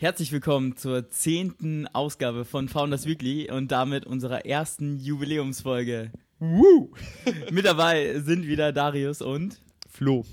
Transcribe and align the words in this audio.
Herzlich 0.00 0.32
willkommen 0.32 0.78
zur 0.78 1.10
zehnten 1.10 1.86
Ausgabe 1.88 2.46
von 2.46 2.70
Founders 2.70 3.04
Weekly 3.04 3.50
und 3.50 3.70
damit 3.70 4.06
unserer 4.06 4.46
ersten 4.46 4.98
Jubiläumsfolge. 4.98 6.10
Woo! 6.38 6.94
Mit 7.50 7.66
dabei 7.66 8.18
sind 8.20 8.46
wieder 8.46 8.72
Darius 8.72 9.20
und 9.20 9.60
Flo. 9.90 10.24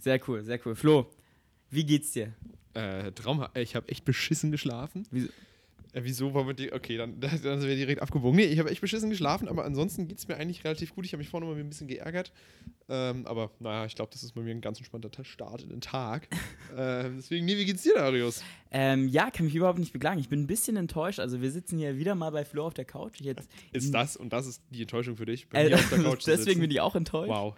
Sehr 0.00 0.20
cool, 0.26 0.42
sehr 0.42 0.58
cool. 0.66 0.74
Flo, 0.74 1.08
wie 1.70 1.86
geht's 1.86 2.10
dir? 2.10 2.34
Äh, 2.74 3.12
Traum, 3.12 3.46
ich 3.54 3.76
habe 3.76 3.88
echt 3.88 4.04
beschissen 4.04 4.50
geschlafen. 4.50 5.06
Wieso? 5.12 5.28
Äh, 5.92 6.00
wieso 6.04 6.34
wollen 6.34 6.46
wir 6.46 6.54
die. 6.54 6.72
Okay, 6.72 6.96
dann, 6.96 7.20
dann 7.20 7.30
sind 7.38 7.62
wir 7.62 7.76
direkt 7.76 8.02
abgebogen. 8.02 8.36
Nee, 8.36 8.44
ich 8.44 8.58
habe 8.58 8.70
echt 8.70 8.80
beschissen 8.80 9.10
geschlafen, 9.10 9.48
aber 9.48 9.64
ansonsten 9.64 10.08
geht 10.08 10.18
es 10.18 10.28
mir 10.28 10.36
eigentlich 10.36 10.64
relativ 10.64 10.94
gut. 10.94 11.04
Ich 11.04 11.12
habe 11.12 11.18
mich 11.18 11.28
vorhin 11.28 11.48
mal 11.48 11.58
ein 11.58 11.68
bisschen 11.68 11.88
geärgert. 11.88 12.32
Ähm, 12.88 13.26
aber 13.26 13.50
naja, 13.60 13.84
ich 13.86 13.94
glaube, 13.94 14.10
das 14.12 14.22
ist 14.22 14.32
bei 14.34 14.40
mir 14.40 14.50
ein 14.50 14.60
ganz 14.60 14.78
entspannter 14.78 15.10
Start 15.24 15.62
in 15.62 15.70
den 15.70 15.80
Tag. 15.80 16.28
ähm, 16.76 17.16
deswegen, 17.16 17.44
nee, 17.46 17.56
wie 17.56 17.64
geht's 17.64 17.82
dir, 17.82 17.94
Darius? 17.94 18.42
Ähm, 18.70 19.08
ja, 19.08 19.30
kann 19.30 19.46
mich 19.46 19.54
überhaupt 19.54 19.78
nicht 19.78 19.92
beklagen. 19.92 20.20
Ich 20.20 20.28
bin 20.28 20.42
ein 20.42 20.46
bisschen 20.46 20.76
enttäuscht. 20.76 21.20
Also, 21.20 21.40
wir 21.40 21.50
sitzen 21.50 21.78
hier 21.78 21.98
wieder 21.98 22.14
mal 22.14 22.30
bei 22.30 22.44
Flo 22.44 22.66
auf 22.66 22.74
der 22.74 22.84
Couch. 22.84 23.20
Jetzt, 23.20 23.48
ist 23.72 23.92
das 23.92 24.16
und 24.16 24.32
das 24.32 24.46
ist 24.46 24.62
die 24.70 24.82
Enttäuschung 24.82 25.16
für 25.16 25.26
dich? 25.26 25.48
Bei 25.48 25.68
äh, 25.68 25.74
auf 25.74 25.88
der 25.88 26.02
Couch 26.02 26.26
deswegen 26.26 26.60
bin 26.60 26.70
ich 26.70 26.80
auch 26.80 26.94
enttäuscht. 26.94 27.30
Wow. 27.30 27.54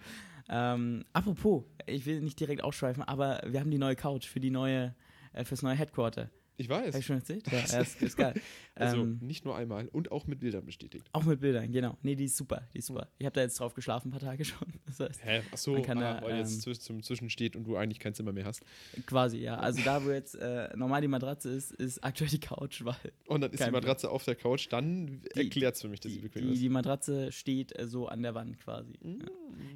Ähm, 0.49 1.05
apropos, 1.13 1.63
ich 1.85 2.05
will 2.05 2.19
nicht 2.21 2.39
direkt 2.39 2.63
ausschweifen, 2.63 3.03
aber 3.03 3.41
wir 3.45 3.59
haben 3.61 3.71
die 3.71 3.77
neue 3.77 3.95
Couch 3.95 4.27
für 4.27 4.41
die 4.41 4.49
neue, 4.49 4.93
äh, 5.31 5.45
fürs 5.45 5.61
neue 5.61 5.75
Headquarter. 5.75 6.29
Ich 6.61 6.69
weiß. 6.69 6.87
Habe 6.89 6.99
ich 6.99 7.05
schon 7.05 7.15
erzählt? 7.15 7.43
Ja, 7.51 7.79
ist, 7.81 8.01
ist 8.01 8.17
geil. 8.17 8.39
Also 8.75 8.97
ähm, 8.97 9.17
nicht 9.21 9.45
nur 9.45 9.55
einmal 9.55 9.87
und 9.87 10.11
auch 10.11 10.27
mit 10.27 10.39
Bildern 10.39 10.63
bestätigt. 10.65 11.07
Auch 11.11 11.23
mit 11.23 11.39
Bildern, 11.41 11.71
genau. 11.71 11.97
Nee, 12.03 12.15
die 12.15 12.25
ist 12.25 12.37
super. 12.37 12.67
Die 12.73 12.77
ist 12.77 12.85
super. 12.85 13.09
Ich 13.17 13.25
habe 13.25 13.33
da 13.33 13.41
jetzt 13.41 13.59
drauf 13.59 13.73
geschlafen 13.73 14.09
ein 14.09 14.11
paar 14.11 14.19
Tage 14.19 14.45
schon. 14.45 14.67
Das 14.85 14.99
heißt, 14.99 15.23
Hä? 15.23 15.41
Achso, 15.51 15.75
ah, 15.75 15.81
da, 15.81 16.21
weil 16.21 16.31
ähm, 16.31 16.37
jetzt 16.39 16.81
zum 16.83 17.01
Zwischen 17.01 17.29
steht 17.29 17.55
und 17.55 17.63
du 17.63 17.77
eigentlich 17.77 17.99
kein 17.99 18.13
Zimmer 18.13 18.33
mehr 18.33 18.45
hast. 18.45 18.61
Quasi, 19.05 19.37
ja. 19.37 19.55
Also 19.55 19.81
da, 19.83 20.03
wo 20.03 20.11
jetzt 20.11 20.35
äh, 20.35 20.69
normal 20.75 21.01
die 21.01 21.07
Matratze 21.07 21.49
ist, 21.49 21.71
ist 21.71 22.03
aktuell 22.03 22.29
die 22.29 22.39
Couch, 22.39 22.83
weil. 22.83 22.95
Und 23.27 23.41
dann 23.41 23.51
ist 23.51 23.65
die 23.65 23.71
Matratze 23.71 24.09
auf 24.09 24.25
der 24.25 24.35
Couch, 24.35 24.67
dann 24.69 25.21
erklärt 25.33 25.75
es 25.75 25.81
für 25.81 25.87
mich, 25.87 26.01
dass 26.01 26.11
die, 26.11 26.17
sie 26.17 26.23
bequem 26.23 26.47
die, 26.47 26.53
ist. 26.53 26.61
Die 26.61 26.69
Matratze 26.69 27.31
steht 27.31 27.77
äh, 27.79 27.87
so 27.87 28.07
an 28.07 28.21
der 28.21 28.35
Wand 28.35 28.59
quasi. 28.59 28.93
Mm. 29.01 29.21
Ja. 29.21 29.27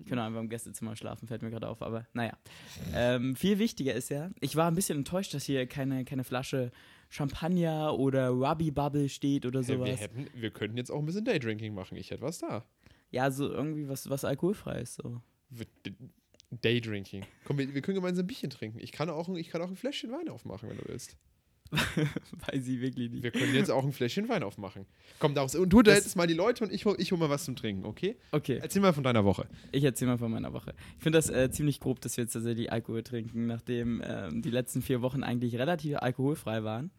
Ich 0.01 0.05
könnte 0.07 0.23
einfach 0.23 0.41
im 0.41 0.49
Gästezimmer 0.49 0.95
schlafen, 0.95 1.27
fällt 1.27 1.41
mir 1.41 1.49
gerade 1.49 1.67
auf, 1.67 1.81
aber 1.81 2.05
naja. 2.13 2.37
Ähm, 2.93 3.35
viel 3.35 3.59
wichtiger 3.59 3.93
ist 3.93 4.09
ja, 4.09 4.31
ich 4.41 4.55
war 4.55 4.69
ein 4.69 4.75
bisschen 4.75 4.99
enttäuscht, 4.99 5.33
dass 5.33 5.45
hier 5.45 5.65
keine, 5.65 6.05
keine 6.05 6.23
Flasche 6.23 6.71
Champagner 7.09 7.97
oder 7.97 8.29
Ruby 8.29 8.71
Bubble 8.71 9.09
steht 9.09 9.45
oder 9.45 9.63
sowas. 9.63 9.87
Wir, 9.87 9.95
hätten, 9.95 10.27
wir 10.35 10.51
könnten 10.51 10.77
jetzt 10.77 10.91
auch 10.91 10.99
ein 10.99 11.05
bisschen 11.05 11.25
Daydrinking 11.25 11.73
machen. 11.73 11.97
Ich 11.97 12.11
hätte 12.11 12.21
was 12.21 12.39
da. 12.39 12.65
Ja, 13.11 13.31
so 13.31 13.49
irgendwie 13.49 13.87
was, 13.87 14.09
was 14.09 14.25
alkoholfrei 14.25 14.79
ist. 14.81 14.95
So. 14.95 15.21
Daydrinking. 16.51 17.25
Komm, 17.45 17.57
wir, 17.57 17.73
wir 17.73 17.81
können 17.81 17.95
gemeinsam 17.95 18.25
ein 18.25 18.27
Bierchen 18.27 18.49
trinken. 18.49 18.79
Ich 18.79 18.91
kann, 18.91 19.09
auch, 19.09 19.29
ich 19.29 19.49
kann 19.49 19.61
auch 19.61 19.69
ein 19.69 19.75
Fläschchen 19.75 20.11
Wein 20.11 20.29
aufmachen, 20.29 20.69
wenn 20.69 20.77
du 20.77 20.87
willst. 20.87 21.17
Weiß 21.71 22.67
ich 22.67 22.79
wirklich 22.79 23.09
nicht. 23.09 23.23
Wir 23.23 23.31
können 23.31 23.53
jetzt 23.53 23.71
auch 23.71 23.83
ein 23.83 23.91
Fläschchen 23.91 24.29
Wein 24.29 24.43
aufmachen. 24.43 24.85
Komm, 25.19 25.33
daraus. 25.33 25.55
Und 25.55 25.69
du 25.69 25.79
unterhältst 25.79 26.15
mal 26.15 26.27
die 26.27 26.33
Leute 26.33 26.63
und 26.63 26.71
ich 26.71 26.85
ich 26.85 27.11
hol 27.11 27.17
mal 27.17 27.29
was 27.29 27.45
zum 27.45 27.55
Trinken, 27.55 27.85
okay? 27.85 28.17
Okay. 28.31 28.59
Erzähl 28.61 28.81
mal 28.81 28.93
von 28.93 29.03
deiner 29.03 29.25
Woche. 29.25 29.47
Ich 29.71 29.83
erzähl 29.83 30.07
mal 30.07 30.17
von 30.17 30.31
meiner 30.31 30.53
Woche. 30.53 30.73
Ich 30.97 31.03
finde 31.03 31.17
das 31.17 31.29
äh, 31.29 31.49
ziemlich 31.49 31.79
grob, 31.79 32.01
dass 32.01 32.17
wir 32.17 32.23
jetzt 32.23 32.33
tatsächlich 32.33 32.71
Alkohol 32.71 33.03
trinken, 33.03 33.47
nachdem 33.47 34.01
äh, 34.01 34.29
die 34.31 34.51
letzten 34.51 34.81
vier 34.81 35.01
Wochen 35.01 35.23
eigentlich 35.23 35.57
relativ 35.57 35.97
alkoholfrei 35.97 36.63
waren. 36.63 36.91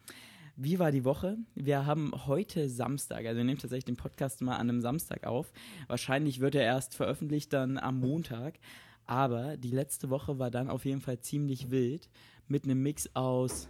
Wie 0.56 0.78
war 0.78 0.90
die 0.90 1.04
Woche? 1.04 1.36
Wir 1.54 1.84
haben 1.84 2.12
heute 2.26 2.70
Samstag, 2.70 3.26
also 3.26 3.36
wir 3.36 3.44
nehmen 3.44 3.58
tatsächlich 3.58 3.84
den 3.84 3.96
Podcast 3.96 4.40
mal 4.40 4.56
an 4.56 4.70
einem 4.70 4.80
Samstag 4.80 5.26
auf. 5.26 5.52
Wahrscheinlich 5.86 6.40
wird 6.40 6.54
er 6.54 6.62
erst 6.62 6.94
veröffentlicht 6.94 7.52
dann 7.52 7.78
am 7.78 8.00
Montag. 8.00 8.58
Aber 9.06 9.56
die 9.56 9.70
letzte 9.70 10.10
Woche 10.10 10.38
war 10.38 10.50
dann 10.50 10.68
auf 10.68 10.84
jeden 10.84 11.00
Fall 11.00 11.20
ziemlich 11.20 11.70
wild 11.70 12.08
mit 12.48 12.64
einem 12.64 12.82
Mix 12.82 13.08
aus 13.14 13.68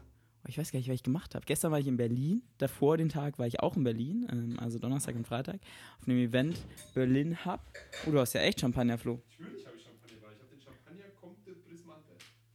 ich 0.48 0.58
weiß 0.58 0.72
gar 0.72 0.78
nicht, 0.78 0.88
was 0.88 0.94
ich 0.94 1.02
gemacht 1.02 1.34
habe. 1.34 1.44
Gestern 1.46 1.72
war 1.72 1.78
ich 1.78 1.86
in 1.86 1.96
Berlin, 1.96 2.42
davor 2.58 2.96
den 2.96 3.08
Tag 3.08 3.38
war 3.38 3.46
ich 3.46 3.60
auch 3.60 3.76
in 3.76 3.84
Berlin, 3.84 4.26
ähm, 4.30 4.58
also 4.58 4.78
Donnerstag 4.78 5.14
und 5.16 5.26
Freitag, 5.26 5.60
auf 6.00 6.08
einem 6.08 6.18
Event 6.18 6.58
Berlin 6.94 7.44
Hub. 7.44 7.60
Oh, 8.06 8.10
du 8.10 8.20
hast 8.20 8.32
ja 8.34 8.40
echt 8.42 8.60
Champagner, 8.60 8.98
Flo. 8.98 9.20
Natürlich 9.38 9.66
habe 9.66 9.76
ich 9.76 9.84
Champagner, 9.84 10.22
weil 10.22 10.34
ich 10.34 10.40
habe 10.40 10.50
den 10.50 10.60
Champagner 10.60 11.04
Comte 11.20 11.54
Brismante. 11.54 12.12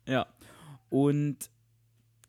Ja, 0.08 0.28
und 0.90 1.50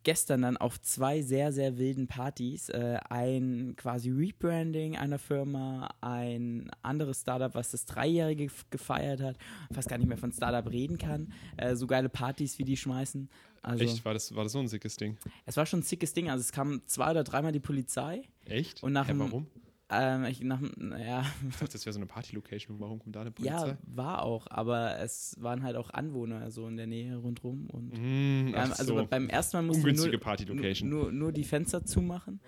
gestern 0.05 0.43
dann 0.43 0.57
auf 0.57 0.81
zwei 0.81 1.23
sehr, 1.23 1.53
sehr 1.53 1.79
wilden 1.79 2.07
Partys. 2.07 2.69
Äh, 2.69 2.99
ein 3.09 3.75
quasi 3.77 4.11
Rebranding 4.11 4.97
einer 4.97 5.19
Firma, 5.19 5.89
ein 6.01 6.71
anderes 6.83 7.21
Startup, 7.21 7.55
was 7.55 7.71
das 7.71 7.85
Dreijährige 7.87 8.49
gefeiert 8.71 9.21
hat, 9.21 9.37
fast 9.73 9.89
gar 9.89 9.99
nicht 9.99 10.09
mehr 10.09 10.19
von 10.19 10.33
Startup 10.33 10.71
reden 10.71 10.99
kann. 10.99 11.33
Äh, 11.57 11.77
so 11.77 11.87
geile 11.87 12.09
Partys, 12.09 12.59
wie 12.59 12.65
die 12.65 12.77
schmeißen. 12.77 13.29
Also, 13.63 13.85
Echt? 13.85 14.05
War 14.05 14.13
das, 14.13 14.35
war 14.35 14.43
das 14.43 14.53
so 14.53 14.59
ein 14.59 14.69
sickes 14.69 14.97
Ding? 14.97 15.17
Es 15.47 15.57
war 15.57 15.67
schon 15.67 15.81
ein 15.81 15.85
sickes 15.85 16.13
Ding. 16.13 16.29
Also 16.29 16.41
es 16.41 16.53
kam 16.53 16.83
zwei 16.87 17.13
oder 17.13 17.23
dreimal 17.23 17.53
die 17.53 17.61
Polizei. 17.61 18.23
Echt? 18.45 18.83
Und 18.83 18.93
nach 18.93 19.09
ja, 19.09 19.19
warum? 19.19 19.47
Ähm, 19.89 20.25
ich, 20.25 20.41
nach, 20.41 20.61
ja. 20.61 21.25
ich 21.49 21.57
dachte, 21.57 21.73
das 21.73 21.85
wäre 21.85 21.93
so 21.93 21.99
eine 21.99 22.07
Party-Location. 22.07 22.81
Warum 22.81 22.99
kommt 22.99 23.15
da 23.15 23.21
eine 23.21 23.31
Polizei? 23.31 23.69
Ja, 23.69 23.79
war 23.83 24.23
auch, 24.23 24.47
aber 24.51 24.99
es 24.99 25.37
waren 25.39 25.63
halt 25.63 25.77
auch 25.77 25.91
Anwohner 25.91 26.51
so 26.51 26.67
in 26.67 26.77
der 26.77 26.87
Nähe 26.87 27.17
rundherum. 27.17 27.69
Und, 27.71 27.93
mm, 27.93 28.49
ähm, 28.49 28.55
also 28.55 28.99
so. 28.99 29.07
beim 29.07 29.29
ersten 29.29 29.59
Mal 29.59 29.63
nur, 29.65 29.77
nur, 29.77 30.83
nur, 30.83 31.13
nur, 31.13 31.33
die 31.33 31.45
Fenster 31.45 31.85
zumachen. 31.85 32.41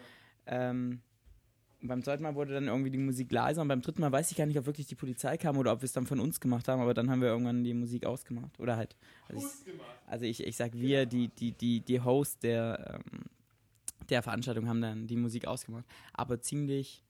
Ähm, 0.47 1.03
beim 1.87 2.03
zweiten 2.03 2.22
Mal 2.22 2.34
wurde 2.34 2.55
dann 2.55 2.69
irgendwie 2.69 2.91
die 2.91 2.99
Musik 2.99 3.31
leiser 3.31 3.62
und 3.62 3.69
beim 3.69 3.83
dritten 3.83 4.00
Mal 4.00 4.12
weiß 4.12 4.31
ich 4.31 4.37
gar 4.37 4.47
nicht, 4.47 4.59
ob 4.59 4.67
wirklich 4.67 4.87
die 4.87 4.95
Polizei 4.95 5.37
kam 5.37 5.59
oder 5.59 5.72
ob 5.72 5.83
wir 5.83 5.87
es 5.87 5.93
dann 5.93 6.06
von 6.06 6.21
uns 6.21 6.41
gemacht 6.41 6.69
haben, 6.69 6.81
aber 6.81 6.95
dann 6.95 7.11
haben 7.11 7.21
wir 7.21 7.28
irgendwann 7.28 7.65
die 7.65 7.75
Musik 7.75 8.06
ausgemacht. 8.06 8.59
Oder 8.59 8.77
halt. 8.77 8.97
Also 9.28 9.47
ich, 9.47 9.72
also 10.06 10.25
ich, 10.25 10.47
ich 10.47 10.56
sag 10.56 10.72
wir, 10.75 11.06
die, 11.06 11.28
die, 11.28 11.53
die, 11.53 11.81
die 11.81 12.00
Host 12.00 12.43
der, 12.43 13.00
ähm, 13.12 13.25
der 14.09 14.22
Veranstaltung 14.22 14.69
haben 14.69 14.81
dann 14.81 15.06
die 15.06 15.17
Musik 15.17 15.47
ausgemacht. 15.47 15.84
Aber 16.12 16.41
ziemlich 16.41 17.05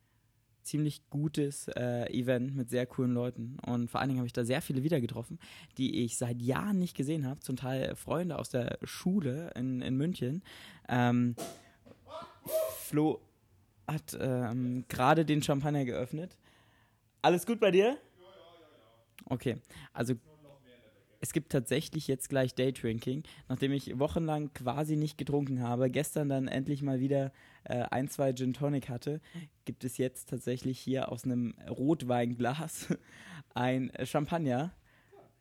ziemlich 0.65 1.03
gutes 1.11 1.69
äh, 1.69 2.11
Event 2.11 2.57
mit 2.57 2.71
sehr 2.71 2.87
coolen 2.87 3.13
Leuten. 3.13 3.59
Und 3.67 3.91
vor 3.91 4.01
allen 4.01 4.09
Dingen 4.09 4.21
habe 4.21 4.27
ich 4.27 4.33
da 4.33 4.45
sehr 4.45 4.63
viele 4.63 4.83
wieder 4.83 4.99
getroffen, 4.99 5.39
die 5.77 6.03
ich 6.03 6.17
seit 6.17 6.41
Jahren 6.41 6.79
nicht 6.79 6.97
gesehen 6.97 7.27
habe. 7.27 7.41
Zum 7.41 7.57
Teil 7.57 7.95
Freunde 7.97 8.39
aus 8.39 8.49
der 8.49 8.79
Schule 8.83 9.51
in, 9.55 9.83
in 9.83 9.97
München. 9.97 10.43
Ähm, 10.89 11.37
Flo 12.79 13.21
hat 13.87 14.17
ähm, 14.21 14.85
gerade 14.89 15.25
den 15.25 15.43
Champagner 15.43 15.85
geöffnet. 15.85 16.37
Alles 17.23 17.47
gut 17.47 17.61
bei 17.61 17.71
dir? 17.71 17.99
Okay, 19.27 19.57
also 19.93 20.15
es 21.25 21.33
gibt 21.33 21.53
tatsächlich 21.53 22.07
jetzt 22.07 22.29
gleich 22.29 22.55
Daydrinking, 22.55 23.23
nachdem 23.49 23.73
ich 23.73 23.99
wochenlang 23.99 24.53
quasi 24.53 24.95
nicht 24.95 25.17
getrunken 25.17 25.63
habe, 25.63 25.91
gestern 25.91 26.29
dann 26.29 26.49
endlich 26.49 26.83
mal 26.83 27.01
wieder 27.01 27.33
äh, 27.65 27.85
ein, 27.91 28.09
zwei 28.09 28.35
Gin 28.35 28.53
Tonic 28.53 28.91
hatte, 28.91 29.23
gibt 29.65 29.85
es 29.85 29.97
jetzt 29.97 30.29
tatsächlich 30.29 30.79
hier 30.79 31.11
aus 31.11 31.25
einem 31.25 31.55
Rotweinglas 31.67 32.89
ein 33.55 33.91
Champagner. 34.05 34.75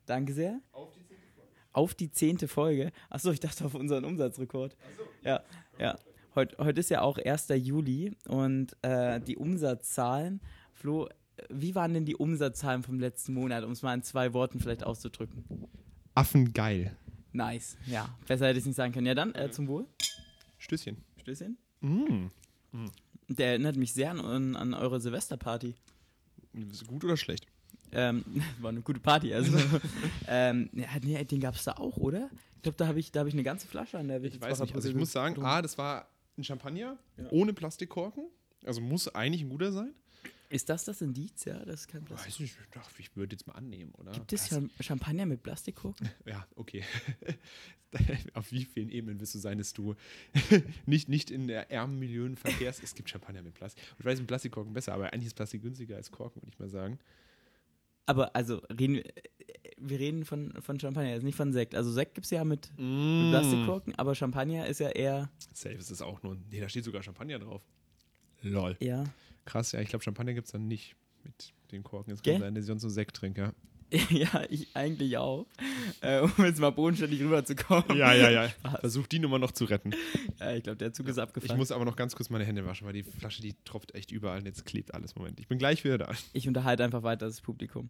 Danke 0.06 0.32
sehr. 0.32 0.62
Auf 0.72 0.94
die 0.94 1.04
zehnte 1.04 1.28
Folge. 1.36 1.52
Auf 1.74 1.94
die 1.96 2.12
zehnte 2.12 2.48
Folge. 2.48 2.92
Achso, 3.10 3.32
ich 3.32 3.42
dachte 3.42 3.66
auf 3.66 3.76
unseren 3.76 4.06
Umsatzrekord. 4.06 4.78
Achso. 4.90 5.04
Ja, 5.22 5.44
ja. 5.78 6.00
Heute, 6.36 6.58
heute 6.58 6.80
ist 6.80 6.90
ja 6.90 7.02
auch 7.02 7.20
1. 7.20 7.50
Juli 7.58 8.16
und 8.28 8.76
äh, 8.82 9.22
die 9.22 9.38
Umsatzzahlen, 9.38 10.42
Flo, 10.72 11.08
wie 11.50 11.76
waren 11.76 11.94
denn 11.94 12.06
die 12.06 12.16
Umsatzzahlen 12.16 12.82
vom 12.82 13.00
letzten 13.00 13.36
Monat, 13.36 13.64
um 13.64 13.72
es 13.72 13.84
mal 13.84 13.94
in 13.94 14.02
zwei 14.02 14.34
Worten 14.34 14.60
vielleicht 14.60 14.84
auszudrücken? 14.84 15.46
Affengeil. 16.16 16.96
Nice, 17.34 17.78
ja. 17.86 18.10
Besser 18.28 18.48
hätte 18.48 18.58
ich 18.58 18.64
es 18.64 18.66
nicht 18.66 18.76
sagen 18.76 18.94
können. 18.94 19.06
Ja, 19.06 19.14
dann 19.14 19.36
äh, 19.36 19.52
zum 19.52 19.68
Wohl. 19.68 19.86
Stößchen. 20.58 20.98
Stößchen. 21.22 21.58
Mm. 21.82 22.30
Mm. 22.72 22.92
Der 23.28 23.50
erinnert 23.50 23.76
mich 23.76 23.94
sehr 23.94 24.12
an, 24.12 24.56
an 24.56 24.74
eure 24.74 25.00
Silvesterparty. 25.00 25.76
Gut 26.88 27.04
oder 27.04 27.18
schlecht? 27.18 27.48
Ähm, 27.92 28.24
war 28.60 28.70
eine 28.70 28.82
gute 28.82 29.00
Party, 29.00 29.34
also. 29.34 29.56
ähm, 30.28 30.70
ja, 30.74 30.88
nee, 31.04 31.24
den 31.26 31.40
gab 31.40 31.56
es 31.56 31.64
da 31.64 31.74
auch, 31.74 31.98
oder? 31.98 32.30
Ich 32.56 32.62
glaube, 32.64 32.78
da 32.78 32.88
habe 32.88 33.00
ich, 33.00 33.12
hab 33.16 33.28
ich 33.28 33.34
eine 33.34 33.44
ganze 33.44 33.68
Flasche 33.68 34.00
an 34.00 34.08
der 34.08 34.24
Ich 34.24 34.40
weiß 34.40 34.62
nicht, 34.62 34.74
also 34.74 34.90
ich 34.90 34.96
muss 34.96 35.12
sagen, 35.12 35.44
A, 35.44 35.62
das 35.62 35.78
war 35.78 36.08
ein 36.38 36.44
Champagner 36.44 36.98
ja. 37.18 37.26
ohne 37.32 37.54
Plastikkorken. 37.54 38.26
Also 38.66 38.82
muss 38.82 39.08
eigentlich 39.10 39.42
ein 39.42 39.50
guter 39.50 39.72
sein. 39.72 39.94
Ist 40.54 40.70
das 40.70 40.86
das 40.86 41.02
Indiz, 41.02 41.46
ja? 41.46 41.66
Das 41.66 41.82
ist 41.82 41.88
kein 41.88 42.06
Plastik. 42.06 42.32
Weiß 42.34 42.40
nicht, 42.40 42.58
ich, 42.76 43.00
ich 43.00 43.16
würde 43.16 43.34
jetzt 43.34 43.48
mal 43.48 43.54
annehmen, 43.54 43.92
oder? 43.96 44.12
Gibt 44.12 44.34
es 44.34 44.52
ja 44.52 44.62
Champagner 44.80 45.26
mit 45.26 45.42
Plastikkorken? 45.42 46.10
Ja, 46.26 46.46
okay. 46.56 46.84
Auf 48.34 48.52
wie 48.52 48.66
vielen 48.66 48.90
Ebenen 48.90 49.20
wirst 49.20 49.34
du 49.34 49.40
sein, 49.40 49.58
dass 49.58 49.74
du 49.74 49.96
nicht, 50.86 51.10
nicht 51.10 51.32
in 51.32 51.48
der 51.48 51.72
ärmen 51.72 51.98
Millionen 51.98 52.36
verkehrst? 52.36 52.84
es 52.84 52.94
gibt 52.94 53.10
Champagner 53.10 53.42
mit 53.42 53.56
Plastik. 53.56 53.84
Ich 53.98 54.06
weiß, 54.06 54.20
mit 54.20 54.28
Plastikkorken 54.28 54.74
besser, 54.74 54.94
aber 54.94 55.12
eigentlich 55.12 55.28
ist 55.28 55.36
Plastik 55.36 55.64
günstiger 55.64 55.96
als 55.96 56.12
Korken, 56.12 56.44
würde 56.44 56.52
ich 56.54 56.60
mal 56.60 56.70
sagen. 56.70 57.00
Aber 58.06 58.36
also, 58.36 58.58
reden 58.78 58.96
wir, 58.96 59.04
wir 59.78 60.00
reden 60.00 60.26
von, 60.26 60.54
von 60.62 60.80
Champagner, 60.80 61.12
also 61.12 61.26
nicht 61.26 61.36
von 61.36 61.54
Sekt. 61.54 61.76
Also 61.76 61.92
Sekt 61.92 62.16
gibt 62.16 62.26
es 62.26 62.32
ja 62.32 62.44
mit, 62.44 62.72
mm. 62.78 63.24
mit 63.24 63.32
Plastikkorken, 63.32 63.96
aber 63.96 64.16
Champagner 64.16 64.68
ist 64.68 64.80
ja 64.80 64.90
eher. 64.90 65.30
Safe 65.54 65.76
ist 65.76 65.92
es 65.92 66.02
auch 66.02 66.22
nur. 66.24 66.38
Nee, 66.50 66.60
da 66.60 66.70
steht 66.70 66.84
sogar 66.84 67.04
Champagner 67.04 67.40
drauf. 67.40 67.66
Lol. 68.42 68.76
Ja. 68.80 69.06
Krass, 69.46 69.72
ja, 69.72 69.82
ich 69.82 69.90
glaube, 69.90 70.04
Champagner 70.04 70.34
gibt 70.34 70.48
es 70.48 70.52
dann 70.52 70.68
nicht 70.68 70.96
mit 71.24 71.54
den 71.72 71.84
Korken. 71.84 72.14
Es 72.14 72.22
kann 72.22 72.40
sein, 72.40 72.56
dass 72.56 72.64
ich 72.64 72.68
sonst 72.68 72.82
so 72.82 72.90
Sekt 72.90 73.16
trinke. 73.16 73.54
ja, 74.10 74.44
ich 74.50 74.68
eigentlich 74.76 75.18
auch. 75.18 75.46
Äh, 76.02 76.22
um 76.22 76.32
jetzt 76.44 76.60
mal 76.60 76.72
bodenständig 76.72 77.22
rüberzukommen. 77.22 77.96
Ja, 77.96 78.14
ja, 78.14 78.30
ja. 78.30 78.48
Versuch 78.80 79.08
die 79.08 79.20
Nummer 79.20 79.38
noch 79.40 79.52
zu 79.52 79.66
retten. 79.66 79.94
Äh, 80.40 80.58
ich 80.58 80.64
glaube, 80.64 80.78
der 80.78 80.94
Zug 80.94 81.08
ist 81.08 81.18
Ich 81.18 81.24
abgefahren. 81.24 81.58
muss 81.58 81.72
aber 81.72 81.86
noch 81.86 81.96
ganz 81.96 82.16
kurz 82.16 82.30
meine 82.30 82.44
Hände 82.44 82.66
waschen, 82.66 82.88
weil 82.88 82.94
die 82.94 83.04
Flasche, 83.04 83.42
die 83.42 83.54
tropft 83.66 83.94
echt 83.94 84.12
überall 84.12 84.40
und 84.40 84.46
jetzt 84.46 84.66
klebt 84.66 84.94
alles. 84.94 85.16
Moment. 85.16 85.40
Ich 85.40 85.48
bin 85.48 85.60
gleich 85.60 85.84
wieder 85.84 85.98
da. 86.00 86.12
Ich 86.34 86.48
unterhalte 86.48 86.84
einfach 86.84 87.04
weiter 87.04 87.28
das 87.28 87.42
Publikum. 87.42 87.90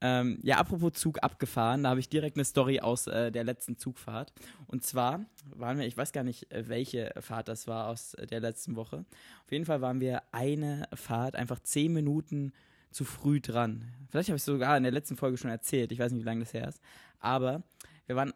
Ähm, 0.00 0.38
ja, 0.42 0.56
apropos 0.58 0.94
Zug 0.94 1.22
abgefahren, 1.22 1.84
da 1.84 1.90
habe 1.90 2.00
ich 2.00 2.08
direkt 2.08 2.36
eine 2.36 2.44
Story 2.44 2.80
aus 2.80 3.06
äh, 3.06 3.30
der 3.30 3.44
letzten 3.44 3.78
Zugfahrt. 3.78 4.32
Und 4.66 4.84
zwar 4.84 5.24
waren 5.54 5.78
wir, 5.78 5.86
ich 5.86 5.96
weiß 5.96 6.12
gar 6.12 6.24
nicht, 6.24 6.50
äh, 6.52 6.68
welche 6.68 7.12
Fahrt 7.20 7.46
das 7.46 7.68
war 7.68 7.88
aus 7.88 8.14
äh, 8.14 8.26
der 8.26 8.40
letzten 8.40 8.74
Woche. 8.74 9.04
Auf 9.44 9.52
jeden 9.52 9.64
Fall 9.64 9.80
waren 9.80 10.00
wir 10.00 10.22
eine 10.32 10.88
Fahrt 10.92 11.36
einfach 11.36 11.60
zehn 11.60 11.92
Minuten 11.92 12.52
zu 12.92 13.04
früh 13.04 13.40
dran. 13.40 13.92
Vielleicht 14.08 14.28
habe 14.28 14.36
ich 14.36 14.42
es 14.42 14.46
sogar 14.46 14.76
in 14.76 14.82
der 14.82 14.92
letzten 14.92 15.16
Folge 15.16 15.38
schon 15.38 15.50
erzählt, 15.50 15.92
ich 15.92 15.98
weiß 15.98 16.12
nicht, 16.12 16.22
wie 16.22 16.26
lange 16.26 16.40
das 16.40 16.54
her 16.54 16.68
ist. 16.68 16.80
Aber 17.18 17.62
wir 18.06 18.16
waren 18.16 18.32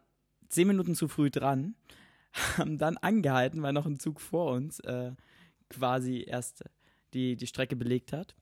zehn 0.49 0.69
Minuten 0.69 0.95
zu 0.95 1.09
früh 1.09 1.31
dran, 1.31 1.75
haben 2.57 2.79
dann 2.79 2.97
angehalten, 2.97 3.63
weil 3.63 3.73
noch 3.73 3.87
ein 3.87 3.99
Zug 3.99 4.21
vor 4.21 4.53
uns 4.53 4.81
äh, 4.81 5.13
quasi 5.69 6.25
erst 6.27 6.65
die, 7.15 7.37
die 7.37 7.47
Strecke 7.47 7.77
belegt 7.77 8.13
hat. 8.13 8.35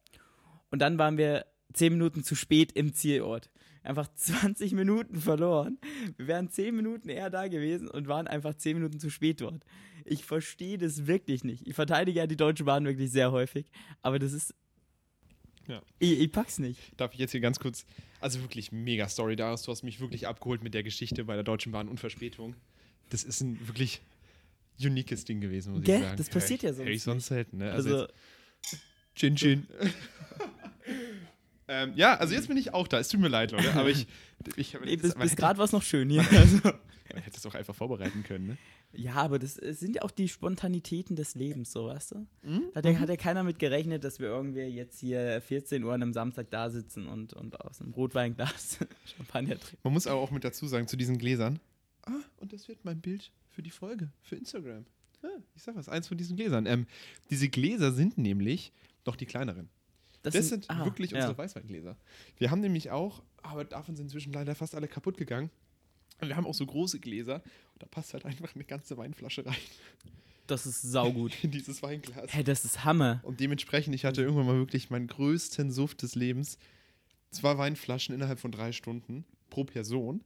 Und 0.71 0.81
dann 0.81 0.99
waren 0.99 1.17
wir 1.17 1.47
zehn 1.73 1.93
Minuten 1.93 2.25
zu 2.25 2.35
spät 2.35 2.73
im 2.73 2.95
Zielort. 2.95 3.51
Einfach 3.83 4.09
20 4.15 4.73
Minuten 4.73 5.21
verloren. 5.21 5.79
Wir 6.17 6.27
wären 6.27 6.51
zehn 6.51 6.75
Minuten 6.75 7.09
eher 7.09 7.31
da 7.31 7.49
gewesen 7.49 7.89
und 7.89 8.09
waren 8.09 8.27
einfach 8.27 8.55
zehn 8.55 8.77
Minuten 8.77 8.99
zu 8.99 9.11
spät 9.11 9.41
dort. 9.41 9.65
Ich 10.05 10.25
verstehe 10.25 10.79
das 10.79 11.07
wirklich 11.07 11.45
nicht. 11.45 11.67
Ich 11.67 11.75
verteidige 11.75 12.21
ja 12.21 12.27
die 12.27 12.37
Deutsche 12.37 12.65
Bahn 12.65 12.85
wirklich 12.85 13.11
sehr 13.11 13.33
häufig, 13.33 13.71
aber 14.03 14.19
das 14.19 14.33
ist. 14.33 14.55
Ja. 15.69 15.83
Ich, 15.99 16.21
ich 16.21 16.33
pack's 16.33 16.59
nicht. 16.59 16.79
Darf 16.97 17.13
ich 17.15 17.19
jetzt 17.21 17.33
hier 17.33 17.41
ganz 17.41 17.59
kurz. 17.59 17.87
Also 18.21 18.41
wirklich 18.41 18.73
mega 18.73 19.09
Story, 19.09 19.37
Darius. 19.37 19.63
Du 19.63 19.73
hast 19.73 19.83
mich 19.83 20.01
wirklich 20.01 20.27
abgeholt 20.27 20.63
mit 20.63 20.75
der 20.75 20.83
Geschichte 20.83 21.25
bei 21.25 21.35
der 21.35 21.45
Deutschen 21.45 21.73
Bahn 21.73 21.89
und 21.89 22.01
Verspätung. 22.01 22.55
Das 23.11 23.25
ist 23.25 23.41
ein 23.41 23.67
wirklich 23.67 24.01
uniques 24.83 25.25
Ding 25.25 25.41
gewesen, 25.41 25.75
muss 25.75 25.85
Gell? 25.85 25.97
ich 25.99 26.05
sagen. 26.05 26.17
Das 26.17 26.29
passiert 26.29 26.63
ja 26.63 26.73
sonst 26.73 26.81
Hätte 26.87 26.91
ich 26.97 27.03
sonst 27.03 27.27
selten, 27.27 27.59
ne? 27.59 27.71
Also, 27.73 27.95
Also, 27.95 28.13
Chin 29.15 29.37
Chin. 29.37 29.67
ähm, 31.69 31.93
ja, 31.97 32.17
also 32.17 32.35
jetzt 32.35 32.49
bin 32.49 32.57
ich 32.57 32.75
auch 32.75 32.89
da. 32.89 32.99
Es 32.99 33.09
tut 33.09 33.21
mir 33.21 33.29
leid, 33.29 33.53
Leute, 33.53 33.73
aber 33.75 33.89
ich. 33.89 34.07
ich 34.57 34.77
nee, 34.85 34.97
bis, 34.97 35.15
bis 35.15 35.37
gerade 35.37 35.59
war 35.59 35.65
es 35.65 35.73
noch 35.73 35.83
schön 35.83 36.09
hier. 36.11 36.25
Also, 36.33 36.59
Man 37.13 37.23
hätte 37.23 37.37
es 37.37 37.47
auch 37.47 37.55
einfach 37.55 37.75
vorbereiten 37.75 38.25
können, 38.25 38.47
ne? 38.47 38.59
ja, 38.97 39.15
aber 39.15 39.39
das 39.39 39.55
sind 39.55 39.97
ja 39.97 40.03
auch 40.03 40.11
die 40.11 40.29
Spontanitäten 40.29 41.17
des 41.17 41.35
Lebens, 41.35 41.73
so, 41.73 41.87
weißt 41.87 42.13
du? 42.13 42.27
Mhm. 42.43 42.63
Da 42.73 42.79
hat 42.79 42.85
ja, 42.87 42.99
hat 42.99 43.09
ja 43.09 43.17
keiner 43.17 43.43
mit 43.43 43.59
gerechnet, 43.59 44.05
dass 44.05 44.19
wir 44.19 44.29
irgendwie 44.29 44.63
jetzt 44.63 45.01
hier 45.01 45.41
14 45.41 45.83
Uhr 45.85 45.93
an 45.93 46.03
einem 46.03 46.13
Samstag 46.13 46.51
da 46.51 46.71
sitzen 46.71 47.07
und, 47.07 47.33
und 47.33 47.61
aus 47.61 47.81
einem 47.81 47.93
Rotweinglas 47.93 48.79
Champagner 49.17 49.59
trinken. 49.59 49.79
Man 49.83 49.93
muss 49.93 50.07
aber 50.07 50.21
auch 50.21 50.31
mit 50.31 50.45
dazu 50.45 50.67
sagen, 50.67 50.89
zu 50.89 50.97
diesen 50.97 51.19
Gläsern. 51.19 51.61
Ah, 52.03 52.13
und 52.39 52.53
das 52.53 52.69
wird 52.69 52.85
mein 52.85 53.01
Bild 53.01 53.31
für 53.49 53.63
die 53.63 53.71
Folge, 53.71 54.11
für 54.23 54.37
Instagram. 54.37 54.85
Ah, 55.23 55.29
ich 55.55 55.63
sag 55.63 55.77
was, 55.77 55.89
eins 55.89 56.09
von 56.09 56.19
diesen 56.19 56.37
Gläsern. 56.37 56.67
Ähm, 56.67 56.87
diese 57.31 57.49
Gläser 57.49 57.93
sind 57.93 58.19
nämlich 58.19 58.73
noch 59.07 59.17
die 59.17 59.27
kleineren. 59.27 59.69
Das, 60.33 60.49
sind 60.49 60.69
ah, 60.71 60.85
wirklich 60.85 61.11
ja. 61.11 61.19
unsere 61.19 61.39
Weißweingläser. 61.39 61.97
Wir 62.39 62.51
haben 62.51 62.61
nämlich 62.61 62.91
auch, 62.91 63.23
aber 63.43 63.65
davon 63.65 63.95
sind 63.95 64.07
inzwischen 64.07 64.33
leider 64.33 64.55
fast 64.55 64.75
alle 64.75 64.89
kaputt 64.89 65.17
gegangen. 65.17 65.51
Und 66.21 66.29
wir 66.29 66.37
haben 66.37 66.47
auch 66.47 66.55
so 66.55 66.65
große 66.65 67.01
Gläser 67.01 67.43
und 67.73 67.83
da 67.83 67.87
passt 67.87 68.15
halt 68.15 68.25
einfach 68.25 68.55
eine 68.55 68.65
ganze 68.65 68.97
Weinflasche 68.97 69.45
rein 69.45 69.57
Das 70.47 70.67
ist 70.67 70.83
saugut. 70.83 71.33
in 71.43 71.51
dieses 71.51 71.83
Weinglas. 71.83 72.33
Hey, 72.33 72.45
das 72.45 72.65
ist 72.65 72.85
Hammer. 72.85 73.21
Und 73.23 73.41
dementsprechend, 73.41 73.95
ich 73.95 74.05
hatte 74.05 74.23
irgendwann 74.23 74.47
mal 74.47 74.57
wirklich 74.57 74.91
meinen 74.91 75.07
größten 75.07 75.71
Suft 75.71 76.03
des 76.03 76.15
Lebens. 76.15 76.59
Zwei 77.31 77.59
Weinflaschen 77.59 78.15
innerhalb 78.15 78.39
von 78.39 78.53
drei 78.53 78.73
Stunden 78.73 79.25
pro 79.51 79.65
Person. 79.65 80.23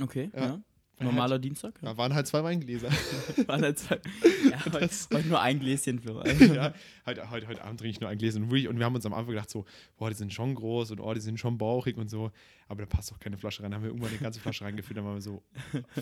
Okay, 0.00 0.30
Ja. 0.34 0.44
ja. 0.46 0.62
Normaler 1.00 1.38
Dienstag? 1.38 1.74
Ja. 1.82 1.90
Da 1.92 1.96
waren 1.98 2.14
halt 2.14 2.26
zwei 2.26 2.42
Weingläser. 2.44 2.88
Waren 3.46 3.62
halt 3.62 3.78
zwei- 3.78 4.00
ja, 4.50 4.64
heute, 4.66 4.88
heute 5.12 5.28
nur 5.28 5.40
ein 5.40 5.58
Gläschen 5.58 5.98
für. 5.98 6.20
Also. 6.24 6.54
ja, 6.54 6.72
heute, 7.04 7.30
heute, 7.30 7.48
heute 7.48 7.64
Abend 7.64 7.80
trinke 7.80 7.90
ich 7.90 8.00
nur 8.00 8.08
ein 8.10 8.16
Gläschen. 8.18 8.44
Und 8.44 8.50
wirklich- 8.50 8.68
Und 8.68 8.78
wir 8.78 8.84
haben 8.84 8.94
uns 8.94 9.04
am 9.04 9.12
Anfang 9.12 9.30
gedacht, 9.34 9.50
so, 9.50 9.64
boah, 9.96 10.08
die 10.08 10.16
sind 10.16 10.32
schon 10.32 10.54
groß 10.54 10.92
und 10.92 11.00
oh, 11.00 11.12
die 11.12 11.20
sind 11.20 11.38
schon 11.40 11.58
bauchig 11.58 11.96
und 11.96 12.08
so. 12.08 12.30
Aber 12.68 12.82
da 12.82 12.86
passt 12.86 13.10
doch 13.10 13.18
keine 13.18 13.36
Flasche 13.36 13.62
rein. 13.62 13.70
Dann 13.72 13.78
haben 13.80 13.82
wir 13.84 13.90
irgendwann 13.90 14.10
eine 14.10 14.18
ganze 14.18 14.38
Flasche 14.40 14.64
reingefüllt. 14.64 14.96
Dann 14.96 15.04
waren 15.04 15.14
wir 15.14 15.20
so, 15.20 15.42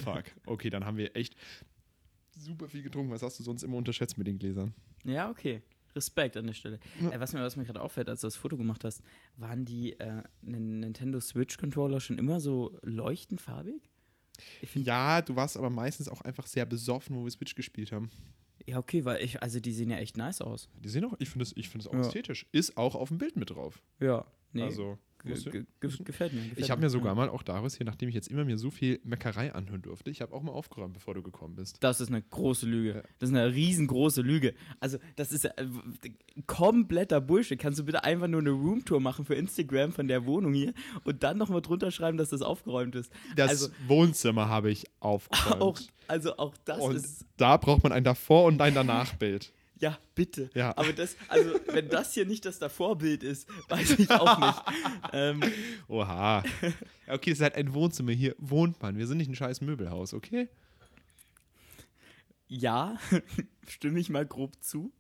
fuck. 0.05 0.25
Okay, 0.47 0.69
dann 0.71 0.85
haben 0.85 0.99
wir 0.99 1.17
echt 1.17 1.37
super 2.37 2.69
viel 2.69 2.83
getrunken. 2.83 3.11
Was 3.12 3.23
hast 3.23 3.39
du 3.39 3.43
sonst 3.43 3.62
immer 3.62 3.77
unterschätzt 3.77 4.19
mit 4.19 4.27
den 4.27 4.39
Gläsern? 4.39 4.75
Ja, 5.05 5.31
okay. 5.31 5.62
Respekt 5.94 6.37
an 6.39 6.47
der 6.47 6.55
Stelle. 6.55 6.81
Ja. 7.03 7.11
Äh, 7.11 7.21
was 7.21 7.33
mir, 7.35 7.41
was 7.43 7.56
mir 7.56 7.65
gerade 7.65 7.81
auffällt, 7.83 8.09
als 8.09 8.23
du 8.23 8.27
das 8.27 8.37
Foto 8.37 8.56
gemacht 8.56 8.83
hast, 8.85 9.03
waren 9.37 9.65
die 9.67 9.93
äh, 10.00 10.23
Nin- 10.43 10.81
Nintendo 10.81 11.21
Switch 11.21 11.59
Controller 11.59 12.00
schon 12.00 12.17
immer 12.19 12.41
so 12.41 12.79
leuchtend 12.83 13.41
farbig? 13.43 13.91
Ja, 14.75 15.23
du 15.23 15.37
warst 15.37 15.56
aber 15.56 15.71
meistens 15.71 16.09
auch 16.09 16.21
einfach 16.23 16.47
sehr 16.47 16.67
besoffen, 16.67 17.17
wo 17.17 17.25
wir 17.25 17.31
Switch 17.31 17.55
gespielt 17.55 17.93
haben. 17.93 18.11
ja, 18.67 18.79
okay, 18.79 19.05
weil 19.05 19.23
ich, 19.25 19.43
also 19.43 19.59
die 19.61 19.73
sehen 19.73 19.91
ja 19.91 19.97
echt 19.99 20.17
nice 20.17 20.41
aus. 20.41 20.69
Die 20.83 20.89
sehen 20.89 21.05
auch, 21.05 21.15
ich 21.19 21.29
finde 21.31 21.43
es 21.44 21.56
ich 21.56 21.69
find 21.69 21.87
auch 21.89 21.93
Ja. 21.94 22.00
ästhetisch. 22.00 22.47
Ist 22.53 22.77
auch 22.77 22.94
auf 22.94 23.09
dem 23.09 23.19
Bild 23.19 23.37
mit 23.37 23.50
drauf. 23.50 23.83
Ja, 24.00 24.25
nee. 24.53 24.62
Also, 24.62 24.99
ge 25.25 25.35
ge 25.81 25.91
gefällt 26.05 26.33
mir. 26.33 26.41
Gefällt 26.41 26.59
ich 26.59 26.71
habe 26.71 26.81
mir 26.81 26.91
sogar 26.91 27.15
mal 27.15 27.29
auch 27.29 27.43
daraus 27.43 27.77
hier, 27.77 27.87
nachdem 27.87 28.09
ich 28.09 28.15
jetzt 28.15 28.29
immer 28.29 28.45
mir 28.45 28.59
so 28.59 28.71
viel 28.71 29.01
Meckerei 29.05 29.53
anhören 29.55 29.83
durfte, 29.83 30.11
ich 30.11 30.21
habe 30.21 30.35
auch 30.35 30.43
mal 30.43 30.53
aufgeräumt, 30.53 30.95
bevor 30.95 31.15
du 31.15 31.23
gekommen 31.23 31.55
bist. 31.55 31.77
Das 31.81 32.01
ist 32.01 32.09
eine 32.09 32.23
große 32.23 32.67
Lüge. 32.67 32.95
Ja. 32.97 33.03
Das 33.19 33.31
ist 33.31 33.37
eine 33.37 33.53
riesengroße 33.55 34.23
Lüge. 34.23 34.55
Also, 34.81 34.99
das 35.17 35.33
ist 35.33 35.45
äh, 35.45 35.53
kompletter 36.47 37.21
Bullshit. 37.21 37.59
Kannst 37.59 37.79
du 37.79 37.85
bitte 37.85 38.05
einfach 38.05 38.29
nur 38.29 38.41
eine 38.41 38.51
Roomtour 38.51 39.01
machen 39.01 39.25
für 39.25 39.35
Instagram 39.35 39.93
von 39.93 40.09
der 40.09 40.27
Wohnung 40.27 40.55
hier 40.55 40.73
und 41.05 41.23
dann 41.23 41.39
nochmal 41.39 41.63
drunter 41.63 41.91
schreiben, 41.91 42.19
dass 42.19 42.31
das 42.31 42.43
aufgeräumt 42.43 42.95
ist? 42.95 43.13
Das 43.37 43.51
Also- 43.51 43.69
Wohnzimmer 43.87 44.49
habe 44.49 44.71
ich 44.71 44.85
aufgeräumt. 45.01 45.63
Auch, 45.63 45.81
also 46.09 46.37
auch 46.37 46.55
das 46.65 46.79
und 46.81 46.97
ist. 46.97 47.25
da 47.37 47.57
braucht 47.57 47.83
man 47.83 47.93
ein 47.93 48.05
Davor- 48.05 48.45
und 48.45 48.61
ein 48.61 48.75
Danach-Bild. 48.75 49.53
Ja, 49.82 49.99
bitte. 50.14 50.49
Ja. 50.55 50.76
Aber 50.76 50.93
das, 50.93 51.17
also, 51.26 51.58
wenn 51.67 51.88
das 51.88 52.14
hier 52.14 52.25
nicht 52.25 52.44
das 52.44 52.61
Davorbild 52.61 53.25
ist, 53.25 53.49
weiß 53.69 53.99
ich 53.99 54.08
auch 54.12 54.38
nicht. 54.38 54.62
ähm, 55.12 55.43
Oha. 55.88 56.44
Okay, 57.08 57.32
es 57.32 57.38
ist 57.38 57.43
halt 57.43 57.56
ein 57.56 57.75
Wohnzimmer. 57.75 58.12
Hier 58.12 58.37
wohnt 58.38 58.81
man. 58.81 58.96
Wir 58.96 59.08
sind 59.08 59.19
nicht 59.19 59.29
ein 59.29 59.34
scheiß 59.34 59.61
Möbelhaus, 59.61 60.14
okay? 60.14 60.49
ja, 62.49 62.99
stimme 63.67 63.99
ich 63.99 64.11
mal 64.11 64.26
grob 64.26 64.62
zu. 64.62 64.93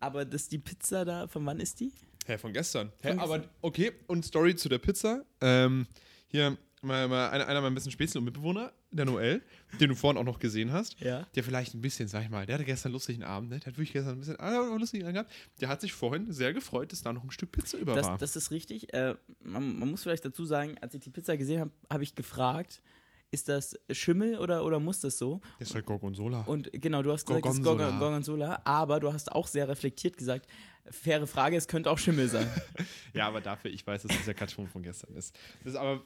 Aber 0.00 0.24
das 0.24 0.48
die 0.48 0.58
Pizza 0.58 1.04
da, 1.04 1.26
von 1.26 1.44
wann 1.44 1.58
ist 1.58 1.80
die? 1.80 1.92
Hä, 2.26 2.38
von 2.38 2.52
gestern. 2.52 2.92
Hä, 3.00 3.10
Von 3.10 3.18
aber 3.18 3.44
okay, 3.60 3.92
und 4.06 4.24
Story 4.24 4.54
zu 4.54 4.68
der 4.68 4.78
Pizza. 4.78 5.24
Ähm, 5.40 5.86
hier, 6.28 6.56
mal, 6.82 7.08
mal 7.08 7.30
einer, 7.30 7.46
einer 7.46 7.60
meiner 7.60 7.74
besten 7.74 7.90
Spätzle 7.90 8.18
und 8.20 8.24
Mitbewohner, 8.26 8.72
der 8.90 9.04
Noel, 9.04 9.42
den 9.80 9.88
du 9.90 9.94
vorhin 9.94 10.18
auch 10.18 10.24
noch 10.24 10.38
gesehen 10.38 10.72
hast. 10.72 10.98
Ja. 11.00 11.26
Der 11.34 11.44
vielleicht 11.44 11.74
ein 11.74 11.80
bisschen, 11.80 12.08
sag 12.08 12.22
ich 12.24 12.30
mal, 12.30 12.46
der 12.46 12.54
hatte 12.56 12.64
gestern 12.64 12.88
einen 12.90 12.94
lustigen 12.94 13.22
Abend, 13.24 13.50
ne? 13.50 13.58
Der 13.58 13.66
hat 13.66 13.74
wirklich 13.78 13.92
gestern 13.92 14.14
ein 14.14 14.18
bisschen 14.20 14.38
ah, 14.40 14.62
einen 14.70 14.78
lustigen 14.78 15.04
Abend 15.04 15.14
gehabt. 15.14 15.32
Der 15.60 15.68
hat 15.68 15.80
sich 15.80 15.92
vorhin 15.92 16.32
sehr 16.32 16.52
gefreut, 16.52 16.92
dass 16.92 17.02
da 17.02 17.12
noch 17.12 17.24
ein 17.24 17.30
Stück 17.30 17.52
Pizza 17.52 17.78
über 17.78 17.94
Das, 17.94 18.06
war. 18.06 18.18
das 18.18 18.36
ist 18.36 18.50
richtig. 18.50 18.92
Äh, 18.94 19.14
man, 19.40 19.78
man 19.78 19.90
muss 19.90 20.02
vielleicht 20.02 20.24
dazu 20.24 20.44
sagen, 20.44 20.76
als 20.80 20.94
ich 20.94 21.00
die 21.00 21.10
Pizza 21.10 21.36
gesehen 21.36 21.60
habe, 21.60 21.70
habe 21.90 22.02
ich 22.02 22.14
gefragt, 22.14 22.82
ist 23.30 23.48
das 23.48 23.78
Schimmel 23.90 24.38
oder, 24.38 24.64
oder 24.64 24.80
muss 24.80 25.00
das 25.00 25.18
so? 25.18 25.42
Das 25.58 25.68
ist 25.68 25.74
halt 25.74 25.84
Gorgonzola. 25.84 26.42
Und 26.42 26.70
genau, 26.72 27.02
du 27.02 27.12
hast 27.12 27.26
gesagt, 27.26 27.44
es 27.44 27.52
ist 27.54 27.62
Gorgonzola. 27.62 27.90
Gorgon- 27.90 28.00
Gorgonzola, 28.00 28.62
aber 28.64 29.00
du 29.00 29.12
hast 29.12 29.30
auch 29.32 29.46
sehr 29.46 29.68
reflektiert 29.68 30.16
gesagt, 30.16 30.46
faire 30.90 31.26
Frage, 31.26 31.54
es 31.58 31.68
könnte 31.68 31.90
auch 31.90 31.98
Schimmel 31.98 32.28
sein. 32.28 32.48
Ja, 33.12 33.26
aber 33.26 33.40
dafür, 33.42 33.70
ich 33.70 33.86
weiß, 33.86 34.02
dass 34.04 34.16
es 34.16 34.24
der 34.26 34.34
Karton 34.34 34.66
von 34.68 34.82
gestern 34.82 35.14
ist. 35.16 35.34
Das 35.64 35.72
ist 35.74 35.78
aber, 35.78 36.02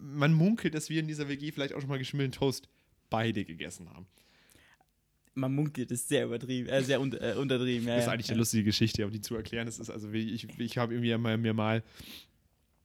man 0.00 0.32
munkelt, 0.32 0.74
dass 0.74 0.88
wir 0.90 1.00
in 1.00 1.08
dieser 1.08 1.28
WG 1.28 1.52
vielleicht 1.52 1.74
auch 1.74 1.80
schon 1.80 1.88
mal 1.88 1.98
geschmilden 1.98 2.32
Toast 2.32 2.68
beide 3.10 3.44
gegessen 3.44 3.88
haben. 3.90 4.06
Man 5.34 5.54
munkelt, 5.54 5.90
ist 5.90 6.08
sehr 6.08 6.26
übertrieben, 6.26 6.68
äh, 6.68 6.82
sehr 6.82 7.00
un 7.00 7.12
äh, 7.14 7.34
untertrieben. 7.38 7.88
Ja, 7.88 7.96
Das 7.96 8.04
ist 8.04 8.10
eigentlich 8.10 8.26
ja. 8.26 8.32
eine 8.32 8.40
lustige 8.40 8.64
Geschichte, 8.64 9.02
aber 9.02 9.12
die 9.12 9.20
zu 9.20 9.34
erklären, 9.34 9.66
das 9.66 9.78
ist 9.78 9.88
also, 9.88 10.10
ich, 10.12 10.46
ich 10.58 10.78
habe 10.78 10.92
irgendwie 10.92 11.16
mal, 11.16 11.38
mir 11.38 11.54
mal 11.54 11.82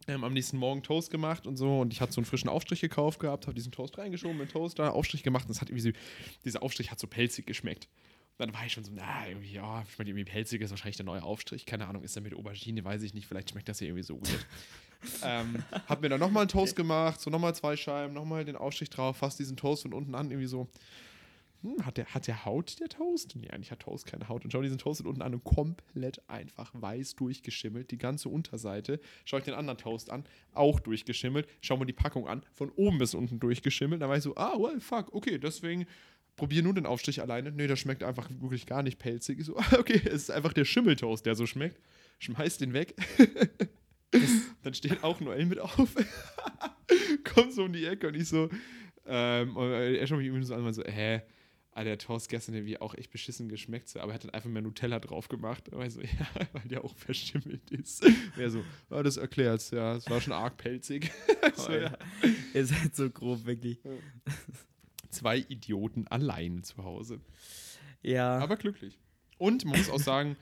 ähm, 0.08 0.24
am 0.24 0.34
nächsten 0.34 0.58
Morgen 0.58 0.82
Toast 0.84 1.12
gemacht 1.12 1.46
und 1.46 1.58
so 1.58 1.82
und 1.82 1.92
ich 1.92 2.00
hatte 2.00 2.14
so 2.14 2.22
einen 2.22 2.26
frischen 2.26 2.50
Aufstrich 2.50 2.80
gekauft 2.80 3.20
gehabt, 3.20 3.48
habe 3.48 3.56
diesen 3.56 3.74
Toast 3.74 3.98
reingeschoben, 3.98 4.38
den 4.38 4.48
Toaster, 4.48 4.94
Aufstrich 4.94 5.24
gemacht 5.24 5.46
und 5.46 5.52
es 5.52 5.62
hat 5.62 5.70
irgendwie 5.70 5.92
so, 5.92 5.98
dieser 6.46 6.64
Aufstrich 6.64 6.92
hat 6.92 7.00
so 7.00 7.08
pelzig 7.08 7.46
geschmeckt. 7.46 7.90
Dann 8.38 8.54
war 8.54 8.66
ich 8.66 8.74
schon 8.74 8.84
so, 8.84 8.92
na, 8.94 9.28
irgendwie, 9.28 9.54
ja, 9.54 9.84
schmeckt 9.86 10.10
irgendwie 10.10 10.26
pelzig, 10.26 10.62
ist 10.62 10.70
wahrscheinlich 10.70 10.98
der 10.98 11.06
neue 11.06 11.24
Aufstrich, 11.24 11.66
keine 11.66 11.88
Ahnung, 11.88 12.04
ist 12.04 12.16
der 12.16 12.22
mit 12.22 12.36
Aubergine, 12.36 12.84
weiß 12.84 13.02
ich 13.02 13.14
nicht, 13.14 13.28
vielleicht 13.28 13.50
schmeckt 13.50 13.68
das 13.68 13.80
hier 13.80 13.88
irgendwie 13.88 14.04
so 14.04 14.18
gut. 14.18 14.46
ähm, 15.24 15.64
hab 15.88 16.02
mir 16.02 16.10
dann 16.10 16.20
nochmal 16.20 16.42
einen 16.42 16.50
Toast 16.50 16.76
gemacht, 16.76 17.20
so 17.20 17.32
nochmal 17.32 17.56
zwei 17.56 17.76
Scheiben, 17.76 18.14
nochmal 18.14 18.46
den 18.46 18.56
Aufstrich 18.56 18.92
drauf, 18.92 19.18
fass 19.18 19.38
diesen 19.38 19.58
Toast 19.58 19.82
von 19.84 19.94
unten 19.94 20.14
an, 20.14 20.30
irgendwie 20.30 20.48
so, 20.48 20.68
hm, 21.64 21.86
hat, 21.86 21.98
der, 21.98 22.06
hat 22.14 22.28
der 22.28 22.46
Haut, 22.46 22.80
der 22.80 22.90
Toast? 22.90 23.36
Nee, 23.36 23.50
eigentlich 23.50 23.72
hat 23.72 23.80
Toast 23.80 24.06
keine 24.06 24.30
Haut. 24.30 24.44
Und 24.44 24.52
schau 24.52 24.62
diesen 24.62 24.78
Toast 24.78 25.02
von 25.02 25.10
unten 25.10 25.22
an 25.22 25.34
und 25.34 25.44
komplett 25.44 26.22
einfach 26.30 26.72
weiß 26.74 27.16
durchgeschimmelt. 27.16 27.90
Die 27.90 27.98
ganze 27.98 28.30
Unterseite. 28.30 29.00
Schau 29.26 29.38
ich 29.38 29.44
den 29.44 29.56
anderen 29.56 29.78
Toast 29.80 30.12
an, 30.12 30.26
auch 30.54 30.80
durchgeschimmelt. 30.80 31.48
Schau 31.62 31.78
mal 31.78 31.86
die 31.86 31.94
Packung 31.94 32.28
an, 32.28 32.44
von 32.54 32.70
oben 32.72 33.00
bis 33.00 33.16
unten 33.16 33.40
durchgeschimmelt. 33.40 34.02
Da 34.02 34.10
war 34.10 34.18
ich 34.18 34.24
so, 34.24 34.36
ah, 34.36 34.54
well, 34.58 34.80
fuck, 34.80 35.14
okay, 35.14 35.40
deswegen 35.40 35.88
probier 36.38 36.64
nur 36.64 36.74
den 36.74 36.86
Aufstrich 36.86 37.22
alleine. 37.22 37.52
Nee, 37.52 37.68
der 37.68 37.76
schmeckt 37.76 38.04
einfach 38.04 38.30
wirklich 38.40 38.66
gar 38.66 38.84
nicht 38.84 39.00
pelzig. 39.00 39.40
Ich 39.40 39.46
so, 39.48 39.58
okay, 39.78 40.02
es 40.06 40.14
ist 40.24 40.32
einfach 40.32 40.54
der 40.54 40.64
Schimmeltoast, 40.64 41.26
der 41.26 41.36
so 41.36 41.46
schmeckt. 41.46 41.82
Schmeiß 42.20 42.58
den 42.60 42.72
weg. 42.74 42.96
Dann 44.64 44.74
steht 44.74 45.04
auch 45.04 45.20
Noel 45.20 45.46
mit 45.46 45.60
auf. 45.60 45.76
Kommt 47.34 47.54
so 47.54 47.66
um 47.66 47.74
die 47.74 47.86
Ecke 47.86 48.08
und 48.08 48.16
ich 48.16 48.30
so, 48.30 48.50
ähm, 49.06 49.56
und 49.58 49.70
er 49.72 50.08
schaut 50.08 50.18
mich 50.18 50.28
irgendwie 50.28 50.46
so 50.46 50.56
an 50.56 50.66
und 50.66 50.74
so, 50.74 50.84
hä? 50.84 51.22
Ah, 51.72 51.84
der 51.84 52.00
Toast 52.00 52.30
gestern 52.30 52.56
irgendwie 52.56 52.82
auch 52.82 52.96
echt 52.96 53.12
beschissen 53.12 53.50
geschmeckt, 53.50 53.88
so, 53.88 54.00
aber 54.00 54.12
er 54.12 54.16
hat 54.16 54.24
dann 54.24 54.32
einfach 54.32 54.50
mehr 54.50 54.64
Nutella 54.64 55.00
drauf 55.00 55.28
gemacht. 55.28 55.70
Ich 55.86 55.94
so, 55.94 56.02
ja, 56.02 56.08
weil 56.54 56.64
der 56.66 56.84
auch 56.84 56.96
verschimmelt 56.96 57.70
ist. 57.70 58.04
Und 58.04 58.16
er 58.40 58.50
so, 58.50 58.64
ah, 58.90 59.04
das 59.04 59.18
erklärt's, 59.18 59.70
ja, 59.70 59.96
es 59.96 60.10
war 60.10 60.20
schon 60.20 60.34
arg 60.34 60.58
pelzig. 60.58 61.12
so, 61.54 61.70
Oh, 61.70 61.72
ja. 61.74 61.82
ja. 61.82 61.98
Ihr 62.56 62.66
seid 62.66 62.96
so 62.96 63.10
grob, 63.12 63.46
wirklich. 63.46 63.80
Zwei 65.18 65.38
Idioten 65.38 66.08
allein 66.08 66.64
zu 66.64 66.84
Hause. 66.84 67.20
Ja. 68.02 68.38
Aber 68.40 68.58
glücklich. 68.58 68.98
Und 69.38 69.66
man 69.66 69.78
muss 69.78 69.90
auch 69.90 70.00
sagen, 70.00 70.36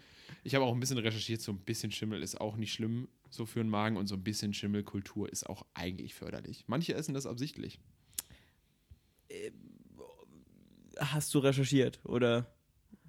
ich 0.43 0.55
habe 0.55 0.65
auch 0.65 0.73
ein 0.73 0.79
bisschen 0.79 0.97
recherchiert, 0.97 1.41
so 1.41 1.51
ein 1.51 1.59
bisschen 1.59 1.91
Schimmel 1.91 2.21
ist 2.21 2.39
auch 2.39 2.55
nicht 2.55 2.73
schlimm 2.73 3.07
so 3.29 3.45
für 3.45 3.59
den 3.59 3.69
Magen 3.69 3.97
und 3.97 4.07
so 4.07 4.15
ein 4.15 4.23
bisschen 4.23 4.53
Schimmelkultur 4.53 5.29
ist 5.31 5.49
auch 5.49 5.65
eigentlich 5.73 6.13
förderlich. 6.13 6.63
Manche 6.67 6.93
essen 6.93 7.13
das 7.13 7.25
absichtlich. 7.25 7.79
Hast 10.97 11.33
du 11.33 11.39
recherchiert 11.39 11.99
oder 12.05 12.47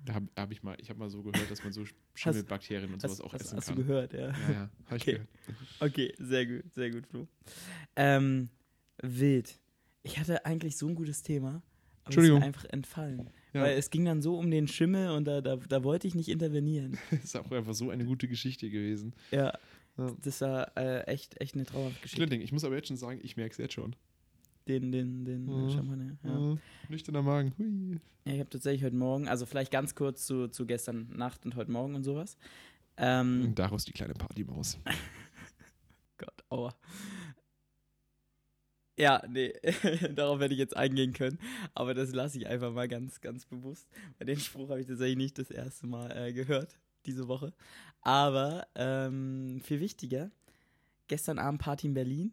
Da 0.05 0.15
habe 0.15 0.29
hab 0.37 0.51
ich 0.51 0.63
mal, 0.63 0.77
ich 0.81 0.89
habe 0.91 0.99
mal 0.99 1.11
so 1.11 1.23
gehört, 1.23 1.51
dass 1.51 1.63
man 1.63 1.73
so 1.73 1.85
Schimmelbakterien 2.15 2.93
und 2.93 3.01
sowas 3.01 3.19
hast, 3.19 3.21
auch 3.25 3.33
hast, 3.33 3.43
essen 3.43 3.57
hast 3.59 3.67
kann. 3.67 3.77
du 3.77 3.85
gehört, 3.85 4.13
ja? 4.13 4.29
Ja, 4.29 4.53
ja, 4.53 4.71
habe 4.87 4.97
ich 4.97 5.03
Okay. 5.03 5.13
gehört. 5.13 5.29
Okay, 5.79 6.15
sehr 6.19 6.47
gut, 6.47 6.73
sehr 6.75 6.91
gut, 6.91 7.07
Flo. 7.07 7.29
Ähm, 7.95 8.49
wild. 9.03 9.61
Ich 10.07 10.19
hatte 10.19 10.45
eigentlich 10.47 10.77
so 10.77 10.87
ein 10.89 10.95
gutes 10.95 11.23
Thema, 11.23 11.49
aber 11.49 11.57
es 11.57 11.63
ist 11.63 12.07
Entschuldigung. 12.07 12.43
einfach 12.43 12.65
entfallen. 12.67 13.31
Ja. 13.53 13.63
Weil 13.63 13.77
es 13.79 13.91
ging 13.91 14.05
dann 14.05 14.23
so 14.23 14.39
um 14.39 14.51
den 14.51 14.69
Schimmel 14.69 15.11
und 15.11 15.25
da, 15.27 15.41
da, 15.41 15.57
da 15.57 15.83
wollte 15.85 16.07
ich 16.07 16.15
nicht 16.15 16.29
intervenieren. 16.29 16.97
Das 17.11 17.21
ist 17.25 17.37
auch 17.37 17.51
einfach 17.51 17.75
so 17.75 17.91
eine 17.91 18.05
gute 18.05 18.29
Geschichte 18.29 18.69
gewesen. 18.71 19.15
Ja, 19.31 19.53
Ja. 19.99 20.13
das 20.23 20.41
war 20.43 20.77
äh, 20.77 21.03
echt, 21.07 21.41
echt 21.41 21.55
eine 21.55 21.65
traumhafte 21.65 22.01
Geschichte. 22.03 22.27
Schlimm, 22.27 22.41
ich 22.41 22.53
muss 22.53 22.65
aber 22.65 22.77
jetzt 22.77 22.89
schon 22.89 22.97
sagen, 22.97 23.21
ich 23.23 23.37
merke 23.37 23.53
es 23.53 23.59
jetzt 23.59 23.75
schon. 23.75 23.97
Den, 24.69 24.91
den, 24.93 25.25
den 25.25 25.47
Mhm. 25.47 25.71
Champagner. 25.71 26.17
Ja. 26.25 26.39
Ja. 26.51 26.57
Nüchterner 26.89 27.23
Magen. 27.23 27.53
Hui. 27.59 28.01
Ja, 28.27 28.33
ich 28.35 28.41
habe 28.41 28.51
tatsächlich 28.51 28.83
heute 28.85 28.97
Morgen, 28.97 29.29
also 29.29 29.47
vielleicht 29.47 29.71
ganz 29.71 29.95
kurz 29.95 30.27
zu, 30.27 30.49
zu 30.49 30.67
gestern 30.67 31.09
Nacht 31.17 31.45
und 31.45 31.55
heute 31.57 31.71
Morgen 31.71 31.95
und 31.95 32.03
sowas. 32.05 32.37
Ähm, 32.97 33.45
Und 33.47 33.59
daraus 33.59 33.85
die 33.85 33.93
kleine 33.93 34.15
Partymaus. 34.15 34.79
Gott, 36.19 36.45
aua. 36.49 36.75
Ja, 38.99 39.23
nee, 39.29 39.53
darauf 40.15 40.41
werde 40.41 40.55
ich 40.55 40.61
jetzt 40.61 40.77
eingehen 40.77 41.13
können, 41.13 41.39
aber 41.75 41.93
das 41.93 42.13
lasse 42.13 42.39
ich 42.39 42.47
einfach 42.47 42.73
mal 42.73 42.89
ganz, 42.89 43.21
ganz 43.21 43.45
bewusst. 43.45 43.87
Weil 44.19 44.27
den 44.27 44.41
Spruch 44.41 44.71
habe 44.71 44.81
ich 44.81 44.87
tatsächlich 44.87 45.19
nicht 45.19 45.39
das 45.39 45.51
erste 45.51 45.87
Mal 45.87 46.11
äh, 46.17 46.33
gehört, 46.33 46.79
diese 47.05 47.29
Woche. 47.29 47.53
Aber 48.01 48.67
ähm, 48.75 49.61
viel 49.63 49.81
wichtiger, 49.81 50.31
gestern 51.09 51.39
Abend 51.39 51.61
Party 51.61 51.89
in 51.89 51.95
Berlin 51.95 52.33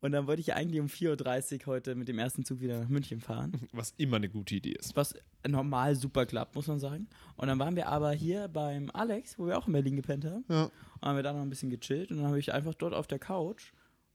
und 0.00 0.12
dann 0.12 0.26
wollte 0.26 0.40
ich 0.40 0.54
eigentlich 0.54 0.80
um 0.80 0.86
4.30 0.86 1.60
Uhr 1.60 1.66
heute 1.66 1.94
mit 1.94 2.08
dem 2.08 2.18
ersten 2.18 2.44
Zug 2.44 2.60
wieder 2.60 2.78
nach 2.78 2.88
München 2.88 3.20
fahren. 3.20 3.52
Was 3.72 3.94
immer 3.96 4.16
eine 4.16 4.28
gute 4.28 4.54
Idee 4.54 4.76
ist. 4.78 4.94
was 4.94 5.14
normal 5.46 5.96
super 5.96 6.26
klappt, 6.26 6.54
muss 6.54 6.66
man 6.66 6.78
sagen. 6.78 7.08
Und 7.36 7.48
dann 7.48 7.58
waren 7.58 7.76
wir 7.76 7.88
aber 7.88 8.12
hier 8.12 8.48
beim 8.48 8.90
Alex, 8.92 9.38
wo 9.38 9.46
wir 9.46 9.58
auch 9.58 9.66
in 9.66 9.72
Berlin 9.72 9.96
gepennt 9.96 10.24
haben. 10.24 10.44
Ja. 10.48 10.64
Und 11.00 11.08
haben 11.08 11.16
wir 11.16 11.22
da 11.22 11.32
noch 11.32 11.40
ein 11.40 11.50
bisschen 11.50 11.70
gechillt 11.70 12.10
und 12.10 12.18
dann 12.18 12.26
habe 12.26 12.38
ich 12.38 12.52
einfach 12.52 12.74
dort 12.74 12.94
auf 12.94 13.06
der 13.06 13.18
Couch 13.18 13.72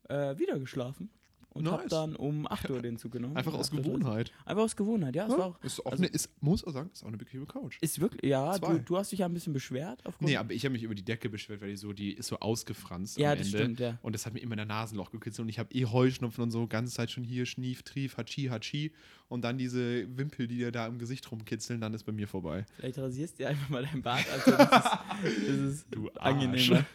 äh, 0.07 0.38
wieder 0.38 0.60
geschlafen. 0.60 1.10
Und 1.53 1.67
habe 1.70 1.81
Nice. 1.81 1.89
dann 1.89 2.15
um 2.15 2.48
8 2.48 2.70
Uhr 2.70 2.81
den 2.81 2.98
Zug 2.98 3.12
genommen. 3.12 3.36
Einfach 3.36 3.53
aus 3.53 3.72
8:30. 3.74 3.84
Gewohnheit. 3.84 4.31
Einfach 4.46 4.63
aus 4.63 4.75
Gewohnheit, 4.77 5.15
ja. 5.17 5.25
Es 5.27 5.31
war 5.38 5.46
auch, 5.48 5.63
ist 5.63 5.79
auch 5.86 5.91
also- 5.91 6.03
eine, 6.03 6.08
ist, 6.13 6.29
muss 6.41 6.63
auch 6.63 6.72
sagen, 6.72 6.89
ist 6.93 7.03
auch 7.03 7.10
eine 7.10 7.17
bequeme 7.17 7.46
Couch. 7.46 7.77
ist 7.81 8.00
wirklich, 8.00 8.29
ja, 8.31 8.58
du, 8.58 8.79
du 8.79 8.98
hast 8.98 9.12
dich 9.12 9.20
ja 9.20 9.25
ein 9.25 9.34
bisschen 9.34 9.51
beschwert. 9.51 10.00
Aufgrund, 10.05 10.29
Nee, 10.29 10.38
aber 10.38 10.53
ich 10.53 10.63
habe 10.63 10.72
mich 10.72 10.84
über 10.84 10.96
die 10.96 11.03
Decke 11.03 11.27
beschwert, 11.29 11.60
weil 11.62 11.70
die 11.72 11.75
so, 11.75 11.91
die 11.91 12.13
ist 12.13 12.27
so 12.27 12.39
ausgefranst 12.39 13.17
ja, 13.17 13.34
am 13.34 13.38
das 13.38 13.48
Ende. 13.48 13.58
stimmt, 13.60 13.79
ja. 13.81 13.98
Und 14.01 14.13
das 14.15 14.25
hat 14.25 14.34
mir 14.34 14.39
immer 14.39 14.53
in 14.53 14.58
der 14.60 14.65
Nasenloch 14.65 15.12
gekitzelt 15.12 15.43
und 15.43 15.50
ich 15.50 15.60
habe 15.60 15.74
eh 15.74 15.86
Heuschnupfen 15.86 16.41
und 16.41 16.51
so, 16.51 16.67
ganze 16.67 16.93
Zeit 16.93 17.12
schon 17.12 17.25
hier, 17.25 17.46
Schnief, 17.46 17.84
Trief, 17.84 18.15
Hatschi, 18.15 18.46
Hatschi. 18.46 18.93
Und 19.27 19.43
dann 19.43 19.58
diese 19.58 20.05
Wimpel, 20.17 20.48
die 20.48 20.58
dir 20.58 20.72
da 20.72 20.88
im 20.88 21.00
Gesicht 21.00 21.29
rumkitzeln, 21.31 21.79
dann 21.81 21.93
ist 21.93 22.03
bei 22.03 22.12
mir 22.13 22.27
vorbei. 22.27 22.65
Vielleicht 22.77 22.98
rasierst 22.98 23.34
du 23.39 23.43
dir 23.43 23.50
einfach 23.50 23.70
mal 23.70 23.84
dein 23.84 24.01
Bart. 24.01 24.25
Also 24.31 24.51
das 24.51 24.86
ist, 24.86 25.48
das 25.48 25.58
ist 25.58 25.86
Du 25.91 26.10
angenehmer. 26.12 26.86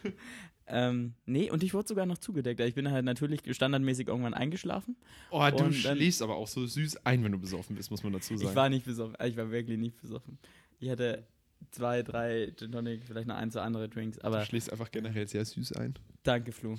Ähm, 0.68 1.14
nee, 1.26 1.50
und 1.50 1.62
ich 1.62 1.74
wurde 1.74 1.86
sogar 1.86 2.06
noch 2.06 2.18
zugedeckt. 2.18 2.60
Ich 2.60 2.74
bin 2.74 2.90
halt 2.90 3.04
natürlich 3.04 3.40
standardmäßig 3.48 4.08
irgendwann 4.08 4.34
eingeschlafen. 4.34 4.96
Oh, 5.30 5.46
du 5.56 5.72
schläfst 5.72 6.22
aber 6.22 6.36
auch 6.36 6.48
so 6.48 6.66
süß 6.66 7.04
ein, 7.04 7.22
wenn 7.22 7.32
du 7.32 7.38
besoffen 7.38 7.76
bist, 7.76 7.90
muss 7.90 8.02
man 8.02 8.12
dazu 8.12 8.36
sagen. 8.36 8.50
Ich 8.50 8.56
war 8.56 8.68
nicht 8.68 8.84
besoffen. 8.84 9.16
Ich 9.24 9.36
war 9.36 9.50
wirklich 9.50 9.78
nicht 9.78 10.00
besoffen. 10.00 10.38
Ich 10.80 10.90
hatte 10.90 11.26
zwei, 11.70 12.02
drei 12.02 12.52
Gin 12.56 12.72
Tonic, 12.72 13.04
vielleicht 13.04 13.28
noch 13.28 13.36
ein, 13.36 13.50
zwei 13.50 13.60
andere 13.60 13.88
Drinks, 13.88 14.18
du 14.18 14.24
aber 14.24 14.44
schläfst 14.44 14.70
einfach 14.70 14.90
generell 14.90 15.26
sehr 15.26 15.44
süß 15.44 15.72
ein. 15.72 15.94
danke, 16.22 16.52
Flo. 16.52 16.78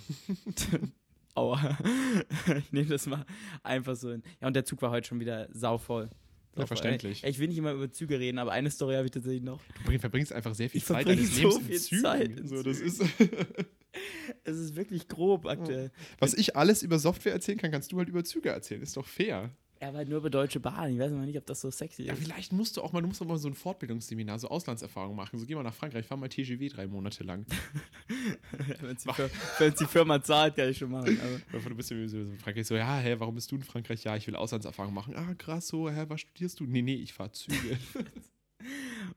Aua. 1.36 1.78
ich 2.58 2.72
nehme 2.72 2.88
das 2.88 3.06
mal 3.06 3.26
einfach 3.62 3.96
so 3.96 4.12
hin. 4.12 4.24
Ja, 4.42 4.48
und 4.48 4.56
der 4.56 4.66
Zug 4.66 4.82
war 4.82 4.90
heute 4.90 5.08
schon 5.08 5.20
wieder 5.20 5.48
sauvoll. 5.52 6.10
Ja, 6.58 6.66
verständlich. 6.68 7.24
Ey, 7.24 7.30
Ich 7.32 7.40
will 7.40 7.48
nicht 7.48 7.58
immer 7.58 7.74
über 7.74 7.92
Züge 7.92 8.20
reden, 8.20 8.38
aber 8.40 8.52
eine 8.52 8.70
Story 8.72 8.96
habe 8.96 9.06
ich 9.06 9.12
tatsächlich 9.12 9.44
noch. 9.44 9.62
Du 9.80 9.84
bring- 9.86 10.00
verbringst 10.00 10.34
einfach 10.34 10.54
sehr 10.56 10.70
viel 10.70 10.80
Ich 10.80 10.86
Zeit 10.86 11.08
deines 11.08 11.36
so 11.36 11.42
Lebens 11.50 11.58
in 11.58 11.64
viel 11.66 11.80
Zügen. 11.82 12.02
Zeit 12.02 12.38
in 12.40 12.48
so, 12.48 12.64
das 12.64 12.80
ist, 12.80 13.02
Es 14.44 14.58
ist 14.58 14.76
wirklich 14.76 15.08
grob 15.08 15.46
aktuell. 15.48 15.92
was 16.20 16.34
ich 16.34 16.56
alles 16.56 16.84
über 16.84 17.00
Software 17.00 17.34
erzählen 17.34 17.58
kann, 17.58 17.72
kannst 17.72 17.92
du 17.92 17.98
halt 17.98 18.10
über 18.10 18.24
Züge 18.24 18.50
erzählen. 18.50 18.82
Ist 18.82 18.96
doch 18.96 19.08
fair. 19.08 19.52
Er 19.80 19.90
war 19.94 20.00
halt 20.00 20.10
nur 20.10 20.18
über 20.20 20.30
Deutsche 20.30 20.60
Bahn. 20.60 20.92
Ich 20.94 21.00
weiß 21.00 21.12
noch 21.12 21.26
nicht, 21.26 21.38
ob 21.38 21.46
das 21.46 21.62
so 21.62 21.70
sexy 21.70 22.04
Ja, 22.04 22.14
ist. 22.14 22.20
vielleicht 22.24 22.52
musst 22.52 22.78
du 22.78 22.82
auch 22.82 22.92
mal, 22.92 23.02
du 23.02 23.08
musst 23.08 23.22
auch 23.22 23.26
mal 23.28 23.38
so 23.38 23.48
ein 23.48 23.54
Fortbildungsseminar, 23.54 24.40
so 24.40 24.50
Auslandserfahrung 24.50 25.16
machen. 25.16 25.38
So, 25.40 25.46
geh 25.46 25.56
mal 25.56 25.64
nach 25.64 25.74
Frankreich, 25.74 26.06
fahr 26.06 26.18
mal 26.18 26.30
TGW 26.30 26.70
drei 26.70 26.88
Monate 26.88 27.24
lang. 27.24 27.46
Wenn 28.82 28.96
es 28.96 29.76
die, 29.76 29.86
Firma 29.86 30.22
zahlt, 30.22 30.56
kann 30.56 30.70
ich 30.70 30.78
schon 30.78 30.92
machen. 30.92 31.20
Aber 31.52 31.62
du 31.70 31.76
bist 31.76 31.92
ja 31.92 32.08
so 32.08 32.18
in 32.18 32.38
Frankreich 32.40 32.66
so, 32.68 32.76
ja, 32.76 32.98
hä, 32.98 33.16
warum 33.20 33.36
bist 33.36 33.52
du 33.52 33.56
in 33.56 33.64
Frankreich? 33.64 34.04
Ja, 34.04 34.16
ich 34.16 34.26
will 34.28 34.36
Auslandserfahrung 34.36 34.94
machen. 34.94 35.16
Ah, 35.16 35.34
krass, 35.36 35.68
so, 35.68 35.90
hä, 35.90 36.06
was 36.08 36.22
studierst 36.22 36.60
du? 36.60 36.66
Nee, 36.66 36.82
nee, 36.82 36.96
ich 36.96 37.14
fahr 37.14 37.32
Züge. 37.32 37.78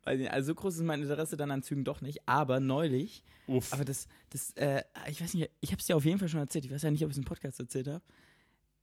Also 0.05 0.47
so 0.49 0.55
groß 0.55 0.77
ist 0.77 0.83
mein 0.83 1.03
Interesse 1.03 1.37
dann 1.37 1.51
an 1.51 1.63
Zügen 1.63 1.85
doch 1.85 2.01
nicht. 2.01 2.21
Aber 2.27 2.61
neulich, 2.61 3.23
Uff. 3.47 3.73
aber 3.73 3.85
das, 3.85 4.07
das, 4.31 4.53
äh, 4.53 4.83
ich 5.09 5.21
weiß 5.21 5.35
nicht, 5.35 5.51
ich 5.61 5.71
habe 5.73 5.81
es 5.81 5.87
dir 5.87 5.97
auf 5.97 6.05
jeden 6.05 6.19
Fall 6.19 6.29
schon 6.29 6.41
erzählt. 6.41 6.65
Ich 6.65 6.71
weiß 6.71 6.83
ja 6.83 6.91
nicht, 6.91 7.03
ob 7.05 7.11
ich 7.11 7.15
es 7.15 7.19
im 7.19 7.25
Podcast 7.25 7.59
erzählt 7.59 7.89
habe. 7.89 8.03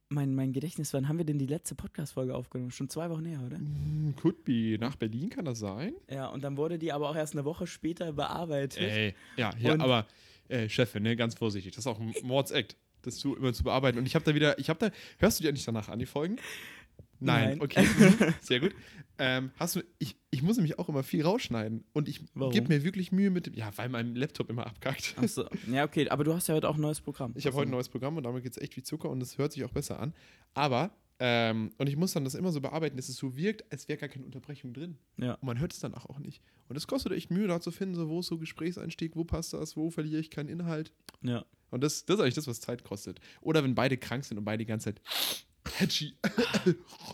Mein, 0.10 0.34
mein 0.36 0.54
Gedächtnis, 0.54 0.94
wann 0.94 1.10
haben 1.10 1.18
wir 1.18 1.26
denn 1.26 1.38
die 1.38 1.48
letzte 1.48 1.76
Podcast-Folge 1.76 2.34
aufgenommen? 2.34 2.72
Schon 2.72 2.88
zwei 2.88 3.10
Wochen 3.10 3.26
her, 3.26 3.42
oder? 3.46 3.58
Hm, 3.58 4.14
Could 4.16 4.46
be. 4.46 4.78
Nach 4.80 4.96
Berlin 4.96 5.30
kann 5.30 5.44
das 5.44 5.60
sein? 5.60 5.94
Ja, 6.10 6.28
und 6.28 6.44
dann 6.46 6.56
wurde 6.56 6.80
die 6.80 6.94
aber 6.94 7.10
auch 7.10 7.16
erst 7.16 7.34
eine 7.34 7.44
Woche 7.44 7.68
später 7.68 8.14
bearbeitet. 8.14 8.82
Ey, 8.82 9.16
ja, 9.36 9.52
ja 9.60 9.74
Und- 9.74 9.82
aber 9.82 10.08
äh, 10.48 10.70
Chefin, 10.70 11.04
ne, 11.04 11.18
ganz 11.18 11.36
vorsichtig. 11.36 11.74
Das 11.74 11.80
ist 11.80 11.88
auch 11.88 12.00
ein 12.00 12.14
Mordsakt, 12.24 12.78
das 13.02 13.18
zu, 13.18 13.36
immer 13.36 13.52
zu 13.52 13.66
bearbeiten. 13.66 13.98
Und 13.98 14.06
ich 14.06 14.16
habe 14.16 14.24
da 14.24 14.34
wieder, 14.34 14.58
ich 14.60 14.70
habe 14.70 14.80
da, 14.80 14.96
hörst 15.20 15.40
du 15.40 15.44
dir 15.44 15.52
nicht 15.52 15.68
danach 15.68 15.90
an, 15.90 16.00
die 16.00 16.06
Folgen? 16.06 16.38
Nein, 17.20 17.50
Nein. 17.50 17.62
okay, 17.62 17.84
mhm, 17.98 18.34
sehr 18.42 18.60
gut. 18.60 18.74
Ähm, 19.20 19.52
hast 19.58 19.76
du, 19.76 19.82
ich, 19.98 20.16
ich 20.30 20.44
muss 20.44 20.58
nämlich 20.58 20.78
auch 20.78 20.90
immer 20.90 21.02
viel 21.04 21.24
rausschneiden 21.24 21.84
und 21.94 22.08
ich 22.08 22.22
gebe 22.52 22.68
mir 22.68 22.84
wirklich 22.84 23.12
Mühe 23.12 23.32
mit 23.32 23.48
dem, 23.48 23.54
ja, 23.56 23.72
weil 23.76 23.90
mein 23.90 24.16
Laptop 24.16 24.50
immer 24.50 24.68
abkackt. 24.68 25.16
Achso, 25.18 25.46
ja, 25.72 25.84
okay, 25.86 26.08
aber 26.10 26.24
du 26.24 26.34
hast 26.34 26.48
ja 26.48 26.56
heute 26.56 26.70
auch 26.70 26.76
ein 26.76 26.82
neues 26.82 27.02
Programm. 27.02 27.34
Ich 27.36 27.46
habe 27.48 27.56
heute 27.56 27.70
ein 27.70 27.72
neues 27.72 27.90
Programm 27.90 28.18
und 28.18 28.24
damit 28.24 28.44
geht 28.44 28.52
es 28.52 28.62
echt 28.62 28.78
wie 28.78 28.84
Zucker 28.84 29.10
und 29.10 29.22
es 29.22 29.38
hört 29.38 29.54
sich 29.54 29.64
auch 29.64 29.72
besser 29.72 30.00
an. 30.00 30.14
Aber, 30.54 30.92
ähm, 31.20 31.72
und 31.80 31.88
ich 31.88 31.98
muss 31.98 32.14
dann 32.14 32.26
das 32.26 32.36
immer 32.36 32.52
so 32.52 32.62
bearbeiten, 32.62 32.96
dass 32.96 33.10
es 33.10 33.16
so 33.16 33.36
wirkt, 33.36 33.72
als 33.72 33.88
wäre 33.88 33.98
gar 33.98 34.10
keine 34.10 34.26
Unterbrechung 34.26 34.74
drin. 34.74 35.00
Ja. 35.18 35.34
Und 35.34 35.44
man 35.44 35.60
hört 35.60 35.74
es 35.74 35.80
dann 35.80 35.96
auch, 35.96 36.06
auch 36.06 36.20
nicht. 36.20 36.44
Und 36.70 36.76
es 36.76 36.86
kostet 36.86 37.12
echt 37.14 37.32
Mühe, 37.32 37.48
da 37.48 37.60
zu 37.60 37.72
finden, 37.72 37.96
so, 37.96 38.08
wo 38.10 38.20
ist 38.20 38.28
so 38.28 38.38
Gesprächseinstieg, 38.38 39.16
wo 39.16 39.24
passt 39.24 39.54
das, 39.54 39.76
wo 39.76 39.90
verliere 39.90 40.22
ich 40.22 40.30
keinen 40.30 40.50
Inhalt. 40.50 40.92
Ja. 41.24 41.44
Und 41.70 41.84
das, 41.84 42.06
das 42.06 42.18
ist 42.18 42.22
eigentlich 42.22 42.36
das, 42.36 42.48
was 42.48 42.62
Zeit 42.62 42.84
kostet. 42.84 43.20
Oder 43.42 43.64
wenn 43.64 43.76
beide 43.76 43.98
krank 43.98 44.26
sind 44.26 44.38
und 44.38 44.46
beide 44.46 44.60
die 44.60 44.68
ganze 44.68 44.94
Zeit 44.94 45.02
Hatchi. 45.80 46.14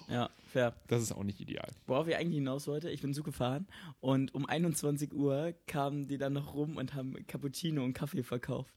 Ja, 0.10 0.30
fair. 0.52 0.76
Das 0.88 1.02
ist 1.02 1.12
auch 1.12 1.24
nicht 1.24 1.40
ideal. 1.40 1.70
Worauf 1.88 2.08
ich 2.08 2.16
eigentlich 2.16 2.36
hinaus 2.36 2.68
wollte, 2.68 2.90
ich 2.90 3.02
bin 3.02 3.14
Zug 3.14 3.26
gefahren 3.26 3.68
und 4.00 4.34
um 4.34 4.46
21 4.46 5.14
Uhr 5.14 5.54
kamen 5.68 6.08
die 6.08 6.18
dann 6.18 6.34
noch 6.34 6.54
rum 6.54 6.78
und 6.78 6.94
haben 6.94 7.16
Cappuccino 7.28 7.84
und 7.84 7.94
Kaffee 7.94 8.24
verkauft. 8.24 8.74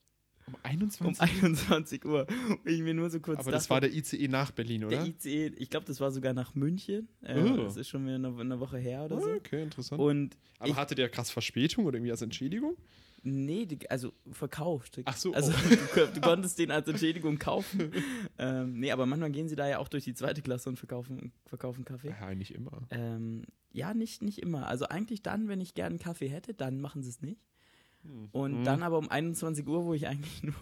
Um 0.46 0.54
Um 0.54 0.60
21 0.62 1.20
21 1.20 2.04
Uhr. 2.04 2.26
Und 2.48 2.60
ich 2.70 2.80
mir 2.80 2.94
nur 2.94 3.10
so 3.10 3.18
kurz 3.18 3.40
Aber 3.40 3.50
das 3.50 3.68
war 3.68 3.80
der 3.80 3.92
ICE 3.92 4.28
nach 4.28 4.52
Berlin, 4.52 4.84
oder? 4.84 4.96
der 4.96 5.06
ICE, 5.06 5.48
ich 5.56 5.70
glaube, 5.70 5.86
das 5.86 6.00
war 6.00 6.12
sogar 6.12 6.34
nach 6.34 6.54
München. 6.54 7.08
Äh, 7.22 7.40
Oh. 7.40 7.56
Das 7.64 7.76
ist 7.76 7.88
schon 7.88 8.04
wieder 8.06 8.14
eine, 8.14 8.28
eine 8.38 8.60
Woche 8.60 8.78
her 8.78 9.04
oder 9.06 9.20
so. 9.20 9.28
Okay, 9.28 9.62
interessant. 9.64 10.00
Und 10.00 10.36
Aber 10.60 10.68
ich- 10.70 10.76
hatte 10.76 10.94
der 10.94 11.08
krass 11.08 11.30
Verspätung 11.30 11.84
oder 11.86 11.96
irgendwie 11.96 12.12
als 12.12 12.22
Entschädigung? 12.22 12.76
Nee, 13.26 13.66
die, 13.66 13.90
also 13.90 14.12
verkauft. 14.32 15.00
Ach 15.04 15.16
so, 15.16 15.32
Also 15.34 15.52
oh. 15.52 15.76
du, 15.94 16.06
du 16.14 16.20
konntest 16.20 16.58
den 16.58 16.70
als 16.70 16.88
Entschädigung 16.88 17.38
kaufen. 17.38 17.92
ähm, 18.38 18.78
nee, 18.78 18.90
aber 18.92 19.06
manchmal 19.06 19.30
gehen 19.30 19.48
sie 19.48 19.56
da 19.56 19.68
ja 19.68 19.78
auch 19.78 19.88
durch 19.88 20.04
die 20.04 20.14
zweite 20.14 20.42
Klasse 20.42 20.68
und 20.68 20.78
verkaufen, 20.78 21.32
verkaufen 21.44 21.84
Kaffee. 21.84 22.08
Ja, 22.18 22.34
nicht 22.34 22.54
immer. 22.54 22.86
Ähm, 22.90 23.42
ja, 23.72 23.92
nicht, 23.94 24.22
nicht 24.22 24.38
immer. 24.38 24.68
Also 24.68 24.86
eigentlich 24.86 25.22
dann, 25.22 25.48
wenn 25.48 25.60
ich 25.60 25.74
gerne 25.74 25.98
Kaffee 25.98 26.28
hätte, 26.28 26.54
dann 26.54 26.80
machen 26.80 27.02
sie 27.02 27.10
es 27.10 27.20
nicht. 27.20 27.40
Und 28.32 28.60
Mhm. 28.60 28.64
dann 28.64 28.82
aber 28.82 28.98
um 28.98 29.10
21 29.10 29.66
Uhr, 29.66 29.84
wo 29.84 29.92
ich 29.92 30.06
eigentlich 30.06 30.42
nur 30.42 30.54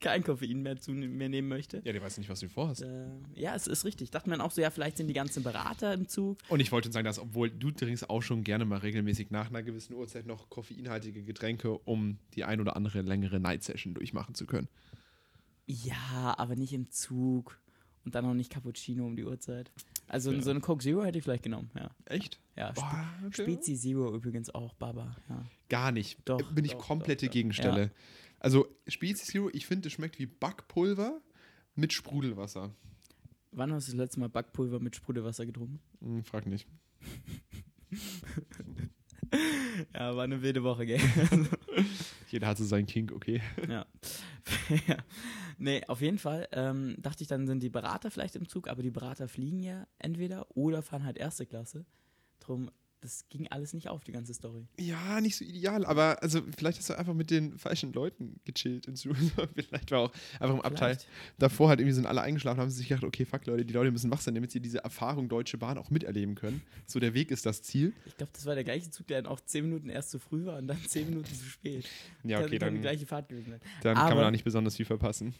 kein 0.00 0.22
Koffein 0.22 0.62
mehr 0.62 0.76
zu 0.78 0.92
mir 0.92 1.28
nehmen 1.28 1.48
möchte. 1.48 1.78
Ja, 1.84 1.92
der 1.92 2.02
weiß 2.02 2.18
nicht, 2.18 2.28
was 2.28 2.40
du 2.40 2.48
vorhast. 2.48 2.82
Äh, 2.82 3.06
ja, 3.34 3.54
es 3.54 3.66
ist 3.66 3.84
richtig. 3.84 4.10
Dachte 4.10 4.28
man 4.28 4.40
auch 4.40 4.50
so, 4.50 4.60
ja, 4.60 4.70
vielleicht 4.70 4.98
sind 4.98 5.06
die 5.06 5.14
ganzen 5.14 5.42
Berater 5.42 5.94
im 5.94 6.06
Zug. 6.08 6.38
Und 6.48 6.60
ich 6.60 6.70
wollte 6.70 6.92
sagen, 6.92 7.04
dass, 7.06 7.18
obwohl 7.18 7.50
du 7.50 7.70
trinkst 7.70 8.10
auch 8.10 8.20
schon 8.22 8.44
gerne 8.44 8.64
mal 8.66 8.78
regelmäßig 8.78 9.30
nach 9.30 9.48
einer 9.48 9.62
gewissen 9.62 9.94
Uhrzeit 9.94 10.26
noch 10.26 10.50
koffeinhaltige 10.50 11.22
Getränke, 11.22 11.72
um 11.78 12.18
die 12.34 12.44
ein 12.44 12.60
oder 12.60 12.76
andere 12.76 13.00
längere 13.02 13.40
Night-Session 13.40 13.94
durchmachen 13.94 14.34
zu 14.34 14.46
können. 14.46 14.68
Ja, 15.66 16.34
aber 16.38 16.56
nicht 16.56 16.72
im 16.72 16.90
Zug. 16.90 17.58
Und 18.04 18.14
dann 18.14 18.24
noch 18.24 18.34
nicht 18.34 18.52
Cappuccino 18.52 19.04
um 19.04 19.16
die 19.16 19.24
Uhrzeit. 19.24 19.72
Also 20.06 20.30
Ja. 20.30 20.40
so 20.40 20.50
eine 20.50 20.60
Coke 20.60 20.80
Zero 20.82 21.02
hätte 21.04 21.18
ich 21.18 21.24
vielleicht 21.24 21.42
genommen, 21.42 21.70
ja. 21.74 21.90
Echt? 22.04 22.38
Ja, 22.54 22.70
Boah, 22.70 23.04
okay. 23.26 23.42
Spezi 23.42 23.74
Zero 23.76 24.14
übrigens 24.14 24.54
auch, 24.54 24.74
Baba. 24.74 25.16
Ja. 25.28 25.44
Gar 25.68 25.90
nicht. 25.90 26.18
Doch, 26.24 26.40
Bin 26.52 26.64
ich 26.64 26.72
doch, 26.72 26.78
komplette 26.78 27.26
doch. 27.26 27.32
Gegenstelle. 27.32 27.90
Also, 28.46 28.68
Spezies 28.86 29.26
Zero, 29.26 29.50
ich 29.52 29.66
finde, 29.66 29.88
es 29.88 29.94
schmeckt 29.94 30.20
wie 30.20 30.26
Backpulver 30.26 31.20
mit 31.74 31.92
Sprudelwasser. 31.92 32.72
Wann 33.50 33.72
hast 33.72 33.88
du 33.88 33.90
das 33.90 33.98
letzte 33.98 34.20
Mal 34.20 34.28
Backpulver 34.28 34.78
mit 34.78 34.94
Sprudelwasser 34.94 35.46
getrunken? 35.46 35.80
Hm, 35.98 36.22
frag 36.22 36.46
nicht. 36.46 36.68
Ja, 39.92 40.14
war 40.14 40.22
eine 40.22 40.40
wilde 40.40 40.62
Woche, 40.62 40.86
gell? 40.86 41.00
Jeder 42.30 42.46
hat 42.46 42.58
so 42.58 42.64
seinen 42.64 42.86
Kink, 42.86 43.10
okay. 43.10 43.42
ja. 43.68 43.84
ja. 44.86 44.98
Nee, 45.58 45.82
auf 45.88 46.00
jeden 46.00 46.18
Fall 46.18 46.46
ähm, 46.52 46.94
dachte 46.98 47.22
ich, 47.22 47.28
dann 47.28 47.48
sind 47.48 47.64
die 47.64 47.68
Berater 47.68 48.12
vielleicht 48.12 48.36
im 48.36 48.48
Zug, 48.48 48.68
aber 48.68 48.82
die 48.82 48.92
Berater 48.92 49.26
fliegen 49.26 49.58
ja 49.58 49.88
entweder 49.98 50.46
oder 50.56 50.80
fahren 50.82 51.04
halt 51.04 51.18
erste 51.18 51.44
Klasse. 51.44 51.84
Drum, 52.38 52.70
das 53.00 53.28
ging 53.28 53.46
alles 53.48 53.72
nicht 53.72 53.88
auf, 53.88 54.04
die 54.04 54.12
ganze 54.12 54.34
Story. 54.34 54.66
Ja, 54.80 55.20
nicht 55.20 55.36
so 55.36 55.44
ideal, 55.44 55.84
aber 55.84 56.22
also 56.22 56.40
vielleicht 56.56 56.78
hast 56.78 56.90
du 56.90 56.98
einfach 56.98 57.14
mit 57.14 57.30
den 57.30 57.58
falschen 57.58 57.92
Leuten 57.92 58.40
gechillt 58.44 58.86
im 58.86 58.96
Zug. 58.96 59.16
vielleicht 59.54 59.90
war 59.90 60.00
auch 60.00 60.12
einfach 60.40 60.54
im 60.56 60.62
Abteil. 60.62 60.94
Vielleicht. 60.94 61.08
Davor 61.38 61.68
halt 61.68 61.80
irgendwie 61.80 61.94
sind 61.94 62.06
alle 62.06 62.22
eingeschlafen, 62.22 62.60
haben 62.60 62.70
sie 62.70 62.78
sich 62.78 62.88
gedacht, 62.88 63.04
okay, 63.04 63.24
fuck 63.24 63.46
Leute, 63.46 63.64
die 63.64 63.72
Leute 63.74 63.90
müssen 63.90 64.10
wach 64.10 64.20
sein, 64.20 64.34
damit 64.34 64.50
sie 64.50 64.60
diese 64.60 64.78
Erfahrung 64.78 65.28
Deutsche 65.28 65.58
Bahn 65.58 65.78
auch 65.78 65.90
miterleben 65.90 66.34
können. 66.34 66.62
So, 66.86 66.98
der 66.98 67.14
Weg 67.14 67.30
ist 67.30 67.46
das 67.46 67.62
Ziel. 67.62 67.92
Ich 68.06 68.16
glaube, 68.16 68.32
das 68.32 68.46
war 68.46 68.54
der 68.54 68.64
gleiche 68.64 68.90
Zug, 68.90 69.06
der 69.06 69.22
dann 69.22 69.30
auch 69.30 69.40
10 69.40 69.64
Minuten 69.64 69.88
erst 69.88 70.10
zu 70.10 70.18
früh 70.18 70.44
war 70.46 70.58
und 70.58 70.66
dann 70.66 70.78
10 70.82 71.08
Minuten 71.08 71.32
zu 71.32 71.44
spät. 71.44 71.86
Ja, 72.24 72.40
okay, 72.40 72.58
dann, 72.58 72.80
gleiche 72.80 73.06
Fahrt 73.06 73.28
gewesen 73.28 73.50
sein. 73.50 73.60
dann 73.82 73.94
kann 73.94 74.06
Aber- 74.06 74.14
man 74.16 74.24
da 74.24 74.30
nicht 74.30 74.44
besonders 74.44 74.76
viel 74.76 74.86
verpassen. 74.86 75.34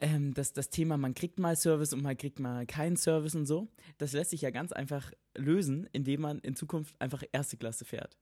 Ähm, 0.00 0.34
das, 0.34 0.52
das 0.52 0.70
Thema, 0.70 0.96
man 0.96 1.14
kriegt 1.14 1.38
mal 1.38 1.56
Service 1.56 1.92
und 1.92 2.02
man 2.02 2.16
kriegt 2.16 2.38
mal 2.38 2.66
keinen 2.66 2.96
Service 2.96 3.34
und 3.34 3.46
so, 3.46 3.68
das 3.98 4.12
lässt 4.12 4.30
sich 4.30 4.42
ja 4.42 4.50
ganz 4.50 4.72
einfach 4.72 5.12
lösen, 5.36 5.88
indem 5.92 6.22
man 6.22 6.38
in 6.40 6.56
Zukunft 6.56 6.94
einfach 7.00 7.22
erste 7.32 7.56
Klasse 7.56 7.84
fährt. 7.84 8.16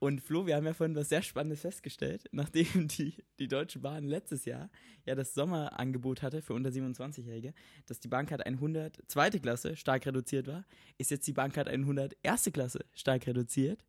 Und 0.00 0.20
Flo, 0.20 0.46
wir 0.46 0.54
haben 0.54 0.64
ja 0.64 0.74
vorhin 0.74 0.94
was 0.94 1.08
sehr 1.08 1.22
Spannendes 1.22 1.62
festgestellt, 1.62 2.24
nachdem 2.32 2.86
die, 2.88 3.14
die 3.38 3.48
Deutsche 3.48 3.80
Bahn 3.80 4.04
letztes 4.04 4.44
Jahr 4.44 4.70
ja 5.04 5.14
das 5.14 5.34
Sommerangebot 5.34 6.22
hatte 6.22 6.40
für 6.40 6.54
unter 6.54 6.70
27-Jährige, 6.70 7.52
dass 7.86 7.98
die 7.98 8.08
Bahncard 8.08 8.46
100 8.46 8.98
zweite 9.08 9.40
Klasse 9.40 9.76
stark 9.76 10.06
reduziert 10.06 10.46
war, 10.46 10.64
ist 10.98 11.10
jetzt 11.10 11.26
die 11.26 11.32
Bahncard 11.32 11.68
100 11.68 12.16
erste 12.22 12.52
Klasse 12.52 12.84
stark 12.94 13.26
reduziert, 13.26 13.84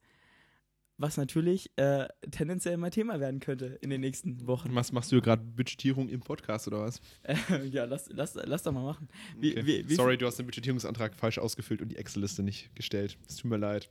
was 1.00 1.18
natürlich 1.18 1.72
äh, 1.78 2.08
tendenziell 2.30 2.78
mal 2.78 2.90
Thema 2.92 3.20
werden 3.20 3.40
könnte 3.40 3.78
in 3.82 3.90
den 3.90 4.02
nächsten 4.02 4.46
Wochen. 4.46 4.76
Was 4.76 4.92
machst 4.92 5.12
du 5.12 5.22
gerade 5.22 5.42
Budgetierung 5.42 6.10
im 6.10 6.20
Podcast 6.20 6.68
oder 6.68 6.82
was? 6.82 7.02
Äh, 7.24 7.36
ja, 7.72 7.86
lass, 7.86 8.10
lass, 8.12 8.36
lass 8.36 8.64
doch 8.64 8.72
mal 8.74 8.84
machen. 8.84 9.08
Wie, 9.40 9.52
Okay. 9.54 9.66
wie, 9.66 9.90
wie 9.90 9.96
Sorry, 9.96 10.18
du 10.18 10.28
hast 10.28 10.38
den 10.38 10.46
Budgetierungsantrag 10.46 11.16
falsch 11.16 11.40
ausgefüllt 11.40 11.82
und 11.82 11.90
die 11.90 11.96
Excel-Liste 11.96 12.44
nicht 12.44 12.76
gestellt. 12.76 13.18
Es 13.28 13.38
tut 13.38 13.50
mir 13.50 13.58
leid. 13.58 13.90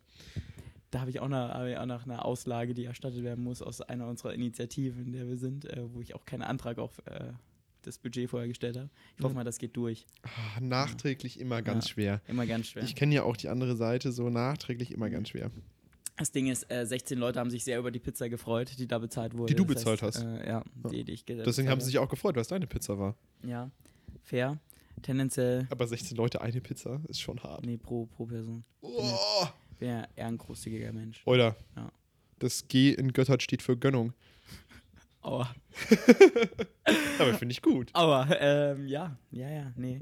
Da 0.90 1.00
habe 1.00 1.10
ich 1.10 1.20
auch 1.20 1.28
noch, 1.28 1.50
auch 1.50 1.86
noch 1.86 2.04
eine 2.04 2.24
Auslage, 2.24 2.72
die 2.74 2.84
erstattet 2.84 3.22
werden 3.22 3.42
muss 3.42 3.60
aus 3.62 3.80
einer 3.80 4.06
unserer 4.08 4.32
Initiativen, 4.34 5.06
in 5.06 5.12
der 5.12 5.26
wir 5.28 5.36
sind, 5.36 5.64
äh, 5.64 5.82
wo 5.92 6.00
ich 6.00 6.14
auch 6.14 6.24
keinen 6.24 6.42
Antrag 6.42 6.78
auf 6.78 6.98
äh, 7.06 7.32
das 7.82 7.98
Budget 7.98 8.28
vorher 8.30 8.48
gestellt 8.48 8.76
habe. 8.76 8.90
Ich 9.16 9.22
hoffe 9.24 9.32
Ja. 9.32 9.36
mal, 9.36 9.44
das 9.44 9.58
geht 9.58 9.76
durch. 9.76 10.06
Ah, 10.22 10.60
nachträglich 10.60 11.40
immer 11.40 11.62
ganz 11.62 11.86
Ja. 11.86 11.92
schwer. 11.92 12.22
Immer 12.26 12.44
ganz 12.46 12.66
schwer. 12.68 12.82
Ich 12.84 12.94
kenne 12.94 13.14
ja 13.14 13.22
auch 13.22 13.36
die 13.36 13.48
andere 13.48 13.76
Seite, 13.76 14.12
so 14.12 14.28
nachträglich 14.30 14.90
immer 14.92 15.08
ganz 15.10 15.28
schwer. 15.30 15.50
Das 16.18 16.32
Ding 16.32 16.48
ist, 16.48 16.70
äh, 16.70 16.84
16 16.84 17.16
Leute 17.18 17.38
haben 17.40 17.50
sich 17.50 17.64
sehr 17.64 17.78
über 17.78 17.90
die 17.90 18.00
Pizza 18.00 18.28
gefreut, 18.28 18.72
die 18.78 18.86
da 18.88 18.98
bezahlt 18.98 19.34
wurde. 19.34 19.52
Die 19.52 19.56
du 19.56 19.64
Das 19.64 19.76
bezahlt 19.76 20.02
heißt, 20.02 20.18
hast. 20.18 20.24
Äh, 20.24 20.46
ja, 20.48 20.64
Ja. 20.82 20.90
die, 20.90 21.04
die 21.04 21.12
ich 21.12 21.24
ge- 21.24 21.36
Deswegen 21.36 21.46
bezahlt 21.66 21.68
haben 21.70 21.80
sie 21.80 21.86
sich 21.86 21.98
auch 21.98 22.08
gefreut, 22.08 22.36
was 22.36 22.48
deine 22.48 22.66
Pizza 22.66 22.98
war. 22.98 23.16
Ja, 23.44 23.70
fair. 24.22 24.58
Tendenziell, 25.02 25.68
Aber 25.70 25.86
16 25.86 26.16
Leute 26.16 26.40
eine 26.40 26.60
Pizza 26.60 27.00
ist 27.08 27.20
schon 27.20 27.40
hart. 27.42 27.64
nee, 27.64 27.76
pro, 27.76 28.06
pro 28.06 28.26
Person. 28.26 28.64
Oh, 28.80 29.46
Bin 29.78 29.90
ja 29.90 30.08
eher 30.16 30.26
ein 30.26 30.36
großzügiger 30.38 30.92
Mensch. 30.92 31.22
Oder? 31.24 31.54
Ja. 31.76 31.92
Das 32.40 32.66
G 32.66 32.90
in 32.94 33.12
Göttert 33.12 33.42
steht 33.44 33.62
für 33.62 33.76
Gönnung. 33.76 34.12
Aua. 35.22 35.54
Aber 37.18 37.34
finde 37.34 37.52
ich 37.52 37.62
gut. 37.62 37.90
Aua, 37.94 38.28
ähm, 38.40 38.86
ja, 38.88 39.16
ja, 39.30 39.48
ja, 39.48 39.72
nee. 39.76 40.00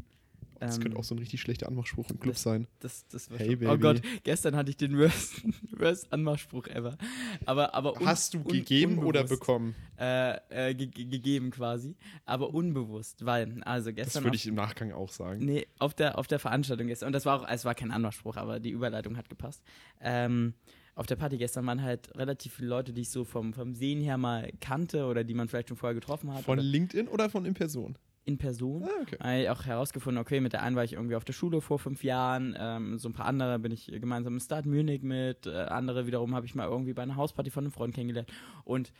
Das 0.59 0.77
Ähm, 0.77 0.83
könnte 0.85 0.99
auch 0.99 1.05
so 1.05 1.15
ein 1.15 1.19
richtig 1.19 1.41
schlechter 1.41 1.69
Anmachspruch 1.69 2.09
im 2.11 2.19
Club 2.19 2.35
das- 2.35 2.43
sein. 2.43 2.67
Das, 2.81 3.07
das 3.09 3.31
war 3.31 3.39
Hey, 3.39 3.51
schon, 3.51 3.59
Baby. 3.59 3.71
Oh 3.73 3.79
Gott, 3.79 4.03
gestern 4.25 4.57
hatte 4.57 4.71
ich 4.71 4.77
den 4.77 4.97
worst, 4.99 5.43
worst 5.73 6.13
Anmachspruch 6.13 6.67
ever. 6.69 6.97
Aber, 7.45 7.75
aber 7.75 7.95
un- 8.01 8.07
Hast 8.07 8.35
du 8.35 8.39
un- 8.39 8.45
gegeben 8.49 8.99
oder 8.99 9.21
unbewusst. 9.21 9.41
bekommen? 9.41 9.75
Äh, 9.99 10.71
äh, 10.71 10.75
ge 10.75 10.87
ge 10.87 11.05
gegeben 11.05 11.51
quasi. 11.51 11.95
Aber 12.25 12.55
unbewusst, 12.55 13.25
weil, 13.27 13.63
also 13.65 13.91
Das 13.91 13.97
gestern. 13.97 14.25
würde 14.25 14.31
auf, 14.37 14.43
ich 14.43 14.47
im 14.47 14.55
Nachgang 14.55 14.93
auch 14.93 15.11
sagen. 15.11 15.45
nee, 15.45 15.67
auf 15.79 15.95
der, 15.95 16.19
auf 16.19 16.27
der 16.27 16.39
Veranstaltung 16.39 16.87
gestern, 16.87 17.09
und 17.09 17.13
das 17.13 17.27
war 17.27 17.41
auch, 17.43 17.49
es 17.49 17.65
war 17.65 17.75
kein 17.75 17.91
Anmachspruch, 17.91 18.37
aber 18.37 18.59
die 18.61 18.71
Überleitung 18.71 19.17
hat 19.17 19.29
gepasst. 19.29 19.63
Ähm, 20.01 20.55
auf 20.95 21.07
der 21.07 21.17
Party 21.17 21.37
gestern 21.37 21.67
waren 21.67 21.83
halt 21.83 22.17
relativ 22.17 22.55
viele 22.55 22.69
Leute, 22.69 22.95
die 22.95 23.03
ich 23.03 23.11
so 23.11 23.25
vom, 23.25 23.53
vom 23.53 23.75
Sehen 23.75 24.01
her 24.01 24.17
mal 24.17 24.51
kannte 24.61 25.05
oder 25.05 25.25
die 25.25 25.35
man 25.35 25.49
vielleicht 25.49 25.69
schon 25.69 25.77
vorher 25.77 25.95
getroffen 25.95 26.33
hat. 26.33 26.45
Von 26.45 26.55
oder 26.59 26.63
LinkedIn 26.63 27.09
oder 27.09 27.29
von 27.29 27.45
in 27.45 27.53
Person? 27.53 27.99
In 28.27 28.39
Person. 28.39 28.85
Ah, 28.85 29.03
okay. 29.03 29.17
Habe 29.21 29.41
ich 29.41 29.51
auch 29.51 29.65
herausgefunden, 29.65 30.21
okay, 30.21 30.41
mit 30.41 30.53
der 30.53 30.63
einen 30.63 30.77
war 30.77 30.85
ich 30.85 30.95
irgendwie 30.95 31.15
auf 31.15 31.25
der 31.25 31.33
Schule 31.33 31.61
vor 31.61 31.79
fünf 31.79 32.05
Jahren, 32.05 32.57
ähm, 32.59 32.99
so 32.99 33.09
ein 33.09 33.13
paar 33.13 33.27
andere 33.27 33.59
bin 33.59 33.73
ich 33.73 33.87
gemeinsam 33.87 34.35
im 34.35 34.41
Start 34.41 34.67
Munich 34.67 35.03
mit, 35.03 35.47
äh, 35.47 35.53
andere 35.53 36.07
wiederum 36.07 36.35
habe 36.35 36.45
ich 36.45 36.55
mal 36.55 36.69
irgendwie 36.69 36.93
bei 36.93 37.03
einer 37.03 37.17
Hausparty 37.17 37.51
von 37.51 37.65
einem 37.65 37.73
Freund 37.73 37.95
kennengelernt 37.95 38.29
und 38.65 38.93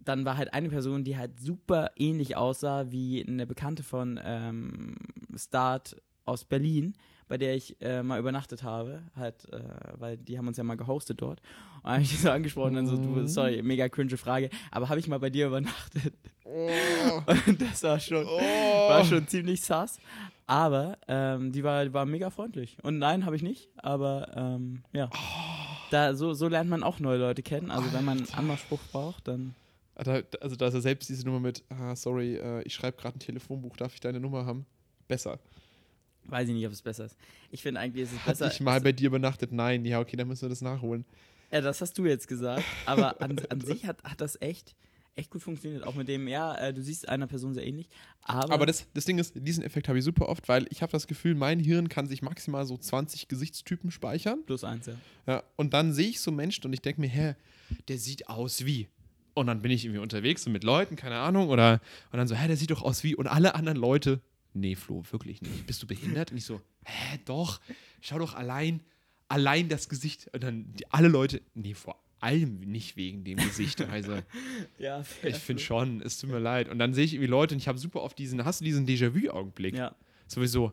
dann 0.00 0.24
war 0.24 0.36
halt 0.36 0.52
eine 0.52 0.68
Person, 0.68 1.04
die 1.04 1.16
halt 1.16 1.40
super 1.40 1.92
ähnlich 1.96 2.36
aussah 2.36 2.90
wie 2.90 3.24
eine 3.26 3.46
Bekannte 3.46 3.82
von 3.82 4.20
ähm, 4.22 4.96
Start 5.36 5.96
aus 6.24 6.44
Berlin, 6.44 6.94
bei 7.28 7.38
der 7.38 7.54
ich 7.54 7.80
äh, 7.80 8.02
mal 8.02 8.18
übernachtet 8.18 8.64
habe, 8.64 9.02
halt, 9.14 9.50
äh, 9.52 9.62
weil 9.96 10.18
die 10.18 10.36
haben 10.36 10.48
uns 10.48 10.56
ja 10.56 10.64
mal 10.64 10.76
gehostet 10.76 11.22
dort. 11.22 11.40
Und 11.82 11.90
habe 11.90 12.02
ich 12.02 12.10
die 12.10 12.16
so 12.16 12.30
angesprochen, 12.30 12.74
dann 12.74 12.86
so, 12.86 12.96
du, 12.96 13.26
sorry, 13.26 13.62
mega 13.62 13.88
cringe 13.88 14.16
Frage, 14.16 14.50
aber 14.70 14.88
habe 14.88 15.00
ich 15.00 15.06
mal 15.08 15.20
bei 15.20 15.30
dir 15.30 15.46
übernachtet? 15.46 16.14
Oh, 16.44 16.70
das 17.58 17.82
war 17.82 17.98
schon, 17.98 18.26
oh. 18.26 18.38
war 18.38 19.04
schon 19.04 19.26
ziemlich 19.26 19.62
sass. 19.62 19.98
Aber 20.46 20.98
ähm, 21.08 21.52
die 21.52 21.64
war, 21.64 21.90
war 21.92 22.04
mega 22.04 22.28
freundlich. 22.28 22.76
Und 22.82 22.98
nein, 22.98 23.24
habe 23.24 23.34
ich 23.36 23.42
nicht. 23.42 23.70
Aber 23.78 24.30
ähm, 24.36 24.82
ja. 24.92 25.08
Da, 25.90 26.14
so, 26.14 26.34
so 26.34 26.48
lernt 26.48 26.68
man 26.68 26.82
auch 26.82 27.00
neue 27.00 27.18
Leute 27.18 27.42
kennen. 27.42 27.70
Also 27.70 27.92
wenn 27.92 28.04
man 28.04 28.18
einen 28.18 28.26
Alter. 28.26 28.38
Anmachspruch 28.38 28.80
braucht, 28.92 29.28
dann. 29.28 29.54
Da, 29.94 30.22
also 30.40 30.56
da 30.56 30.66
ist 30.66 30.74
ja 30.74 30.80
selbst 30.80 31.08
diese 31.08 31.24
Nummer 31.24 31.40
mit, 31.40 31.62
ah, 31.70 31.94
sorry, 31.94 32.34
äh, 32.34 32.62
ich 32.62 32.74
schreibe 32.74 32.96
gerade 33.00 33.16
ein 33.16 33.20
Telefonbuch, 33.20 33.76
darf 33.76 33.94
ich 33.94 34.00
deine 34.00 34.18
Nummer 34.18 34.44
haben? 34.44 34.66
Besser. 35.06 35.38
Weiß 36.24 36.48
ich 36.48 36.54
nicht, 36.54 36.66
ob 36.66 36.72
es 36.72 36.82
besser 36.82 37.04
ist. 37.04 37.16
Ich 37.50 37.62
finde 37.62 37.80
eigentlich 37.80 38.04
ist 38.04 38.12
es 38.12 38.18
Hat 38.20 38.26
besser. 38.26 38.48
ich 38.48 38.60
mal 38.60 38.80
bei 38.80 38.92
dir 38.92 39.06
übernachtet? 39.06 39.52
Nein. 39.52 39.84
Ja, 39.84 40.00
okay, 40.00 40.16
dann 40.16 40.28
müssen 40.28 40.42
wir 40.42 40.48
das 40.48 40.62
nachholen. 40.62 41.04
Ja, 41.52 41.60
das 41.60 41.80
hast 41.80 41.96
du 41.96 42.06
jetzt 42.06 42.26
gesagt. 42.26 42.64
Aber 42.86 43.20
an, 43.22 43.40
an 43.48 43.60
sich 43.60 43.86
hat, 43.86 44.02
hat 44.02 44.20
das 44.20 44.40
echt, 44.42 44.74
echt 45.16 45.30
gut 45.30 45.42
funktioniert. 45.42 45.84
Auch 45.84 45.94
mit 45.94 46.08
dem, 46.08 46.28
ja, 46.28 46.54
äh, 46.56 46.74
du 46.74 46.82
siehst 46.82 47.08
einer 47.08 47.26
Person 47.26 47.54
sehr 47.54 47.66
ähnlich. 47.66 47.88
Aber, 48.22 48.52
Aber 48.52 48.66
das, 48.66 48.86
das 48.94 49.04
Ding 49.04 49.18
ist, 49.18 49.34
diesen 49.36 49.62
Effekt 49.62 49.88
habe 49.88 49.98
ich 49.98 50.04
super 50.04 50.28
oft, 50.28 50.48
weil 50.48 50.66
ich 50.70 50.82
habe 50.82 50.92
das 50.92 51.06
Gefühl, 51.06 51.34
mein 51.34 51.60
Hirn 51.60 51.88
kann 51.88 52.06
sich 52.06 52.22
maximal 52.22 52.66
so 52.66 52.76
20 52.76 53.28
Gesichtstypen 53.28 53.90
speichern. 53.90 54.44
plus 54.46 54.64
eins, 54.64 54.86
ja. 54.86 54.94
Ja, 55.26 55.42
und 55.56 55.74
dann 55.74 55.92
sehe 55.92 56.08
ich 56.08 56.20
so 56.20 56.30
Menschen 56.30 56.64
und 56.66 56.72
ich 56.72 56.82
denke 56.82 57.00
mir, 57.00 57.08
hä, 57.08 57.34
der 57.88 57.98
sieht 57.98 58.28
aus 58.28 58.64
wie. 58.64 58.88
Und 59.34 59.46
dann 59.46 59.62
bin 59.62 59.72
ich 59.72 59.84
irgendwie 59.84 60.00
unterwegs 60.00 60.44
so 60.44 60.50
mit 60.50 60.64
Leuten, 60.64 60.96
keine 60.96 61.18
Ahnung, 61.18 61.48
oder 61.48 61.80
und 62.12 62.18
dann 62.18 62.28
so, 62.28 62.34
hä, 62.34 62.46
der 62.46 62.56
sieht 62.56 62.70
doch 62.70 62.82
aus 62.82 63.02
wie. 63.02 63.14
Und 63.14 63.26
alle 63.26 63.54
anderen 63.54 63.78
Leute, 63.78 64.20
nee, 64.52 64.76
Flo, 64.76 65.02
wirklich 65.10 65.42
nicht. 65.42 65.66
Bist 65.66 65.82
du 65.82 65.86
behindert? 65.86 66.30
Und 66.30 66.38
ich 66.38 66.44
so, 66.44 66.60
hä, 66.84 67.18
doch, 67.24 67.60
schau 68.00 68.18
doch 68.18 68.34
allein, 68.34 68.80
allein 69.28 69.68
das 69.68 69.88
Gesicht. 69.88 70.30
Und 70.32 70.44
dann 70.44 70.72
die, 70.74 70.90
alle 70.92 71.08
Leute, 71.08 71.42
nee, 71.54 71.74
vor 71.74 72.03
allem 72.24 72.60
nicht 72.60 72.96
wegen 72.96 73.22
dem 73.22 73.36
Gesicht. 73.36 73.82
Also, 73.82 74.18
Ja, 74.78 75.04
ich 75.22 75.36
finde 75.36 75.62
schon, 75.62 76.00
es 76.00 76.18
tut 76.18 76.30
mir 76.30 76.38
leid. 76.38 76.68
Und 76.68 76.78
dann 76.78 76.94
sehe 76.94 77.04
ich 77.04 77.14
irgendwie 77.14 77.30
Leute 77.30 77.54
und 77.54 77.60
ich 77.60 77.68
habe 77.68 77.78
super 77.78 78.02
oft 78.02 78.18
diesen, 78.18 78.44
hast 78.44 78.60
du 78.60 78.64
diesen 78.64 78.86
Déjà-vu-Augenblick? 78.86 79.76
Ja. 79.76 79.94
sowieso, 80.26 80.72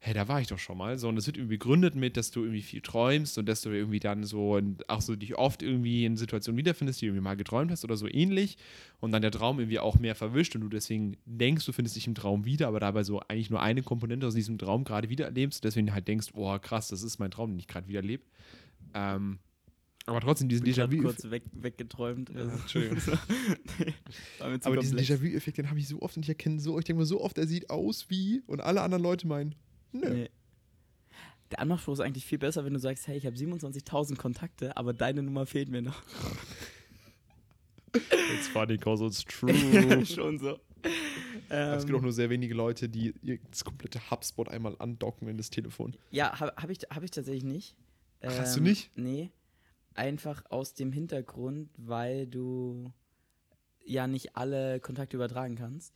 hä, 0.00 0.14
da 0.14 0.26
war 0.28 0.40
ich 0.40 0.48
doch 0.48 0.58
schon 0.58 0.78
mal. 0.78 0.98
So, 0.98 1.08
und 1.08 1.16
das 1.16 1.26
wird 1.26 1.36
irgendwie 1.36 1.56
begründet 1.56 1.94
mit, 1.94 2.16
dass 2.16 2.30
du 2.30 2.42
irgendwie 2.42 2.62
viel 2.62 2.80
träumst 2.80 3.38
und 3.38 3.46
dass 3.46 3.60
du 3.60 3.70
irgendwie 3.70 4.00
dann 4.00 4.24
so, 4.24 4.54
und 4.54 4.88
auch 4.88 5.00
so 5.00 5.14
dich 5.14 5.36
oft 5.36 5.62
irgendwie 5.62 6.04
in 6.06 6.16
Situationen 6.16 6.58
wiederfindest, 6.58 7.00
die 7.00 7.06
du 7.06 7.10
irgendwie 7.10 7.24
mal 7.24 7.36
geträumt 7.36 7.70
hast 7.70 7.84
oder 7.84 7.96
so 7.96 8.08
ähnlich. 8.08 8.56
Und 9.00 9.12
dann 9.12 9.22
der 9.22 9.30
Traum 9.30 9.60
irgendwie 9.60 9.78
auch 9.78 9.98
mehr 9.98 10.14
verwischt 10.14 10.54
und 10.56 10.62
du 10.62 10.68
deswegen 10.68 11.16
denkst, 11.26 11.66
du 11.66 11.72
findest 11.72 11.96
dich 11.96 12.06
im 12.06 12.14
Traum 12.14 12.44
wieder, 12.46 12.66
aber 12.68 12.80
dabei 12.80 13.04
so 13.04 13.20
eigentlich 13.28 13.50
nur 13.50 13.62
eine 13.62 13.82
Komponente 13.82 14.26
aus 14.26 14.34
diesem 14.34 14.58
Traum 14.58 14.84
gerade 14.84 15.08
wieder 15.10 15.26
erlebst. 15.26 15.62
Deswegen 15.64 15.92
halt 15.92 16.08
denkst, 16.08 16.28
oh 16.34 16.58
krass, 16.58 16.88
das 16.88 17.02
ist 17.02 17.18
mein 17.18 17.30
Traum, 17.30 17.50
den 17.50 17.58
ich 17.58 17.68
gerade 17.68 17.86
wieder 17.86 18.00
erlebe. 18.00 18.24
Ähm, 18.94 19.38
Aber 20.10 20.20
trotzdem, 20.20 20.48
diesen 20.48 20.66
Déjà-vu. 20.66 21.02
kurz 21.02 21.30
weg, 21.30 21.44
weggeträumt. 21.52 22.30
Ja, 22.30 22.36
Also, 22.40 22.50
Entschuldigung. 22.56 22.98
mir 23.78 24.58
Aber 24.64 24.76
diesen. 24.78 24.98
Déjà-vu-Effekt, 24.98 25.58
den 25.58 25.70
habe 25.70 25.78
ich 25.78 25.86
so 25.88 26.02
oft 26.02 26.16
und 26.16 26.24
ich 26.24 26.28
erkenne 26.28 26.58
so, 26.60 26.78
ich 26.78 26.84
denke 26.84 26.98
mal 27.00 27.06
so 27.06 27.20
oft, 27.20 27.38
er 27.38 27.46
sieht 27.46 27.70
aus 27.70 28.10
wie 28.10 28.42
und 28.46 28.60
alle 28.60 28.80
anderen 28.82 29.02
Leute 29.02 29.26
meinen, 29.28 29.54
nö. 29.92 30.10
Nee. 30.10 30.30
Der 31.52 31.60
Anmachspruch 31.60 31.94
ist 31.94 32.00
eigentlich 32.00 32.24
viel 32.26 32.38
besser, 32.38 32.64
wenn 32.64 32.72
du 32.74 32.78
sagst, 32.80 33.06
hey, 33.08 33.16
ich 33.16 33.26
habe 33.26 33.34
27.000 33.36 34.16
Kontakte, 34.16 34.76
aber 34.76 34.92
deine 34.92 35.22
Nummer 35.22 35.46
fehlt 35.46 35.68
mir 35.68 35.82
noch. 35.82 36.02
It's 37.94 38.46
funny 38.48 38.76
because 38.76 39.04
it's 39.04 39.24
true. 39.24 40.06
Schon 40.06 40.38
so. 40.38 40.58
Es 41.48 41.84
gibt 41.84 41.94
auch 41.94 41.98
Ähm, 41.98 42.02
nur 42.04 42.12
sehr 42.12 42.30
wenige 42.30 42.54
Leute, 42.54 42.88
die 42.88 43.12
das 43.50 43.64
komplette 43.64 44.10
HubSpot 44.10 44.48
einmal 44.48 44.76
andocken 44.78 45.26
in 45.28 45.36
das 45.36 45.50
Telefon. 45.50 45.96
ja, 46.12 46.38
habe 46.38 46.52
hab 46.56 46.70
ich, 46.70 46.78
hab 46.88 47.02
ich 47.02 47.10
tatsächlich 47.10 47.44
nicht. 47.44 47.74
Ach, 48.22 48.38
hast 48.38 48.54
du 48.54 48.60
Ähm, 48.60 48.64
nicht? 48.66 48.90
Nee. 48.96 49.30
Einfach 49.94 50.44
aus 50.50 50.74
dem 50.74 50.92
Hintergrund, 50.92 51.70
weil 51.76 52.26
du 52.26 52.92
ja 53.84 54.06
nicht 54.06 54.36
alle 54.36 54.80
Kontakte 54.80 55.16
übertragen 55.16 55.56
kannst. 55.56 55.94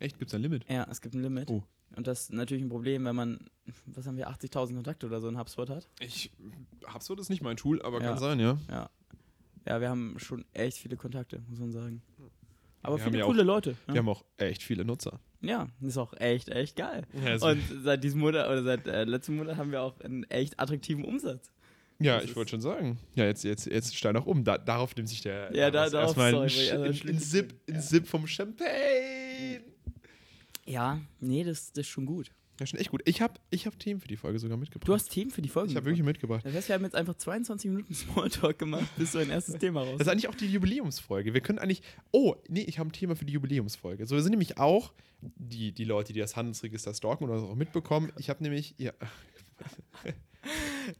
Echt, 0.00 0.18
gibt's 0.18 0.34
ein 0.34 0.42
Limit? 0.42 0.64
Ja, 0.68 0.86
es 0.90 1.00
gibt 1.00 1.14
ein 1.14 1.22
Limit. 1.22 1.50
Oh. 1.50 1.62
Und 1.96 2.06
das 2.06 2.22
ist 2.22 2.32
natürlich 2.32 2.62
ein 2.62 2.68
Problem, 2.68 3.04
wenn 3.04 3.16
man, 3.16 3.38
was 3.86 4.06
haben 4.06 4.16
wir, 4.16 4.28
80.000 4.30 4.74
Kontakte 4.74 5.06
oder 5.06 5.20
so 5.20 5.28
in 5.28 5.38
HubSpot 5.38 5.68
hat. 5.70 5.88
Ich 6.00 6.30
HubSpot 6.92 7.18
ist 7.20 7.30
nicht 7.30 7.42
mein 7.42 7.56
Tool, 7.56 7.82
aber 7.82 8.00
Ja. 8.00 8.10
kann 8.10 8.18
sein, 8.18 8.40
ja. 8.40 8.58
Ja. 8.70 8.90
Ja, 9.66 9.80
wir 9.80 9.88
haben 9.90 10.18
schon 10.18 10.44
echt 10.52 10.78
viele 10.78 10.96
Kontakte, 10.96 11.42
muss 11.48 11.58
man 11.58 11.72
sagen. 11.72 12.02
Aber 12.82 12.96
Wir 12.98 13.04
viele 13.04 13.18
ja 13.18 13.24
coole 13.24 13.42
Leute. 13.42 13.76
Ja. 13.88 13.94
Wir 13.94 13.98
haben 13.98 14.08
auch 14.08 14.24
echt 14.36 14.62
viele 14.62 14.84
Nutzer. 14.84 15.18
ja, 15.40 15.66
ist 15.80 15.98
auch 15.98 16.14
echt, 16.14 16.48
echt 16.48 16.76
geil. 16.76 17.06
Ja, 17.24 17.34
Und 17.50 17.60
seit 17.82 18.04
diesem 18.04 18.20
Monat 18.20 18.46
oder 18.46 18.62
seit 18.62 18.86
äh, 18.86 19.04
letztem 19.04 19.36
Monat 19.36 19.56
haben 19.56 19.72
wir 19.72 19.82
auch 19.82 19.98
einen 20.00 20.24
echt 20.24 20.58
attraktiven 20.60 21.04
Umsatz. 21.04 21.50
Ja, 22.00 22.20
Das 22.20 22.24
ich 22.30 22.36
wollte 22.36 22.50
schon 22.52 22.60
sagen. 22.60 22.98
Ja, 23.16 23.24
jetzt, 23.24 23.42
jetzt, 23.44 23.66
jetzt 23.66 23.96
steil 23.96 24.12
nach 24.12 24.26
um. 24.26 24.44
Da, 24.44 24.56
darauf 24.58 24.94
nimmt 24.94 25.08
sich 25.08 25.20
der. 25.22 25.54
Ja, 25.54 25.70
da- 25.70 25.88
darauf, 25.90 26.16
erstmal 26.16 26.48
sorry, 26.48 26.70
ein, 26.70 26.82
also 26.82 27.18
Sip, 27.18 27.54
ein 27.68 27.74
Ja. 27.74 27.80
Sip 27.80 28.06
vom 28.06 28.26
Champagne. 28.26 29.60
Ja, 30.64 31.00
nee, 31.20 31.42
das, 31.44 31.72
das 31.72 31.82
ist 31.86 31.88
schon 31.88 32.06
gut. 32.06 32.30
Ja, 32.60 32.66
schon 32.66 32.78
echt 32.80 32.90
gut. 32.90 33.02
Ich 33.04 33.20
habe 33.22 33.34
ich 33.50 33.66
hab 33.66 33.78
Themen 33.78 34.00
für 34.00 34.08
die 34.08 34.16
Folge 34.16 34.38
sogar 34.40 34.56
mitgebracht. 34.56 34.88
Du 34.88 34.92
hast 34.94 35.10
Themen 35.10 35.30
für 35.30 35.42
die 35.42 35.48
Folge. 35.48 35.70
ich 35.70 35.76
habe 35.76 35.86
wirklich 35.86 36.04
mitgebracht. 36.04 36.44
Das 36.44 36.52
heißt, 36.54 36.68
wir 36.68 36.74
haben 36.74 36.82
jetzt 36.84 36.94
einfach 36.96 37.14
22 37.14 37.70
Minuten 37.70 37.94
Smalltalk 37.94 38.58
gemacht, 38.58 38.86
bis 38.96 39.12
so 39.12 39.18
ein 39.18 39.30
erstes 39.30 39.54
Thema 39.60 39.80
raus. 39.82 39.94
Das 39.98 40.06
ist 40.08 40.12
eigentlich 40.12 40.28
auch 40.28 40.34
die 40.34 40.46
Jubiläumsfolge. 40.52 41.34
Wir 41.34 41.40
können 41.40 41.58
eigentlich. 41.58 41.82
Oh, 42.10 42.34
nee, 42.48 42.62
ich 42.62 42.78
habe 42.78 42.90
ein 42.90 42.92
Thema 42.92 43.14
für 43.16 43.24
die 43.24 43.32
Jubiläumsfolge. 43.32 44.06
So, 44.06 44.14
wir 44.16 44.22
sind 44.22 44.30
nämlich 44.32 44.58
auch 44.58 44.92
die, 45.20 45.72
die 45.72 45.84
Leute, 45.84 46.12
die 46.12 46.20
das 46.20 46.36
Handelsregister 46.36 46.94
stalken 46.94 47.24
oder 47.24 47.34
das 47.34 47.42
auch 47.44 47.54
mitbekommen. 47.54 48.12
Ich 48.18 48.28
habe 48.28 48.42
nämlich. 48.42 48.74
Ja, 48.78 48.92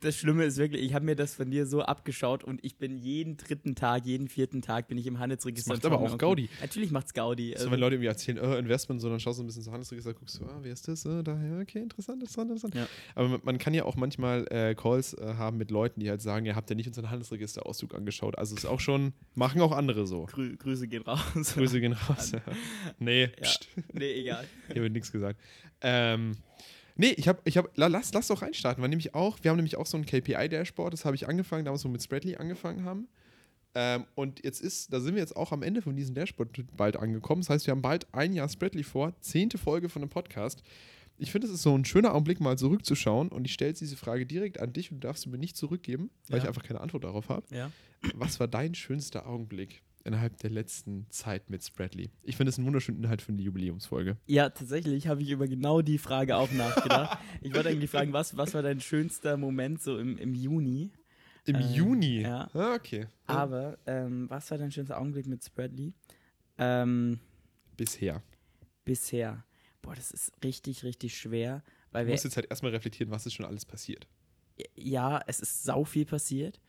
Das 0.01 0.17
Schlimme 0.17 0.45
ist 0.45 0.59
wirklich, 0.59 0.83
ich 0.83 0.95
habe 0.95 1.05
mir 1.05 1.17
das 1.17 1.35
von 1.35 1.51
dir 1.51 1.67
so 1.67 1.83
abgeschaut 1.83 2.45
und 2.45 2.63
ich 2.65 2.77
bin 2.77 2.99
jeden 2.99 3.37
dritten 3.37 3.75
Tag, 3.75 4.05
jeden 4.05 4.29
vierten 4.29 4.63
Tag 4.63 4.89
bin 4.89 4.99
ich 4.99 5.07
im 5.07 5.19
Handelsregister. 5.19 5.75
Das 5.75 5.83
macht 5.83 5.93
aber 5.93 6.01
auch. 6.01 6.19
Gaudi. 6.19 6.49
Natürlich 6.61 6.91
macht's 6.91 7.15
Gaudi. 7.15 7.51
so, 7.51 7.61
Also, 7.61 7.71
wenn 7.71 7.81
Leute 7.81 7.95
irgendwie 7.97 8.09
erzählen, 8.09 8.39
äh, 8.39 8.59
Investment, 8.59 9.01
so, 9.01 9.09
dann 9.09 9.21
schaust 9.21 9.39
du 9.39 9.45
ein 9.45 9.47
bisschen 9.47 9.63
zum 9.63 9.73
Handelsregister, 9.73 10.15
guckst 10.15 10.41
du, 10.41 10.45
ah, 10.45 10.59
wer 10.63 10.73
ist 10.73 10.89
das? 10.89 11.05
Äh, 11.05 11.23
da, 11.23 11.41
ja, 11.43 11.61
okay, 11.61 11.81
interessant, 11.81 12.21
interessant, 12.23 12.51
interessant. 12.51 12.75
Ja. 12.75 12.87
Aber 13.15 13.41
man, 13.43 13.59
kann 13.59 13.75
ja 13.75 13.85
auch 13.85 13.97
manchmal 13.97 14.47
äh, 14.51 14.75
Calls 14.75 15.15
äh, 15.15 15.35
haben 15.35 15.57
mit 15.57 15.71
Leuten, 15.71 16.01
die 16.01 16.11
halt 16.11 16.21
sagen, 16.21 16.45
ihr 16.47 16.55
habt 16.57 16.69
ja 16.71 16.77
nicht 16.77 16.87
unseren 16.87 17.11
Handelsregisterauszug 17.11 17.95
angeschaut. 17.95 18.37
Also 18.39 18.55
ist 18.57 18.67
auch 18.67 18.81
schon, 18.81 19.13
machen 19.35 19.61
auch 19.61 19.73
andere 19.73 20.07
so. 20.07 20.27
Grü 20.27 20.57
Grüße 20.57 20.89
gehen 20.89 21.03
raus. 21.03 21.55
Grüße 21.55 21.81
gehen 21.81 21.93
raus. 21.93 22.33
nee, 22.99 23.23
Ja. 23.23 23.29
pst, 23.43 23.69
Nee, 23.93 24.13
egal. 24.21 24.45
hier 24.73 24.83
wird 24.83 24.93
nichts 24.93 25.13
gesagt. 25.13 25.41
Ähm, 25.81 26.37
nee, 26.99 27.13
ich 27.17 27.27
habe, 27.29 27.41
ich 27.45 27.57
habe, 27.57 27.71
lass, 27.75 28.13
lass 28.13 28.27
doch 28.29 28.43
reinstarten, 28.43 28.83
weil 28.83 28.91
nämlich 28.91 29.15
auch, 29.15 29.39
wir 29.43 29.51
haben 29.51 29.57
nämlich 29.57 29.77
auch 29.77 29.87
so 29.87 29.97
ein 29.97 30.05
KPI-Dashboard, 30.05 30.93
das 30.93 31.05
habe 31.07 31.17
ich 31.17 31.27
angefangen, 31.27 31.65
damals 31.65 31.83
wo 31.85 31.89
wir 31.89 31.93
mit 31.93 32.03
Spreadly 32.03 32.37
angefangen 32.37 32.85
haben. 32.85 33.09
Ähm, 33.75 34.05
und 34.15 34.45
jetzt 34.45 34.61
ist, 34.61 34.93
da 34.93 35.01
sind 35.01 35.15
wir 35.15 35.21
jetzt 35.23 35.37
auch 35.37 35.53
am 35.53 35.63
Ende 35.63 35.81
von 35.83 35.95
diesem 35.97 36.15
Dashboard 36.15 36.65
bald 36.77 36.97
angekommen. 36.97 37.43
Das 37.43 37.51
heißt, 37.51 37.67
wir 37.67 37.73
haben 37.73 37.83
bald 37.83 38.13
ein 38.13 38.33
Jahr 38.33 38.49
Spreadly 38.49 38.83
vor, 38.83 39.15
zehnte 39.21 39.57
Folge 39.59 39.89
von 39.89 40.03
einem 40.03 40.11
Podcast. 40.11 40.63
Ich 41.19 41.33
finde, 41.33 41.49
es 41.49 41.53
ist 41.53 41.63
so 41.63 41.77
ein 41.77 41.85
schöner 41.85 42.15
Augenblick, 42.15 42.41
mal 42.41 42.57
zurückzuschauen. 42.57 43.29
Und 43.29 43.45
ich 43.45 43.53
stelle 43.53 43.71
jetzt 43.71 43.81
diese 43.81 43.97
Frage 43.97 44.25
direkt 44.25 44.61
an 44.61 44.73
dich 44.73 44.91
und 44.93 45.01
du 45.01 45.07
darfst 45.09 45.25
sie 45.25 45.29
mir 45.29 45.39
nicht 45.39 45.57
zurückgeben, 45.57 46.11
weil 46.29 46.39
Ja. 46.39 46.45
ich 46.45 46.49
einfach 46.49 46.63
keine 46.63 46.81
Antwort 46.81 47.05
darauf 47.05 47.29
habe. 47.29 47.45
Ja. 47.55 47.71
Was 48.15 48.39
war 48.41 48.49
dein 48.49 48.75
schönster 48.75 49.27
Augenblick 49.27 49.83
innerhalb 50.09 50.37
der 50.39 50.51
letzten 50.51 51.07
Zeit 51.11 51.49
mit 51.51 51.63
Spreadly? 51.65 52.11
Ich 52.23 52.37
finde 52.37 52.51
es 52.51 52.59
einen 52.59 52.67
wunderschönen 52.67 53.03
Inhalt 53.03 53.23
für 53.23 53.33
eine 53.33 53.41
Jubiläumsfolge. 53.43 54.17
Ja, 54.27 54.51
tatsächlich 54.51 55.07
habe 55.07 55.23
ich 55.23 55.31
über 55.31 55.47
genau 55.47 55.81
die 55.83 55.99
Frage 55.99 56.37
auch 56.37 56.51
nachgedacht. 56.51 57.19
ich 57.41 57.55
wollte 57.55 57.69
eigentlich 57.69 57.91
fragen, 57.91 58.13
was, 58.13 58.37
was 58.37 58.55
war 58.55 58.63
dein 58.63 58.81
schönster 58.81 59.37
Moment 59.37 59.81
so 59.81 59.99
im, 59.99 60.19
im 60.19 60.35
Juni? 60.35 60.91
Im 61.47 61.57
Ähm, 61.57 61.75
Juni? 61.75 62.21
ja. 62.23 62.49
Ah, 62.53 62.75
okay. 62.75 63.07
Aber 63.27 63.79
ähm, 63.87 64.29
was 64.29 64.51
war 64.51 64.59
dein 64.59 64.73
schönster 64.73 64.99
Augenblick 64.99 65.27
mit 65.27 65.45
Spreadly? 65.45 65.93
Ähm, 66.59 67.21
Bisher. 67.77 68.23
bisher. 68.85 69.45
Boah, 69.83 69.95
das 69.95 70.11
ist 70.11 70.33
richtig, 70.43 70.83
richtig 70.83 71.17
schwer, 71.17 71.63
weil 71.93 72.05
Du 72.05 72.09
wir 72.09 72.15
musst 72.15 72.25
jetzt 72.25 72.37
halt 72.37 72.51
erstmal 72.51 72.73
reflektieren, 72.73 73.11
was 73.13 73.27
ist 73.27 73.35
schon 73.35 73.47
alles 73.47 73.65
passiert. 73.65 74.09
ja, 74.75 75.23
es 75.27 75.41
ist 75.41 75.63
sau 75.63 75.85
viel 75.85 76.05
passiert. 76.05 76.61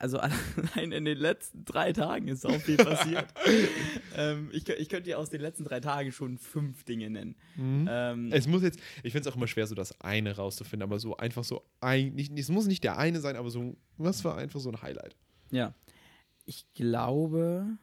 Also 0.00 0.18
allein 0.18 0.92
in 0.92 1.04
den 1.04 1.18
letzten 1.18 1.64
drei 1.64 1.92
Tagen 1.92 2.26
ist 2.28 2.40
sau 2.40 2.58
viel 2.58 2.78
passiert. 2.78 3.26
ähm, 4.16 4.48
ich, 4.52 4.68
ich 4.68 4.88
könnte 4.88 5.10
dir 5.10 5.18
aus 5.18 5.30
den 5.30 5.40
letzten 5.42 5.64
drei 5.64 5.78
Tagen 5.80 6.10
schon 6.10 6.38
fünf 6.38 6.84
Dinge 6.84 7.10
nennen. 7.10 7.36
Ähm, 7.58 8.30
Es 8.32 8.48
muss 8.48 8.62
jetzt, 8.62 8.80
ich 9.02 9.12
finde 9.12 9.28
es 9.28 9.32
auch 9.32 9.36
immer 9.36 9.46
schwer, 9.46 9.66
so 9.66 9.74
das 9.74 10.00
eine 10.00 10.34
rauszufinden, 10.34 10.82
aber 10.82 10.98
so 10.98 11.16
einfach 11.18 11.44
so 11.44 11.62
ein, 11.80 12.14
nicht, 12.14 12.36
es 12.38 12.48
muss 12.48 12.66
nicht 12.66 12.82
der 12.82 12.98
eine 12.98 13.20
sein, 13.20 13.36
aber 13.36 13.50
so, 13.50 13.76
was 13.98 14.24
war 14.24 14.36
einfach 14.38 14.58
so 14.58 14.70
ein 14.70 14.82
Highlight? 14.82 15.16
ja. 15.50 15.74
Ich 16.46 16.64
glaube, 16.74 17.76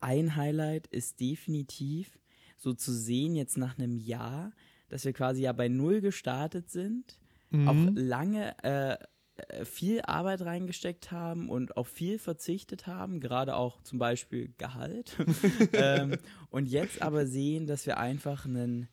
ein 0.00 0.36
Highlight 0.36 0.86
ist 0.88 1.18
definitiv 1.18 2.18
so 2.56 2.72
zu 2.72 2.92
sehen 2.92 3.34
jetzt 3.34 3.56
nach 3.56 3.78
einem 3.78 3.96
Jahr, 3.96 4.52
dass 4.90 5.04
wir 5.04 5.12
quasi 5.12 5.42
ja 5.42 5.52
bei 5.52 5.68
Null 5.68 6.00
gestartet 6.02 6.70
sind, 6.70 7.18
auch 7.66 7.74
lange 7.94 8.54
äh, 8.64 8.96
viel 9.64 10.00
Arbeit 10.02 10.42
reingesteckt 10.42 11.10
haben 11.10 11.48
und 11.48 11.76
auf 11.76 11.88
viel 11.88 12.18
verzichtet 12.18 12.86
haben, 12.86 13.20
gerade 13.20 13.56
auch 13.56 13.82
zum 13.82 13.98
Beispiel 13.98 14.52
Gehalt. 14.58 15.16
ähm, 15.72 16.18
und 16.50 16.66
jetzt 16.66 17.02
aber 17.02 17.26
sehen, 17.26 17.66
dass 17.66 17.86
wir 17.86 17.98
einfach 17.98 18.44
ein 18.46 18.88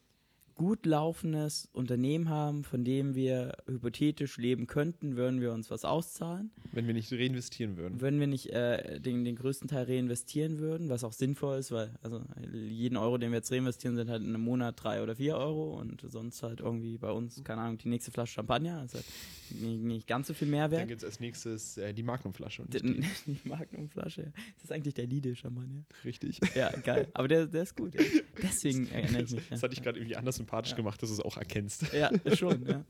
gut 0.62 0.86
laufendes 0.86 1.68
Unternehmen 1.74 2.30
haben, 2.30 2.64
von 2.64 2.84
dem 2.86 3.16
wir 3.16 3.54
hypothetisch 3.68 4.38
leben 4.38 4.68
könnten, 4.68 5.16
würden 5.16 5.42
wir 5.42 5.54
uns 5.54 5.72
was 5.72 5.86
auszahlen. 5.86 6.52
Wenn 6.72 6.86
wir 6.86 6.94
nicht 6.94 7.12
reinvestieren 7.12 7.78
würden. 7.78 8.00
Würden 8.00 8.20
wir 8.20 8.28
nicht 8.28 8.52
äh, 8.52 9.00
den, 9.00 9.24
den 9.26 9.36
größten 9.38 9.68
Teil 9.68 9.86
reinvestieren 9.86 10.60
würden, 10.60 10.88
was 10.90 11.04
auch 11.04 11.14
sinnvoll 11.14 11.58
ist, 11.58 11.72
weil 11.72 11.90
also 12.04 12.22
jeden 12.54 12.96
Euro, 12.96 13.18
den 13.18 13.32
wir 13.32 13.38
jetzt 13.38 13.52
reinvestieren, 13.52 13.96
sind 13.96 14.08
halt 14.12 14.22
in 14.22 14.30
einem 14.30 14.44
Monat 14.44 14.76
drei 14.84 15.02
oder 15.02 15.16
vier 15.16 15.36
Euro 15.36 15.80
und 15.80 16.02
sonst 16.08 16.44
halt 16.44 16.60
irgendwie 16.60 17.00
bei 17.00 17.10
uns, 17.12 17.44
keine 17.44 17.62
Ahnung, 17.62 17.80
die 17.80 17.90
nächste 17.90 18.12
Flasche 18.12 18.34
Champagner, 18.36 18.76
halt 18.82 18.92
nicht, 19.50 19.82
nicht 19.82 20.08
ganz 20.08 20.28
so 20.28 20.36
viel 20.36 20.48
Dann 20.48 20.52
Mehrwert. 20.60 20.88
gibt 20.88 21.02
es 21.02 21.06
als 21.06 21.20
nächstes 21.20 21.78
äh, 21.80 21.92
die 21.94 22.04
Magnumflasche. 22.04 22.62
Und 22.62 22.74
Die, 22.76 23.02
die. 23.26 23.40
Magnumflasche. 23.50 24.32
Das 24.56 24.66
ist 24.66 24.72
eigentlich 24.72 24.94
der 24.94 25.08
Lidl 25.08 25.36
Champagner. 25.36 25.84
Richtig. 26.06 26.40
Ja, 26.56 26.70
geil. 26.84 27.08
Aber 27.14 27.28
der, 27.28 27.48
der 27.48 27.64
ist 27.64 27.76
gut. 27.76 27.96
Ja. 27.96 28.02
Deswegen 28.44 28.88
erinnere 28.92 29.24
ich 29.24 29.32
mich. 29.32 29.50
Das 29.50 29.62
Ja. 29.62 29.64
hatte 29.66 29.74
ich 29.74 29.82
gerade 29.84 29.98
irgendwie 30.00 30.16
anders 30.16 30.40
sympathisch 30.52 30.72
Ja. 30.72 30.78
gemacht, 30.78 31.02
dass 31.02 31.10
du 31.10 31.16
es 31.16 31.22
auch 31.22 31.38
erkennst. 31.38 31.94
Ja, 31.94 32.10
schon, 32.36 32.66
ja. 32.66 32.84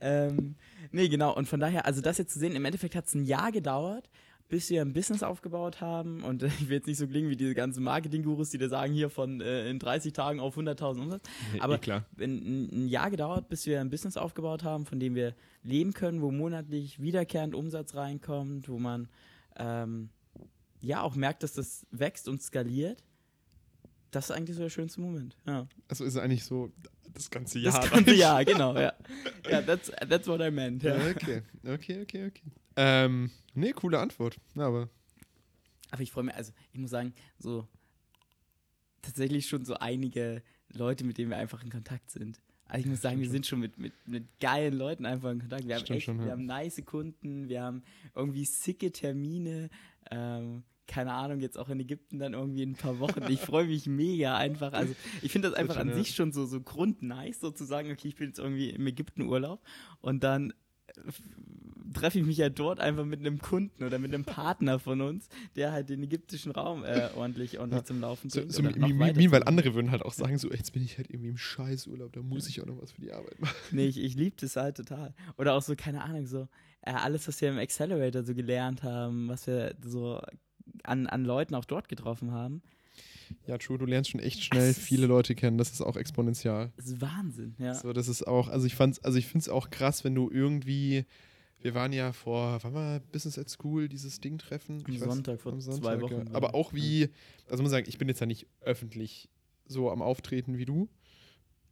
ähm, 0.00 0.54
nee, 0.92 1.08
genau. 1.08 1.34
Und 1.34 1.48
von 1.48 1.60
daher, 1.60 1.84
also 1.86 2.00
das 2.00 2.18
jetzt 2.18 2.32
zu 2.32 2.38
sehen, 2.38 2.54
im 2.54 2.64
Endeffekt 2.64 2.94
hat 2.94 3.06
es 3.06 3.14
ein 3.14 3.24
Jahr 3.24 3.50
gedauert, 3.52 4.08
bis 4.48 4.70
wir 4.70 4.80
ein 4.80 4.92
Business 4.94 5.22
aufgebaut 5.22 5.80
haben. 5.80 6.22
Und 6.22 6.42
ich 6.60 6.68
will 6.68 6.76
jetzt 6.76 6.86
nicht 6.86 6.96
so 6.98 7.06
klingen 7.06 7.28
wie 7.28 7.36
diese 7.36 7.54
ganzen 7.54 7.82
Marketing-Gurus, 7.82 8.50
die 8.50 8.58
da 8.58 8.68
sagen, 8.68 8.92
hier 8.92 9.10
von 9.10 9.40
äh, 9.40 9.68
in 9.68 9.78
30 9.78 10.12
Tagen 10.12 10.40
auf 10.40 10.56
100.000 10.56 11.00
Umsatz. 11.00 11.22
Aber 11.60 11.74
eh 11.74 11.78
klar. 11.78 12.04
ein, 12.18 12.84
ein 12.84 12.88
Jahr 12.88 13.10
gedauert, 13.10 13.48
bis 13.48 13.66
wir 13.66 13.80
ein 13.80 13.90
Business 13.90 14.16
aufgebaut 14.16 14.62
haben, 14.62 14.86
von 14.86 15.00
dem 15.00 15.14
wir 15.14 15.34
leben 15.62 15.92
können, 15.92 16.22
wo 16.22 16.30
monatlich 16.30 17.00
wiederkehrend 17.00 17.54
Umsatz 17.54 17.94
reinkommt, 17.94 18.68
wo 18.68 18.78
man 18.78 19.08
ähm, 19.56 20.10
ja 20.80 21.02
auch 21.02 21.16
merkt, 21.16 21.42
dass 21.42 21.52
das 21.54 21.84
wächst 21.90 22.28
und 22.28 22.40
skaliert. 22.40 23.02
Das 24.10 24.26
ist 24.26 24.30
eigentlich 24.30 24.56
so 24.56 24.62
der 24.62 24.70
schönste 24.70 25.00
Moment. 25.00 25.36
Ja. 25.46 25.66
Also 25.88 26.04
ist 26.04 26.14
es 26.14 26.20
eigentlich 26.20 26.44
so 26.44 26.72
das 27.12 27.30
ganze 27.30 27.58
Jahr. 27.58 27.80
Das 27.80 27.90
ganze 27.90 28.14
Jahr, 28.14 28.44
genau, 28.44 28.74
ja. 28.74 28.92
Ja, 29.50 29.62
that's, 29.62 29.90
that's 30.08 30.26
what 30.28 30.40
I 30.40 30.50
meant. 30.50 30.82
Ja. 30.82 30.94
Okay, 30.96 31.42
okay, 31.66 32.02
okay, 32.02 32.26
okay. 32.26 32.52
Ähm, 32.76 33.30
nee, 33.54 33.72
coole 33.72 33.98
Antwort. 33.98 34.38
Ja, 34.54 34.66
aber 34.66 34.88
Aber 35.90 36.02
ich 36.02 36.10
freue 36.10 36.24
mich, 36.24 36.34
also 36.34 36.52
ich 36.72 36.78
muss 36.78 36.90
sagen, 36.90 37.12
so 37.38 37.66
tatsächlich 39.02 39.48
schon 39.48 39.64
so 39.64 39.74
einige 39.74 40.42
Leute, 40.72 41.04
mit 41.04 41.18
denen 41.18 41.30
wir 41.30 41.38
einfach 41.38 41.62
in 41.62 41.70
Kontakt 41.70 42.10
sind. 42.10 42.40
Also 42.66 42.84
ich 42.84 42.86
muss 42.90 43.00
sagen, 43.00 43.20
wir 43.20 43.30
sind 43.30 43.46
schon 43.46 43.60
mit, 43.60 43.78
mit, 43.78 43.94
mit 44.06 44.24
geilen 44.40 44.74
Leuten 44.74 45.06
einfach 45.06 45.30
in 45.30 45.40
Kontakt. 45.40 45.66
Wir 45.66 45.76
haben 45.76 45.84
Stimmt 45.84 45.96
echt, 45.96 46.06
schon, 46.06 46.18
ja. 46.18 46.26
wir 46.26 46.32
haben 46.32 46.44
nice 46.44 46.82
Kunden, 46.84 47.48
wir 47.48 47.62
haben 47.62 47.82
irgendwie 48.14 48.44
sicke 48.44 48.92
Termine. 48.92 49.70
Ähm, 50.10 50.64
keine 50.88 51.12
Ahnung, 51.12 51.40
jetzt 51.40 51.56
auch 51.58 51.68
in 51.68 51.78
Ägypten 51.78 52.18
dann 52.18 52.32
irgendwie 52.34 52.62
in 52.64 52.70
ein 52.72 52.76
paar 52.76 52.98
Wochen. 52.98 53.22
Ich 53.28 53.40
freue 53.40 53.66
mich 53.66 53.86
mega 53.86 54.36
einfach. 54.36 54.72
Also 54.72 54.94
ich 55.22 55.30
finde 55.30 55.48
das 55.48 55.56
einfach 55.56 55.76
an 55.76 55.92
sich 55.94 56.14
schon 56.16 56.32
so, 56.32 56.46
so 56.46 56.60
grundnice, 56.60 57.38
so 57.40 57.50
zu 57.52 57.64
sagen, 57.64 57.90
okay, 57.92 58.08
ich 58.08 58.16
bin 58.16 58.28
jetzt 58.28 58.38
irgendwie 58.38 58.70
im 58.70 58.86
Ägypten 58.86 59.22
Urlaub 59.22 59.60
und 60.00 60.24
dann 60.24 60.52
äh, 60.88 60.92
treffe 61.94 62.18
ich 62.18 62.24
mich 62.26 62.36
ja 62.36 62.48
dort 62.50 62.80
einfach 62.80 63.04
mit 63.04 63.20
einem 63.20 63.38
Kunden 63.38 63.82
oder 63.84 63.98
mit 63.98 64.12
einem 64.14 64.24
Partner 64.24 64.78
von 64.78 65.00
uns, 65.00 65.28
der 65.56 65.72
halt 65.72 65.88
den 65.88 66.02
ägyptischen 66.02 66.52
Raum 66.52 66.84
äh, 66.84 67.08
ordentlich, 67.14 67.58
ordentlich 67.58 67.80
Ja. 67.82 67.84
zum 67.86 68.00
Laufen 68.00 68.28
So, 68.30 68.40
bringt. 68.40 68.52
so 68.52 68.62
mi- 68.62 69.30
weil 69.30 69.42
andere 69.44 69.74
würden 69.74 69.90
halt 69.90 70.02
auch 70.02 70.12
sagen, 70.12 70.36
so, 70.38 70.50
jetzt 70.50 70.72
bin 70.72 70.82
ich 70.82 70.96
halt 70.98 71.10
irgendwie 71.10 71.30
im 71.30 71.38
Scheißurlaub, 71.38 72.12
da 72.12 72.20
muss 72.22 72.48
ich 72.48 72.60
auch 72.60 72.66
noch 72.66 72.80
was 72.80 72.92
für 72.92 73.00
die 73.00 73.12
Arbeit 73.12 73.38
machen. 73.40 73.54
Nee, 73.72 73.86
ich, 73.86 73.98
ich 73.98 74.14
liebe 74.16 74.36
das 74.40 74.56
halt 74.56 74.76
total. 74.76 75.14
Oder 75.36 75.54
auch 75.54 75.62
so, 75.62 75.74
keine 75.76 76.02
Ahnung, 76.02 76.26
so 76.26 76.48
äh, 76.82 76.92
alles, 76.92 77.26
was 77.26 77.40
wir 77.40 77.48
im 77.50 77.58
Accelerator 77.58 78.22
so 78.22 78.34
gelernt 78.34 78.82
haben, 78.82 79.28
was 79.28 79.46
wir 79.46 79.74
so 79.82 80.20
an, 80.84 81.06
an 81.06 81.24
Leuten 81.24 81.54
auch 81.54 81.64
dort 81.64 81.88
getroffen 81.88 82.32
haben, 82.32 82.62
Ja, 83.46 83.58
true, 83.58 83.78
du 83.78 83.84
lernst 83.86 84.10
schon 84.10 84.20
echt 84.20 84.42
schnell 84.42 84.72
viele 84.74 85.06
Leute 85.06 85.34
kennen, 85.34 85.58
das 85.58 85.70
ist 85.72 85.80
auch 85.82 85.96
exponentiell. 85.96 86.72
ist 86.76 87.00
Wahnsinn, 87.00 87.54
ja. 87.58 87.74
So, 87.74 87.92
das 87.92 88.08
ist 88.08 88.26
auch, 88.26 88.48
also 88.48 88.66
ich 88.66 88.74
fand's, 88.74 88.98
also 89.04 89.18
ich 89.18 89.26
finde 89.26 89.42
es 89.42 89.48
auch 89.48 89.70
krass, 89.70 90.02
wenn 90.04 90.14
du 90.14 90.30
irgendwie, 90.30 91.04
wir 91.60 91.74
waren 91.74 91.92
ja 91.92 92.12
vor, 92.12 92.58
wann 92.62 92.74
war 92.74 93.00
Business 93.00 93.38
at 93.38 93.50
School, 93.50 93.88
dieses 93.88 94.20
Ding 94.20 94.38
treffen? 94.38 94.82
Am 94.86 94.92
Ich 94.94 95.00
weiß- 95.00 95.04
Sonntag, 95.04 95.40
vor 95.40 95.52
am 95.52 95.60
zwei 95.60 95.72
Sonntag, 95.72 96.00
Wochen, 96.02 96.26
Ja. 96.28 96.34
Aber 96.34 96.48
ich. 96.48 96.54
auch 96.54 96.72
wie, 96.72 97.08
also 97.50 97.62
muss 97.62 97.70
sagen, 97.72 97.86
ich 97.88 97.98
bin 97.98 98.08
jetzt 98.08 98.20
ja 98.20 98.26
nicht 98.26 98.46
öffentlich 98.60 99.28
so 99.66 99.90
am 99.90 100.00
Auftreten 100.02 100.56
wie 100.58 100.64
du. 100.64 100.88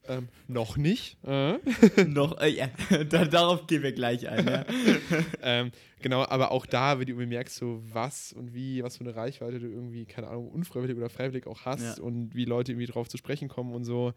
Ähm, 0.08 0.28
noch 0.48 0.76
nicht. 0.76 1.16
Äh. 1.24 1.58
Noch, 2.06 2.38
äh, 2.40 2.48
ja, 2.48 2.68
da, 3.10 3.24
darauf 3.24 3.66
gehen 3.66 3.82
wir 3.82 3.92
gleich 3.92 4.28
ein, 4.28 4.46
ja. 4.46 4.64
ähm, 5.42 5.70
genau, 6.00 6.24
aber 6.24 6.50
auch 6.52 6.66
da, 6.66 6.98
wenn 6.98 7.06
du 7.06 7.12
irgendwie 7.12 7.26
merkst, 7.34 7.56
so 7.56 7.82
was 7.92 8.32
und 8.32 8.54
wie, 8.54 8.82
was 8.82 8.96
für 8.98 9.04
eine 9.04 9.16
Reichweite 9.16 9.58
du 9.58 9.66
irgendwie, 9.68 10.04
keine 10.06 10.28
Ahnung, 10.28 10.48
unfreiwillig 10.48 10.96
oder 10.96 11.08
freiwillig 11.10 11.46
auch 11.46 11.64
hast 11.64 11.98
Ja. 11.98 12.04
und 12.04 12.34
wie 12.34 12.44
Leute 12.44 12.72
irgendwie 12.72 12.86
drauf 12.86 13.08
zu 13.08 13.16
sprechen 13.16 13.48
kommen 13.48 13.74
und 13.74 13.84
so. 13.84 14.12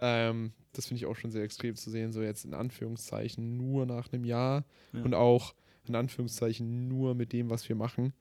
Ähm, 0.00 0.52
das 0.72 0.86
finde 0.86 0.98
ich 1.02 1.06
auch 1.06 1.16
schon 1.16 1.30
sehr 1.30 1.42
extrem 1.42 1.74
zu 1.74 1.90
sehen, 1.90 2.12
so 2.12 2.22
jetzt 2.22 2.44
in 2.44 2.54
Anführungszeichen 2.54 3.56
nur 3.56 3.84
nach 3.84 4.12
einem 4.12 4.24
Jahr 4.24 4.64
Ja. 4.92 5.02
und 5.02 5.14
auch 5.14 5.54
in 5.86 5.94
Anführungszeichen 5.96 6.86
nur 6.88 7.14
mit 7.14 7.32
dem, 7.32 7.50
was 7.50 7.68
wir 7.68 7.76
machen. 7.76 8.12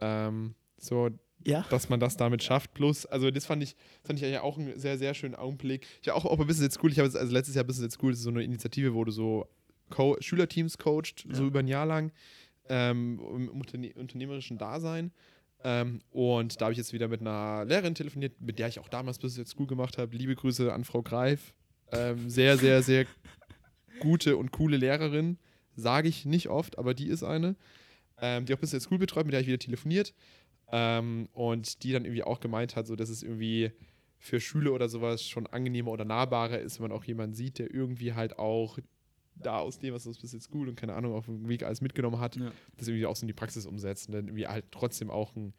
Ähm, 0.00 0.54
so, 0.76 1.08
Ja, 1.46 1.64
dass 1.70 1.88
man 1.88 2.00
das 2.00 2.16
damit 2.16 2.42
schafft. 2.42 2.74
Plus, 2.74 3.06
also 3.06 3.30
das 3.30 3.46
fand 3.46 3.62
ich, 3.62 3.76
fand 4.04 4.18
ich 4.18 4.24
eigentlich 4.24 4.40
auch 4.40 4.58
einen 4.58 4.78
sehr, 4.78 4.98
sehr 4.98 5.14
schönen 5.14 5.34
Augenblick. 5.34 5.86
Ich 6.02 6.10
auch, 6.10 6.24
auch 6.24 6.36
bei 6.36 6.44
Business 6.44 6.66
at 6.66 6.72
School, 6.72 6.90
ich 6.92 6.98
habe 6.98 7.06
jetzt, 7.06 7.16
also 7.16 7.32
letztes 7.32 7.54
Jahr 7.54 7.64
Business 7.64 7.86
at 7.86 7.92
School, 7.92 8.10
das 8.10 8.18
ist 8.18 8.24
so 8.24 8.30
eine 8.30 8.42
Initiative, 8.42 8.94
wo 8.94 9.04
du 9.04 9.12
so 9.12 9.46
Co 9.90 10.16
Schülerteams 10.20 10.78
coacht, 10.78 11.24
so 11.30 11.42
Ja. 11.42 11.48
über 11.48 11.60
ein 11.60 11.68
Jahr 11.68 11.86
lang, 11.86 12.10
ähm, 12.68 13.20
im 13.34 13.48
Unterne 13.48 13.92
unternehmerischen 13.94 14.58
Dasein. 14.58 15.12
Ähm, 15.64 16.00
und 16.10 16.60
da 16.60 16.66
habe 16.66 16.72
ich 16.72 16.78
jetzt 16.78 16.92
wieder 16.92 17.08
mit 17.08 17.20
einer 17.20 17.64
Lehrerin 17.64 17.94
telefoniert, 17.94 18.40
mit 18.40 18.58
der 18.58 18.68
ich 18.68 18.78
auch 18.78 18.88
damals 18.88 19.18
Business 19.18 19.46
at 19.46 19.48
School 19.48 19.66
gemacht 19.66 19.96
habe. 19.98 20.14
Liebe 20.16 20.34
Grüße 20.34 20.72
an 20.72 20.84
Frau 20.84 21.02
Greif. 21.02 21.54
Ähm, 21.92 22.28
sehr, 22.28 22.58
sehr, 22.58 22.82
sehr 22.82 23.06
gute 24.00 24.36
und 24.36 24.50
coole 24.50 24.76
Lehrerin. 24.76 25.38
Sage 25.76 26.08
ich 26.08 26.24
nicht 26.24 26.48
oft, 26.48 26.78
aber 26.78 26.94
die 26.94 27.06
ist 27.08 27.22
eine. 27.22 27.54
Ähm, 28.20 28.46
die 28.46 28.54
auch 28.54 28.58
Business 28.58 28.82
at 28.82 28.86
School 28.86 28.98
betreut, 28.98 29.26
mit 29.26 29.34
der 29.34 29.40
ich 29.40 29.46
wieder 29.46 29.58
telefoniert. 29.58 30.14
Ähm, 30.72 31.28
und 31.32 31.82
die 31.84 31.92
dann 31.92 32.04
irgendwie 32.04 32.24
auch 32.24 32.40
gemeint 32.40 32.74
hat, 32.76 32.86
so 32.86 32.96
dass 32.96 33.08
es 33.08 33.22
irgendwie 33.22 33.70
für 34.18 34.40
Schüler 34.40 34.72
oder 34.72 34.88
sowas 34.88 35.22
schon 35.26 35.46
angenehmer 35.46 35.90
oder 35.92 36.04
nahbarer 36.04 36.58
ist, 36.58 36.80
wenn 36.80 36.88
man 36.88 36.98
auch 36.98 37.04
jemanden 37.04 37.34
sieht, 37.34 37.58
der 37.58 37.72
irgendwie 37.72 38.14
halt 38.14 38.38
auch 38.38 38.78
da 39.36 39.58
aus 39.58 39.78
dem, 39.78 39.92
was 39.94 40.04
das 40.04 40.18
bis 40.18 40.32
jetzt 40.32 40.50
gut 40.50 40.66
und 40.68 40.74
keine 40.76 40.94
Ahnung 40.94 41.12
auf 41.14 41.26
dem 41.26 41.46
Weg 41.48 41.62
alles 41.62 41.80
mitgenommen 41.82 42.18
hat, 42.18 42.36
Ja. 42.36 42.50
das 42.78 42.88
irgendwie 42.88 43.06
auch 43.06 43.14
so 43.14 43.22
in 43.22 43.28
die 43.28 43.34
Praxis 43.34 43.66
umsetzt 43.66 44.08
und 44.08 44.14
dann 44.14 44.26
irgendwie 44.28 44.46
halt 44.48 44.64
trotzdem 44.72 45.10
auch 45.10 45.36
ein 45.36 45.52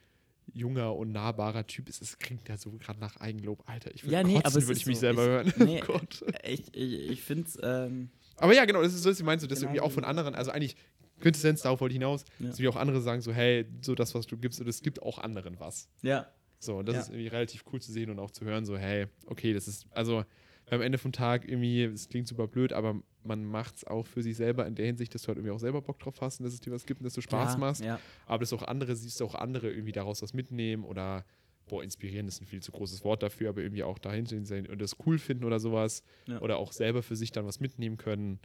junger 0.54 0.96
und 0.96 1.12
nahbarer 1.12 1.68
Typ 1.68 1.88
ist. 1.90 2.02
Es 2.02 2.18
klingt 2.20 2.48
ja 2.50 2.58
so 2.58 2.72
gerade 2.72 3.00
nach 3.00 3.18
Eigenlob. 3.18 3.64
Alter, 3.68 3.94
ich 3.94 4.04
würde 4.04 4.14
Ja, 4.14 4.24
nee, 4.24 4.42
kotzen, 4.42 4.68
würde 4.68 4.78
ich 4.80 4.86
mich 4.88 4.96
so. 4.98 5.02
selber 5.02 5.46
Ich- 5.46 5.56
hören. 5.56 5.68
nee, 5.68 5.82
oh 5.84 5.86
Gott. 5.86 6.26
ich, 6.44 6.64
ich, 6.76 7.10
ich 7.12 7.22
finde 7.22 7.48
es, 7.48 7.58
ähm, 7.62 8.10
Aber 8.38 8.54
ja, 8.56 8.66
genau, 8.66 8.82
das 8.82 8.94
ist 8.94 9.04
so, 9.04 9.10
was 9.12 9.20
ich 9.20 9.26
meinst, 9.26 9.42
so, 9.44 9.48
dass 9.48 9.60
Genau 9.60 9.70
irgendwie 9.72 9.82
auch 9.82 9.92
von 9.92 10.04
anderen, 10.04 10.34
also 10.36 10.52
eigentlich 10.52 10.76
Quintessenz, 11.20 11.62
darauf 11.62 11.82
wollte 11.82 11.94
ich 11.94 11.98
hinaus, 12.00 12.26
Ja. 12.40 12.48
dass 12.50 12.60
wie 12.60 12.68
auch 12.68 12.76
andere 12.76 13.02
sagen 13.02 13.22
so, 13.22 13.34
hey, 13.34 13.66
so 13.82 13.96
das, 13.96 14.14
was 14.16 14.28
du 14.28 14.38
gibst, 14.38 14.60
und 14.62 14.68
es 14.68 14.82
gibt 14.82 15.02
auch 15.02 15.18
anderen 15.20 15.60
was. 15.60 15.90
ja, 16.02 16.28
So, 16.60 16.78
und 16.78 16.88
das 16.88 16.96
Ja. 16.96 17.02
ist 17.02 17.10
irgendwie 17.10 17.28
relativ 17.28 17.64
cool 17.72 17.80
zu 17.82 17.92
sehen 17.92 18.10
und 18.10 18.18
auch 18.20 18.32
zu 18.32 18.44
hören, 18.44 18.66
so, 18.66 18.78
hey, 18.78 19.06
okay, 19.28 19.54
das 19.54 19.68
ist, 19.68 19.86
also 19.92 20.24
am 20.70 20.82
Ende 20.82 20.98
vom 20.98 21.12
Tag 21.12 21.48
irgendwie, 21.48 21.84
es 21.84 22.10
klingt 22.10 22.28
super 22.28 22.48
blöd, 22.48 22.74
aber 22.74 23.00
man 23.24 23.46
macht 23.46 23.76
es 23.78 23.84
auch 23.86 24.06
für 24.08 24.22
sich 24.24 24.36
selber 24.36 24.66
in 24.66 24.74
der 24.76 24.86
Hinsicht, 24.88 25.14
dass 25.14 25.22
du 25.22 25.28
halt 25.30 25.38
irgendwie 25.38 25.52
auch 25.54 25.60
selber 25.60 25.82
Bock 25.82 26.00
drauf 26.00 26.20
hast 26.20 26.40
und 26.40 26.46
dass 26.46 26.54
es 26.54 26.60
dir 26.60 26.72
was 26.74 26.86
gibt 26.86 27.00
und 27.00 27.06
dass 27.06 27.14
du 27.14 27.22
Spaß 27.22 27.54
ja, 27.54 27.60
machst. 27.60 27.84
Ja, 27.84 28.00
Aber 28.26 28.40
dass 28.40 28.52
auch 28.54 28.64
andere, 28.64 28.96
siehst 28.96 29.22
auch 29.22 29.36
andere 29.36 29.70
irgendwie 29.72 29.92
daraus 29.92 30.22
was 30.24 30.34
mitnehmen 30.34 30.84
oder, 30.84 31.26
boah, 31.68 31.84
inspirieren 31.84 32.28
ist 32.28 32.42
ein 32.42 32.48
viel 32.48 32.62
zu 32.62 32.72
großes 32.72 33.04
Wort 33.04 33.22
dafür, 33.24 33.50
aber 33.50 33.62
irgendwie 33.62 33.84
auch 33.84 34.00
dahinter 34.00 34.44
sein 34.46 34.66
und 34.68 34.82
das 34.82 34.96
cool 35.06 35.20
finden 35.20 35.44
oder 35.46 35.60
sowas. 35.60 36.02
Oder 36.42 36.58
auch 36.58 36.72
selber 36.74 37.04
für 37.04 37.16
sich 37.16 37.32
dann 37.32 37.46
was 37.46 37.60
mitnehmen 37.60 37.98
können. 37.98 38.40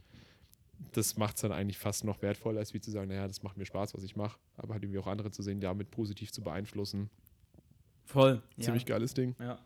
Das 0.93 1.17
macht 1.17 1.35
es 1.35 1.41
dann 1.41 1.51
eigentlich 1.51 1.77
fast 1.77 2.03
noch 2.03 2.21
wertvoller, 2.21 2.59
als 2.59 2.73
wie 2.73 2.81
zu 2.81 2.91
sagen, 2.91 3.07
naja, 3.09 3.27
das 3.27 3.41
macht 3.43 3.57
mir 3.57 3.65
Spaß, 3.65 3.93
was 3.93 4.03
ich 4.03 4.15
mache, 4.15 4.37
aber 4.57 4.73
halt 4.73 4.83
irgendwie 4.83 4.99
auch 4.99 5.07
andere 5.07 5.31
zu 5.31 5.41
sehen, 5.41 5.59
damit 5.59 5.91
positiv 5.91 6.31
zu 6.31 6.41
beeinflussen. 6.41 7.09
voll. 8.05 8.41
Ja. 8.57 8.63
Ziemlich 8.65 8.85
geiles 8.85 9.13
Ding. 9.13 9.35
Ja. 9.39 9.59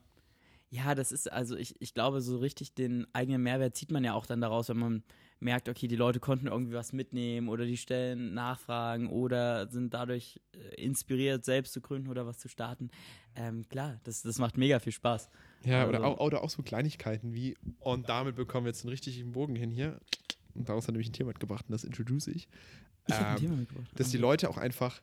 Ja, 0.69 0.95
das 0.95 1.13
ist, 1.13 1.31
also 1.31 1.55
ich, 1.55 1.75
ich 1.79 1.93
glaube, 1.93 2.19
so 2.21 2.37
richtig 2.37 2.73
den 2.73 3.07
eigenen 3.13 3.41
Mehrwert 3.41 3.75
zieht 3.77 3.89
man 3.89 4.03
ja 4.03 4.13
auch 4.13 4.25
dann 4.25 4.41
daraus, 4.41 4.67
wenn 4.67 4.77
man 4.77 5.03
merkt, 5.39 5.69
okay, 5.69 5.87
die 5.87 5.95
Leute 5.95 6.19
konnten 6.19 6.47
irgendwie 6.47 6.73
was 6.73 6.91
mitnehmen 6.91 7.47
oder 7.47 7.65
die 7.65 7.77
stellen 7.77 8.33
Nachfragen 8.33 9.07
oder 9.07 9.69
sind 9.69 9.93
dadurch 9.93 10.41
äh, 10.53 10.83
inspiriert, 10.83 11.45
selbst 11.45 11.71
zu 11.73 11.79
gründen 11.79 12.09
oder 12.09 12.25
was 12.25 12.37
zu 12.39 12.49
starten. 12.49 12.89
Ähm, 13.35 13.65
klar, 13.69 14.01
das, 14.03 14.23
das 14.23 14.39
macht 14.39 14.57
mega 14.57 14.79
viel 14.79 14.91
Spaß. 14.91 15.29
Ja, 15.63 15.87
oder, 15.87 15.99
Also- 16.03 16.15
auch, 16.15 16.19
oder 16.25 16.43
auch 16.43 16.49
so 16.49 16.63
Kleinigkeiten 16.63 17.33
wie, 17.33 17.55
und 17.79 18.09
damit 18.09 18.35
bekommen 18.35 18.65
wir 18.65 18.71
jetzt 18.71 18.83
einen 18.83 18.89
richtigen 18.89 19.31
Bogen 19.31 19.55
hin 19.55 19.71
hier. 19.71 19.99
Und 20.57 20.67
daraus 20.69 20.87
hat 20.87 20.93
nämlich 20.93 21.09
ein 21.09 21.13
Thema 21.13 21.27
mitgebracht 21.29 21.65
und 21.67 21.73
das 21.73 21.83
introduce 21.83 22.27
ich. 22.27 22.47
Ich 23.07 23.13
habe 23.15 23.25
ein 23.27 23.35
Ähm, 23.35 23.41
Thema 23.41 23.55
mitgebracht. 23.57 23.87
Dass 23.95 24.09
die 24.09 24.17
Okay. 24.17 24.21
Leute 24.21 24.49
auch 24.49 24.57
einfach 24.57 25.01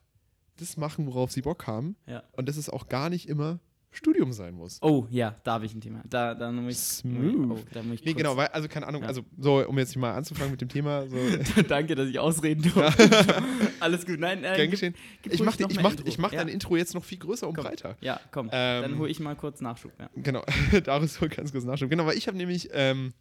das 0.57 0.77
machen, 0.77 1.07
worauf 1.07 1.33
sie 1.33 1.43
Bock 1.43 1.67
haben. 1.67 1.97
Ja. 2.07 2.23
Und 2.33 2.49
dass 2.49 2.57
es 2.57 2.69
auch 2.69 2.89
gar 2.89 3.09
nicht 3.11 3.29
immer 3.29 3.59
Studium 3.91 4.33
sein 4.33 4.55
muss. 4.55 4.79
Oh, 4.83 5.07
ja, 5.09 5.37
da 5.45 5.53
habe 5.53 5.67
ich 5.67 5.75
ein 5.75 5.81
Thema. 5.81 6.03
Da, 6.11 6.35
da 6.35 6.51
muss 6.51 6.73
ich. 6.73 6.79
Smooth. 6.81 7.51
Oh, 7.61 7.65
da 7.73 7.83
muss 7.85 7.95
ich 7.95 8.05
Nee, 8.05 8.13
kurz- 8.13 8.17
genau, 8.23 8.37
weil, 8.37 8.49
also 8.49 8.67
keine 8.69 8.89
Ahnung, 8.89 9.03
Ja. 9.03 9.09
also 9.09 9.23
so, 9.39 9.65
um 9.69 9.79
jetzt 9.79 9.97
mal 9.97 10.13
anzufangen 10.15 10.51
mit 10.51 10.61
dem 10.61 10.69
Thema, 10.69 11.07
so 11.09 11.17
Danke, 11.69 11.95
dass 11.95 12.09
ich 12.09 12.19
ausreden 12.19 12.63
durfte. 12.75 13.09
Alles 13.81 14.05
gut. 14.05 14.19
Nein, 14.19 14.43
äh, 14.43 14.55
gib, 14.57 14.73
geschehen. 14.73 14.95
gib 15.23 15.33
Ich 15.33 15.39
ruhig 15.41 15.47
mach, 15.47 15.57
die- 15.57 15.63
noch 15.63 15.71
ich 15.71 15.81
mach, 15.81 15.91
Intro. 15.93 16.07
ich 16.09 16.19
mach 16.19 16.33
ja. 16.33 16.39
dein 16.41 16.49
Intro 16.49 16.77
jetzt 16.77 16.93
noch 16.95 17.05
viel 17.05 17.19
größer 17.19 17.47
und 17.47 17.55
Komm. 17.55 17.65
breiter. 17.67 17.97
Ja, 18.01 18.21
komm. 18.33 18.49
Ähm, 18.53 18.83
dann 18.83 18.99
hole 18.99 19.09
ich 19.11 19.21
mal 19.21 19.37
kurz 19.37 19.61
Nachschub. 19.61 19.93
Ja. 20.01 20.11
Genau, 20.17 20.43
daraus 20.85 21.15
so 21.15 21.29
ganz 21.29 21.53
kurz 21.53 21.65
nachschauen. 21.65 21.89
Genau, 21.89 22.05
weil 22.05 22.19
ich 22.19 22.27
habe 22.27 22.37
nämlich 22.37 22.71
ähm, 22.73 23.13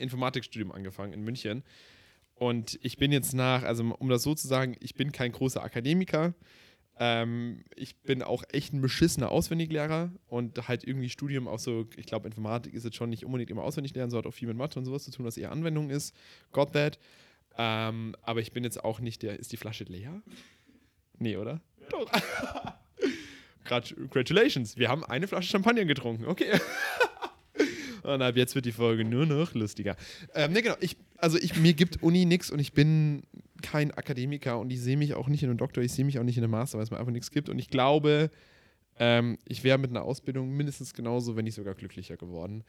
Informatikstudium 0.00 0.72
angefangen 0.72 1.12
in 1.12 1.22
München. 1.22 1.62
Und 2.34 2.78
ich 2.82 2.96
bin 2.96 3.12
jetzt 3.12 3.34
nach, 3.34 3.62
also 3.62 3.84
um 3.98 4.08
das 4.08 4.22
so 4.22 4.34
zu 4.34 4.48
sagen, 4.48 4.76
ich 4.80 4.94
bin 4.94 5.12
kein 5.12 5.30
großer 5.32 5.62
Akademiker. 5.62 6.34
Ähm, 6.98 7.64
ich 7.76 7.96
bin 8.02 8.22
auch 8.22 8.44
echt 8.52 8.72
ein 8.72 8.80
beschissener 8.80 9.30
Auswendiglehrer 9.30 10.10
und 10.28 10.68
halt 10.68 10.84
irgendwie 10.84 11.08
Studium 11.08 11.48
auch 11.48 11.58
so, 11.58 11.86
ich 11.96 12.06
glaube, 12.06 12.26
Informatik 12.28 12.74
ist 12.74 12.84
jetzt 12.84 12.96
schon 12.96 13.10
nicht 13.10 13.24
unbedingt 13.24 13.50
immer 13.50 13.62
auswendig 13.62 13.94
lernen, 13.94 14.10
so 14.10 14.18
hat 14.18 14.26
auch 14.26 14.34
viel 14.34 14.48
mit 14.48 14.56
Mathe 14.56 14.78
und 14.78 14.84
sowas 14.84 15.04
zu 15.04 15.10
tun, 15.10 15.24
was 15.24 15.36
eher 15.38 15.50
Anwendung 15.52 15.88
ist. 15.90 16.14
Got 16.52 16.72
that. 16.72 16.98
Ähm, 17.58 18.14
aber 18.22 18.40
ich 18.40 18.52
bin 18.52 18.64
jetzt 18.64 18.82
auch 18.84 19.00
nicht 19.00 19.22
der, 19.22 19.38
ist 19.38 19.52
die 19.52 19.56
Flasche 19.56 19.84
leer? 19.84 20.22
Nee, 21.18 21.36
oder? 21.36 21.60
Doch. 21.90 22.10
Grat- 23.64 23.94
Congratulations, 23.96 24.76
wir 24.76 24.88
haben 24.88 25.04
eine 25.04 25.26
Flasche 25.28 25.48
Champagner 25.50 25.84
getrunken. 25.84 26.24
Okay. 26.26 26.58
Und 28.02 28.22
ab 28.22 28.36
jetzt 28.36 28.54
wird 28.54 28.66
die 28.66 28.72
Folge 28.72 29.04
nur 29.04 29.26
noch 29.26 29.54
lustiger. 29.54 29.96
Ähm, 30.34 30.52
ne, 30.52 30.62
genau. 30.62 30.76
Ich, 30.80 30.96
also 31.18 31.38
ich, 31.38 31.56
mir 31.56 31.74
gibt 31.74 32.02
Uni 32.02 32.24
nichts 32.24 32.50
und 32.50 32.58
ich 32.58 32.72
bin 32.72 33.22
kein 33.62 33.90
Akademiker 33.90 34.58
und 34.58 34.70
ich 34.70 34.80
sehe 34.80 34.96
mich 34.96 35.14
auch 35.14 35.28
nicht 35.28 35.42
in 35.42 35.50
einem 35.50 35.58
Doktor, 35.58 35.82
ich 35.82 35.92
sehe 35.92 36.04
mich 36.04 36.18
auch 36.18 36.24
nicht 36.24 36.38
in 36.38 36.44
einem 36.44 36.52
Master, 36.52 36.78
weil 36.78 36.84
es 36.84 36.90
mir 36.90 36.98
einfach 36.98 37.12
nichts 37.12 37.30
gibt. 37.30 37.48
Und 37.48 37.58
ich 37.58 37.68
glaube, 37.68 38.30
ähm, 38.98 39.38
ich 39.46 39.64
wäre 39.64 39.78
mit 39.78 39.90
einer 39.90 40.02
Ausbildung 40.02 40.50
mindestens 40.50 40.94
genauso, 40.94 41.36
wenn 41.36 41.44
nicht 41.44 41.54
sogar 41.54 41.74
glücklicher 41.74 42.16
geworden. 42.16 42.64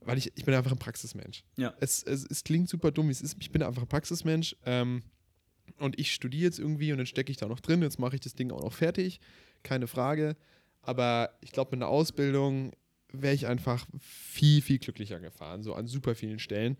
Weil 0.00 0.18
ich, 0.18 0.32
ich 0.36 0.44
bin 0.44 0.54
einfach 0.54 0.72
ein 0.72 0.78
Praxismensch. 0.78 1.42
Ja. 1.56 1.74
Es, 1.80 2.02
es, 2.02 2.24
es 2.24 2.44
klingt 2.44 2.68
super 2.68 2.90
dumm, 2.90 3.10
es 3.10 3.20
ist. 3.20 3.36
Ich 3.40 3.50
bin 3.50 3.62
einfach 3.62 3.82
ein 3.82 3.88
Praxismensch. 3.88 4.56
Ähm, 4.64 5.02
und 5.78 5.98
ich 5.98 6.12
studiere 6.12 6.44
jetzt 6.44 6.58
irgendwie 6.58 6.92
und 6.92 6.98
dann 6.98 7.06
stecke 7.06 7.30
ich 7.30 7.36
da 7.36 7.46
noch 7.46 7.60
drin. 7.60 7.82
Jetzt 7.82 7.98
mache 7.98 8.14
ich 8.14 8.20
das 8.20 8.34
Ding 8.34 8.50
auch 8.52 8.62
noch 8.62 8.72
fertig. 8.72 9.20
Keine 9.62 9.86
Frage. 9.86 10.36
Aber 10.82 11.30
ich 11.40 11.50
glaube, 11.50 11.72
mit 11.72 11.82
einer 11.82 11.90
Ausbildung 11.90 12.72
wäre 13.12 13.34
ich 13.34 13.46
einfach 13.46 13.86
viel, 14.00 14.60
viel 14.62 14.78
glücklicher 14.78 15.20
gefahren. 15.20 15.62
So 15.62 15.74
an 15.74 15.86
super 15.86 16.14
vielen 16.14 16.38
Stellen. 16.38 16.76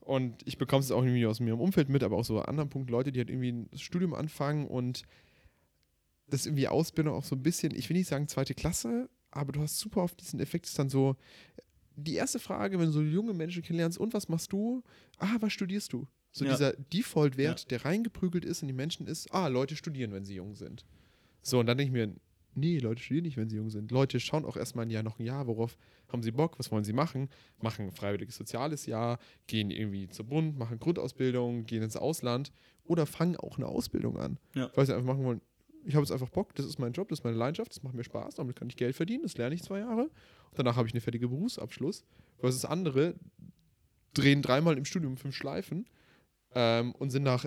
Und 0.00 0.46
ich 0.46 0.58
bekomme 0.58 0.80
es 0.80 0.90
auch 0.90 1.02
irgendwie 1.02 1.26
aus 1.26 1.40
mir 1.40 1.52
im 1.54 1.60
Umfeld 1.60 1.88
mit, 1.88 2.02
aber 2.02 2.16
auch 2.16 2.24
so 2.24 2.38
an 2.40 2.46
anderen 2.46 2.70
Punkten 2.70 2.90
Leute, 2.90 3.12
die 3.12 3.20
halt 3.20 3.30
irgendwie 3.30 3.52
ein 3.52 3.70
Studium 3.76 4.14
anfangen 4.14 4.66
und 4.66 5.04
das 6.28 6.46
irgendwie 6.46 6.68
Ausbildung 6.68 7.14
auch 7.14 7.24
so 7.24 7.36
ein 7.36 7.42
bisschen, 7.42 7.74
ich 7.74 7.88
will 7.88 7.96
nicht 7.96 8.08
sagen 8.08 8.26
zweite 8.26 8.54
Klasse, 8.54 9.08
aber 9.30 9.52
du 9.52 9.60
hast 9.60 9.78
super 9.78 10.02
oft 10.02 10.20
diesen 10.20 10.40
Effekt, 10.40 10.66
ist 10.66 10.78
dann 10.78 10.88
so, 10.88 11.16
die 11.94 12.14
erste 12.14 12.38
Frage, 12.38 12.78
wenn 12.78 12.86
du 12.86 12.92
so 12.92 13.02
junge 13.02 13.34
Menschen 13.34 13.62
kennenlernst, 13.62 13.98
und 13.98 14.14
was 14.14 14.28
machst 14.28 14.52
du? 14.52 14.82
Ah, 15.18 15.36
was 15.40 15.52
studierst 15.52 15.92
du? 15.92 16.06
So 16.32 16.44
Ja. 16.44 16.52
dieser 16.52 16.72
Default-Wert, 16.72 17.70
der 17.70 17.84
reingeprügelt 17.84 18.44
ist 18.44 18.62
in 18.62 18.68
die 18.68 18.74
Menschen 18.74 19.06
ist, 19.06 19.32
ah, 19.32 19.48
Leute 19.48 19.76
studieren, 19.76 20.12
wenn 20.12 20.24
sie 20.24 20.34
jung 20.34 20.54
sind. 20.54 20.84
So, 21.42 21.60
und 21.60 21.66
dann 21.66 21.76
denke 21.76 21.90
ich 21.90 22.06
mir, 22.08 22.14
Nee, 22.54 22.78
Leute 22.78 23.02
studieren 23.02 23.24
nicht, 23.24 23.36
wenn 23.36 23.48
sie 23.48 23.56
jung 23.56 23.70
sind. 23.70 23.90
Leute 23.90 24.20
schauen 24.20 24.44
auch 24.44 24.56
erstmal 24.56 24.86
ein 24.86 24.90
Jahr 24.90 25.02
noch 25.02 25.18
ein 25.18 25.24
Jahr, 25.24 25.46
worauf 25.46 25.76
haben 26.08 26.22
sie 26.22 26.30
Bock, 26.30 26.58
was 26.58 26.70
wollen 26.70 26.84
sie 26.84 26.92
machen, 26.92 27.28
machen 27.60 27.86
ein 27.86 27.92
freiwilliges 27.92 28.36
soziales 28.36 28.86
Jahr, 28.86 29.18
gehen 29.46 29.70
irgendwie 29.70 30.08
zur 30.08 30.26
Bund, 30.26 30.58
machen 30.58 30.78
Grundausbildung, 30.78 31.64
gehen 31.64 31.82
ins 31.82 31.96
Ausland 31.96 32.52
oder 32.84 33.06
fangen 33.06 33.36
auch 33.36 33.56
eine 33.56 33.66
Ausbildung 33.66 34.18
an. 34.18 34.38
Ja. 34.54 34.70
Weil 34.74 34.86
sie 34.86 34.94
einfach 34.94 35.06
machen 35.06 35.24
wollen, 35.24 35.40
ich 35.84 35.94
habe 35.94 36.04
jetzt 36.04 36.12
einfach 36.12 36.28
Bock, 36.28 36.54
das 36.54 36.66
ist 36.66 36.78
mein 36.78 36.92
Job, 36.92 37.08
das 37.08 37.20
ist 37.20 37.24
meine 37.24 37.36
Leidenschaft, 37.36 37.70
das 37.70 37.82
macht 37.82 37.94
mir 37.94 38.04
Spaß, 38.04 38.36
damit 38.36 38.56
kann 38.56 38.68
ich 38.68 38.76
Geld 38.76 38.94
verdienen, 38.94 39.22
das 39.22 39.36
lerne 39.36 39.54
ich 39.54 39.62
zwei 39.62 39.80
Jahre. 39.80 40.10
Danach 40.54 40.76
habe 40.76 40.86
ich 40.86 40.94
einen 40.94 41.00
fertigen 41.00 41.30
Berufsabschluss. 41.30 42.04
Versus 42.38 42.64
andere 42.64 43.14
drehen 44.14 44.42
dreimal 44.42 44.76
im 44.76 44.84
Studium 44.84 45.16
fünf 45.16 45.34
Schleifen 45.34 45.86
ähm, 46.54 46.92
und 46.92 47.10
sind 47.10 47.22
nach 47.24 47.44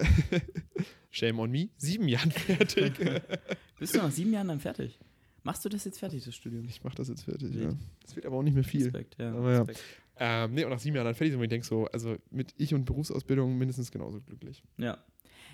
Shame 1.12 1.40
on 1.40 1.52
me, 1.52 1.70
sieben 1.78 2.08
Jahren 2.08 2.32
fertig. 2.32 2.94
Bist 3.80 3.96
du 3.96 4.00
nach 4.00 4.12
sieben 4.12 4.34
Jahren 4.34 4.48
dann 4.48 4.60
fertig? 4.60 5.00
Machst 5.44 5.64
du 5.64 5.70
das 5.70 5.86
jetzt 5.86 6.00
fertig, 6.00 6.26
das 6.26 6.36
Studium? 6.36 6.66
ich 6.68 6.84
mache 6.84 6.96
das 6.96 7.08
jetzt 7.08 7.24
fertig, 7.24 7.54
Wild. 7.54 7.72
ja. 7.72 7.78
Das 8.02 8.16
wird 8.16 8.26
aber 8.26 8.38
auch 8.38 8.44
nicht 8.44 8.56
mehr 8.56 8.64
viel. 8.64 8.84
Respekt, 8.84 9.16
ja. 9.20 9.32
Aber 9.32 9.52
ja. 9.52 9.60
Respekt. 9.60 9.84
Ähm, 10.18 10.54
nee, 10.54 10.64
und 10.64 10.72
nach 10.72 10.80
sieben 10.80 10.96
Jahren 10.96 11.06
dann 11.06 11.14
fertig 11.16 11.34
sind, 11.34 11.40
wo 11.40 11.44
ich 11.44 11.50
denke 11.50 11.68
so, 11.68 11.86
also 11.88 12.16
mit 12.32 12.54
ich 12.58 12.74
und 12.74 12.86
Berufsausbildung 12.86 13.58
mindestens 13.58 13.92
genauso 13.92 14.22
glücklich. 14.22 14.64
Ja. 14.78 14.98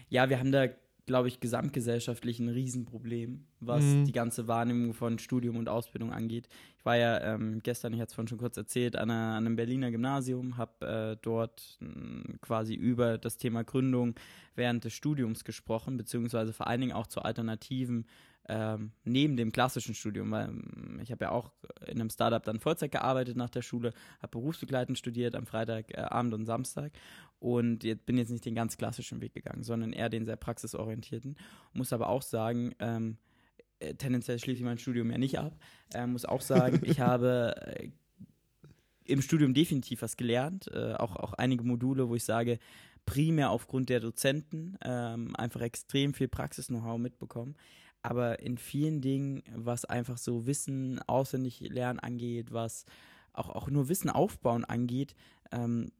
Ja, 0.09 0.29
wir 0.29 0.39
haben 0.39 0.51
da, 0.51 0.67
glaube 1.07 1.27
ich, 1.27 1.39
gesamtgesellschaftlich 1.39 2.39
ein 2.39 2.49
Riesenproblem, 2.49 3.45
was 3.59 3.83
Mhm. 3.83 4.05
die 4.05 4.11
ganze 4.11 4.47
Wahrnehmung 4.47 4.93
von 4.93 5.19
Studium 5.19 5.57
und 5.57 5.67
Ausbildung 5.67 6.13
angeht. 6.13 6.47
Ich 6.77 6.85
war 6.85 6.95
ja 6.95 7.19
ähm, 7.33 7.59
gestern, 7.63 7.93
ich 7.93 7.99
hatte 7.99 8.09
es 8.09 8.13
vorhin 8.13 8.27
schon 8.27 8.37
kurz 8.37 8.55
erzählt, 8.57 8.95
an, 8.95 9.09
einer, 9.09 9.35
an 9.35 9.45
einem 9.45 9.55
Berliner 9.55 9.91
Gymnasium, 9.91 10.57
habe 10.57 10.85
äh, 10.85 11.17
dort 11.21 11.77
mh, 11.79 12.37
quasi 12.41 12.75
über 12.75 13.17
das 13.17 13.37
Thema 13.37 13.63
Gründung 13.63 14.15
während 14.55 14.83
des 14.85 14.93
Studiums 14.93 15.43
gesprochen, 15.43 15.97
beziehungsweise 15.97 16.53
vor 16.53 16.67
allen 16.67 16.81
Dingen 16.81 16.93
auch 16.93 17.07
zu 17.07 17.21
Alternativen 17.21 18.05
ähm, 18.47 18.91
neben 19.03 19.37
dem 19.37 19.51
klassischen 19.51 19.93
Studium, 19.93 20.31
weil 20.31 20.49
ähm, 20.49 20.99
ich 21.01 21.11
habe 21.11 21.25
ja 21.25 21.31
auch 21.31 21.51
in 21.85 21.99
einem 21.99 22.09
Startup 22.09 22.43
dann 22.43 22.59
Vollzeit 22.59 22.91
gearbeitet 22.91 23.37
nach 23.37 23.49
der 23.49 23.61
Schule, 23.61 23.93
habe 24.21 24.31
berufsbegleitend 24.31 24.97
studiert 24.97 25.35
am 25.35 25.45
Freitag, 25.45 25.91
äh, 25.91 26.07
und 26.11 26.45
Samstag 26.45 26.91
und 27.39 27.83
jetzt 27.83 28.05
bin 28.05 28.17
jetzt 28.17 28.29
nicht 28.29 28.45
den 28.45 28.55
ganz 28.55 28.77
klassischen 28.77 29.21
Weg 29.21 29.33
gegangen, 29.33 29.63
sondern 29.63 29.93
eher 29.93 30.09
den 30.09 30.25
sehr 30.25 30.35
praxisorientierten. 30.35 31.37
Muss 31.73 31.93
aber 31.93 32.09
auch 32.09 32.21
sagen, 32.21 32.75
ähm, 32.79 33.17
äh, 33.79 33.95
tendenziell 33.95 34.39
schließe 34.39 34.59
ich 34.59 34.63
mein 34.63 34.77
Studium 34.77 35.11
ja 35.11 35.17
nicht 35.17 35.39
ab. 35.39 35.57
Äh, 35.93 36.05
muss 36.05 36.25
auch 36.25 36.41
sagen, 36.41 36.81
ich 36.83 36.99
habe 36.99 37.55
äh, 37.57 37.89
im 39.05 39.21
Studium 39.21 39.53
definitiv 39.53 40.01
was 40.03 40.17
gelernt, 40.17 40.67
äh, 40.73 40.93
auch, 40.93 41.15
auch 41.15 41.33
einige 41.33 41.63
Module, 41.63 42.09
wo 42.09 42.15
ich 42.15 42.23
sage, 42.23 42.59
primär 43.05 43.49
aufgrund 43.49 43.89
der 43.89 43.99
Dozenten 43.99 44.77
ähm, 44.83 45.35
einfach 45.35 45.61
extrem 45.61 46.13
viel 46.13 46.27
Praxis-Know-how 46.27 46.99
mitbekommen. 46.99 47.55
Aber 48.03 48.39
in 48.39 48.57
vielen 48.57 49.01
Dingen, 49.01 49.43
was 49.53 49.85
einfach 49.85 50.17
so 50.17 50.45
Wissen 50.47 50.99
auswendig 51.07 51.59
lernen 51.59 51.99
angeht, 51.99 52.51
was 52.51 52.85
auch, 53.33 53.49
auch 53.49 53.69
nur 53.69 53.89
Wissen 53.89 54.09
aufbauen 54.09 54.65
angeht, 54.65 55.15
ähm, 55.51 55.91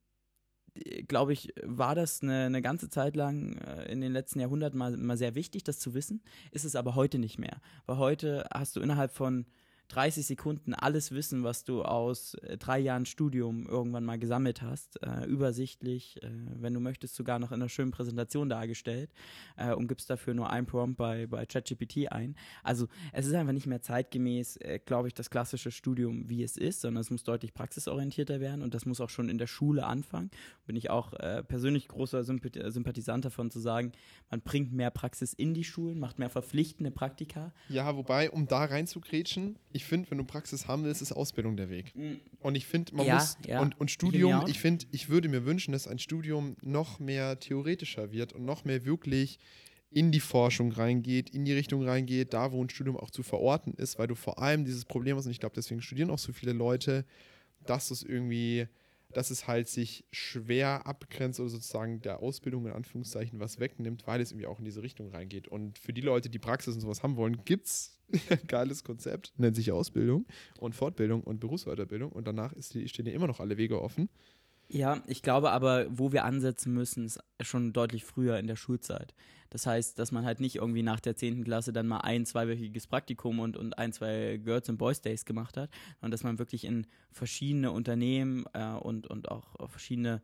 glaube 1.07 1.33
ich, 1.33 1.53
war 1.63 1.95
das 1.95 2.21
eine, 2.21 2.45
eine 2.45 2.61
ganze 2.61 2.89
Zeit 2.89 3.15
lang 3.15 3.57
äh, 3.57 3.91
in 3.91 4.01
den 4.01 4.13
letzten 4.13 4.39
Jahrhunderten 4.39 4.79
mal, 4.79 4.95
mal 4.97 5.17
sehr 5.17 5.35
wichtig, 5.35 5.63
das 5.63 5.79
zu 5.79 5.93
wissen. 5.93 6.23
Ist 6.51 6.65
es 6.65 6.75
aber 6.75 6.95
heute 6.95 7.19
nicht 7.19 7.37
mehr. 7.37 7.59
Weil 7.85 7.97
heute 7.97 8.47
hast 8.53 8.75
du 8.75 8.79
innerhalb 8.79 9.11
von 9.11 9.45
30 9.91 10.25
Sekunden 10.25 10.73
alles 10.73 11.12
Wissen, 11.12 11.43
was 11.43 11.65
du 11.65 11.84
aus 11.84 12.36
äh, 12.36 12.58
drei 12.58 12.80
Jahren 12.80 13.06
Studium 13.06 13.67
irgendwann 13.67 14.06
mal 14.06 14.17
gesammelt 14.17 14.62
hast, 14.62 15.01
äh, 15.04 15.25
übersichtlich, 15.25 16.21
äh, 16.23 16.30
wenn 16.56 16.73
du 16.73 16.80
möchtest, 16.80 17.15
sogar 17.15 17.39
noch 17.39 17.51
in 17.51 17.62
einer 17.62 17.67
schönen 17.67 17.91
Präsentation 17.91 18.47
dargestellt 18.47 19.12
äh, 19.58 19.73
und 19.73 19.88
gibst 19.88 20.10
dafür 20.10 20.34
nur 20.34 20.49
ein 20.49 20.65
Prompt 20.65 20.97
bei, 20.97 21.27
bei 21.27 21.45
ChatGPT 21.45 22.10
ein. 22.12 22.36
Also 22.63 22.88
es 23.12 23.25
ist 23.25 23.34
einfach 23.34 23.51
nicht 23.51 23.67
mehr 23.67 23.82
zeitgemäß, 23.82 24.58
äh, 24.58 24.80
glaube 24.80 25.10
ich, 25.10 25.13
das 25.13 25.30
klassische 25.30 25.71
Studium, 25.71 26.30
wie 26.30 26.41
es 26.41 26.56
ist, 26.56 26.82
sondern 26.82 27.01
es 27.01 27.10
muss 27.10 27.23
deutlich 27.23 27.54
praxisorientierter 27.54 28.39
werden 28.39 28.62
und 28.62 28.73
das 28.73 28.86
muss 28.86 29.01
auch 29.01 29.10
schon 29.10 29.27
in 29.27 29.38
der 29.38 29.47
Schule 29.47 29.86
anfangen. 29.86 30.32
Bin 30.65 30.77
ich 30.77 30.89
auch 30.89 31.12
äh, 31.13 31.43
persönlich 31.43 31.89
großer 31.89 32.23
Sympath 32.23 32.58
Sympathisant 32.71 33.25
davon 33.25 33.51
zu 33.51 33.60
sagen, 33.60 33.91
man 34.30 34.41
bringt 34.41 34.71
mehr 34.71 34.91
Praxis 34.91 35.34
in 35.34 35.54
die 35.54 35.63
Schulen, 35.63 35.99
macht 35.99 36.17
mehr 36.17 36.30
verpflichtende 36.30 36.91
Praktika. 36.91 37.51
Ja, 37.67 37.95
wobei, 37.95 38.32
um 38.32 38.47
da 38.47 38.63
reinzugrätschen, 38.63 39.58
ich 39.73 39.81
finde, 39.86 40.10
wenn 40.12 40.17
du 40.17 40.24
Praxis 40.24 40.67
haben 40.67 40.84
willst, 40.84 41.02
ist 41.02 41.12
Ausbildung 41.12 41.58
der 41.58 41.70
Weg. 41.70 41.94
Und 42.39 42.56
ich 42.56 42.65
finde, 42.65 42.96
man 42.96 43.06
Ja, 43.06 43.15
muss, 43.15 43.38
ja. 43.46 43.62
und, 43.62 43.80
und 43.80 43.89
Ich 43.89 43.94
Studium, 43.94 44.34
auch. 44.34 44.48
ich 44.48 44.60
finde, 44.60 44.86
ich 44.91 45.10
würde 45.10 45.30
mir 45.30 45.46
wünschen, 45.46 45.72
dass 45.72 45.88
ein 45.88 46.00
Studium 46.00 46.56
noch 46.62 47.00
mehr 47.00 47.39
theoretischer 47.39 48.12
wird 48.12 48.34
und 48.34 48.46
noch 48.46 48.65
mehr 48.65 48.86
wirklich 48.86 49.39
in 49.89 50.12
die 50.12 50.22
Forschung 50.22 50.72
reingeht, 50.72 51.30
in 51.32 51.44
die 51.44 51.52
Richtung 51.54 51.84
reingeht, 51.84 52.34
da 52.34 52.52
wo 52.54 52.63
ein 52.63 52.70
Studium 52.70 52.96
auch 52.96 53.10
zu 53.10 53.24
verorten 53.24 53.74
ist, 53.74 54.00
weil 54.00 54.08
du 54.08 54.15
vor 54.15 54.39
allem 54.39 54.63
dieses 54.63 54.86
Problem 54.86 55.17
hast, 55.17 55.26
und 55.26 55.32
ich 55.32 55.39
glaube, 55.39 55.56
deswegen 55.56 55.82
studieren 55.82 56.10
auch 56.10 56.20
so 56.20 56.32
viele 56.32 56.54
Leute, 56.54 57.06
dass 57.65 57.91
es 57.91 58.02
irgendwie, 58.02 58.67
dass 59.12 59.30
es 59.30 59.47
halt 59.47 59.67
sich 59.67 60.06
schwer 60.12 60.86
abgrenzt 60.86 61.39
oder 61.39 61.50
sozusagen 61.50 62.02
der 62.02 62.19
Ausbildung 62.19 62.65
in 62.65 62.74
Anführungszeichen 62.74 63.39
was 63.39 63.60
wegnimmt, 63.60 64.08
weil 64.08 64.21
es 64.21 64.32
irgendwie 64.32 64.47
auch 64.47 64.60
in 64.60 64.65
diese 64.65 64.84
Richtung 64.84 65.10
reingeht. 65.10 65.47
Und 65.47 65.80
für 65.80 65.93
die 65.93 66.02
Leute, 66.02 66.30
die 66.30 66.39
Praxis 66.39 66.76
und 66.76 66.82
sowas 66.82 67.04
haben 67.04 67.15
wollen, 67.15 67.43
gibt 67.45 67.67
es 67.67 68.00
ein 68.30 68.39
geiles 68.47 68.84
Konzept, 68.84 69.34
nennt 69.38 69.56
sich 69.56 69.71
Ausbildung 69.71 70.26
und 70.60 70.76
Fortbildung 70.76 71.24
und 71.24 71.39
Berufsweiterbildung 71.39 72.12
und 72.12 72.28
danach 72.28 72.54
ist 72.54 72.74
die, 72.74 72.88
stehen 72.88 73.06
ja 73.06 73.13
immer 73.13 73.28
noch 73.28 73.39
alle 73.39 73.58
Wege 73.58 73.82
offen. 73.82 74.10
Ja, 74.73 75.03
ich 75.05 75.21
glaube 75.21 75.51
aber, 75.51 75.86
wo 75.89 76.13
wir 76.13 76.23
ansetzen 76.23 76.73
müssen, 76.73 77.03
ist 77.03 77.21
schon 77.41 77.73
deutlich 77.73 78.05
früher 78.05 78.39
in 78.39 78.47
der 78.47 78.55
Schulzeit. 78.55 79.13
Das 79.49 79.67
heißt, 79.67 79.99
dass 79.99 80.13
man 80.13 80.23
halt 80.23 80.39
nicht 80.39 80.55
irgendwie 80.55 80.81
nach 80.81 81.01
der 81.01 81.17
10. 81.17 81.43
Klasse 81.43 81.73
dann 81.73 81.88
mal 81.88 81.97
ein, 81.97 82.25
zweiwöchiges 82.25 82.88
Praktikum 82.88 83.39
und, 83.39 83.57
und 83.57 83.77
ein, 83.77 83.91
zwei 83.91 84.39
Girls 84.41 84.69
and 84.69 84.77
Boys 84.77 85.01
Days 85.01 85.25
gemacht 85.25 85.57
hat, 85.57 85.69
sondern 85.99 86.12
dass 86.12 86.23
man 86.23 86.39
wirklich 86.39 86.63
in 86.63 86.88
verschiedene 87.12 87.71
Unternehmen 87.71 88.45
äh, 88.53 88.71
und, 88.71 89.07
und 89.07 89.29
auch 89.29 89.69
verschiedene 89.69 90.21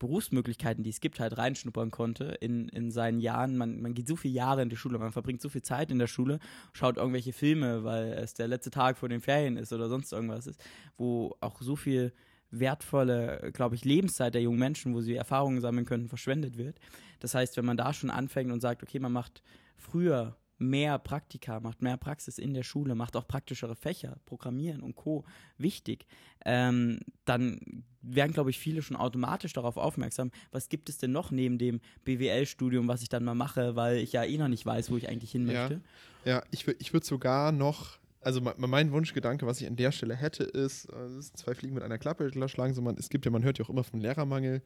Berufsmöglichkeiten, 0.00 0.82
die 0.82 0.90
es 0.90 1.00
gibt, 1.00 1.20
halt 1.20 1.38
reinschnuppern 1.38 1.92
konnte 1.92 2.24
in, 2.40 2.68
in 2.70 2.90
seinen 2.90 3.20
Jahren. 3.20 3.56
Man, 3.56 3.80
man 3.80 3.94
geht 3.94 4.08
so 4.08 4.16
viele 4.16 4.34
Jahre 4.34 4.62
in 4.62 4.68
die 4.68 4.76
Schule, 4.76 4.98
man 4.98 5.12
verbringt 5.12 5.40
so 5.40 5.48
viel 5.48 5.62
Zeit 5.62 5.92
in 5.92 6.00
der 6.00 6.08
Schule, 6.08 6.40
schaut 6.72 6.96
irgendwelche 6.96 7.32
Filme, 7.32 7.84
weil 7.84 8.14
es 8.14 8.34
der 8.34 8.48
letzte 8.48 8.72
Tag 8.72 8.98
vor 8.98 9.08
den 9.08 9.20
Ferien 9.20 9.56
ist 9.56 9.72
oder 9.72 9.88
sonst 9.88 10.12
irgendwas 10.12 10.48
ist, 10.48 10.60
wo 10.96 11.36
auch 11.40 11.62
so 11.62 11.76
viel 11.76 12.12
wertvolle, 12.50 13.50
glaube 13.52 13.74
ich, 13.74 13.84
Lebenszeit 13.84 14.34
der 14.34 14.42
jungen 14.42 14.58
Menschen, 14.58 14.94
wo 14.94 15.00
sie 15.00 15.14
Erfahrungen 15.14 15.60
sammeln 15.60 15.86
könnten, 15.86 16.08
verschwendet 16.08 16.56
wird. 16.58 16.78
Das 17.20 17.34
heißt, 17.34 17.56
wenn 17.56 17.64
man 17.64 17.76
da 17.76 17.92
schon 17.92 18.10
anfängt 18.10 18.52
und 18.52 18.60
sagt, 18.60 18.82
okay, 18.82 18.98
man 18.98 19.12
macht 19.12 19.42
früher 19.76 20.36
mehr 20.58 20.98
Praktika, 20.98 21.60
macht 21.60 21.82
mehr 21.82 21.98
Praxis 21.98 22.38
in 22.38 22.54
der 22.54 22.62
Schule, 22.62 22.94
macht 22.94 23.14
auch 23.14 23.28
praktischere 23.28 23.76
Fächer, 23.76 24.16
Programmieren 24.24 24.80
und 24.80 24.96
Co. 24.96 25.22
wichtig, 25.58 26.06
ähm, 26.46 27.00
dann 27.26 27.84
werden, 28.00 28.32
glaube 28.32 28.48
ich, 28.48 28.58
viele 28.58 28.80
schon 28.80 28.96
automatisch 28.96 29.52
darauf 29.52 29.76
aufmerksam, 29.76 30.30
was 30.52 30.70
gibt 30.70 30.88
es 30.88 30.96
denn 30.96 31.12
noch 31.12 31.30
neben 31.30 31.58
dem 31.58 31.80
BWL-Studium, 32.04 32.88
was 32.88 33.02
ich 33.02 33.10
dann 33.10 33.22
mal 33.24 33.34
mache, 33.34 33.76
weil 33.76 33.98
ich 33.98 34.12
ja 34.12 34.24
eh 34.24 34.38
noch 34.38 34.48
nicht 34.48 34.64
weiß, 34.64 34.90
wo 34.90 34.96
ich 34.96 35.10
eigentlich 35.10 35.32
hin 35.32 35.46
Ja. 35.46 35.60
möchte. 35.68 35.82
Ja, 36.24 36.42
ich, 36.50 36.62
wür- 36.64 36.76
ich 36.78 36.92
würde 36.94 37.04
sogar 37.04 37.52
noch, 37.52 37.98
also 38.26 38.40
me- 38.40 38.54
mein 38.58 38.90
Wunschgedanke, 38.90 39.46
was 39.46 39.60
ich 39.60 39.68
an 39.68 39.76
der 39.76 39.92
Stelle 39.92 40.16
hätte, 40.16 40.42
ist, 40.42 40.86
äh, 40.92 41.18
ist 41.18 41.36
zwei 41.36 41.54
Fliegen 41.54 41.74
mit 41.74 41.84
einer 41.84 41.96
Klappe 41.98 42.30
schlagen, 42.48 42.74
so 42.74 42.82
man, 42.82 42.96
es 42.98 43.08
gibt 43.08 43.24
ja, 43.24 43.30
man 43.30 43.44
hört 43.44 43.58
ja 43.58 43.64
auch 43.64 43.70
immer 43.70 43.84
vom 43.84 44.00
Lehrermangel, 44.00 44.62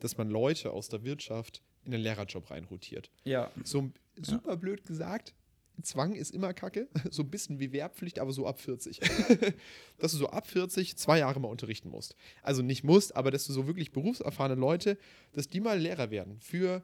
dass 0.00 0.16
man 0.18 0.28
Leute 0.28 0.72
aus 0.72 0.88
der 0.88 1.04
Wirtschaft 1.04 1.62
in 1.84 1.92
den 1.92 2.00
Lehrerjob 2.00 2.50
reinrotiert. 2.50 3.10
Ja. 3.24 3.50
So 3.64 3.90
super 4.20 4.56
blöd 4.56 4.84
gesagt, 4.84 5.34
Zwang 5.82 6.14
ist 6.14 6.34
immer 6.34 6.52
kacke, 6.52 6.88
so 7.10 7.22
ein 7.22 7.30
bisschen 7.30 7.60
wie 7.60 7.70
Wehrpflicht, 7.70 8.18
aber 8.18 8.32
so 8.32 8.46
ab 8.46 8.58
40. 8.60 8.98
dass 9.98 10.12
du 10.12 10.18
so 10.18 10.28
ab 10.30 10.46
40 10.48 10.96
zwei 10.96 11.18
Jahre 11.20 11.38
mal 11.38 11.48
unterrichten 11.48 11.90
musst. 11.90 12.16
Also 12.42 12.62
nicht 12.62 12.82
musst, 12.82 13.14
aber 13.14 13.30
dass 13.30 13.46
du 13.46 13.52
so 13.52 13.66
wirklich 13.68 13.92
berufserfahrene 13.92 14.58
Leute, 14.60 14.98
dass 15.32 15.48
die 15.48 15.60
mal 15.60 15.78
Lehrer 15.78 16.10
werden 16.10 16.38
für 16.40 16.82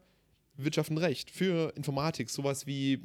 Wirtschaft 0.56 0.90
und 0.90 0.98
Recht, 0.98 1.30
für 1.30 1.72
Informatik, 1.76 2.28
sowas 2.30 2.66
wie, 2.66 3.00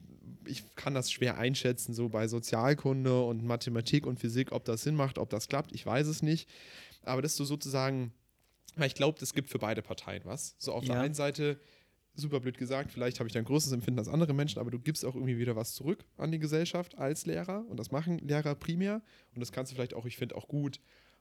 ich 0.45 0.63
kann 0.75 0.93
das 0.93 1.11
schwer 1.11 1.37
einschätzen, 1.37 1.93
so 1.93 2.09
bei 2.09 2.27
Sozialkunde 2.27 3.23
und 3.23 3.43
Mathematik 3.43 4.05
und 4.05 4.19
Physik, 4.19 4.51
ob 4.51 4.65
das 4.65 4.83
Sinn 4.83 4.95
macht, 4.95 5.17
ob 5.17 5.29
das 5.29 5.47
klappt, 5.47 5.71
ich 5.73 5.85
weiß 5.85 6.07
es 6.07 6.21
nicht. 6.21 6.49
Aber 7.03 7.21
dass 7.21 7.35
du 7.37 7.45
sozusagen, 7.45 8.11
weil 8.75 8.87
ich 8.87 8.95
glaube, 8.95 9.17
das 9.19 9.33
gibt 9.33 9.49
für 9.49 9.59
beide 9.59 9.81
Parteien 9.81 10.23
was. 10.25 10.55
So 10.57 10.73
auf 10.73 10.83
der 10.83 10.95
Ja. 10.95 11.01
einen 11.01 11.13
Seite, 11.13 11.59
super 12.15 12.39
blöd 12.39 12.57
gesagt, 12.57 12.91
vielleicht 12.91 13.19
habe 13.19 13.27
ich 13.27 13.33
da 13.33 13.39
ein 13.39 13.45
größeres 13.45 13.73
Empfinden 13.73 13.99
als 13.99 14.07
andere 14.09 14.33
Menschen, 14.33 14.59
aber 14.59 14.71
du 14.71 14.79
gibst 14.79 15.05
auch 15.05 15.15
irgendwie 15.15 15.37
wieder 15.37 15.55
was 15.55 15.73
zurück 15.73 16.03
an 16.17 16.31
die 16.31 16.39
Gesellschaft 16.39 16.97
als 16.97 17.25
Lehrer 17.25 17.63
und 17.69 17.77
das 17.79 17.91
machen 17.91 18.17
Lehrer 18.19 18.55
primär 18.55 19.01
und 19.33 19.39
das 19.39 19.51
kannst 19.51 19.71
du 19.71 19.75
vielleicht 19.75 19.93
auch, 19.93 20.05
ich 20.05 20.17
finde 20.17 20.35
auch 20.35 20.47
gut, 20.47 20.79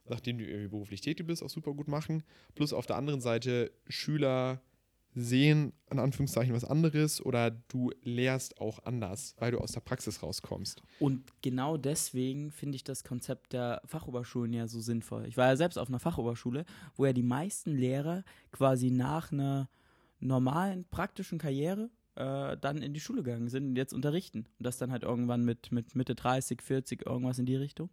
nachdem 0.09 0.37
du 0.39 0.45
irgendwie 0.45 0.69
beruflich 0.69 1.01
tätig 1.01 1.27
bist, 1.27 1.43
auch 1.43 1.49
super 1.49 1.73
gut 1.73 1.87
machen. 1.87 2.23
Plus 2.55 2.73
auf 2.73 2.85
der 2.85 2.95
anderen 2.95 3.21
Seite 3.21 3.71
Schüler 3.87 4.61
sehen 5.15 5.73
in 5.89 5.99
Anführungszeichen 5.99 6.53
was 6.53 6.65
anderes 6.65 7.25
oder 7.25 7.51
du 7.51 7.91
lehrst 8.03 8.59
auch 8.59 8.83
anders, 8.83 9.35
weil 9.39 9.51
du 9.51 9.59
aus 9.59 9.71
der 9.71 9.79
Praxis 9.79 10.21
rauskommst. 10.21 10.81
Und 10.99 11.23
genau 11.41 11.77
deswegen 11.77 12.51
finde 12.51 12.75
ich 12.75 12.83
das 12.83 13.03
Konzept 13.03 13.53
der 13.53 13.81
Fachoberschulen 13.85 14.53
ja 14.53 14.67
so 14.67 14.79
sinnvoll. 14.79 15.25
Ich 15.27 15.37
war 15.37 15.47
ja 15.47 15.55
selbst 15.55 15.77
auf 15.77 15.87
einer 15.87 15.99
Fachoberschule, 15.99 16.65
wo 16.95 17.05
ja 17.05 17.13
die 17.13 17.23
meisten 17.23 17.75
Lehrer 17.75 18.23
quasi 18.51 18.91
nach 18.91 19.31
einer 19.31 19.69
normalen 20.19 20.85
praktischen 20.85 21.37
Karriere, 21.37 21.89
äh, 22.17 22.57
dann 22.57 22.81
in 22.81 22.93
die 22.93 22.99
Schule 22.99 23.23
gegangen 23.23 23.47
sind 23.47 23.67
und 23.69 23.75
jetzt 23.75 23.93
unterrichten. 23.93 24.45
Und 24.57 24.65
das 24.65 24.77
dann 24.77 24.91
halt 24.91 25.03
irgendwann 25.03 25.45
mit, 25.45 25.71
mit 25.71 25.95
Mitte 25.95 26.15
30, 26.15 26.61
40, 26.61 27.05
irgendwas 27.05 27.39
in 27.39 27.45
die 27.45 27.55
Richtung. 27.55 27.89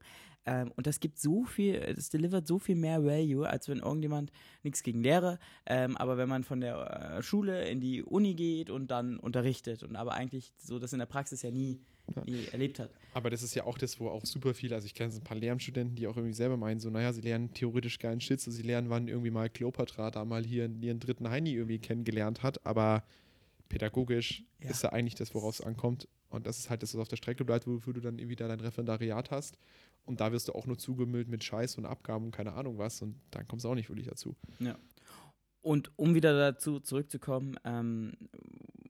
Ähm, 0.47 0.73
und 0.77 0.87
das 0.87 1.01
gibt 1.01 1.19
so 1.19 1.45
viel, 1.45 1.75
es 1.75 2.11
delivert 2.11 2.47
so 2.47 2.59
viel 2.59 2.77
mehr 2.77 3.05
Value, 3.05 3.49
als 3.49 3.69
wenn 3.69 3.79
irgendjemand, 3.79 4.31
nichts 4.63 4.83
gegen 4.83 5.03
Lehre, 5.03 5.39
ähm, 5.67 5.97
aber 5.97 6.19
wenn 6.19 6.29
man 6.29 6.45
von 6.45 6.61
der 6.61 7.17
äh, 7.19 7.23
Schule 7.23 7.67
in 7.69 7.81
die 7.81 8.03
Uni 8.03 8.35
geht 8.35 8.69
und 8.69 8.91
dann 8.91 9.19
unterrichtet 9.19 9.83
und 9.83 9.97
aber 9.97 10.13
eigentlich 10.13 10.53
so 10.59 10.79
das 10.79 10.93
in 10.93 10.99
der 10.99 11.07
Praxis 11.07 11.41
ja 11.43 11.51
nie, 11.51 11.81
nie 12.27 12.47
erlebt 12.53 12.79
hat. 12.79 12.91
Aber 13.15 13.31
das 13.31 13.43
ist 13.43 13.55
ja 13.55 13.65
auch 13.65 13.79
das, 13.79 13.99
wo 14.01 14.09
auch 14.09 14.25
super 14.27 14.53
viele, 14.53 14.75
also 14.75 14.87
ich 14.87 14.95
kenne 14.95 15.11
so 15.11 15.21
ein 15.21 15.25
paar 15.25 15.39
Lehramtsstudenten, 15.39 15.97
die 15.97 16.07
auch 16.07 16.17
irgendwie 16.17 16.35
selber 16.35 16.59
meinen, 16.59 16.81
so, 16.81 16.91
naja, 16.91 17.13
sie 17.15 17.23
lernen 17.23 17.55
theoretisch 17.55 17.99
geilen 17.99 18.21
Shit, 18.21 18.41
so 18.41 18.51
sie 18.51 18.63
lernen, 18.63 18.91
wann 18.91 19.09
irgendwie 19.09 19.31
mal 19.31 19.49
Kleopatra 19.49 20.11
da 20.11 20.27
mal 20.27 20.45
hier 20.45 20.71
ihren 20.81 21.01
dritten 21.01 21.31
Heini 21.31 21.55
irgendwie 21.55 21.79
kennengelernt 21.79 22.43
hat, 22.43 22.67
aber 22.67 23.03
pädagogisch 23.69 24.45
Ja. 24.61 24.71
ist 24.71 24.83
ja 24.83 24.91
eigentlich 24.93 25.15
das, 25.15 25.35
woraus 25.35 25.61
es 25.61 25.67
ankommt. 25.67 26.09
Und 26.29 26.47
das 26.47 26.59
ist 26.59 26.71
halt, 26.71 26.83
dass 26.83 26.95
es 26.95 27.01
auf 27.01 27.09
der 27.09 27.17
Strecke 27.17 27.45
bleibt, 27.45 27.67
wofür 27.67 27.93
du 27.93 28.01
dann 28.01 28.19
irgendwie 28.19 28.37
da 28.37 28.49
dein 28.49 28.61
Referendariat 28.61 29.31
hast. 29.31 29.57
Und 30.05 30.21
da 30.21 30.33
wirst 30.33 30.49
du 30.49 30.53
auch 30.53 30.67
nur 30.67 30.77
zugemüllt 30.79 31.29
mit 31.29 31.45
Scheiß 31.45 31.77
und 31.79 31.87
Abgaben 31.87 32.27
und 32.27 32.31
keine 32.33 32.53
Ahnung 32.55 32.77
was. 32.79 33.01
Und 33.03 33.21
dann 33.31 33.47
kommst 33.47 33.65
du 33.65 33.69
auch 33.69 33.75
nicht 33.75 33.89
wirklich 33.89 34.09
dazu. 34.09 34.37
Und 35.63 35.93
um 35.97 36.15
wieder 36.15 36.37
dazu 36.39 36.81
zurückzukommen, 36.81 37.57
ähm, 37.65 38.13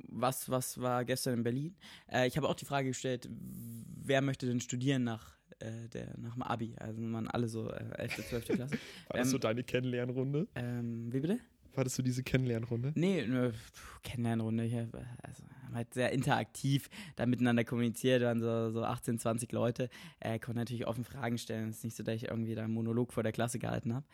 was, 0.09 0.49
was 0.49 0.81
war 0.81 1.05
gestern 1.05 1.35
in 1.35 1.43
Berlin? 1.45 1.77
Äh, 2.11 2.27
ich 2.27 2.37
habe 2.37 2.49
auch 2.49 2.55
die 2.55 2.65
Frage 2.65 2.89
gestellt, 2.89 3.29
wer 3.31 4.23
möchte 4.23 4.47
denn 4.47 4.61
studieren 4.61 5.05
nach, 5.05 5.37
äh, 5.61 5.89
der, 5.91 6.19
nach 6.19 6.35
dem 6.35 6.43
Abi? 6.43 6.75
Also 6.79 7.01
man 7.01 7.29
alle 7.29 7.47
so 7.49 7.71
äh, 7.71 7.91
11., 7.99 8.29
12. 8.29 8.45
Klasse. 8.47 8.73
War 9.09 9.19
das 9.19 9.27
Ähm, 9.29 9.33
so 9.33 9.39
deine 9.39 9.63
Kennenlernrunde? 9.63 10.49
Ähm, 10.55 11.13
wie 11.13 11.21
bitte? 11.21 11.39
Das 11.83 11.97
so 11.97 12.03
diese 12.03 12.23
Kennenlernrunde? 12.23 12.93
Nee, 12.95 13.27
pf, 13.27 14.01
Kennenlernrunde. 14.03 14.65
Ich 14.65 14.75
hab, 14.75 14.95
also, 14.95 15.43
haben 15.65 15.75
halt 15.75 15.93
sehr 15.93 16.13
interaktiv 16.13 16.89
da 17.17 17.27
miteinander 17.27 17.65
kommuniziert, 17.65 18.23
waren 18.23 18.41
so, 18.41 18.71
so 18.71 18.85
18, 18.85 19.19
20 19.19 19.51
Leute. 19.53 19.89
Äh, 20.21 20.39
konnte 20.39 20.61
natürlich 20.61 20.87
offen 20.87 21.05
Fragen 21.05 21.39
stellen. 21.39 21.71
Es 21.71 21.79
ist 21.79 21.85
nicht 21.85 21.97
so, 21.97 22.03
dass 22.03 22.15
ich 22.15 22.29
irgendwie 22.29 22.55
da 22.55 22.63
einen 22.65 22.75
Monolog 22.75 23.13
vor 23.13 23.23
der 23.23 23.33
Klasse 23.33 23.59
gehalten 23.59 23.95
habe. 23.95 24.07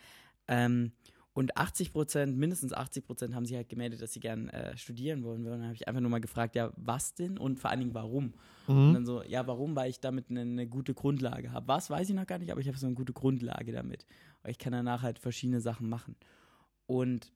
Ähm, 0.48 0.92
und 1.32 1.56
80 1.56 1.92
Prozent, 1.92 2.36
mindestens 2.36 2.72
80 2.72 3.04
Prozent 3.04 3.34
haben 3.34 3.46
sich 3.46 3.56
halt 3.56 3.68
gemeldet, 3.68 4.02
dass 4.02 4.12
sie 4.12 4.20
gern 4.20 4.48
äh, 4.48 4.76
studieren 4.76 5.22
wollen 5.22 5.44
würden. 5.44 5.60
Dann 5.60 5.66
habe 5.68 5.74
ich 5.74 5.86
einfach 5.86 6.00
nur 6.00 6.10
mal 6.10 6.20
gefragt, 6.20 6.56
ja, 6.56 6.72
was 6.76 7.14
denn 7.14 7.38
und 7.38 7.60
vor 7.60 7.70
allen 7.70 7.80
Dingen 7.80 7.94
warum? 7.94 8.34
Und 8.66 8.94
dann 8.94 9.06
so, 9.06 9.22
ja, 9.22 9.46
warum? 9.46 9.76
Weil 9.76 9.90
ich 9.90 10.00
damit 10.00 10.28
eine, 10.28 10.40
eine 10.40 10.66
gute 10.66 10.92
Grundlage 10.92 11.52
habe. 11.52 11.68
Was, 11.68 11.88
weiß 11.88 12.08
ich 12.08 12.16
noch 12.16 12.26
gar 12.26 12.38
nicht, 12.38 12.50
aber 12.50 12.60
ich 12.60 12.66
habe 12.66 12.78
so 12.78 12.86
eine 12.86 12.96
gute 12.96 13.12
Grundlage 13.12 13.70
damit. 13.72 14.06
Ich 14.46 14.58
kann 14.58 14.72
danach 14.72 15.02
halt 15.02 15.18
verschiedene 15.18 15.60
Sachen 15.60 15.88
machen. 15.88 16.16
Und 16.86 17.32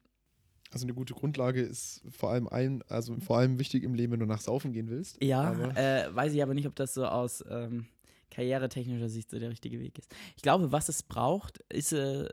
Also 0.74 0.86
eine 0.86 0.94
gute 0.94 1.14
Grundlage 1.14 1.62
ist 1.62 2.02
vor 2.10 2.30
allem 2.30 2.48
ein, 2.48 2.82
also 2.88 3.14
vor 3.20 3.38
allem 3.38 3.60
wichtig 3.60 3.84
im 3.84 3.94
Leben, 3.94 4.12
wenn 4.12 4.18
du 4.18 4.26
nach 4.26 4.40
Saufen 4.40 4.72
gehen 4.72 4.90
willst. 4.90 5.22
Ja, 5.22 5.52
äh, 5.76 6.12
weiß 6.12 6.32
ich 6.32 6.42
aber 6.42 6.52
nicht, 6.52 6.66
ob 6.66 6.74
das 6.74 6.94
so 6.94 7.06
aus 7.06 7.44
ähm, 7.48 7.86
karrieretechnischer 8.32 9.08
Sicht 9.08 9.30
so 9.30 9.38
der 9.38 9.50
richtige 9.50 9.78
Weg 9.78 9.96
ist. 10.00 10.12
Ich 10.34 10.42
glaube, 10.42 10.72
was 10.72 10.88
es 10.88 11.04
braucht, 11.04 11.60
ist 11.68 11.92
äh, 11.92 12.28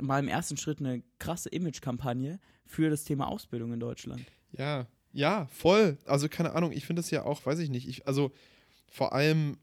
mal 0.00 0.20
im 0.20 0.28
ersten 0.28 0.56
Schritt 0.56 0.78
eine 0.78 1.02
krasse 1.18 1.48
Image-Kampagne 1.48 2.38
für 2.64 2.90
das 2.90 3.02
Thema 3.02 3.26
Ausbildung 3.26 3.72
in 3.72 3.80
Deutschland. 3.80 4.22
Ja, 4.52 4.86
ja, 5.12 5.46
voll. 5.46 5.98
Also 6.06 6.28
keine 6.28 6.52
Ahnung, 6.52 6.70
ich 6.70 6.86
finde 6.86 7.02
das 7.02 7.10
ja 7.10 7.24
auch, 7.24 7.44
weiß 7.44 7.58
ich 7.58 7.70
nicht. 7.70 7.88
Ich, 7.88 8.06
also 8.06 8.30
vor 8.86 9.12
allem, 9.12 9.56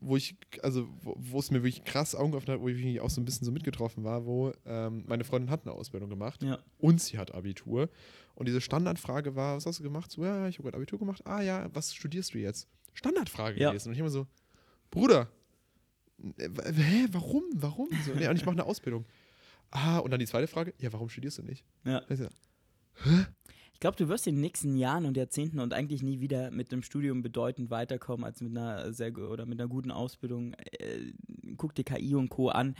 wo, 0.00 0.16
ich, 0.16 0.36
also 0.62 0.88
wo, 1.02 1.38
es 1.38 1.50
mir 1.50 1.58
wirklich 1.62 1.84
krass 1.84 2.14
Augen 2.14 2.32
geöffnet 2.32 2.56
hat, 2.56 2.62
wo 2.62 2.68
ich 2.68 3.00
auch 3.00 3.10
so 3.10 3.20
ein 3.20 3.24
bisschen 3.24 3.44
so 3.44 3.52
mitgetroffen 3.52 4.02
war, 4.04 4.24
wo 4.24 4.52
ähm, 4.64 5.04
meine 5.06 5.24
Freundin 5.24 5.50
hat 5.50 5.66
eine 5.66 5.74
Ausbildung 5.74 6.08
gemacht 6.08 6.42
Ja. 6.42 6.58
und 6.78 7.00
sie 7.00 7.18
hat 7.18 7.34
Abitur. 7.34 7.90
Und 8.34 8.46
diese 8.48 8.60
Standardfrage 8.60 9.34
war, 9.36 9.56
was 9.56 9.66
hast 9.66 9.78
du 9.80 9.82
gemacht? 9.82 10.10
So, 10.10 10.24
ja, 10.24 10.48
ich 10.48 10.56
habe 10.58 10.64
gerade 10.64 10.76
Abitur 10.78 10.98
gemacht. 10.98 11.22
Ah 11.26 11.42
ja, 11.42 11.68
was 11.74 11.94
studierst 11.94 12.32
du 12.34 12.38
jetzt? 12.38 12.68
Standardfrage 12.94 13.60
Ja. 13.60 13.70
gewesen. 13.70 13.88
Und 13.88 13.94
ich 13.94 14.00
immer 14.00 14.10
so, 14.10 14.26
Bruder, 14.90 15.28
äh, 16.38 16.48
hä, 16.72 17.06
warum? 17.12 17.44
Warum? 17.54 17.88
So, 18.06 18.12
nee, 18.14 18.26
und 18.28 18.36
ich 18.36 18.44
mache 18.46 18.54
eine 18.54 18.64
Ausbildung. 18.64 19.04
Ah, 19.70 19.98
und 19.98 20.10
dann 20.10 20.20
die 20.20 20.26
zweite 20.26 20.46
Frage, 20.46 20.72
ja, 20.78 20.92
warum 20.92 21.08
studierst 21.10 21.38
du 21.38 21.42
nicht? 21.42 21.64
Ja. 21.84 21.98
Also, 22.08 22.26
Ich 23.78 23.80
glaube, 23.80 23.96
du 23.96 24.08
wirst 24.08 24.26
in 24.26 24.34
den 24.34 24.40
nächsten 24.40 24.76
Jahren 24.76 25.04
und 25.06 25.16
Jahrzehnten 25.16 25.60
und 25.60 25.72
eigentlich 25.72 26.02
nie 26.02 26.18
wieder 26.18 26.50
mit 26.50 26.72
einem 26.72 26.82
Studium 26.82 27.22
bedeutend 27.22 27.70
weiterkommen 27.70 28.24
als 28.24 28.40
mit 28.40 28.50
einer 28.50 28.92
sehr 28.92 29.16
oder 29.16 29.46
mit 29.46 29.60
einer 29.60 29.68
guten 29.68 29.92
Ausbildung. 29.92 30.54
Äh, 30.54 31.12
guck 31.56 31.76
dir 31.76 31.84
KI 31.84 32.16
und 32.16 32.28
Co. 32.28 32.48
an. 32.48 32.74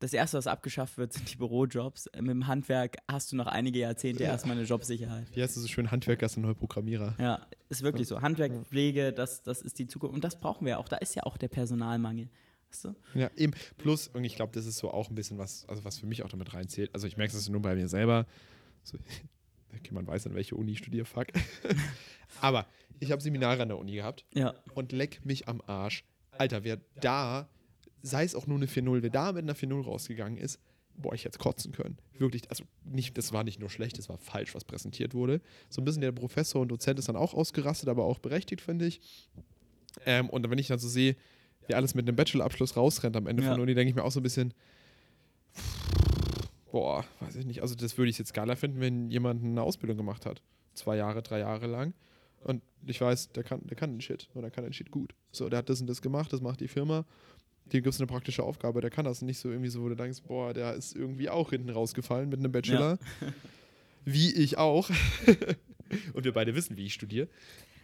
Das 0.00 0.12
erste, 0.12 0.36
was 0.36 0.46
abgeschafft 0.46 0.98
wird, 0.98 1.14
sind 1.14 1.32
die 1.32 1.36
Bürojobs. 1.36 2.10
Mit 2.18 2.28
dem 2.28 2.46
Handwerk 2.46 2.98
hast 3.10 3.32
du 3.32 3.36
noch 3.36 3.46
einige 3.46 3.78
Jahrzehnte 3.78 4.24
Ja. 4.24 4.32
erstmal 4.32 4.58
eine 4.58 4.66
Jobsicherheit. 4.66 5.34
Wie 5.34 5.42
heißt 5.42 5.56
es 5.56 5.62
so 5.62 5.68
schön? 5.68 5.90
Handwerker 5.90 6.26
ist 6.26 6.36
ein 6.36 6.42
neuer 6.42 6.52
Programmierer. 6.54 7.14
Ja, 7.18 7.46
ist 7.70 7.82
wirklich 7.82 8.06
so. 8.06 8.20
Handwerk, 8.20 8.66
Pflege, 8.66 9.14
das, 9.14 9.42
das 9.44 9.62
ist 9.62 9.78
die 9.78 9.86
Zukunft. 9.86 10.14
Und 10.14 10.24
das 10.24 10.38
brauchen 10.38 10.66
wir 10.66 10.78
auch. 10.78 10.88
Da 10.88 10.96
ist 10.98 11.14
ja 11.14 11.22
auch 11.22 11.38
der 11.38 11.48
Personalmangel. 11.48 12.28
Du? 12.82 12.94
Ja, 13.14 13.30
eben. 13.36 13.54
Plus, 13.78 14.08
und 14.08 14.24
ich 14.24 14.36
glaube, 14.36 14.52
das 14.52 14.66
ist 14.66 14.76
so 14.76 14.90
auch 14.90 15.08
ein 15.08 15.14
bisschen 15.14 15.38
was, 15.38 15.64
also 15.70 15.84
was 15.86 16.00
für 16.00 16.06
mich 16.06 16.22
auch 16.22 16.28
damit 16.28 16.52
reinzählt. 16.52 16.90
Also 16.92 17.06
ich 17.06 17.16
merke 17.16 17.32
das 17.32 17.48
nur 17.48 17.62
bei 17.62 17.74
mir 17.76 17.88
selber. 17.88 18.26
So, 18.82 18.98
okay, 19.78 19.92
man 19.92 20.06
weiß, 20.06 20.26
an 20.26 20.34
welche 20.34 20.54
Uni 20.56 20.72
ich 20.72 20.78
studiere, 20.78 21.04
fuck. 21.04 21.26
Aber 22.40 22.66
ich 23.00 23.10
habe 23.12 23.22
Seminare 23.22 23.62
an 23.62 23.68
der 23.68 23.78
Uni 23.78 23.94
gehabt 23.94 24.24
Ja. 24.34 24.54
und 24.74 24.92
leck 24.92 25.20
mich 25.24 25.48
am 25.48 25.60
Arsch. 25.66 26.04
Alter, 26.32 26.64
wer 26.64 26.78
da, 27.00 27.48
sei 28.02 28.24
es 28.24 28.34
auch 28.34 28.46
nur 28.46 28.56
eine 28.56 28.66
4-0, 28.66 29.02
wer 29.02 29.10
da 29.10 29.32
mit 29.32 29.42
einer 29.44 29.54
4-0 29.54 29.84
rausgegangen 29.84 30.36
ist, 30.38 30.58
boah, 30.96 31.12
ich 31.14 31.24
hätte 31.24 31.38
kotzen 31.38 31.72
können. 31.72 31.98
Wirklich, 32.18 32.48
also 32.50 32.64
nicht, 32.84 33.16
das 33.18 33.32
war 33.32 33.44
nicht 33.44 33.58
nur 33.60 33.70
schlecht, 33.70 33.98
das 33.98 34.08
war 34.08 34.18
falsch, 34.18 34.54
was 34.54 34.64
präsentiert 34.64 35.14
wurde. 35.14 35.40
So 35.68 35.80
ein 35.80 35.84
bisschen 35.84 36.02
der 36.02 36.12
Professor 36.12 36.60
und 36.62 36.68
Dozent 36.68 36.98
ist 36.98 37.08
dann 37.08 37.16
auch 37.16 37.34
ausgerastet, 37.34 37.88
aber 37.88 38.04
auch 38.04 38.18
berechtigt, 38.20 38.60
finde 38.60 38.86
ich. 38.86 39.00
Ähm, 40.06 40.28
und 40.30 40.48
wenn 40.50 40.58
ich 40.58 40.68
dann 40.68 40.78
so 40.78 40.88
sehe, 40.88 41.16
wer 41.66 41.76
alles 41.76 41.94
mit 41.94 42.06
einem 42.06 42.16
Bachelorabschluss 42.16 42.76
rausrennt 42.76 43.16
am 43.16 43.26
Ende 43.26 43.42
Ja. 43.42 43.48
von 43.50 43.56
der 43.58 43.62
Uni, 43.62 43.74
denke 43.74 43.90
ich 43.90 43.94
mir 43.96 44.04
auch 44.04 44.12
so 44.12 44.20
ein 44.20 44.24
bisschen, 44.24 44.54
boah, 46.74 47.04
weiß 47.20 47.36
ich 47.36 47.46
nicht. 47.46 47.62
Also 47.62 47.76
das 47.76 47.96
würde 47.98 48.10
ich 48.10 48.18
jetzt 48.18 48.34
geiler 48.34 48.56
finden, 48.56 48.80
wenn 48.80 49.08
jemand 49.08 49.44
eine 49.44 49.62
Ausbildung 49.62 49.96
gemacht 49.96 50.26
hat. 50.26 50.42
Zwei 50.74 50.96
Jahre, 50.96 51.22
drei 51.22 51.38
Jahre 51.38 51.68
lang. 51.68 51.94
Und 52.42 52.62
ich 52.84 53.00
weiß, 53.00 53.28
der 53.28 53.44
kann, 53.44 53.64
der 53.64 53.76
kann 53.76 53.92
den 53.92 54.00
Shit. 54.00 54.28
Und 54.34 54.42
der 54.42 54.50
kann 54.50 54.64
den 54.64 54.72
Shit 54.72 54.90
gut. 54.90 55.14
So, 55.30 55.48
der 55.48 55.60
hat 55.60 55.68
das 55.68 55.80
und 55.80 55.86
das 55.86 56.02
gemacht, 56.02 56.32
das 56.32 56.40
macht 56.40 56.58
die 56.58 56.66
Firma. 56.66 57.04
Dem 57.66 57.84
gibt 57.84 57.94
es 57.94 58.00
eine 58.00 58.08
praktische 58.08 58.42
Aufgabe, 58.42 58.80
der 58.80 58.90
kann 58.90 59.04
das 59.04 59.22
nicht 59.22 59.38
so 59.38 59.50
irgendwie 59.50 59.70
so, 59.70 59.84
wo 59.84 59.88
du 59.88 59.94
denkst, 59.94 60.22
boah, 60.26 60.52
der 60.52 60.74
ist 60.74 60.96
irgendwie 60.96 61.30
auch 61.30 61.50
hinten 61.50 61.70
rausgefallen 61.70 62.28
mit 62.28 62.40
einem 62.40 62.50
Bachelor. 62.50 62.98
Wie 64.04 64.34
ich 64.34 64.58
auch. 64.58 64.90
und 66.12 66.24
wir 66.24 66.32
beide 66.32 66.56
wissen, 66.56 66.76
wie 66.76 66.86
ich 66.86 66.92
studiere. 66.94 67.28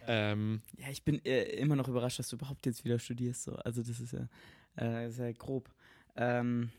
Ähm, 0.05 0.61
Ja, 0.77 0.89
ich 0.91 1.03
bin 1.03 1.23
äh, 1.25 1.43
immer 1.53 1.77
noch 1.77 1.87
überrascht, 1.87 2.19
dass 2.19 2.27
du 2.27 2.35
überhaupt 2.35 2.65
jetzt 2.65 2.83
wieder 2.83 2.99
studierst. 2.99 3.43
So. 3.43 3.55
Also 3.55 3.81
das 3.81 3.99
ist 4.01 4.13
ja 4.13 4.27
äh, 4.75 5.09
sehr 5.09 5.33
grob. 5.33 5.73
Ähm, 6.15 6.69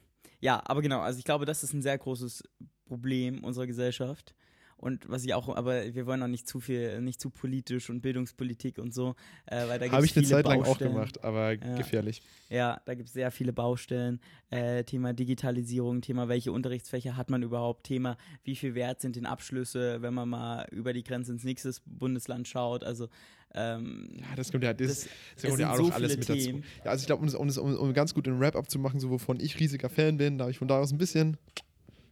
ja, 0.40 0.62
aber 0.64 0.82
genau, 0.82 1.00
also 1.00 1.18
ich 1.18 1.24
glaube, 1.24 1.44
das 1.46 1.62
ist 1.62 1.72
ein 1.72 1.82
sehr 1.82 1.98
großes 1.98 2.42
Problem 2.86 3.44
unserer 3.44 3.66
Gesellschaft. 3.66 4.34
Und 4.82 5.08
was 5.08 5.22
ich 5.24 5.32
auch, 5.32 5.48
aber 5.54 5.94
wir 5.94 6.06
wollen 6.06 6.20
auch 6.24 6.28
nicht 6.28 6.48
zu 6.48 6.58
viel, 6.58 7.00
nicht 7.02 7.20
zu 7.20 7.30
politisch 7.30 7.88
und 7.88 8.00
Bildungspolitik 8.00 8.78
und 8.78 8.92
so, 8.92 9.14
äh, 9.46 9.68
weil 9.68 9.78
da 9.78 9.84
gibt 9.86 9.92
Habe 9.92 10.04
ich 10.06 10.16
eine 10.16 10.26
Zeit 10.26 10.44
lang 10.44 10.60
auch 10.64 10.76
gemacht, 10.76 11.22
aber 11.22 11.52
Ja. 11.52 11.76
gefährlich. 11.76 12.20
Ja, 12.50 12.80
da 12.84 12.94
gibt 12.94 13.06
es 13.06 13.14
sehr 13.14 13.30
viele 13.30 13.52
Baustellen. 13.52 14.20
Äh, 14.50 14.82
Thema 14.82 15.12
Digitalisierung, 15.12 16.00
Thema 16.02 16.28
welche 16.28 16.50
Unterrichtsfächer 16.50 17.16
hat 17.16 17.30
man 17.30 17.44
überhaupt, 17.44 17.84
Thema 17.84 18.16
wie 18.42 18.56
viel 18.56 18.74
wert 18.74 19.00
sind 19.00 19.14
denn 19.14 19.24
Abschlüsse, 19.24 20.02
wenn 20.02 20.14
man 20.14 20.28
mal 20.28 20.66
über 20.72 20.92
die 20.92 21.04
Grenze 21.04 21.30
ins 21.30 21.44
nächste 21.44 21.72
Bundesland 21.86 22.48
schaut. 22.48 22.82
Also 22.82 23.08
ähm, 23.54 24.08
Ja, 24.18 24.34
das 24.34 24.50
kommt 24.50 24.64
ja, 24.64 24.74
das, 24.74 25.06
das, 25.36 25.44
kommt 25.48 25.60
ja 25.60 25.70
auch 25.70 25.76
so 25.76 25.82
noch 25.84 25.92
alles 25.94 26.16
mit 26.16 26.26
Themen. 26.26 26.62
dazu. 26.62 26.74
Ja, 26.84 26.90
also 26.90 27.02
ich 27.02 27.06
glaube, 27.06 27.20
um, 27.20 27.26
das- 27.26 27.34
um, 27.36 27.46
das- 27.46 27.58
um, 27.58 27.76
um 27.76 27.92
ganz 27.94 28.14
gut 28.14 28.26
den 28.26 28.40
Wrap-up 28.40 28.68
zu 28.68 28.80
machen, 28.80 28.98
so 28.98 29.10
wovon 29.10 29.38
ich 29.38 29.60
riesiger 29.60 29.88
Fan 29.88 30.16
bin, 30.16 30.38
da 30.38 30.44
habe 30.44 30.50
ich 30.50 30.58
von 30.58 30.66
da 30.66 30.80
aus 30.80 30.90
ein 30.90 30.98
bisschen, 30.98 31.36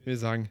ich 0.02 0.06
will 0.06 0.16
sagen, 0.16 0.50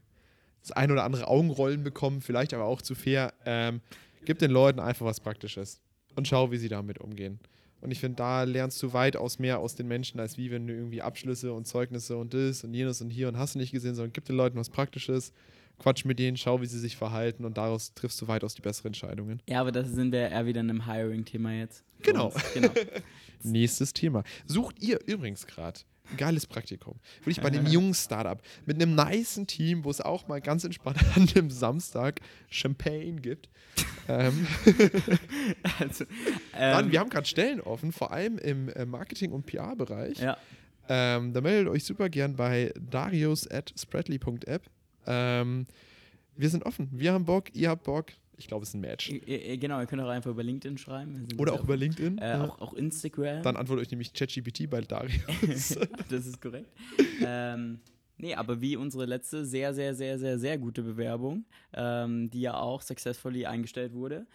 das 0.62 0.72
ein 0.72 0.92
oder 0.92 1.04
andere 1.04 1.28
Augenrollen 1.28 1.84
bekommen, 1.84 2.22
vielleicht 2.22 2.54
aber 2.54 2.66
auch 2.66 2.82
zu 2.82 2.96
fair. 2.96 3.34
Ähm, 3.46 3.82
gib 4.26 4.40
den 4.40 4.52
Leuten 4.52 4.80
einfach 4.80 5.06
was 5.06 5.20
Praktisches 5.20 5.82
und 6.16 6.28
schau, 6.28 6.52
wie 6.52 6.58
sie 6.58 6.70
damit 6.70 7.00
umgehen. 7.00 7.40
Und 7.82 7.92
ich 7.92 8.00
finde, 8.00 8.18
da 8.18 8.44
lernst 8.44 8.82
du 8.84 8.92
weitaus 8.94 9.40
mehr 9.40 9.60
aus 9.60 9.76
den 9.76 9.88
Menschen, 9.88 10.20
als 10.20 10.38
wie 10.38 10.52
wenn 10.52 10.68
du 10.68 10.74
irgendwie 10.74 11.02
Abschlüsse 11.02 11.54
und 11.54 11.66
Zeugnisse 11.66 12.18
und 12.18 12.34
das 12.34 12.64
und 12.64 12.74
jenes 12.74 13.02
und 13.02 13.10
hier 13.10 13.30
und 13.30 13.38
hast 13.38 13.56
du 13.56 13.60
nicht 13.60 13.72
gesehen, 13.72 13.96
sondern 13.96 14.12
gib 14.12 14.26
den 14.26 14.36
Leuten 14.36 14.58
was 14.58 14.70
Praktisches, 14.70 15.32
quatsch 15.80 16.04
mit 16.04 16.20
denen, 16.20 16.36
schau, 16.36 16.62
wie 16.62 16.66
sie 16.66 16.80
sich 16.80 16.98
verhalten 16.98 17.46
und 17.46 17.58
daraus 17.58 17.94
triffst 17.94 18.22
du 18.22 18.28
weitaus 18.28 18.54
die 18.54 18.62
besseren 18.62 18.90
Entscheidungen. 18.90 19.42
Ja, 19.48 19.62
aber 19.62 19.72
das 19.72 19.90
sind 19.90 20.12
wir 20.12 20.28
eher 20.30 20.46
wieder 20.46 20.60
in 20.60 20.70
einem 20.70 20.86
Hiring-Thema 20.86 21.54
jetzt. 21.54 21.86
Genau. 22.02 22.34
genau. 22.54 22.70
Nächstes 23.44 23.94
Thema. 23.94 24.24
Sucht 24.46 24.82
ihr 24.82 25.00
übrigens 25.06 25.48
gerade 25.48 25.80
geiles 26.18 26.46
Praktikum? 26.48 26.96
Würde 27.22 27.32
ich 27.32 27.42
bei 27.42 27.48
einem 27.50 27.66
jungen 27.72 27.94
Startup 27.94 28.42
mit 28.66 28.82
einem 28.82 28.96
nicen 28.96 29.48
Team, 29.48 29.84
wo 29.84 29.90
es 29.90 30.02
auch 30.02 30.28
mal 30.28 30.42
ganz 30.42 30.64
entspannt 30.64 31.00
an 31.16 31.26
dem 31.28 31.50
Samstag 31.50 32.20
Champagne 32.50 33.16
gibt. 33.22 33.50
ähm, 34.08 34.48
Also, 35.80 36.06
dann, 36.54 36.86
ähm, 36.86 36.92
wir 36.92 37.00
haben 37.00 37.10
gerade 37.10 37.28
Stellen 37.28 37.62
offen, 37.62 37.92
vor 37.92 38.12
allem 38.12 38.38
im 38.38 38.70
äh, 38.70 38.86
Marketing- 38.86 39.32
und 39.32 39.46
PR-Bereich. 39.46 40.20
ja, 40.20 40.38
Ähm, 40.88 41.34
da 41.34 41.42
meldet 41.42 41.72
euch 41.72 41.84
super 41.84 42.10
gern 42.10 42.36
bei 42.36 42.74
darius 42.80 43.48
at 43.50 43.74
spreadly.app. 43.78 44.64
Ähm, 45.06 45.66
wir 46.36 46.50
sind 46.50 46.66
offen. 46.66 46.90
Wir 46.92 47.14
haben 47.14 47.26
Bock, 47.26 47.54
ihr 47.54 47.70
habt 47.70 47.84
Bock. 47.84 48.08
Ich 48.40 48.48
glaube, 48.48 48.64
es 48.64 48.70
ist 48.70 48.76
ein 48.76 48.82
Match. 48.82 49.10
Genau, 49.10 49.80
ihr 49.80 49.86
könnt 49.86 50.02
auch 50.02 50.08
einfach 50.08 50.32
über 50.32 50.44
LinkedIn 50.44 50.78
schreiben. 50.78 51.28
Oder 51.38 51.54
auch 51.54 51.64
über 51.64 51.78
LinkedIn. 51.78 52.18
äh, 52.18 52.30
ja. 52.30 52.46
auch, 52.46 52.60
auch 52.62 52.74
Instagram. 52.74 53.44
Dann 53.44 53.56
antwortet 53.58 53.86
euch 53.86 53.92
nämlich 53.92 54.14
ChatGPT 54.14 54.70
bei 54.70 54.82
Darius. 54.82 55.78
das 56.10 56.26
ist 56.26 56.42
korrekt. 56.42 56.70
ähm, 57.24 57.80
nee, 58.18 58.34
aber 58.34 58.62
wie 58.62 58.76
unsere 58.76 59.06
letzte 59.06 59.46
sehr, 59.46 59.74
sehr, 59.74 59.94
sehr, 59.94 60.18
sehr, 60.18 60.40
sehr 60.40 60.58
gute 60.58 60.82
Bewerbung, 60.82 61.46
ähm, 61.74 62.30
die 62.30 62.42
ja 62.42 62.56
auch 62.56 62.82
successfully 62.82 63.46
eingestellt 63.46 63.94
wurde. 63.94 64.26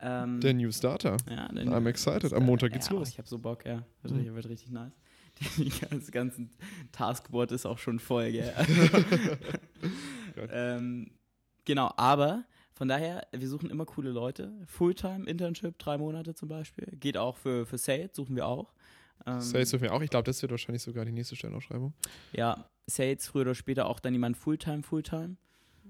Ähm, 0.00 0.40
Der 0.40 0.54
New 0.54 0.72
Starter. 0.72 1.18
ja, 1.28 1.48
der 1.48 1.64
I'm 1.66 1.86
excited. 1.86 2.32
Am 2.32 2.44
Montag 2.46 2.72
geht's 2.72 2.88
ja, 2.88 2.94
los. 2.94 3.10
Ich 3.10 3.18
habe 3.18 3.28
so 3.28 3.38
Bock, 3.38 3.66
ja. 3.66 3.84
Wird, 4.02 4.14
Mhm. 4.14 4.34
wird 4.34 4.48
richtig 4.48 4.70
nice. 4.70 4.92
Die 5.58 6.10
ganze, 6.10 6.48
Taskboard 6.92 7.52
ist 7.52 7.66
auch 7.66 7.78
schon 7.78 7.98
voll, 7.98 8.32
gell? 8.32 8.52
ähm, 10.50 11.10
genau, 11.64 11.92
aber 11.96 12.44
von 12.80 12.88
daher, 12.88 13.26
wir 13.30 13.46
suchen 13.46 13.68
immer 13.68 13.84
coole 13.84 14.08
Leute. 14.08 14.54
Fulltime-Internship, 14.64 15.78
drei 15.78 15.98
Monate 15.98 16.34
zum 16.34 16.48
Beispiel. 16.48 16.86
Geht 16.98 17.18
auch 17.18 17.36
für, 17.36 17.66
für 17.66 17.76
Sales, 17.76 18.16
suchen 18.16 18.34
wir 18.36 18.46
auch. 18.46 18.72
Ähm, 19.26 19.38
Sales 19.42 19.68
dürfen 19.68 19.82
wir 19.82 19.92
auch. 19.92 20.00
Ich 20.00 20.08
glaube, 20.08 20.24
das 20.24 20.40
wird 20.40 20.50
wahrscheinlich 20.50 20.82
sogar 20.82 21.04
die 21.04 21.12
nächste 21.12 21.36
Stellenausschreibung. 21.36 21.92
Ja, 22.32 22.70
Sales 22.86 23.28
früher 23.28 23.42
oder 23.42 23.54
später 23.54 23.84
auch 23.84 24.00
dann 24.00 24.14
jemand 24.14 24.38
Fulltime, 24.38 24.82
Fulltime. 24.82 25.36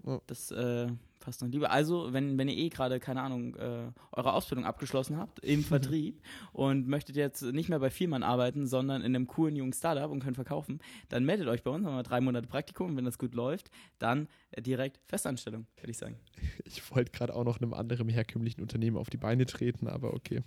Ja. 0.04 0.20
Das 0.26 0.50
äh, 0.50 0.88
passt 1.20 1.42
noch 1.42 1.48
lieber. 1.48 1.70
Also, 1.70 2.12
wenn, 2.12 2.36
wenn 2.38 2.48
ihr 2.48 2.56
eh 2.56 2.68
gerade, 2.68 2.98
keine 2.98 3.22
Ahnung, 3.22 3.54
äh, 3.56 3.92
eure 4.12 4.32
Ausbildung 4.32 4.64
abgeschlossen 4.64 5.16
habt 5.16 5.38
im 5.40 5.62
Vertrieb 5.64 6.20
und 6.52 6.88
möchtet 6.88 7.16
jetzt 7.16 7.42
nicht 7.42 7.68
mehr 7.68 7.78
bei 7.78 7.90
Vielmann 7.90 8.22
arbeiten, 8.22 8.66
sondern 8.66 9.02
in 9.02 9.14
einem 9.14 9.26
coolen 9.26 9.54
jungen 9.54 9.72
Startup 9.72 10.10
und 10.10 10.20
könnt 10.22 10.36
verkaufen, 10.36 10.80
dann 11.08 11.24
meldet 11.24 11.46
euch 11.48 11.62
bei 11.62 11.70
uns, 11.70 11.86
haben 11.86 11.94
wir 11.94 12.02
drei 12.02 12.20
Monate 12.20 12.48
Praktikum 12.48 12.90
und 12.90 12.96
wenn 12.96 13.04
das 13.04 13.18
gut 13.18 13.34
läuft, 13.34 13.70
dann 13.98 14.28
äh, 14.50 14.62
direkt 14.62 14.98
Festanstellung, 15.06 15.66
würde 15.76 15.90
ich 15.90 15.98
sagen. 15.98 16.16
Ich 16.64 16.88
wollte 16.94 17.10
gerade 17.10 17.34
auch 17.34 17.42
noch 17.44 17.60
einem 17.60 17.74
anderen 17.74 18.08
herkömmlichen 18.08 18.62
Unternehmen 18.62 18.96
auf 18.96 19.10
die 19.10 19.16
Beine 19.16 19.44
treten, 19.44 19.88
aber 19.88 20.14
okay. 20.14 20.42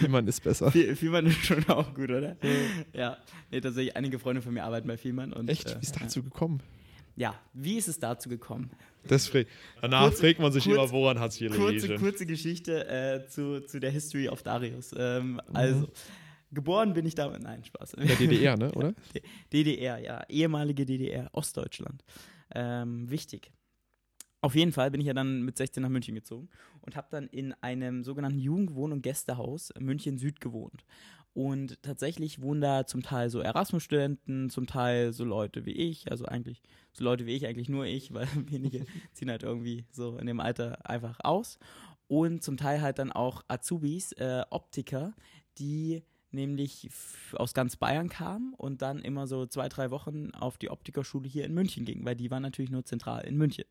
Jemand 0.00 0.28
ist 0.28 0.42
besser. 0.42 0.70
Viel, 0.72 0.94
Vielmann 0.94 1.26
ist 1.26 1.44
schon 1.44 1.68
auch 1.68 1.92
gut, 1.92 2.10
oder? 2.10 2.36
ja, 2.92 3.16
nee, 3.50 3.60
tatsächlich, 3.60 3.96
einige 3.96 4.18
Freunde 4.18 4.42
von 4.42 4.54
mir 4.54 4.64
arbeiten 4.64 4.86
bei 4.86 4.96
Vielmann. 4.96 5.32
Und, 5.32 5.48
Echt? 5.48 5.70
äh, 5.70 5.76
Wie 5.76 5.82
ist 5.82 6.00
dazu 6.00 6.22
gekommen? 6.22 6.62
Ja, 7.16 7.34
wie 7.54 7.78
ist 7.78 7.88
es 7.88 7.98
dazu 7.98 8.28
gekommen? 8.28 8.70
Das. 9.06 9.30
Danach 9.80 10.08
Kurze- 10.08 10.20
fragt 10.22 10.38
man 10.40 10.52
sich 10.52 10.64
kurz- 10.64 10.76
immer, 10.76 10.90
woran 10.90 11.18
hat 11.20 11.30
es 11.32 11.36
hier 11.36 11.50
kurze, 11.50 11.86
gelegen? 11.86 12.00
kurze 12.02 12.26
Geschichte 12.26 12.86
äh, 12.88 13.26
zu, 13.28 13.60
zu 13.66 13.78
der 13.80 13.90
History 13.90 14.28
of 14.28 14.42
Darius. 14.42 14.94
Ähm, 14.96 15.40
Also, 15.52 15.88
geboren 16.52 16.92
bin 16.94 17.06
ich 17.06 17.14
da. 17.14 17.36
Nein, 17.38 17.64
Spaß. 17.64 17.94
In 17.94 18.06
der 18.06 18.16
DDR, 18.16 18.56
ne? 18.56 18.72
Oder? 18.72 18.94
DDR, 19.52 19.98
ja. 19.98 20.22
Ehemalige 20.28 20.84
DDR, 20.86 21.28
Ostdeutschland. 21.32 22.04
Ähm, 22.54 23.10
wichtig. 23.10 23.50
Auf 24.42 24.54
jeden 24.54 24.70
Fall 24.70 24.90
bin 24.92 25.00
ich 25.00 25.06
ja 25.08 25.14
dann 25.14 25.42
mit 25.42 25.56
16 25.56 25.82
nach 25.82 25.88
München 25.88 26.14
gezogen 26.14 26.48
und 26.82 26.94
habe 26.94 27.08
dann 27.10 27.26
in 27.28 27.52
einem 27.62 28.04
sogenannten 28.04 28.38
Jugendwohn- 28.38 28.92
und 28.92 29.02
Gästehaus 29.02 29.72
München 29.80 30.18
Süd 30.18 30.40
gewohnt. 30.40 30.84
Und 31.36 31.82
tatsächlich 31.82 32.40
wohnen 32.40 32.62
da 32.62 32.86
zum 32.86 33.02
Teil 33.02 33.28
so 33.28 33.40
Erasmus-Studenten, 33.40 34.48
zum 34.48 34.66
Teil 34.66 35.12
so 35.12 35.22
Leute 35.22 35.66
wie 35.66 35.72
ich, 35.72 36.10
also 36.10 36.24
eigentlich 36.24 36.62
so 36.92 37.04
Leute 37.04 37.26
wie 37.26 37.34
ich, 37.34 37.46
eigentlich 37.46 37.68
nur 37.68 37.84
ich, 37.84 38.10
weil 38.14 38.26
wenige 38.46 38.86
ziehen 39.12 39.28
halt 39.28 39.42
irgendwie 39.42 39.84
so 39.92 40.16
in 40.16 40.26
dem 40.26 40.40
Alter 40.40 40.88
einfach 40.88 41.20
aus. 41.22 41.58
Und 42.08 42.42
zum 42.42 42.56
Teil 42.56 42.80
halt 42.80 42.98
dann 42.98 43.12
auch 43.12 43.44
Azubis, 43.48 44.12
äh, 44.12 44.44
Optiker, 44.48 45.12
die 45.58 46.02
nämlich 46.30 46.88
aus 47.34 47.52
ganz 47.52 47.76
Bayern 47.76 48.08
kamen 48.08 48.54
und 48.54 48.80
dann 48.80 49.00
immer 49.00 49.26
so 49.26 49.44
zwei, 49.44 49.68
drei 49.68 49.90
Wochen 49.90 50.30
auf 50.30 50.56
die 50.56 50.70
Optikerschule 50.70 51.28
hier 51.28 51.44
in 51.44 51.52
München 51.52 51.84
gingen, 51.84 52.06
weil 52.06 52.16
die 52.16 52.30
waren 52.30 52.44
natürlich 52.44 52.70
nur 52.70 52.86
zentral 52.86 53.26
in 53.26 53.36
München. 53.36 53.66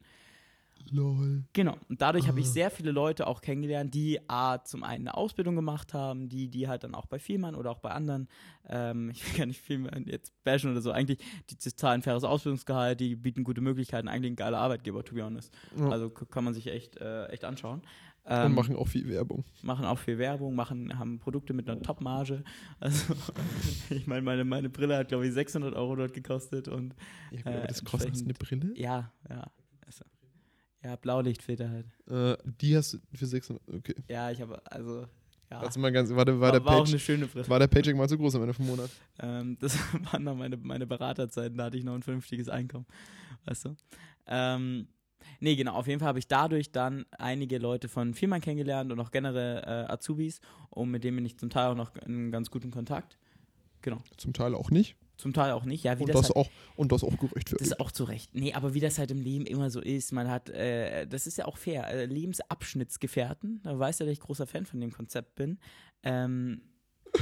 Lol. 0.92 1.44
Genau. 1.54 1.78
Und 1.90 2.02
dadurch 2.02 2.28
habe 2.28 2.40
ich 2.40 2.46
Ah. 2.46 2.50
sehr 2.52 2.70
viele 2.72 2.92
Leute 2.92 3.26
auch 3.28 3.42
kennengelernt, 3.42 3.94
die 3.94 4.20
A, 4.30 4.64
zum 4.64 4.84
einen 4.84 5.08
eine 5.08 5.18
Ausbildung 5.18 5.56
gemacht 5.56 5.94
haben, 5.96 6.30
die, 6.30 6.48
die 6.48 6.68
halt 6.68 6.84
dann 6.84 6.94
auch 6.94 7.08
bei 7.08 7.18
Vielmann 7.18 7.56
oder 7.56 7.72
auch 7.72 7.80
bei 7.80 7.90
anderen, 7.92 8.28
ähm, 8.70 9.10
ich 9.14 9.26
will 9.26 9.38
gar 9.40 9.46
nicht 9.48 9.62
Vielmann 9.62 10.06
jetzt 10.06 10.32
bashen 10.44 10.72
oder 10.72 10.82
so, 10.82 10.92
eigentlich, 10.92 11.20
die, 11.50 11.56
die 11.58 11.76
zahlen 11.76 12.02
faires 12.04 12.24
Ausbildungsgehalt, 12.24 13.00
die 13.00 13.16
bieten 13.16 13.44
gute 13.44 13.62
Möglichkeiten, 13.62 14.08
eigentlich 14.08 14.34
ein 14.34 14.36
geiler 14.36 14.60
Arbeitgeber, 14.60 15.04
to 15.04 15.16
be 15.16 15.24
honest. 15.24 15.52
Ja. 15.76 15.90
Also 15.90 16.10
kann 16.12 16.44
man 16.44 16.54
sich 16.54 16.68
echt, 16.68 16.98
äh, 16.98 17.26
echt 17.28 17.46
anschauen. 17.46 17.82
Und 18.28 18.32
Ähm, 18.32 18.56
machen 18.56 18.76
auch 18.76 18.88
viel 18.88 19.08
Werbung. 19.08 19.44
machen 19.62 19.86
auch 19.86 20.00
viel 20.00 20.18
Werbung, 20.18 20.56
machen, 20.56 20.98
haben 20.98 21.20
Produkte 21.20 21.54
mit 21.54 21.70
einer 21.70 21.80
Top-Marge. 21.82 22.44
Also, 22.80 23.14
ich 23.92 24.08
meine, 24.08 24.22
meine, 24.24 24.44
meine 24.46 24.70
Brille 24.70 24.98
hat, 24.98 25.10
glaube 25.10 25.28
ich, 25.28 25.34
600 25.34 25.76
Euro 25.76 25.96
dort 25.96 26.14
gekostet 26.14 26.68
und 26.68 26.96
Ja, 27.32 27.38
gut, 27.38 27.48
aber 27.48 27.64
äh, 27.64 27.68
das 27.68 27.84
kostet 27.84 28.16
eine 28.22 28.34
Brille. 28.34 28.72
ja, 28.76 29.12
ja. 29.30 29.46
Also, 29.86 30.06
ja, 30.86 30.96
Blaulichtfilter 30.96 31.70
halt. 31.70 31.88
Äh, 32.08 32.38
die 32.62 32.78
hast 32.78 32.94
du 32.94 32.98
für 33.16 33.26
600. 33.26 33.62
Okay. 33.68 33.96
Ja, 34.08 34.30
ich 34.30 34.40
habe, 34.40 34.62
also, 34.66 35.08
ja. 35.50 35.60
Also 35.60 35.80
mal 35.80 35.92
ganz, 35.92 36.12
war 36.12 36.26
der, 36.26 36.36
war 36.36 36.42
war, 36.42 36.52
der 36.52 36.66
war 36.66 36.74
auch 36.74 36.80
Page, 36.82 36.90
eine 36.90 37.00
schöne 37.00 37.26
Brille. 37.26 37.50
war 37.50 37.58
der 37.58 37.68
Paycheck 37.68 37.96
mal 37.96 38.08
zu 38.08 38.18
groß 38.18 38.36
am 38.36 38.42
Ende 38.42 38.54
vom 38.54 38.68
Monat? 38.68 38.92
Ähm, 39.20 39.58
das 39.62 39.80
waren 40.12 40.24
noch 40.24 40.36
meine, 40.36 40.58
meine 40.58 40.86
Beraterzeiten, 40.86 41.58
da 41.58 41.66
hatte 41.66 41.78
ich 41.78 41.84
noch 41.84 41.96
ein 41.96 42.04
vernünftiges 42.04 42.50
Einkommen. 42.50 42.86
Weißt 43.46 43.66
du? 43.66 43.76
Ähm, 44.28 44.88
nee, 45.40 45.56
genau, 45.56 45.74
auf 45.74 45.88
jeden 45.88 46.00
Fall 46.00 46.10
habe 46.10 46.20
ich 46.20 46.28
dadurch 46.28 46.72
dann 46.72 47.06
einige 47.18 47.58
Leute 47.58 47.90
von 47.90 48.14
Firmen 48.14 48.40
kennengelernt 48.40 48.92
und 48.92 49.00
auch 49.00 49.10
generell 49.10 49.64
äh, 49.64 49.92
Azubis 49.92 50.40
und 50.70 50.92
mit 50.92 51.04
denen 51.04 51.18
bin 51.18 51.26
ich 51.26 51.40
zum 51.40 51.50
Teil 51.50 51.72
auch 51.72 51.76
noch 51.76 51.96
in 52.06 52.30
ganz 52.30 52.52
guten 52.52 52.70
Kontakt. 52.70 53.18
Genau. 53.82 54.04
Zum 54.18 54.34
Teil 54.34 54.54
auch 54.54 54.70
nicht. 54.70 54.96
Zum 55.18 55.34
Teil 55.34 55.52
auch 55.52 55.64
nicht, 55.64 55.84
ja, 55.84 55.98
wie 55.98 56.04
Und 56.04 56.10
das, 56.10 56.28
das, 56.28 56.36
halt, 56.36 56.48
auch, 56.48 56.50
und 56.76 56.92
das 56.92 57.04
auch 57.04 57.12
das 57.12 57.20
gerechtfertigt. 57.20 57.72
ist 57.72 57.80
auch 57.80 57.92
zu 57.92 58.04
Recht. 58.04 58.36
Nee, 58.36 58.54
aber 58.54 58.74
wie 58.74 58.80
das 58.80 59.00
halt 59.00 59.12
im 59.12 59.22
Leben 59.22 59.46
immer 59.46 59.70
so 59.70 59.80
ist, 59.80 60.12
man 60.12 60.30
hat, 60.30 60.50
äh, 60.50 61.08
das 61.08 61.26
ist 61.26 61.38
ja 61.38 61.46
auch 61.46 61.58
fair, 61.58 61.88
äh, 61.88 62.06
Lebensabschnittsgefährten, 62.06 63.62
da 63.64 63.78
weißt 63.78 64.02
du, 64.02 64.04
dass 64.06 64.14
ich 64.14 64.20
großer 64.20 64.46
Fan 64.46 64.66
von 64.66 64.82
dem 64.82 64.92
Konzept 64.92 65.36
bin, 65.36 65.58
ähm, 66.04 66.62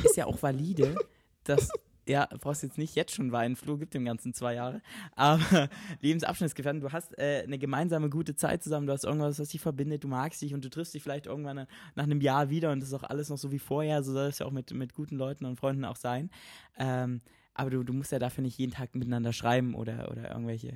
ist 0.03 0.17
ja 0.17 0.25
auch 0.25 0.41
valide, 0.41 0.95
dass, 1.43 1.69
ja, 2.07 2.27
brauchst 2.39 2.63
jetzt 2.63 2.79
nicht 2.79 2.95
jetzt 2.95 3.13
schon 3.13 3.31
weinen, 3.31 3.55
Flo 3.55 3.77
gibt 3.77 3.93
dem 3.93 4.05
Ganzen 4.05 4.33
zwei 4.33 4.55
Jahre, 4.55 4.81
aber 5.15 5.69
Lebensabschnittsgefährten, 6.01 6.81
du 6.81 6.91
hast 6.91 7.15
äh, 7.19 7.43
eine 7.45 7.59
gemeinsame 7.59 8.09
gute 8.09 8.35
Zeit 8.35 8.63
zusammen, 8.63 8.87
du 8.87 8.93
hast 8.93 9.03
irgendwas, 9.03 9.37
was 9.37 9.49
dich 9.49 9.61
verbindet, 9.61 10.03
du 10.03 10.07
magst 10.07 10.41
dich 10.41 10.55
und 10.55 10.65
du 10.65 10.69
triffst 10.69 10.95
dich 10.95 11.03
vielleicht 11.03 11.27
irgendwann 11.27 11.67
nach 11.93 12.03
einem 12.03 12.21
Jahr 12.21 12.49
wieder 12.49 12.71
und 12.71 12.79
das 12.79 12.89
ist 12.89 12.95
auch 12.95 13.03
alles 13.03 13.29
noch 13.29 13.37
so 13.37 13.51
wie 13.51 13.59
vorher, 13.59 14.01
so 14.01 14.13
soll 14.13 14.27
es 14.27 14.39
ja 14.39 14.47
auch 14.47 14.51
mit, 14.51 14.73
mit 14.73 14.95
guten 14.95 15.15
Leuten 15.15 15.45
und 15.45 15.57
Freunden 15.57 15.85
auch 15.85 15.95
sein. 15.97 16.31
Ähm, 16.77 17.21
aber 17.53 17.69
du, 17.69 17.83
du 17.83 17.93
musst 17.93 18.11
ja 18.11 18.19
dafür 18.19 18.41
nicht 18.43 18.57
jeden 18.57 18.71
Tag 18.73 18.95
miteinander 18.95 19.33
schreiben 19.33 19.75
oder, 19.75 20.11
oder 20.11 20.31
irgendwelche 20.31 20.73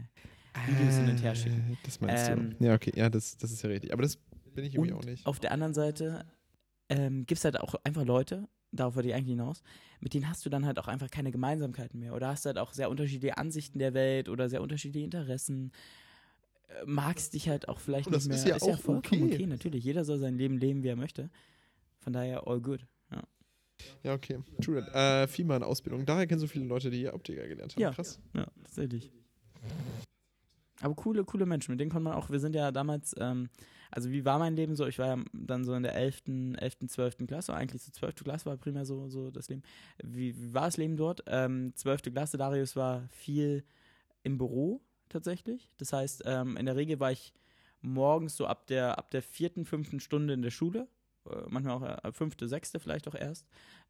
Videos 0.68 0.96
hin 0.98 1.10
und 1.10 1.22
her 1.22 1.36
schicken. 1.36 1.72
Äh, 1.74 1.76
Das 1.84 2.02
meinst 2.02 2.30
Ähm, 2.30 2.56
du. 2.60 2.66
Ja, 2.66 2.74
okay, 2.76 2.92
ja, 2.96 3.10
das, 3.10 3.38
das 3.38 3.52
ist 3.52 3.62
ja 3.62 3.70
richtig. 3.70 3.94
Aber 3.94 4.02
das 4.04 4.18
bin 4.54 4.66
ich 4.66 4.74
irgendwie 4.76 4.94
auch 4.94 5.04
nicht. 5.04 5.26
auf 5.26 5.40
der 5.40 5.52
anderen 5.52 5.74
Seite 5.74 6.26
ähm, 6.90 7.26
gibt 7.26 7.38
es 7.40 7.46
halt 7.46 7.60
auch 7.60 7.76
einfach 7.84 8.06
Leute, 8.06 8.48
darauf 8.72 8.96
wollte 8.96 9.10
ich 9.10 9.14
eigentlich 9.16 9.30
hinaus, 9.30 9.62
mit 10.00 10.14
denen 10.14 10.30
hast 10.30 10.46
du 10.46 10.50
dann 10.50 10.66
halt 10.66 10.80
auch 10.80 10.88
einfach 10.88 11.10
keine 11.12 11.32
Gemeinsamkeiten 11.32 12.00
mehr. 12.00 12.14
Oder 12.16 12.30
hast 12.30 12.46
halt 12.46 12.58
auch 12.58 12.74
sehr 12.74 12.90
unterschiedliche 12.90 13.38
Ansichten 13.38 13.78
der 13.80 13.94
Welt 13.94 14.30
oder 14.30 14.50
sehr 14.50 14.62
unterschiedliche 14.62 15.06
Interessen. 15.06 15.72
Äh, 16.70 16.86
Magst 16.86 17.34
dich 17.34 17.50
halt 17.50 17.70
auch 17.70 17.80
vielleicht 17.80 18.08
Und 18.08 18.14
das 18.16 18.26
nicht 18.28 18.44
mehr. 18.46 18.56
ist 18.56 18.66
ja 18.66 18.74
auch 18.74 18.80
vollkommen 18.80 19.24
okay. 19.24 19.34
okay, 19.36 19.46
natürlich. 19.48 19.84
Jeder 19.84 20.06
soll 20.06 20.18
sein 20.20 20.38
Leben 20.38 20.58
leben, 20.58 20.82
wie 20.84 20.88
er 20.90 20.96
möchte. 20.96 21.30
Von 22.00 22.14
daher 22.14 22.48
all 22.48 22.62
good. 22.62 22.86
Ja, 24.04 24.14
okay. 24.14 24.40
True 24.62 24.84
that. 24.84 24.96
Äh, 24.96 25.28
Fiemann 25.28 25.64
Ausbildung. 25.64 26.06
Daher 26.06 26.28
kennen 26.28 26.40
so 26.40 26.48
viele 26.48 26.66
Leute, 26.66 26.90
die 26.90 26.98
hier 26.98 27.14
Optiker 27.14 27.48
gelernt 27.48 27.74
haben. 27.74 27.82
Ja. 27.82 27.92
Krass. 27.92 28.20
Ja, 28.34 28.48
tatsächlich. 28.64 29.12
Aber 30.82 30.96
coole, 30.96 31.24
coole 31.24 31.46
Menschen, 31.46 31.72
mit 31.72 31.80
denen 31.80 31.90
konnte 31.90 32.04
man 32.04 32.14
auch, 32.14 32.30
wir 32.30 32.40
sind 32.40 32.56
ja 32.56 32.72
damals, 32.72 33.16
ähm, 33.20 33.50
also 33.90 34.12
wie 34.12 34.26
war 34.26 34.38
mein 34.38 34.56
Leben 34.56 34.76
so? 34.76 34.86
Ich 34.86 35.00
war 35.00 35.08
ja 35.08 35.24
dann 35.34 35.64
so 35.64 35.74
in 35.74 35.84
der 35.84 35.96
11., 35.96 36.24
11., 36.58 36.88
12. 36.88 37.18
Klasse, 37.28 37.54
eigentlich 37.54 37.82
so 37.82 37.92
12. 37.92 38.16
Klasse 38.24 38.46
war 38.46 38.58
primär 38.58 38.86
so, 38.86 39.08
so 39.10 39.32
das 39.32 39.50
Leben. 39.50 39.64
Wie, 40.04 40.38
wie 40.38 40.54
war 40.54 40.66
das 40.66 40.78
Leben 40.78 40.96
dort? 40.96 41.24
Ähm, 41.28 41.74
12. 41.76 42.04
Klasse, 42.14 42.38
Darius 42.38 42.76
war 42.76 43.08
viel 43.10 43.64
im 44.24 44.38
Büro 44.38 44.82
tatsächlich. 45.10 45.72
Das 45.78 45.94
heißt, 45.94 46.24
ähm, 46.26 46.58
in 46.58 46.66
der 46.66 46.76
Regel 46.76 47.00
war 47.00 47.12
ich 47.12 47.34
morgens 47.82 48.36
so 48.36 48.46
ab 48.46 48.68
der, 48.68 48.98
ab 48.98 49.10
der 49.12 49.22
vierten, 49.22 49.66
fünften 49.66 50.00
Stunde 50.00 50.34
in 50.34 50.42
der 50.42 50.52
Schule, 50.52 50.88
manchmal 51.50 51.76
auch 51.76 52.04
äh, 52.04 52.12
fünfte, 52.12 52.48
sechste 52.48 52.80
vielleicht 52.80 53.08
auch 53.08 53.16
erst, 53.16 53.46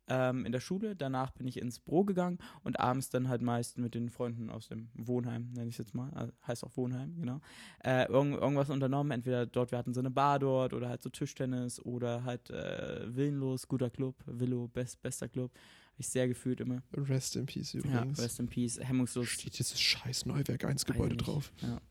ähm, 0.07 0.45
in 0.45 0.51
der 0.51 0.59
Schule. 0.59 0.95
Danach 0.95 1.31
bin 1.31 1.47
ich 1.47 1.57
ins 1.57 1.79
Büro 1.79 2.03
gegangen 2.03 2.37
und 2.63 2.79
abends 2.79 3.09
dann 3.09 3.29
halt 3.29 3.41
meist 3.41 3.77
mit 3.77 3.93
den 3.93 4.09
Freunden 4.09 4.49
aus 4.49 4.67
dem 4.67 4.89
Wohnheim, 4.93 5.51
nenne 5.53 5.67
ich 5.67 5.75
es 5.75 5.79
jetzt 5.79 5.95
mal, 5.95 6.09
also 6.13 6.31
heißt 6.47 6.63
auch 6.63 6.75
Wohnheim, 6.77 7.15
genau, 7.19 7.41
äh, 7.83 8.07
irgend, 8.07 8.35
irgendwas 8.35 8.69
unternommen. 8.69 9.11
Entweder 9.11 9.45
dort, 9.45 9.71
wir 9.71 9.77
hatten 9.77 9.93
so 9.93 9.99
eine 9.99 10.11
Bar 10.11 10.39
dort 10.39 10.73
oder 10.73 10.89
halt 10.89 11.01
so 11.01 11.09
Tischtennis 11.09 11.79
oder 11.79 12.23
halt 12.23 12.49
äh, 12.49 13.15
Willenlos, 13.15 13.67
guter 13.67 13.89
Club, 13.89 14.15
Willow, 14.25 14.67
best, 14.67 15.01
bester 15.01 15.27
Club. 15.27 15.51
Ich 15.99 16.07
sehr 16.09 16.27
gefühlt 16.27 16.61
immer. 16.61 16.83
Rest 16.93 17.35
in 17.37 17.47
Peace 17.47 17.73
Ja, 17.73 17.79
übrigens. 17.79 18.19
Rest 18.21 18.39
in 18.39 18.47
Peace, 18.47 18.79
hemmungslos. 18.79 19.27
Steht 19.27 19.57
dieses 19.57 19.79
scheiß 19.79 20.27
Neuwerk 20.27 20.63
1 20.63 20.63
Weiß 20.63 20.81
ich 20.81 20.85
Gebäude 20.85 21.17
drauf. 21.17 21.51
Ja. 21.61 21.81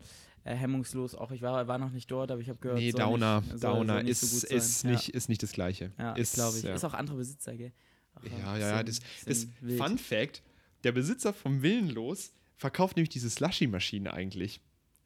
Äh, 0.47 0.55
hemmungslos 0.55 1.15
auch. 1.17 1.33
Ich 1.33 1.43
war, 1.43 1.67
war 1.67 1.77
noch 1.79 1.91
nicht 1.91 2.09
dort, 2.11 2.31
aber 2.31 2.41
ich 2.41 2.49
habe 2.49 2.59
gehört, 2.61 2.79
Nee, 2.79 2.93
Downer. 2.93 3.41
nicht, 3.41 3.51
soll, 3.59 3.73
Downer 3.73 3.95
soll 3.95 4.03
nicht 4.05 4.13
ist, 4.13 4.41
so 4.41 4.47
ist, 4.47 4.81
sein. 4.81 4.93
nicht, 4.93 5.09
ist 5.09 5.29
nicht 5.29 5.43
das 5.43 5.51
Gleiche. 5.53 5.91
Ja, 5.99 6.05
ja 6.05 6.13
ist, 6.15 6.35
glaube 6.35 6.57
ich. 6.59 6.63
ja. 6.65 6.75
Ist 6.75 6.85
auch 6.85 6.95
andere 6.95 7.17
Besitzer, 7.17 7.57
gell? 7.57 7.73
Auch 8.15 8.23
Ja, 8.25 8.57
ja, 8.57 8.69
ja, 8.77 8.83
das- 8.85 9.01
Das 9.25 9.49
wild. 9.61 9.83
Fun 9.83 9.99
Fact: 9.99 10.43
Der 10.85 10.93
Besitzer 10.93 11.33
vom 11.33 11.63
Willenlos 11.63 12.33
verkauft 12.57 12.97
nämlich 12.97 13.09
diese 13.11 13.29
Slushy-Maschine 13.29 14.13
eigentlich. 14.13 14.61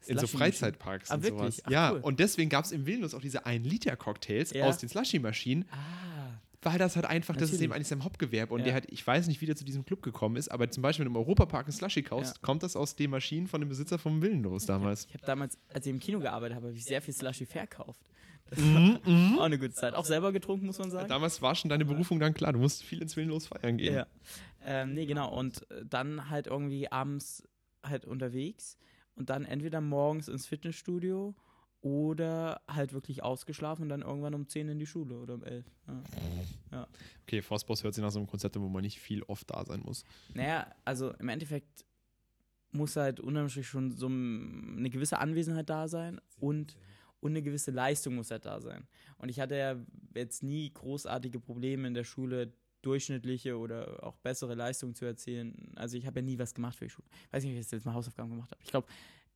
In 0.06 0.18
so. 0.18 0.26
Freizeitparks 0.26 1.10
Ah, 1.10 1.14
und 1.16 1.22
wirklich? 1.24 1.56
sowas. 1.56 1.62
Ach, 1.64 1.70
ja, 1.70 1.92
cool. 1.92 2.00
und 2.00 2.20
deswegen 2.20 2.48
gab 2.50 2.64
es 2.66 2.72
im 2.72 2.84
Vilnius 2.86 3.14
auch 3.14 3.20
diese 3.20 3.46
1-Liter-Cocktails 3.46 4.52
Ja. 4.52 4.66
aus 4.66 4.78
den 4.78 4.88
Slushy-Maschinen, 4.88 5.64
Ah, 5.70 6.19
weil 6.62 6.78
das 6.78 6.94
halt 6.96 7.06
einfach, 7.06 7.34
das 7.34 7.44
ist 7.44 7.48
Natürlich. 7.52 7.62
eben 7.64 7.72
eigentlich 7.72 7.88
sein 7.88 8.04
Hauptgewerbe. 8.04 8.52
Und 8.52 8.60
Ja. 8.60 8.64
der 8.66 8.74
hat, 8.74 8.84
ich 8.90 9.06
weiß 9.06 9.26
nicht, 9.28 9.40
wie 9.40 9.46
der 9.46 9.56
zu 9.56 9.64
diesem 9.64 9.84
Club 9.84 10.02
gekommen 10.02 10.36
ist, 10.36 10.50
aber 10.50 10.70
zum 10.70 10.82
Beispiel, 10.82 11.06
wenn 11.06 11.12
du 11.14 11.18
im 11.18 11.24
Europapark 11.24 11.66
einen 11.66 11.72
Slushy 11.72 12.02
kaufst, 12.02 12.36
Ja. 12.36 12.42
kommt 12.42 12.62
das 12.62 12.76
aus 12.76 12.96
den 12.96 13.10
Maschinen 13.10 13.46
von 13.46 13.60
dem 13.60 13.68
Besitzer 13.68 13.98
vom 13.98 14.20
Vilnius 14.22 14.66
damals. 14.66 15.06
ich 15.06 15.14
habe 15.14 15.24
damals, 15.26 15.58
als 15.72 15.86
ich 15.86 15.90
im 15.92 15.98
Kino 16.00 16.20
gearbeitet 16.20 16.56
habe, 16.56 16.66
habe 16.68 16.76
ich 16.76 16.84
sehr 16.84 17.00
viel 17.00 17.14
Slushy 17.14 17.46
verkauft. 17.46 18.00
Das 18.50 18.58
Mhm, 18.58 18.98
war 19.04 19.38
auch 19.38 19.44
eine 19.44 19.58
gute 19.58 19.72
Zeit. 19.72 19.94
Auch 19.94 20.04
selber 20.04 20.32
getrunken, 20.32 20.66
muss 20.66 20.78
man 20.78 20.90
sagen. 20.90 21.08
Damals 21.08 21.40
war 21.40 21.54
schon 21.54 21.68
deine 21.68 21.84
Berufung 21.84 22.18
dann 22.18 22.34
klar, 22.34 22.52
du 22.52 22.58
musst 22.58 22.82
viel 22.82 23.00
ins 23.00 23.16
Vilnius 23.16 23.46
feiern 23.46 23.76
gehen. 23.78 23.94
Ja. 23.94 24.06
Ähm, 24.64 24.92
nee, 24.94 25.06
genau. 25.06 25.32
Und 25.38 25.70
äh, 25.70 25.84
dann 25.86 26.28
halt 26.30 26.48
irgendwie 26.48 26.90
abends 26.90 27.46
halt 27.82 28.04
unterwegs 28.04 28.76
und 29.14 29.30
dann 29.30 29.44
entweder 29.44 29.80
morgens 29.80 30.26
ins 30.28 30.46
Fitnessstudio 30.46 31.34
oder 31.82 32.60
halt 32.68 32.92
wirklich 32.92 33.22
ausgeschlafen 33.22 33.84
und 33.84 33.88
dann 33.88 34.02
irgendwann 34.02 34.34
um 34.34 34.46
10 34.46 34.68
in 34.68 34.78
die 34.78 34.86
Schule 34.86 35.18
oder 35.18 35.34
um 35.34 35.44
11. 35.44 35.64
Ja. 36.72 36.86
Okay, 37.22 37.42
Forstboss 37.42 37.82
hört 37.82 37.94
sich 37.94 38.02
nach 38.02 38.10
so 38.10 38.18
einem 38.18 38.28
Konzept 38.28 38.56
an, 38.56 38.62
wo 38.62 38.68
man 38.68 38.82
nicht 38.82 39.00
viel 39.00 39.22
oft 39.24 39.50
da 39.50 39.64
sein 39.64 39.80
muss. 39.80 40.04
Naja, 40.34 40.70
also 40.84 41.12
im 41.14 41.28
Endeffekt 41.28 41.84
muss 42.72 42.96
halt 42.96 43.18
unterm 43.18 43.48
schon 43.48 43.92
so 43.92 44.06
eine 44.06 44.90
gewisse 44.90 45.18
Anwesenheit 45.18 45.70
da 45.70 45.88
sein 45.88 46.20
und, 46.38 46.76
und 47.20 47.32
eine 47.32 47.42
gewisse 47.42 47.70
Leistung 47.70 48.14
muss 48.14 48.30
halt 48.30 48.44
da 48.44 48.60
sein. 48.60 48.86
Und 49.18 49.28
ich 49.28 49.40
hatte 49.40 49.56
ja 49.56 49.76
jetzt 50.14 50.42
nie 50.42 50.70
großartige 50.72 51.40
Probleme 51.40 51.88
in 51.88 51.94
der 51.94 52.04
Schule, 52.04 52.52
durchschnittliche 52.82 53.58
oder 53.58 54.02
auch 54.02 54.16
bessere 54.16 54.54
Leistungen 54.54 54.94
zu 54.94 55.04
erzielen. 55.04 55.72
Also 55.76 55.96
ich 55.96 56.06
habe 56.06 56.20
ja 56.20 56.24
nie 56.24 56.38
was 56.38 56.54
gemacht 56.54 56.76
für 56.76 56.84
die 56.84 56.90
Schule. 56.90 57.08
Weiß 57.30 57.44
nicht, 57.44 57.54
wie 57.54 57.58
ich 57.58 57.70
jetzt 57.70 57.84
mal 57.84 57.94
Hausaufgaben 57.94 58.30
gemacht 58.30 58.50
habe. 58.50 58.60
Ich 58.62 58.70
glaube, 58.70 58.86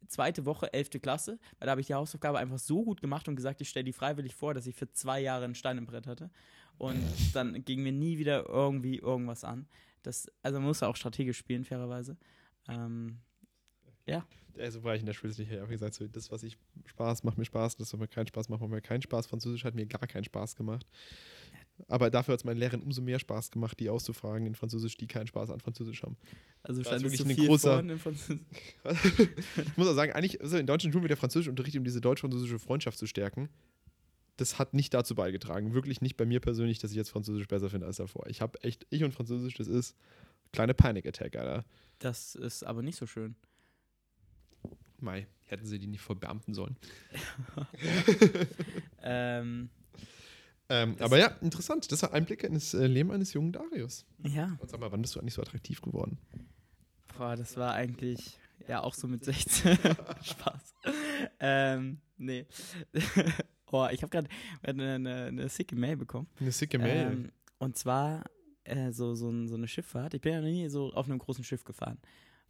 zweite 0.09 0.45
Woche, 0.45 0.73
elfte 0.73 1.01
Klasse, 1.01 1.39
weil 1.59 1.67
da 1.67 1.73
habe 1.73 1.81
ich 1.81 1.87
die 1.87 1.95
Hausaufgabe 1.95 2.39
einfach 2.39 2.59
so 2.59 2.85
gut 2.85 3.01
gemacht 3.01 3.29
und 3.29 3.37
gesagt, 3.37 3.61
ich 3.61 3.69
stelle 3.69 3.85
die 3.85 3.93
freiwillig 3.93 4.35
vor, 4.35 4.55
dass 4.55 4.67
ich 4.67 4.75
für 4.75 4.91
zwei 4.91 5.21
Jahre 5.21 5.45
einen 5.45 5.55
Stein 5.55 5.79
im 5.79 5.87
Brett 5.87 6.07
hatte. 6.07 6.31
Und 6.79 7.03
dann 7.35 7.65
ging 7.65 7.83
mir 7.83 7.93
nie 7.93 8.19
wieder 8.19 8.49
irgendwie 8.49 8.99
irgendwas 8.99 9.45
an. 9.45 9.67
Das, 10.03 10.31
also 10.43 10.59
man 10.59 10.69
muss 10.69 10.83
auch 10.83 10.97
strategisch 10.97 11.39
spielen, 11.39 11.65
fairerweise. 11.65 12.17
Ähm, 12.69 13.19
Also 14.59 14.85
war 14.85 14.95
ich 14.95 15.01
in 15.01 15.07
der 15.07 15.15
Schule 15.15 15.33
ich 15.37 15.51
habe 15.51 15.69
gesagt, 15.69 15.95
so, 15.95 16.07
das, 16.07 16.31
was 16.31 16.43
ich 16.43 16.57
Spaß 16.85 17.25
macht 17.25 17.39
mir 17.39 17.45
Spaß, 17.45 17.77
das, 17.77 17.93
was 17.93 17.99
mir 17.99 18.07
keinen 18.07 18.29
Spaß 18.29 18.49
macht, 18.49 18.61
macht 18.61 18.71
mir 18.71 18.81
keinen 18.81 19.03
Spaß. 19.03 19.27
Französisch 19.27 19.65
hat 19.65 19.75
mir 19.75 19.87
gar 19.87 20.07
keinen 20.07 20.25
Spaß 20.25 20.55
gemacht. 20.57 20.87
Aber 21.89 22.09
dafür 22.11 22.33
hat 22.35 22.41
es 22.41 22.45
meinen 22.45 22.59
Lehrern 22.59 22.83
umso 22.83 23.03
mehr 23.03 23.19
Spaß 23.19 23.51
gemacht, 23.51 23.79
die 23.81 23.91
auszufragen 23.91 24.47
in 24.47 24.55
Französisch, 24.55 24.97
die 24.97 25.07
keinen 25.07 25.27
Spaß 25.27 25.51
an 25.51 25.61
Französisch 25.61 26.03
haben. 26.03 26.17
also 26.63 26.83
scheint 26.85 27.05
es 27.05 27.19
wirklich 27.19 27.37
zu 27.37 27.43
ein 27.43 27.49
großer- 27.49 27.75
vorne 27.75 27.93
in 27.95 27.99
Französisch. 27.99 28.47
ich 29.57 29.77
muss 29.77 29.89
auch 29.89 29.95
sagen, 29.95 30.13
eigentlich, 30.13 30.41
also 30.41 30.57
in 30.57 30.67
deutschen 30.67 30.93
Schulen 30.93 31.03
wird 31.03 31.11
der 31.11 31.17
Französischunterricht, 31.17 31.77
um 31.77 31.85
diese 31.85 32.01
deutsch-französische 32.01 32.59
Freundschaft 32.59 32.99
zu 32.99 33.07
stärken, 33.07 33.49
das 34.37 34.59
hat 34.59 34.75
nicht 34.75 34.95
dazu 34.95 35.15
beigetragen. 35.15 35.75
Wirklich 35.75 36.01
nicht 36.01 36.17
bei 36.17 36.27
mir 36.27 36.41
persönlich, 36.41 36.79
dass 36.79 36.91
ich 36.91 36.97
jetzt 36.97 37.11
Französisch 37.11 37.47
besser 37.49 37.71
finde 37.71 37.87
als 37.87 37.97
davor. 37.97 38.27
Ich 38.29 38.41
habe 38.41 38.61
echt, 38.63 38.87
ich 38.91 39.03
und 39.05 39.13
Französisch, 39.13 39.55
das 39.55 39.67
ist 39.69 39.97
kleine 40.53 40.75
Panic 40.75 41.07
Attack, 41.07 41.37
Alter. 41.37 41.65
Das 41.99 42.35
ist 42.35 42.65
aber 42.65 42.83
nicht 42.83 42.97
so 42.97 43.07
schön. 43.07 43.35
Mai, 45.01 45.27
hätten 45.47 45.67
sie 45.67 45.79
die 45.79 45.87
nicht 45.89 46.01
verbeamten 46.03 46.55
sollen. 46.55 46.77
Ähm, 49.07 49.69
Ähm, 50.69 50.97
aber 50.99 51.19
ja, 51.19 51.29
interessant. 51.43 51.91
Das 51.93 52.03
war 52.03 52.13
Einblicke 52.13 52.47
in 52.47 52.55
das 52.55 52.73
äh, 52.75 52.87
Leben 52.87 53.11
eines 53.11 53.33
jungen 53.35 53.53
Darius. 53.53 54.07
ja, 54.23 54.57
Und 54.61 54.71
sag 54.71 54.81
mal, 54.81 54.91
wann 54.93 55.03
bist 55.03 55.15
du 55.15 55.21
eigentlich 55.21 55.35
so 55.35 55.43
attraktiv 55.43 55.81
geworden? 55.83 56.19
boah, 57.19 57.37
das 57.37 57.57
war 57.57 57.75
eigentlich 57.75 58.39
ja 58.67 58.83
auch 58.83 58.95
so 58.95 59.07
mit 59.07 59.25
16. 59.25 59.77
Spaß. 60.23 60.75
Ähm, 61.39 61.99
nee. 62.17 62.47
oh, 63.71 63.87
ich 63.93 64.03
habe 64.03 64.11
gerade 64.11 64.29
eine, 64.63 64.95
eine, 64.95 65.25
eine 65.27 65.49
sicke 65.49 65.77
Mail 65.77 65.97
bekommen. 65.97 66.27
Eine 66.41 66.51
sicke 66.53 66.79
Mail. 66.79 67.13
Ähm, 67.13 67.33
und 67.59 67.77
zwar 67.77 68.25
äh, 68.65 68.91
so, 68.91 69.15
so, 69.15 69.47
so 69.47 69.55
eine 69.55 69.69
Schifffahrt. 69.69 70.15
Ich 70.15 70.21
bin 70.21 70.33
ja 70.33 70.41
noch 70.41 70.49
nie 70.49 70.69
so 70.69 70.93
auf 70.93 71.07
einem 71.07 71.19
großen 71.19 71.45
Schiff 71.45 71.65
gefahren. 71.65 71.99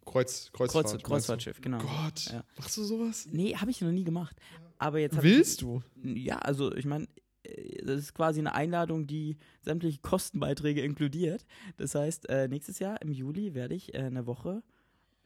Kreuz, 0.07 0.51
Kreuzfahrt. 0.53 0.85
Kreuz, 0.87 0.93
du? 0.93 0.99
Kreuzfahrtschiff, 1.09 1.61
genau. 1.61 1.79
Gott, 1.79 2.27
Ja. 2.31 2.45
machst 2.59 2.77
du 2.77 2.85
sowas? 2.85 3.27
Nee, 3.31 3.55
habe 3.57 3.71
ich 3.71 3.81
noch 3.81 3.91
nie 3.91 4.05
gemacht. 4.05 4.37
Aber 4.79 4.99
jetzt 4.99 5.23
Willst 5.23 5.63
du? 5.63 5.83
Ich, 6.03 6.25
ja, 6.25 6.39
also 6.39 6.75
ich 6.75 6.85
meine, 6.85 7.07
das 7.83 7.99
ist 7.99 8.15
quasi 8.15 8.41
eine 8.41 8.55
Einladung, 8.55 9.07
die 9.07 9.37
sämtliche 9.63 10.01
Kostenbeiträge 10.01 10.83
inkludiert. 10.83 11.45
Das 11.77 11.95
heißt, 11.95 12.29
äh, 12.29 12.49
nächstes 12.49 12.79
Jahr 12.79 13.01
im 13.03 13.13
Juli 13.13 13.55
werde 13.55 13.75
ich 13.75 13.95
äh, 13.95 13.99
eine 13.99 14.27
Woche 14.27 14.63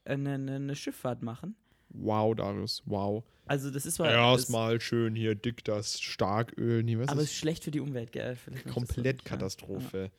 äh, 0.05 0.15
eine, 0.15 0.35
eine, 0.35 0.77
Schifffahrt 0.77 1.23
machen. 1.23 1.57
Wow, 1.91 2.35
Darius, 2.35 2.83
wow. 2.87 3.25
Also 3.47 3.71
das 3.71 3.87
ist 3.87 3.99
das, 3.99 4.09
Erstmal 4.09 4.81
schön 4.81 5.15
hier 5.15 5.35
dick 5.35 5.65
das 5.65 6.01
Starköl. 6.01 6.83
Nee, 6.83 6.99
was 6.99 7.09
aber 7.09 7.23
es 7.23 7.29
ist 7.29 7.37
schlecht 7.37 7.65
für 7.65 7.71
die 7.71 7.81
Umwelt, 7.81 8.13
gell? 8.13 8.37
Vielleicht 8.37 8.69
komplett 8.69 9.17
nicht, 9.17 9.25
ja. 9.25 9.37
Katastrophe. 9.37 10.11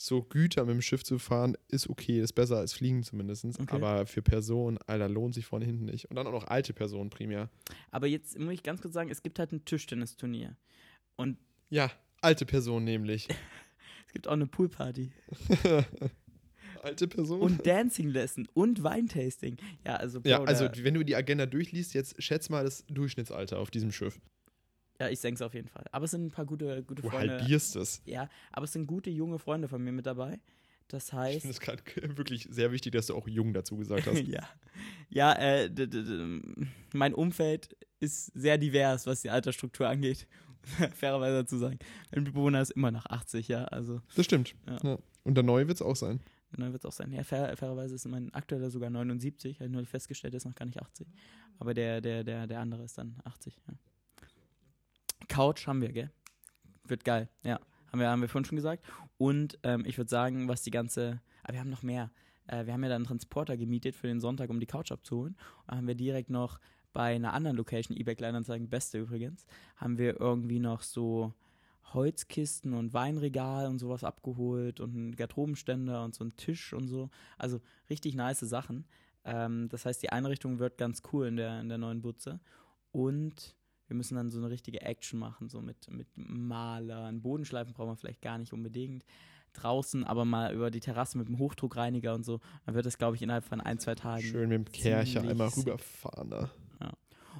So 0.00 0.22
Güter 0.22 0.64
mit 0.64 0.74
dem 0.74 0.82
Schiff 0.82 1.02
zu 1.02 1.18
fahren, 1.18 1.56
ist 1.66 1.90
okay, 1.90 2.20
ist 2.20 2.34
besser 2.34 2.58
als 2.58 2.72
fliegen 2.72 3.02
zumindest. 3.02 3.44
Okay. 3.44 3.74
Aber 3.74 4.06
für 4.06 4.22
Personen, 4.22 4.78
Alter, 4.86 5.08
lohnt 5.08 5.34
sich 5.34 5.44
vorne 5.44 5.64
hinten 5.64 5.86
nicht. 5.86 6.08
Und 6.08 6.14
dann 6.14 6.28
auch 6.28 6.32
noch 6.32 6.46
alte 6.46 6.72
Personen 6.72 7.10
primär. 7.10 7.50
Aber 7.90 8.06
jetzt 8.06 8.38
muss 8.38 8.54
ich 8.54 8.62
ganz 8.62 8.80
kurz 8.80 8.94
sagen, 8.94 9.10
es 9.10 9.24
gibt 9.24 9.40
halt 9.40 9.50
ein 9.50 9.64
Tischtennisturnier. 9.64 10.56
Und 11.18 11.36
Ja, 11.68 11.90
alte 12.22 12.46
Personen 12.46 12.84
nämlich. 12.86 13.28
es 14.06 14.12
gibt 14.14 14.26
auch 14.28 14.32
eine 14.32 14.46
Poolparty. 14.46 15.10
alte 16.82 17.08
Personen? 17.08 17.42
Und 17.42 17.66
Dancing 17.66 18.08
Lesson 18.08 18.48
und 18.54 18.82
Weintasting. 18.82 19.56
Ja, 19.84 19.96
also, 19.96 20.20
Bro, 20.20 20.28
ja, 20.30 20.42
also 20.44 20.68
wenn 20.76 20.94
du 20.94 21.04
die 21.04 21.16
Agenda 21.16 21.46
durchliest, 21.46 21.94
jetzt 21.94 22.22
schätz 22.22 22.48
mal 22.48 22.64
das 22.64 22.84
Durchschnittsalter 22.86 23.58
auf 23.58 23.70
diesem 23.70 23.92
Schiff. 23.92 24.20
ja, 25.00 25.08
ich 25.08 25.18
senk's 25.20 25.42
auf 25.42 25.54
jeden 25.54 25.68
Fall. 25.68 25.84
Aber 25.92 26.04
es 26.04 26.12
sind 26.12 26.24
ein 26.26 26.30
paar 26.30 26.46
gute, 26.46 26.82
gute 26.84 27.02
Du 27.02 27.10
Freunde. 27.10 27.38
halbierst 27.40 27.76
es. 27.76 28.00
Ja, 28.04 28.28
aber 28.52 28.64
es 28.64 28.72
sind 28.72 28.86
gute 28.86 29.10
junge 29.10 29.38
Freunde 29.38 29.68
von 29.68 29.82
mir 29.82 29.92
mit 29.92 30.06
dabei. 30.06 30.40
Das 30.86 31.08
Ich 31.08 31.12
heißt, 31.12 31.40
finde 31.42 31.52
es 31.52 31.60
gerade 31.60 31.82
wirklich 32.16 32.48
sehr 32.50 32.72
wichtig, 32.72 32.92
dass 32.92 33.08
du 33.08 33.14
auch 33.14 33.28
jung 33.28 33.52
dazu 33.52 33.76
gesagt 33.76 34.06
hast. 34.06 34.22
ja, 34.26 34.48
ja, 35.10 35.32
äh, 35.34 35.70
mein 36.94 37.12
Umfeld 37.12 37.76
ist 38.00 38.26
sehr 38.34 38.56
divers, 38.56 39.06
was 39.06 39.20
die 39.22 39.28
Altersstruktur 39.30 39.86
angeht. 39.88 40.26
Fairerweise 40.94 41.38
dazu 41.38 41.58
sagen. 41.58 41.78
Mein 42.12 42.24
Mitbewohner 42.24 42.60
ist 42.60 42.70
immer 42.70 42.90
nach 42.90 43.06
80, 43.06 43.48
ja, 43.48 43.64
also 43.64 44.00
Das 44.14 44.24
stimmt. 44.24 44.54
Ja. 44.66 44.78
Ja. 44.82 44.98
Und 45.24 45.34
der 45.34 45.44
neue 45.44 45.68
wird 45.68 45.76
es 45.76 45.82
auch 45.82 45.96
sein. 45.96 46.20
neu 46.56 46.72
wird 46.72 46.84
es 46.84 46.86
auch 46.86 46.92
sein. 46.92 47.12
Ja, 47.12 47.22
fair, 47.24 47.56
fairerweise 47.56 47.94
ist 47.94 48.06
mein 48.06 48.32
aktueller 48.34 48.70
sogar 48.70 48.90
79, 48.90 49.58
habe 49.58 49.66
ich 49.66 49.72
neulich 49.72 49.88
festgestellt, 49.88 50.32
der 50.34 50.38
ist 50.38 50.46
noch 50.46 50.54
gar 50.54 50.66
nicht 50.66 50.80
80. 50.80 51.06
Aber 51.58 51.74
der, 51.74 52.00
der, 52.00 52.24
der, 52.24 52.46
der 52.46 52.60
andere 52.60 52.84
ist 52.84 52.96
dann 52.98 53.16
80, 53.24 53.56
ja. 53.66 53.74
Couch 55.28 55.66
haben 55.66 55.82
wir, 55.82 55.92
gell? 55.92 56.10
Wird 56.84 57.04
geil, 57.04 57.28
ja. 57.42 57.60
Haben 57.92 58.00
wir, 58.00 58.08
haben 58.08 58.20
wir 58.20 58.28
vorhin 58.28 58.44
schon 58.44 58.56
gesagt. 58.56 58.84
Und 59.16 59.58
ähm, 59.62 59.84
ich 59.86 59.96
würde 59.98 60.10
sagen, 60.10 60.48
was 60.48 60.62
die 60.62 60.70
ganze. 60.70 61.20
Aber 61.42 61.54
wir 61.54 61.60
haben 61.60 61.70
noch 61.70 61.82
mehr. 61.82 62.10
Äh, 62.46 62.66
wir 62.66 62.72
haben 62.72 62.82
ja 62.82 62.88
dann 62.88 62.96
einen 62.96 63.06
Transporter 63.06 63.56
gemietet 63.56 63.94
für 63.94 64.06
den 64.06 64.20
Sonntag, 64.20 64.50
um 64.50 64.60
die 64.60 64.66
Couch 64.66 64.92
abzuholen. 64.92 65.36
Und 65.66 65.76
haben 65.76 65.86
wir 65.86 65.94
direkt 65.94 66.30
noch 66.30 66.58
bei 66.98 67.14
einer 67.14 67.32
anderen 67.32 67.56
Location, 67.56 67.96
eBay 67.96 68.16
Kleinanzeigen, 68.16 68.68
beste 68.68 68.98
übrigens, 68.98 69.46
haben 69.76 69.98
wir 69.98 70.18
irgendwie 70.18 70.58
noch 70.58 70.82
so 70.82 71.32
Holzkisten 71.94 72.74
und 72.74 72.92
Weinregal 72.92 73.68
und 73.68 73.78
sowas 73.78 74.02
abgeholt 74.02 74.80
und 74.80 74.96
einen 74.96 75.14
Garderobenständer 75.14 76.02
und 76.02 76.16
so 76.16 76.24
einen 76.24 76.34
Tisch 76.34 76.72
und 76.72 76.88
so. 76.88 77.08
Also 77.36 77.60
richtig 77.88 78.16
nice 78.16 78.40
Sachen. 78.40 78.84
Ähm, 79.24 79.68
das 79.68 79.86
heißt, 79.86 80.02
die 80.02 80.10
Einrichtung 80.10 80.58
wird 80.58 80.76
ganz 80.76 81.02
cool 81.12 81.28
in 81.28 81.36
der, 81.36 81.60
in 81.60 81.68
der 81.68 81.78
neuen 81.78 82.02
Butze. 82.02 82.40
Und 82.90 83.54
wir 83.86 83.94
müssen 83.94 84.16
dann 84.16 84.30
so 84.30 84.38
eine 84.38 84.50
richtige 84.50 84.80
Action 84.80 85.20
machen, 85.20 85.48
so 85.48 85.60
mit, 85.60 85.88
mit 85.92 86.08
Malern. 86.16 87.22
Bodenschleifen 87.22 87.74
brauchen 87.74 87.90
wir 87.90 87.96
vielleicht 87.96 88.22
gar 88.22 88.38
nicht 88.38 88.52
unbedingt. 88.52 89.04
Draußen 89.52 90.02
aber 90.02 90.24
mal 90.24 90.52
über 90.52 90.72
die 90.72 90.80
Terrasse 90.80 91.16
mit 91.16 91.28
dem 91.28 91.38
Hochdruckreiniger 91.38 92.12
und 92.12 92.24
so. 92.24 92.40
Dann 92.66 92.74
wird 92.74 92.86
das, 92.86 92.98
glaube 92.98 93.14
ich, 93.14 93.22
innerhalb 93.22 93.44
von 93.44 93.60
ein, 93.60 93.78
zwei 93.78 93.94
Tagen. 93.94 94.24
Schön 94.24 94.48
mit 94.48 94.66
dem 94.66 94.72
Kercher 94.72 95.20
einmal 95.20 95.46
rüberfahren 95.46 96.30
da. 96.30 96.50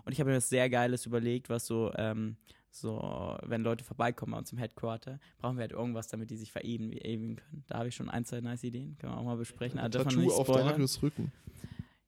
Und 0.09 0.12
ich 0.12 0.20
habe 0.20 0.30
mir 0.30 0.36
was 0.38 0.48
sehr 0.48 0.70
Geiles 0.70 1.04
überlegt, 1.04 1.50
was 1.50 1.66
so, 1.66 1.92
ähm, 1.96 2.38
so, 2.70 3.36
wenn 3.42 3.62
Leute 3.62 3.84
vorbeikommen 3.84 4.32
bei 4.32 4.38
uns 4.38 4.50
im 4.52 4.56
Headquarter, 4.59 5.20
brauchen 5.36 5.59
wir 5.59 5.61
halt 5.62 5.72
irgendwas, 5.72 6.09
damit 6.09 6.30
die 6.30 6.36
sich 6.38 6.50
verewigen 6.50 6.92
ewigen 6.92 7.36
können. 7.36 7.62
Da 7.66 7.76
habe 7.76 7.88
ich 7.88 7.94
schon 7.94 8.09
ein, 8.09 8.24
zwei 8.24 8.40
nice 8.40 8.64
Ideen. 8.64 8.96
Können 8.96 9.12
wir 9.12 9.18
auch 9.18 9.24
mal 9.24 9.36
besprechen. 9.36 9.78
Man 9.78 9.90
Tattoo 9.90 10.30
auf. 10.32 10.46
Darius 10.46 11.02
Rücken. 11.02 11.30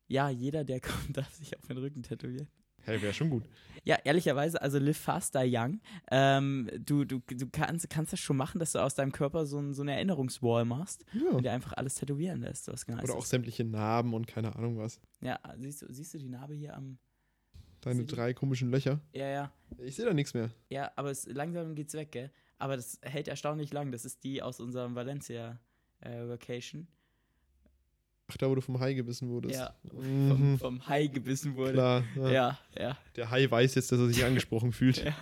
Ja, 0.08 0.30
jeder, 0.30 0.64
der 0.64 0.80
kommt, 0.80 1.14
darf 1.14 1.30
sich 1.34 1.54
auf 1.58 1.66
den 1.66 1.76
Rücken 1.76 2.02
tätowieren. 2.02 2.48
Hey, 2.82 3.02
wäre 3.02 3.12
schon 3.12 3.28
gut. 3.28 3.44
Ja, 3.84 3.98
ehrlicherweise, 4.04 4.62
also 4.62 4.78
live 4.78 4.96
fast, 4.96 5.34
die 5.34 5.54
young. 5.54 5.82
Ähm, 6.10 6.70
du, 6.78 7.04
du, 7.04 7.20
du 7.20 7.46
kannst, 7.52 7.90
kannst 7.90 8.14
das 8.14 8.20
schon 8.20 8.38
machen, 8.38 8.58
dass 8.58 8.72
du 8.72 8.78
aus 8.78 8.94
deinem 8.94 9.12
Körper 9.12 9.44
so, 9.44 9.58
ein, 9.58 9.74
so 9.74 9.82
eine 9.82 9.92
Erinnerungswall 9.92 10.64
machst 10.64 11.04
Ja. 11.12 11.32
und 11.32 11.44
dir 11.44 11.52
einfach 11.52 11.74
alles 11.74 11.96
tätowieren 11.96 12.40
lässt, 12.40 12.68
was 12.68 12.86
genau 12.86 13.02
Oder 13.02 13.14
auch 13.16 13.26
sämtliche 13.26 13.64
Narben 13.64 14.14
und 14.14 14.26
keine 14.26 14.56
Ahnung 14.56 14.78
was. 14.78 14.98
Ja, 15.20 15.38
siehst 15.58 15.82
du, 15.82 15.92
siehst 15.92 16.14
du 16.14 16.18
die 16.18 16.30
Narbe 16.30 16.54
hier 16.54 16.74
am. 16.74 16.98
Deine 17.80 18.04
drei 18.04 18.34
komischen 18.34 18.70
Löcher. 18.70 19.00
Ja, 19.12 19.28
ja. 19.28 19.52
Ich 19.78 19.96
sehe 19.96 20.04
da 20.04 20.12
nichts 20.12 20.34
mehr. 20.34 20.50
Ja, 20.68 20.92
aber 20.96 21.10
es, 21.10 21.26
langsam 21.26 21.74
geht's 21.74 21.94
weg, 21.94 22.12
gell? 22.12 22.30
Aber 22.58 22.76
das 22.76 22.98
hält 23.02 23.26
erstaunlich 23.28 23.72
lang. 23.72 23.90
Das 23.90 24.04
ist 24.04 24.22
die 24.22 24.42
aus 24.42 24.60
unserem 24.60 24.94
Valencia 24.94 25.58
äh, 26.00 26.28
Vacation. 26.28 26.86
da, 28.38 28.48
wo 28.50 28.54
du 28.54 28.60
vom 28.60 28.78
Hai 28.80 28.92
gebissen 28.94 29.28
wurdest. 29.30 29.54
Ja, 29.58 29.74
Mhm. 29.92 30.28
vom, 30.28 30.58
vom 30.58 30.86
Hai 30.88 31.06
gebissen 31.06 31.56
wurde. 31.56 31.72
Klar. 31.72 32.04
Ja. 32.16 32.30
Ja, 32.30 32.58
ja, 32.78 32.98
Der 33.16 33.30
Hai 33.30 33.50
weiß 33.50 33.74
jetzt, 33.76 33.90
dass 33.92 33.98
er 33.98 34.08
sich 34.08 34.24
angesprochen 34.24 34.72
fühlt. 34.72 35.02
ja. 35.04 35.14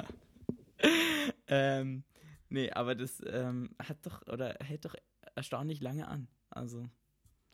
ähm, 1.46 2.04
nee, 2.48 2.70
aber 2.70 2.94
das 2.94 3.22
ähm, 3.26 3.70
hat 3.78 4.04
doch, 4.04 4.26
oder 4.26 4.56
hält 4.60 4.84
doch 4.84 4.94
erstaunlich 5.34 5.80
lange 5.80 6.08
an. 6.08 6.28
Also, 6.50 6.82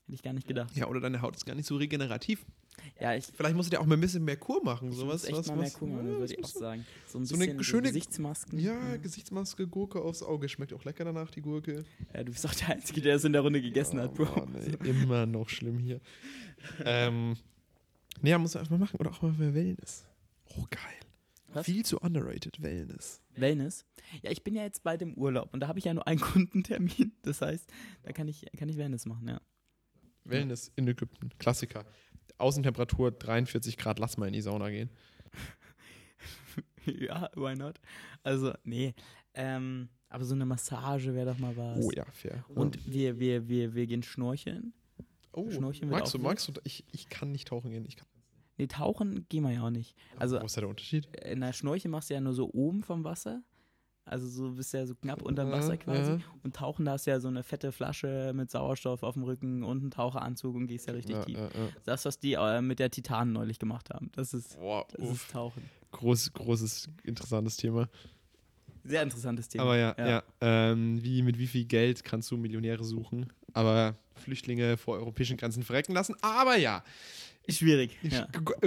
hätte 0.04 0.14
ich 0.14 0.22
gar 0.22 0.32
nicht 0.32 0.46
gedacht. 0.48 0.74
Ja, 0.76 0.86
oder 0.88 1.00
deine 1.00 1.22
Haut 1.22 1.36
ist 1.36 1.44
gar 1.46 1.54
nicht 1.54 1.66
so 1.66 1.76
regenerativ. 1.76 2.44
Ja, 3.00 3.14
ich 3.14 3.26
Vielleicht 3.26 3.56
musst 3.56 3.68
du 3.72 3.76
dir 3.76 3.80
auch 3.80 3.86
mal 3.86 3.96
ein 3.96 4.00
bisschen 4.00 4.24
mehr 4.24 4.36
Kur 4.36 4.62
machen. 4.64 4.90
ich 4.90 4.96
Sowas, 4.96 5.22
muss 5.22 5.24
echt 5.24 5.36
was, 5.38 5.46
mal 5.48 5.56
mehr 5.56 5.64
was, 5.66 5.74
gucken, 5.74 5.96
ja, 5.96 6.04
würde 6.04 6.32
ich 6.34 6.44
auch 6.44 6.48
sagen. 6.48 6.86
So 7.06 7.18
ein 7.18 7.26
So 7.26 7.34
eine 7.34 7.44
bisschen 7.46 7.64
schöne- 7.64 7.88
Gesichtsmasken. 7.88 8.58
Ja, 8.58 8.96
Gesichtsmaske, 8.96 9.66
Gurke 9.66 10.00
aufs 10.02 10.22
Auge. 10.22 10.48
Schmeckt 10.48 10.72
auch 10.72 10.84
lecker 10.84 11.04
danach, 11.04 11.30
die 11.30 11.40
Gurke. 11.42 11.84
Ja, 12.12 12.22
du 12.24 12.32
bist 12.32 12.46
auch 12.46 12.54
der 12.54 12.70
Einzige, 12.70 13.00
der 13.00 13.16
es 13.16 13.24
in 13.24 13.32
der 13.32 13.42
Runde 13.42 13.60
gegessen 13.62 14.00
hat, 14.00 14.14
Bro. 14.14 14.24
Mann, 14.46 14.54
ey, 14.56 14.74
immer 14.90 15.26
noch 15.26 15.48
schlimm 15.48 15.78
hier. 15.78 16.00
ähm, 16.84 17.36
nee, 18.20 18.30
ja, 18.30 18.38
muss 18.38 18.54
man 18.54 18.60
einfach 18.60 18.70
mal 18.72 18.78
machen. 18.78 18.96
Oder 19.00 19.10
auch 19.10 19.22
mal 19.22 19.32
für 19.34 19.54
Wellness. 19.54 20.04
Oh, 20.56 20.64
geil. 20.70 20.80
Was? 21.52 21.66
Viel 21.66 21.84
zu 21.84 21.98
underrated 21.98 22.60
Wellness. 22.62 23.20
Wellness. 23.36 23.84
Ja, 24.22 24.30
ich 24.30 24.42
bin 24.42 24.54
ja 24.56 24.62
jetzt 24.62 24.82
bald 24.82 25.02
im 25.02 25.14
Urlaub 25.14 25.52
und 25.54 25.60
da 25.60 25.68
habe 25.68 25.78
ich 25.78 25.84
ja 25.84 25.94
nur 25.94 26.06
einen 26.06 26.20
Kundentermin. 26.20 27.12
Das 27.22 27.40
heißt, 27.40 27.70
da 28.02 28.12
kann 28.12 28.26
ich, 28.28 28.44
kann 28.56 28.68
ich 28.68 28.76
Wellness 28.76 29.06
machen, 29.06 29.28
ja. 29.28 29.40
Wellness 30.24 30.72
in 30.76 30.88
Ägypten. 30.88 31.30
Klassiker. 31.38 31.84
Außentemperatur 32.38 33.12
43 33.12 33.76
Grad, 33.76 33.98
lass 33.98 34.16
mal 34.16 34.26
in 34.26 34.32
die 34.32 34.40
Sauna 34.40 34.70
gehen. 34.70 34.90
ja, 36.86 37.30
why 37.34 37.54
not? 37.54 37.80
Also, 38.22 38.52
nee. 38.64 38.94
Ähm, 39.34 39.88
aber 40.08 40.24
so 40.24 40.34
eine 40.34 40.46
Massage 40.46 41.14
wäre 41.14 41.32
doch 41.32 41.38
mal 41.38 41.56
was. 41.56 41.84
Oh 41.84 41.90
ja, 41.90 42.04
fair. 42.12 42.44
Und 42.48 42.78
wir, 42.90 43.18
wir, 43.18 43.48
wir, 43.48 43.74
wir 43.74 43.86
gehen 43.86 44.02
schnorcheln. 44.02 44.72
oh, 45.32 45.50
Schnorcheln 45.50 45.90
magst 45.90 46.14
du, 46.14 46.18
magst 46.18 46.48
du? 46.48 46.52
Ich, 46.64 46.84
ich 46.92 47.08
kann 47.08 47.32
nicht 47.32 47.48
tauchen 47.48 47.70
gehen. 47.70 47.84
Ich 47.86 47.96
kann, 47.96 48.06
Nee, 48.56 48.68
tauchen 48.68 49.26
gehen 49.28 49.42
wir 49.42 49.50
ja 49.50 49.64
auch 49.64 49.70
nicht. 49.70 49.96
Also, 50.16 50.40
wo 50.40 50.44
ist 50.44 50.56
da 50.56 50.60
der 50.60 50.70
Unterschied? 50.70 51.08
in 51.16 51.40
der 51.40 51.52
Schnorchel 51.52 51.90
machst 51.90 52.10
du 52.10 52.14
ja 52.14 52.20
nur 52.20 52.34
so 52.34 52.48
oben 52.52 52.82
vom 52.84 53.02
Wasser. 53.02 53.42
Also 54.06 54.28
so 54.28 54.50
bist 54.50 54.74
ja 54.74 54.84
so 54.86 54.94
knapp 54.94 55.22
unter 55.22 55.50
Wasser 55.50 55.76
quasi. 55.78 56.12
ja. 56.12 56.18
Und 56.42 56.54
tauchen, 56.54 56.84
da 56.84 56.92
hast 56.92 57.06
du 57.06 57.10
ja 57.10 57.20
so 57.20 57.28
eine 57.28 57.42
fette 57.42 57.72
Flasche 57.72 58.32
mit 58.34 58.50
Sauerstoff 58.50 59.02
auf 59.02 59.14
dem 59.14 59.22
Rücken 59.22 59.62
und 59.62 59.80
einen 59.80 59.90
Taucheranzug 59.90 60.54
und 60.54 60.66
gehst 60.66 60.86
ja 60.88 60.92
richtig 60.92 61.16
Ja, 61.16 61.24
tief. 61.24 61.38
ja. 61.38 61.48
Das, 61.84 62.04
was 62.04 62.18
die 62.18 62.34
äh, 62.34 62.60
mit 62.60 62.80
der 62.80 62.90
Titan 62.90 63.32
neulich 63.32 63.58
gemacht 63.58 63.88
haben. 63.90 64.10
Das 64.14 64.34
ist, 64.34 64.58
Boah, 64.58 64.86
das 64.92 65.08
ist 65.10 65.30
Tauchen. 65.30 65.62
Groß, 65.92 66.32
großes, 66.34 66.88
interessantes 67.04 67.56
Thema. 67.56 67.88
Sehr 68.84 69.02
interessantes 69.02 69.48
Thema. 69.48 69.64
Aber 69.64 69.78
ja, 69.78 69.94
ja. 69.98 70.22
Ähm, 70.42 71.02
wie, 71.02 71.22
mit 71.22 71.38
wie 71.38 71.46
viel 71.46 71.64
Geld 71.64 72.04
kannst 72.04 72.30
du 72.30 72.36
Millionäre 72.36 72.84
suchen? 72.84 73.32
Aber 73.54 73.94
Flüchtlinge 74.16 74.76
vor 74.76 74.96
europäischen 74.98 75.38
Grenzen 75.38 75.62
verrecken 75.62 75.94
lassen. 75.94 76.14
Aber 76.20 76.56
ja. 76.58 76.84
Schwierig. 77.48 77.96
Ja. 78.02 78.26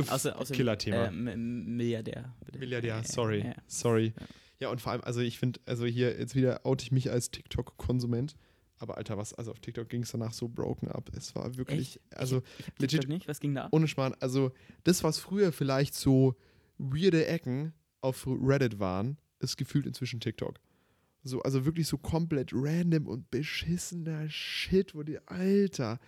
Außer, 0.09 0.39
außer 0.39 0.53
Killerthema. 0.55 1.05
Äh, 1.05 1.11
Milliardär. 1.11 2.33
bitte. 2.45 2.57
Milliardär, 2.59 3.03
sorry. 3.03 3.43
ja. 3.45 3.53
Sorry. 3.67 4.13
Ja, 4.19 4.25
und 4.61 4.81
vor 4.81 4.91
allem, 4.91 5.01
also 5.03 5.19
ich 5.21 5.37
finde, 5.39 5.59
also 5.65 5.85
hier 5.85 6.17
jetzt 6.17 6.35
wieder 6.35 6.65
oute 6.65 6.83
ich 6.83 6.91
mich 6.91 7.11
als 7.11 7.29
TikTok-Konsument. 7.31 8.35
Aber 8.79 8.97
Alter, 8.97 9.17
was, 9.17 9.33
also 9.33 9.51
auf 9.51 9.59
TikTok 9.59 9.89
ging 9.89 10.03
es 10.03 10.11
danach 10.11 10.33
so 10.33 10.47
broken 10.47 10.87
ab. 10.89 11.09
Es 11.15 11.33
war 11.35 11.55
wirklich, 11.57 11.95
Echt? 11.97 12.17
also 12.17 12.41
Ich 12.59 12.67
hab 12.67 12.79
legit- 12.79 13.07
nicht. 13.07 13.27
Was 13.27 13.39
ging 13.39 13.55
da 13.55 13.65
ab? 13.65 13.69
ohne 13.71 13.87
Schmarrn, 13.87 14.15
also 14.19 14.51
das, 14.83 15.03
was 15.03 15.17
früher 15.19 15.51
vielleicht 15.51 15.95
so 15.95 16.35
weirde 16.77 17.25
Ecken 17.25 17.73
auf 18.01 18.27
Reddit 18.27 18.79
waren, 18.79 19.17
ist 19.39 19.57
gefühlt 19.57 19.85
inzwischen 19.87 20.19
TikTok. 20.19 20.59
So, 21.23 21.41
also 21.41 21.65
wirklich 21.65 21.87
so 21.87 21.97
komplett 21.97 22.51
random 22.53 23.07
und 23.07 23.29
beschissener 23.31 24.29
Shit, 24.29 24.93
wo 24.95 25.01
die, 25.03 25.17
Alter. 25.27 25.99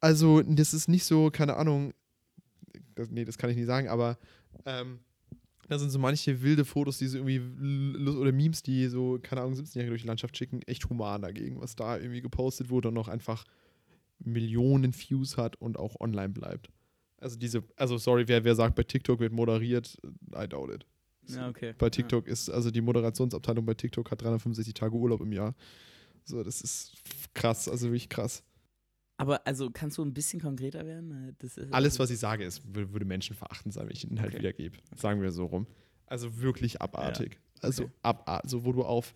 Also, 0.00 0.42
das 0.42 0.74
ist 0.74 0.88
nicht 0.88 1.04
so, 1.04 1.30
keine 1.30 1.56
Ahnung, 1.56 1.94
das, 2.96 3.08
nee, 3.10 3.24
das 3.24 3.38
kann 3.38 3.50
ich 3.50 3.56
nicht 3.56 3.66
sagen, 3.66 3.88
aber 3.88 4.18
ähm, 4.66 4.98
da 5.68 5.78
sind 5.78 5.90
so 5.90 5.98
manche 5.98 6.42
wilde 6.42 6.64
Fotos, 6.64 6.98
die 6.98 7.06
so 7.06 7.18
irgendwie, 7.18 7.40
oder 8.08 8.32
Memes, 8.32 8.62
die 8.62 8.86
so, 8.88 9.18
keine 9.22 9.42
Ahnung, 9.42 9.54
17-Jährige 9.54 9.90
durch 9.90 10.02
die 10.02 10.08
Landschaft 10.08 10.36
schicken, 10.36 10.62
echt 10.62 10.88
human 10.88 11.22
dagegen, 11.22 11.60
was 11.60 11.76
da 11.76 11.96
irgendwie 11.96 12.20
gepostet 12.20 12.70
wurde 12.70 12.88
und 12.88 12.94
noch 12.94 13.08
einfach 13.08 13.44
Millionen 14.18 14.94
Views 14.94 15.36
hat 15.36 15.56
und 15.56 15.78
auch 15.78 16.00
online 16.00 16.30
bleibt. 16.30 16.70
Also 17.18 17.36
diese, 17.38 17.64
also 17.76 17.96
sorry, 17.98 18.28
wer, 18.28 18.44
wer 18.44 18.54
sagt, 18.54 18.74
bei 18.74 18.82
TikTok 18.82 19.20
wird 19.20 19.32
moderiert, 19.32 19.96
I 20.36 20.46
doubt 20.48 20.74
it. 20.74 20.86
Ja, 21.28 21.48
okay. 21.48 21.74
Bei 21.78 21.88
TikTok 21.88 22.26
ist, 22.26 22.50
also 22.50 22.70
die 22.70 22.82
Moderationsabteilung 22.82 23.64
bei 23.64 23.74
TikTok 23.74 24.10
hat 24.10 24.20
365 24.20 24.74
Tage 24.74 24.94
Urlaub 24.94 25.22
im 25.22 25.32
Jahr. 25.32 25.54
So, 26.24 26.42
das 26.42 26.60
ist 26.60 26.92
krass, 27.32 27.68
also 27.68 27.86
wirklich 27.86 28.08
krass. 28.08 28.42
Aber 29.16 29.46
also 29.46 29.70
kannst 29.70 29.96
du 29.98 30.04
ein 30.04 30.12
bisschen 30.12 30.40
konkreter 30.40 30.84
werden? 30.86 31.36
Alles, 31.70 31.98
was 31.98 32.10
ich 32.10 32.18
sage, 32.18 32.44
ist, 32.44 32.62
wür- 32.66 32.92
würde 32.92 33.04
menschenverachtend 33.04 33.72
sein, 33.72 33.84
wenn 33.86 33.92
ich 33.94 34.04
ihn 34.10 34.20
halt 34.20 34.30
Okay. 34.30 34.38
wiedergebe. 34.40 34.76
Sagen 34.96 35.22
wir 35.22 35.30
so 35.30 35.46
rum. 35.46 35.66
Also 36.06 36.40
wirklich 36.40 36.80
abartig. 36.82 37.38
Also 37.60 37.84
Okay. 37.84 37.92
abartig, 38.02 38.50
so 38.50 38.64
wo 38.64 38.72
du 38.72 38.82
auf, 38.84 39.14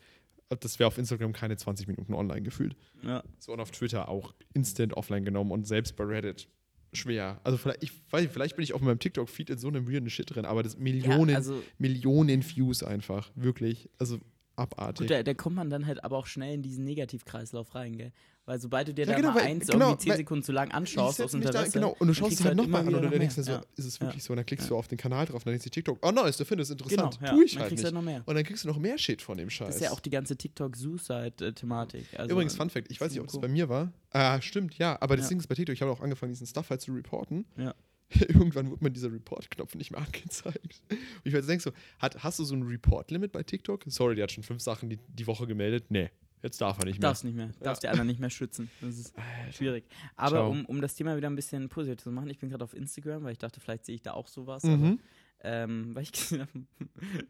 das 0.60 0.78
wäre 0.78 0.86
auf 0.86 0.98
Instagram 0.98 1.32
keine 1.32 1.56
20 1.56 1.88
Minuten 1.88 2.14
online 2.14 2.42
gefühlt. 2.42 2.76
Ja. 3.02 3.22
So 3.38 3.52
und 3.52 3.60
auf 3.60 3.70
Twitter 3.72 4.08
auch 4.08 4.34
instant 4.54 4.94
offline 4.94 5.24
genommen 5.24 5.50
und 5.50 5.66
selbst 5.66 5.96
bei 5.96 6.04
Reddit 6.04 6.48
schwer. 6.94 7.40
Also 7.44 7.58
vielleicht, 7.58 7.82
ich 7.82 7.92
weiß 8.10 8.22
nicht, 8.22 8.32
vielleicht 8.32 8.56
bin 8.56 8.62
ich 8.62 8.72
auf 8.72 8.80
meinem 8.80 8.98
TikTok-Feed 8.98 9.50
in 9.50 9.58
so 9.58 9.68
einem 9.68 9.90
weirden 9.90 10.08
Shit 10.08 10.34
drin, 10.34 10.46
aber 10.46 10.62
das 10.62 10.78
Millionen, 10.78 11.30
ja, 11.30 11.36
also 11.36 11.62
Millionen 11.76 12.42
Views 12.48 12.82
einfach. 12.82 13.30
Wirklich. 13.34 13.90
Also 13.98 14.18
abartig. 14.58 15.06
gut, 15.06 15.10
da, 15.10 15.22
da 15.22 15.34
kommt 15.34 15.56
man 15.56 15.70
dann 15.70 15.86
halt 15.86 16.02
aber 16.04 16.16
auch 16.18 16.26
schnell 16.26 16.54
in 16.54 16.62
diesen 16.62 16.84
Negativkreislauf 16.84 17.74
rein, 17.74 17.96
gell? 17.96 18.12
Weil 18.44 18.58
sobald 18.60 18.88
du 18.88 18.94
dir 18.94 19.04
Ja, 19.04 19.12
da 19.12 19.16
genau, 19.18 19.32
mal 19.32 19.42
eins 19.42 19.66
genau, 19.66 19.88
irgendwie 19.90 20.02
10 20.04 20.10
weil 20.10 20.16
Sekunden 20.16 20.42
zu 20.42 20.52
lang 20.52 20.70
anschaust 20.70 21.20
aus 21.20 21.32
mich 21.34 21.42
da, 21.42 21.48
Interesse. 21.50 21.72
genau, 21.72 21.94
und 21.98 22.08
du 22.08 22.14
schaust 22.14 22.32
es 22.32 22.44
halt 22.44 22.54
immer 22.54 22.62
nochmal 22.62 22.80
an 22.86 22.94
und 22.94 23.02
du 23.02 23.18
denkst 23.18 23.34
dir 23.34 23.42
so, 23.42 23.52
ist 23.76 23.84
es 23.84 23.98
Ja. 23.98 24.06
wirklich 24.06 24.24
so? 24.24 24.32
Und 24.32 24.38
dann 24.38 24.46
klickst 24.46 24.64
Ja. 24.66 24.70
du 24.70 24.76
auf 24.78 24.88
den 24.88 24.96
Kanal 24.96 25.26
drauf, 25.26 25.44
dann 25.44 25.52
denkst 25.52 25.64
du 25.64 25.70
TikTok, 25.70 25.98
oh 26.00 26.10
nice, 26.10 26.38
der 26.38 26.46
findest 26.46 26.70
es 26.70 26.76
Genau, 26.78 27.04
interessant. 27.04 27.18
ja. 27.22 27.30
Tu 27.34 27.42
ich 27.42 27.52
dann 27.52 27.60
halt 27.60 27.68
kriegst 27.68 27.70
nicht. 27.70 27.82
du 27.82 27.84
halt 27.84 27.94
noch 27.94 28.02
mehr. 28.10 28.22
Und 28.24 28.34
dann 28.34 28.44
kriegst 28.44 28.64
du 28.64 28.68
noch 28.68 28.78
mehr 28.78 28.96
Shit 28.96 29.20
von 29.20 29.36
dem 29.36 29.50
Scheiß. 29.50 29.66
Das 29.68 29.76
ist 29.76 29.82
ja 29.82 29.90
auch 29.90 30.00
die 30.00 30.08
ganze 30.10 30.34
TikTok-Suicide-Thematik. 30.36 32.06
Also, 32.18 32.32
Übrigens, 32.32 32.54
Fun 32.56 32.70
Fact, 32.70 32.90
ich 32.90 33.00
weiß 33.00 33.12
nicht, 33.12 33.20
ob 33.20 33.28
es 33.28 33.38
bei 33.38 33.48
mir 33.48 33.68
war. 33.68 33.92
Ah, 34.10 34.40
stimmt, 34.40 34.78
ja. 34.78 34.96
Aber 35.00 35.16
das 35.16 35.26
Ja. 35.26 35.28
Ding 35.30 35.38
ist 35.40 35.46
bei 35.48 35.54
TikTok, 35.54 35.74
ich 35.74 35.82
habe 35.82 35.90
auch 35.92 36.00
angefangen, 36.00 36.32
diesen 36.32 36.46
Stuff 36.46 36.70
halt 36.70 36.80
zu 36.80 36.92
reporten. 36.92 37.44
Ja. 37.56 37.74
Irgendwann 38.28 38.70
wurde 38.70 38.84
mir 38.84 38.90
dieser 38.90 39.12
Report-Knopf 39.12 39.74
nicht 39.74 39.90
mehr 39.90 40.00
angezeigt. 40.00 40.82
Und 40.90 40.98
ich 41.24 41.32
jetzt 41.32 41.48
denke 41.48 41.62
so, 41.62 41.72
hat, 41.98 42.22
hast 42.22 42.38
du 42.38 42.44
so 42.44 42.54
ein 42.54 42.62
Report-Limit 42.62 43.32
bei 43.32 43.42
TikTok? 43.42 43.84
Sorry, 43.86 44.14
der 44.14 44.24
hat 44.24 44.32
schon 44.32 44.44
fünf 44.44 44.62
Sachen 44.62 44.88
die, 44.88 44.98
die 45.08 45.26
Woche 45.26 45.46
gemeldet. 45.46 45.86
Nee, 45.90 46.10
jetzt 46.42 46.60
darf 46.60 46.78
er 46.78 46.86
nicht 46.86 47.00
mehr. 47.00 47.08
Darfst 47.08 47.24
nicht 47.24 47.36
mehr. 47.36 47.50
Darfst 47.60 47.82
die 47.82 47.88
anderen 47.88 48.06
nicht 48.06 48.20
mehr 48.20 48.30
schützen. 48.30 48.70
Das 48.80 48.98
ist 48.98 49.14
schwierig. 49.52 49.84
Aber 50.16 50.36
Ciao. 50.36 50.50
um, 50.50 50.64
um 50.64 50.80
das 50.80 50.94
Thema 50.94 51.16
wieder 51.16 51.28
ein 51.28 51.36
bisschen 51.36 51.68
positiv 51.68 52.02
zu 52.02 52.10
machen, 52.10 52.30
ich 52.30 52.38
bin 52.38 52.48
gerade 52.48 52.64
auf 52.64 52.74
Instagram, 52.74 53.24
weil 53.24 53.32
ich 53.32 53.38
dachte, 53.38 53.60
vielleicht 53.60 53.84
sehe 53.84 53.96
ich 53.96 54.02
da 54.02 54.12
auch 54.12 54.28
sowas. 54.28 54.62
Mhm. 54.62 54.98
ähm, 55.42 55.94
weil 55.94 56.04
ich 56.04 56.12
gesehen 56.12 56.40
habe, 56.40 56.66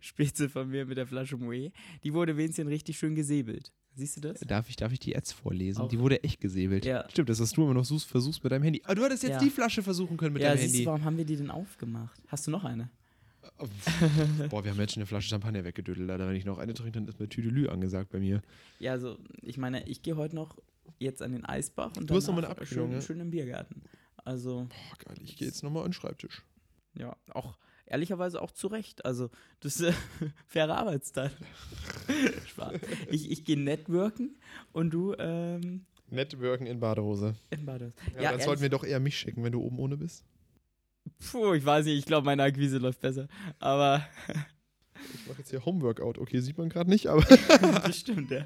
Spitze 0.00 0.48
von 0.48 0.68
mir 0.68 0.86
mit 0.86 0.96
der 0.96 1.06
Flasche 1.06 1.36
Moe, 1.36 1.72
die 2.04 2.14
wurde 2.14 2.36
wenigstens 2.36 2.68
richtig 2.68 2.98
schön 2.98 3.16
gesäbelt. 3.16 3.72
Siehst 3.98 4.16
du 4.16 4.20
das? 4.20 4.38
Darf 4.40 4.68
ich, 4.68 4.76
darf 4.76 4.92
ich 4.92 5.00
die 5.00 5.16
Ads 5.16 5.32
vorlesen? 5.32 5.80
Auch. 5.82 5.88
Die 5.88 5.98
wurde 5.98 6.22
echt 6.22 6.40
gesäbelt. 6.40 6.84
Ja. 6.84 7.04
Stimmt, 7.10 7.28
das, 7.28 7.40
was 7.40 7.50
du 7.50 7.64
immer 7.64 7.74
noch 7.74 7.84
suchst, 7.84 8.06
versuchst 8.06 8.42
mit 8.44 8.52
deinem 8.52 8.62
Handy. 8.62 8.80
Aber 8.84 8.94
du 8.94 9.02
hättest 9.04 9.24
jetzt 9.24 9.32
Ja. 9.32 9.38
die 9.40 9.50
Flasche 9.50 9.82
versuchen 9.82 10.16
können 10.16 10.34
mit 10.34 10.42
ja, 10.42 10.50
deinem 10.50 10.58
siehst 10.60 10.74
Handy. 10.74 10.84
du, 10.84 10.90
warum 10.90 11.04
haben 11.04 11.16
wir 11.16 11.24
die 11.24 11.36
denn 11.36 11.50
aufgemacht? 11.50 12.22
Hast 12.28 12.46
du 12.46 12.50
noch 12.52 12.64
eine? 12.64 12.88
Boah, 14.50 14.62
wir 14.64 14.70
haben 14.70 14.78
jetzt 14.80 14.92
schon 14.94 15.00
eine 15.00 15.06
Flasche 15.06 15.28
Champagner 15.30 15.64
weggedödelt. 15.64 16.08
Alter. 16.10 16.28
Wenn 16.28 16.36
ich 16.36 16.44
noch 16.44 16.58
eine 16.58 16.74
trinke, 16.74 16.92
dann 16.92 17.08
ist 17.08 17.18
mir 17.18 17.28
Tüdelü 17.28 17.68
angesagt 17.68 18.10
bei 18.10 18.20
mir. 18.20 18.40
Ja, 18.78 18.92
also 18.92 19.18
ich 19.42 19.58
meine, 19.58 19.86
ich 19.88 20.02
gehe 20.02 20.16
heute 20.16 20.34
noch 20.36 20.56
jetzt 20.98 21.22
an 21.22 21.32
den 21.32 21.44
Eisbach 21.44 21.92
und 21.96 22.08
Du 22.08 22.14
hast 22.14 22.26
noch 22.26 22.34
mal 22.34 22.42
danach 22.42 22.56
eine 22.56 22.62
Abkühlung, 22.62 22.88
schön, 22.88 22.94
ja? 22.94 23.02
schön 23.02 23.20
im 23.20 23.30
Biergarten. 23.30 23.82
Also, 24.24 24.68
Boah, 24.68 25.04
geil. 25.14 25.16
Ich 25.24 25.36
gehe 25.36 25.48
jetzt 25.48 25.62
nochmal 25.62 25.82
an 25.84 25.88
den 25.88 25.94
Schreibtisch. 25.94 26.42
ja, 26.96 27.16
auch 27.30 27.56
ehrlicherweise 27.90 28.40
auch 28.40 28.50
zu 28.50 28.68
Recht. 28.68 29.04
Also, 29.04 29.30
das 29.60 29.80
ist 29.80 29.82
äh, 29.88 29.92
faire 30.46 30.76
Arbeitszeit. 30.76 31.32
Spaß. 32.48 32.74
Ich, 33.10 33.30
ich 33.30 33.44
gehe 33.44 33.58
networken 33.58 34.36
und 34.72 34.90
du 34.90 35.14
ähm, 35.18 35.84
Networken 36.10 36.66
in 36.66 36.80
Badehose. 36.80 37.34
im 37.50 37.66
Bades. 37.66 37.94
Ja, 38.20 38.32
dann 38.32 38.40
sollten 38.40 38.62
wir 38.62 38.70
doch 38.70 38.84
eher 38.84 39.00
mich 39.00 39.18
schicken, 39.18 39.44
wenn 39.44 39.52
du 39.52 39.60
oben 39.60 39.78
ohne 39.78 39.96
bist. 39.96 40.24
Puh, 41.30 41.54
ich 41.54 41.64
weiß 41.64 41.86
nicht, 41.86 41.98
ich 41.98 42.06
glaube, 42.06 42.24
meine 42.24 42.42
Akquise 42.42 42.78
läuft 42.78 43.00
besser. 43.00 43.28
Aber 43.58 44.06
Ich 45.14 45.26
mache 45.26 45.38
jetzt 45.38 45.50
hier 45.50 45.64
Homeworkout. 45.64 46.18
Okay, 46.18 46.40
sieht 46.40 46.58
man 46.58 46.68
gerade 46.68 46.90
nicht, 46.90 47.06
aber. 47.06 47.22
das 47.22 47.98
stimmt, 47.98 48.30
ja. 48.30 48.44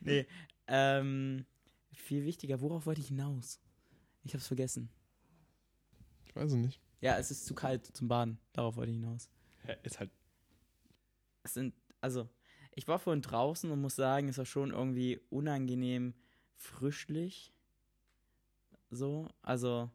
Nee, 0.00 0.26
ähm, 0.66 1.46
viel 1.92 2.24
wichtiger, 2.24 2.60
worauf 2.60 2.86
wollte 2.86 3.00
ich 3.00 3.08
hinaus? 3.08 3.60
Ich 4.24 4.34
hab's 4.34 4.46
vergessen. 4.46 4.88
ich 6.26 6.34
weiß 6.34 6.52
es 6.52 6.56
nicht. 6.56 6.80
Ja, 7.06 7.18
es 7.18 7.30
ist 7.30 7.46
zu 7.46 7.54
kalt 7.54 7.86
zum 7.86 8.08
Baden. 8.08 8.38
Darauf 8.52 8.76
wollte 8.76 8.90
ich 8.90 8.96
hinaus. 8.98 9.30
Ist 9.82 9.98
halt. 10.00 10.10
Es 11.42 11.54
sind, 11.54 11.74
also, 12.00 12.28
ich 12.74 12.86
war 12.88 12.98
vorhin 12.98 13.22
draußen 13.22 13.70
und 13.70 13.80
muss 13.80 13.96
sagen, 13.96 14.28
es 14.28 14.38
war 14.38 14.44
schon 14.44 14.70
irgendwie 14.72 15.20
unangenehm 15.30 16.14
frischlich. 16.56 17.52
So, 18.90 19.28
also, 19.42 19.90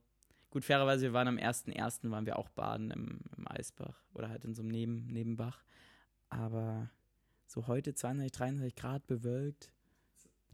gut, 0.49 0.65
fairerweise, 0.65 1.03
wir 1.03 1.13
waren 1.13 1.27
am 1.27 1.37
1.1. 1.37 2.09
waren 2.11 2.25
wir 2.25 2.37
auch 2.37 2.49
baden 2.49 2.91
im, 2.91 3.19
im 3.37 3.47
Eisbach 3.47 4.03
oder 4.13 4.29
halt 4.29 4.43
in 4.45 4.53
so 4.53 4.61
einem 4.61 4.71
Neben, 4.71 5.07
Nebenbach. 5.07 5.63
Aber 6.29 6.89
so 7.47 7.67
heute 7.67 7.93
22, 7.93 8.31
23 8.31 8.75
Grad 8.75 9.07
bewölkt. 9.07 9.71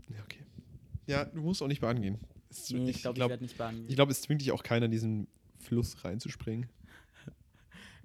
Ja, 0.09 0.21
okay. 0.23 0.43
Ja, 1.05 1.25
du 1.25 1.41
musst 1.41 1.61
auch 1.61 1.67
nicht 1.67 1.81
baden 1.81 2.01
gehen. 2.01 2.19
Es- 2.49 2.69
Nee, 2.71 2.89
ich 2.89 2.97
ich 2.97 3.01
glaube, 3.01 3.13
ich, 3.13 3.19
glaube, 3.19 3.29
werde 3.31 3.43
nicht 3.43 3.57
Bahn 3.57 3.75
gehen. 3.75 3.89
ich 3.89 3.95
glaub, 3.95 4.09
es 4.09 4.21
zwingt 4.21 4.41
dich 4.41 4.51
auch 4.51 4.63
keiner, 4.63 4.85
in 4.85 4.91
diesen 4.91 5.27
Fluss 5.59 6.03
reinzuspringen. 6.03 6.67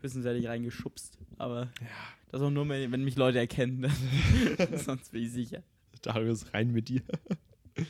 Höchstens 0.01 0.25
werde 0.25 0.39
ich 0.39 0.47
reingeschubst. 0.49 1.17
Aber 1.39 1.71
Ja. 1.81 1.87
das 2.31 2.43
auch 2.43 2.51
nur, 2.51 2.69
wenn 2.69 2.91
wenn 2.93 3.05
mich 3.05 3.17
Leute 3.17 3.39
erkennen. 3.39 3.91
Sonst 4.77 5.13
bin 5.13 5.23
ich 5.23 5.31
sicher. 5.33 5.63
Darius, 6.03 6.53
rein 6.53 6.71
mit 6.73 6.89
dir. 6.89 7.03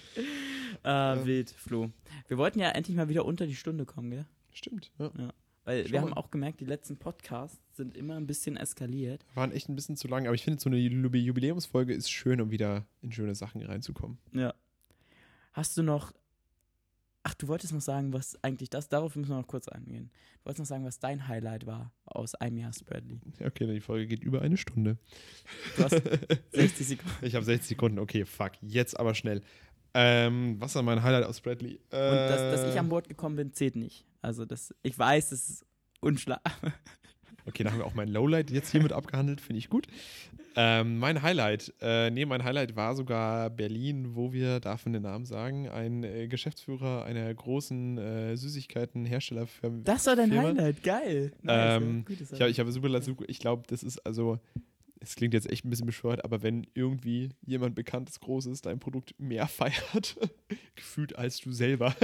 Ah, 0.85 1.15
Ja. 1.17 1.27
wild, 1.27 1.51
Flo. 1.51 1.91
Wir 2.29 2.39
wollten 2.39 2.59
ja 2.59 2.71
endlich 2.71 2.97
mal 2.97 3.09
wieder 3.09 3.25
unter 3.25 3.47
die 3.47 3.55
Stunde 3.55 3.85
kommen, 3.85 4.11
gell? 4.11 4.27
Stimmt, 4.53 4.91
ja. 4.99 5.33
Weil 5.65 5.85
Schon 5.85 5.93
wir 5.93 6.01
mal. 6.01 6.07
haben 6.09 6.15
auch 6.17 6.31
gemerkt, 6.33 6.61
die 6.61 6.65
letzten 6.65 6.97
Podcasts 6.97 7.61
sind 7.77 7.97
immer 7.97 8.17
ein 8.17 8.27
bisschen 8.27 8.57
eskaliert. 8.57 9.25
Waren 9.35 9.53
echt 9.53 9.69
ein 9.69 9.77
bisschen 9.77 9.97
zu 9.97 10.09
lang, 10.09 10.27
aber 10.27 10.35
ich 10.35 10.43
finde, 10.43 10.61
so 10.61 10.69
eine 10.69 10.77
Jubi- 10.79 11.19
Jubiläumsfolge 11.23 11.95
ist 11.95 12.11
schön, 12.11 12.41
um 12.41 12.51
wieder 12.51 12.85
in 13.01 13.13
schöne 13.13 13.35
Sachen 13.37 13.63
reinzukommen. 13.63 14.19
Ja. 14.33 14.55
Hast 15.53 15.77
du 15.77 15.83
noch. 15.85 16.13
Ach, 17.25 17.35
du 17.35 17.47
wolltest 17.47 17.73
noch 17.73 17.81
sagen, 17.81 18.13
was 18.13 18.37
eigentlich 18.43 18.69
das, 18.71 18.89
darauf 18.89 19.15
müssen 19.15 19.31
wir 19.31 19.37
noch 19.39 19.47
kurz 19.47 19.69
eingehen. 19.69 20.11
Du 20.41 20.47
wolltest 20.47 20.59
noch 20.61 20.67
sagen, 20.67 20.85
was 20.85 20.99
dein 20.99 21.29
Highlight 21.29 21.67
war 21.67 21.93
aus 22.05 22.35
einem 22.35 22.59
Jahr 22.59 22.73
Spreadly. 22.73 23.21
Okay, 23.45 23.67
die 23.73 23.81
Folge 23.81 24.09
geht 24.09 24.25
über 24.25 24.43
eine 24.43 24.57
Stunde. 24.57 24.99
Du 25.77 25.85
hast 25.85 26.03
60 26.53 26.87
Sekunden. 26.89 27.17
Ich 27.25 27.35
habe 27.37 27.45
60 27.45 27.69
Sekunden, 27.69 27.99
okay, 28.01 28.25
fuck, 28.25 28.53
jetzt 28.61 28.99
aber 28.99 29.15
schnell. 29.15 29.43
Ähm, 29.95 30.57
was 30.59 30.75
war 30.75 30.83
mein 30.83 31.03
Highlight 31.03 31.25
aus 31.25 31.41
Bradley? 31.41 31.75
Äh, 31.91 32.11
Und 32.11 32.17
dass, 32.17 32.61
dass 32.63 32.73
ich 32.75 32.81
an 32.81 32.89
Bord 32.89 33.09
gekommen 33.09 33.37
bin, 33.37 33.53
zählt 33.53 33.77
nicht. 33.77 34.05
Also, 34.23 34.45
das, 34.47 34.75
ich 34.83 34.99
weiß, 34.99 35.31
das 35.31 35.49
ist 35.51 35.67
unschlag. 36.01 36.41
Okay, 37.47 37.65
da 37.65 37.71
haben 37.71 37.79
wir 37.79 37.87
auch 37.87 37.95
mein 37.95 38.09
Lowlight 38.09 38.51
jetzt 38.51 38.71
hiermit 38.71 38.93
abgehandelt, 38.93 39.41
finde 39.41 39.59
ich 39.59 39.69
gut. 39.69 39.87
Ähm, 40.55 40.99
mein 40.99 41.23
Highlight, 41.23 41.73
äh, 41.81 42.11
nee, 42.11 42.27
mein 42.27 42.45
Highlight 42.45 42.77
war 42.77 42.95
sogar 42.95 43.49
Berlin, 43.51 44.15
wo 44.15 44.33
wir, 44.33 44.61
darf 44.61 44.85
man 44.85 44.93
den 44.93 45.03
Namen 45.03 45.25
sagen, 45.25 45.69
ein 45.69 46.05
äh, 46.05 46.29
Geschäftsführer 46.29 47.05
einer 47.05 47.33
großen 47.33 47.99
äh, 47.99 48.37
Süßigkeitenherstellerfirma. 48.37 49.81
Das 49.85 50.07
war 50.07 50.17
dein 50.17 50.31
Firma. 50.31 50.49
Highlight, 50.49 50.83
geil. 50.83 51.33
Nice, 51.43 51.83
Ähm, 51.83 52.05
Ich 52.09 52.41
habe 52.41 52.51
ich 52.51 52.61
hab 52.61 52.69
super, 52.71 53.03
super 53.03 53.25
ich 53.29 53.39
glaube, 53.39 53.63
das 53.67 53.83
ist 53.83 54.05
also, 54.05 54.39
es 55.01 55.17
klingt 55.17 55.33
jetzt 55.35 55.51
echt 55.51 55.65
ein 55.65 55.71
bisschen 55.71 55.87
bescheuert, 55.87 56.23
aber 56.25 56.43
wenn 56.43 56.67
irgendwie 56.75 57.31
jemand 57.47 57.75
bekanntes, 57.75 58.21
großes 58.21 58.61
dein 58.61 58.79
Produkt 58.79 59.15
mehr 59.19 59.47
feiert, 59.49 60.17
gefühlt 60.75 61.17
als 61.17 61.41
du 61.41 61.51
selber, 61.53 61.97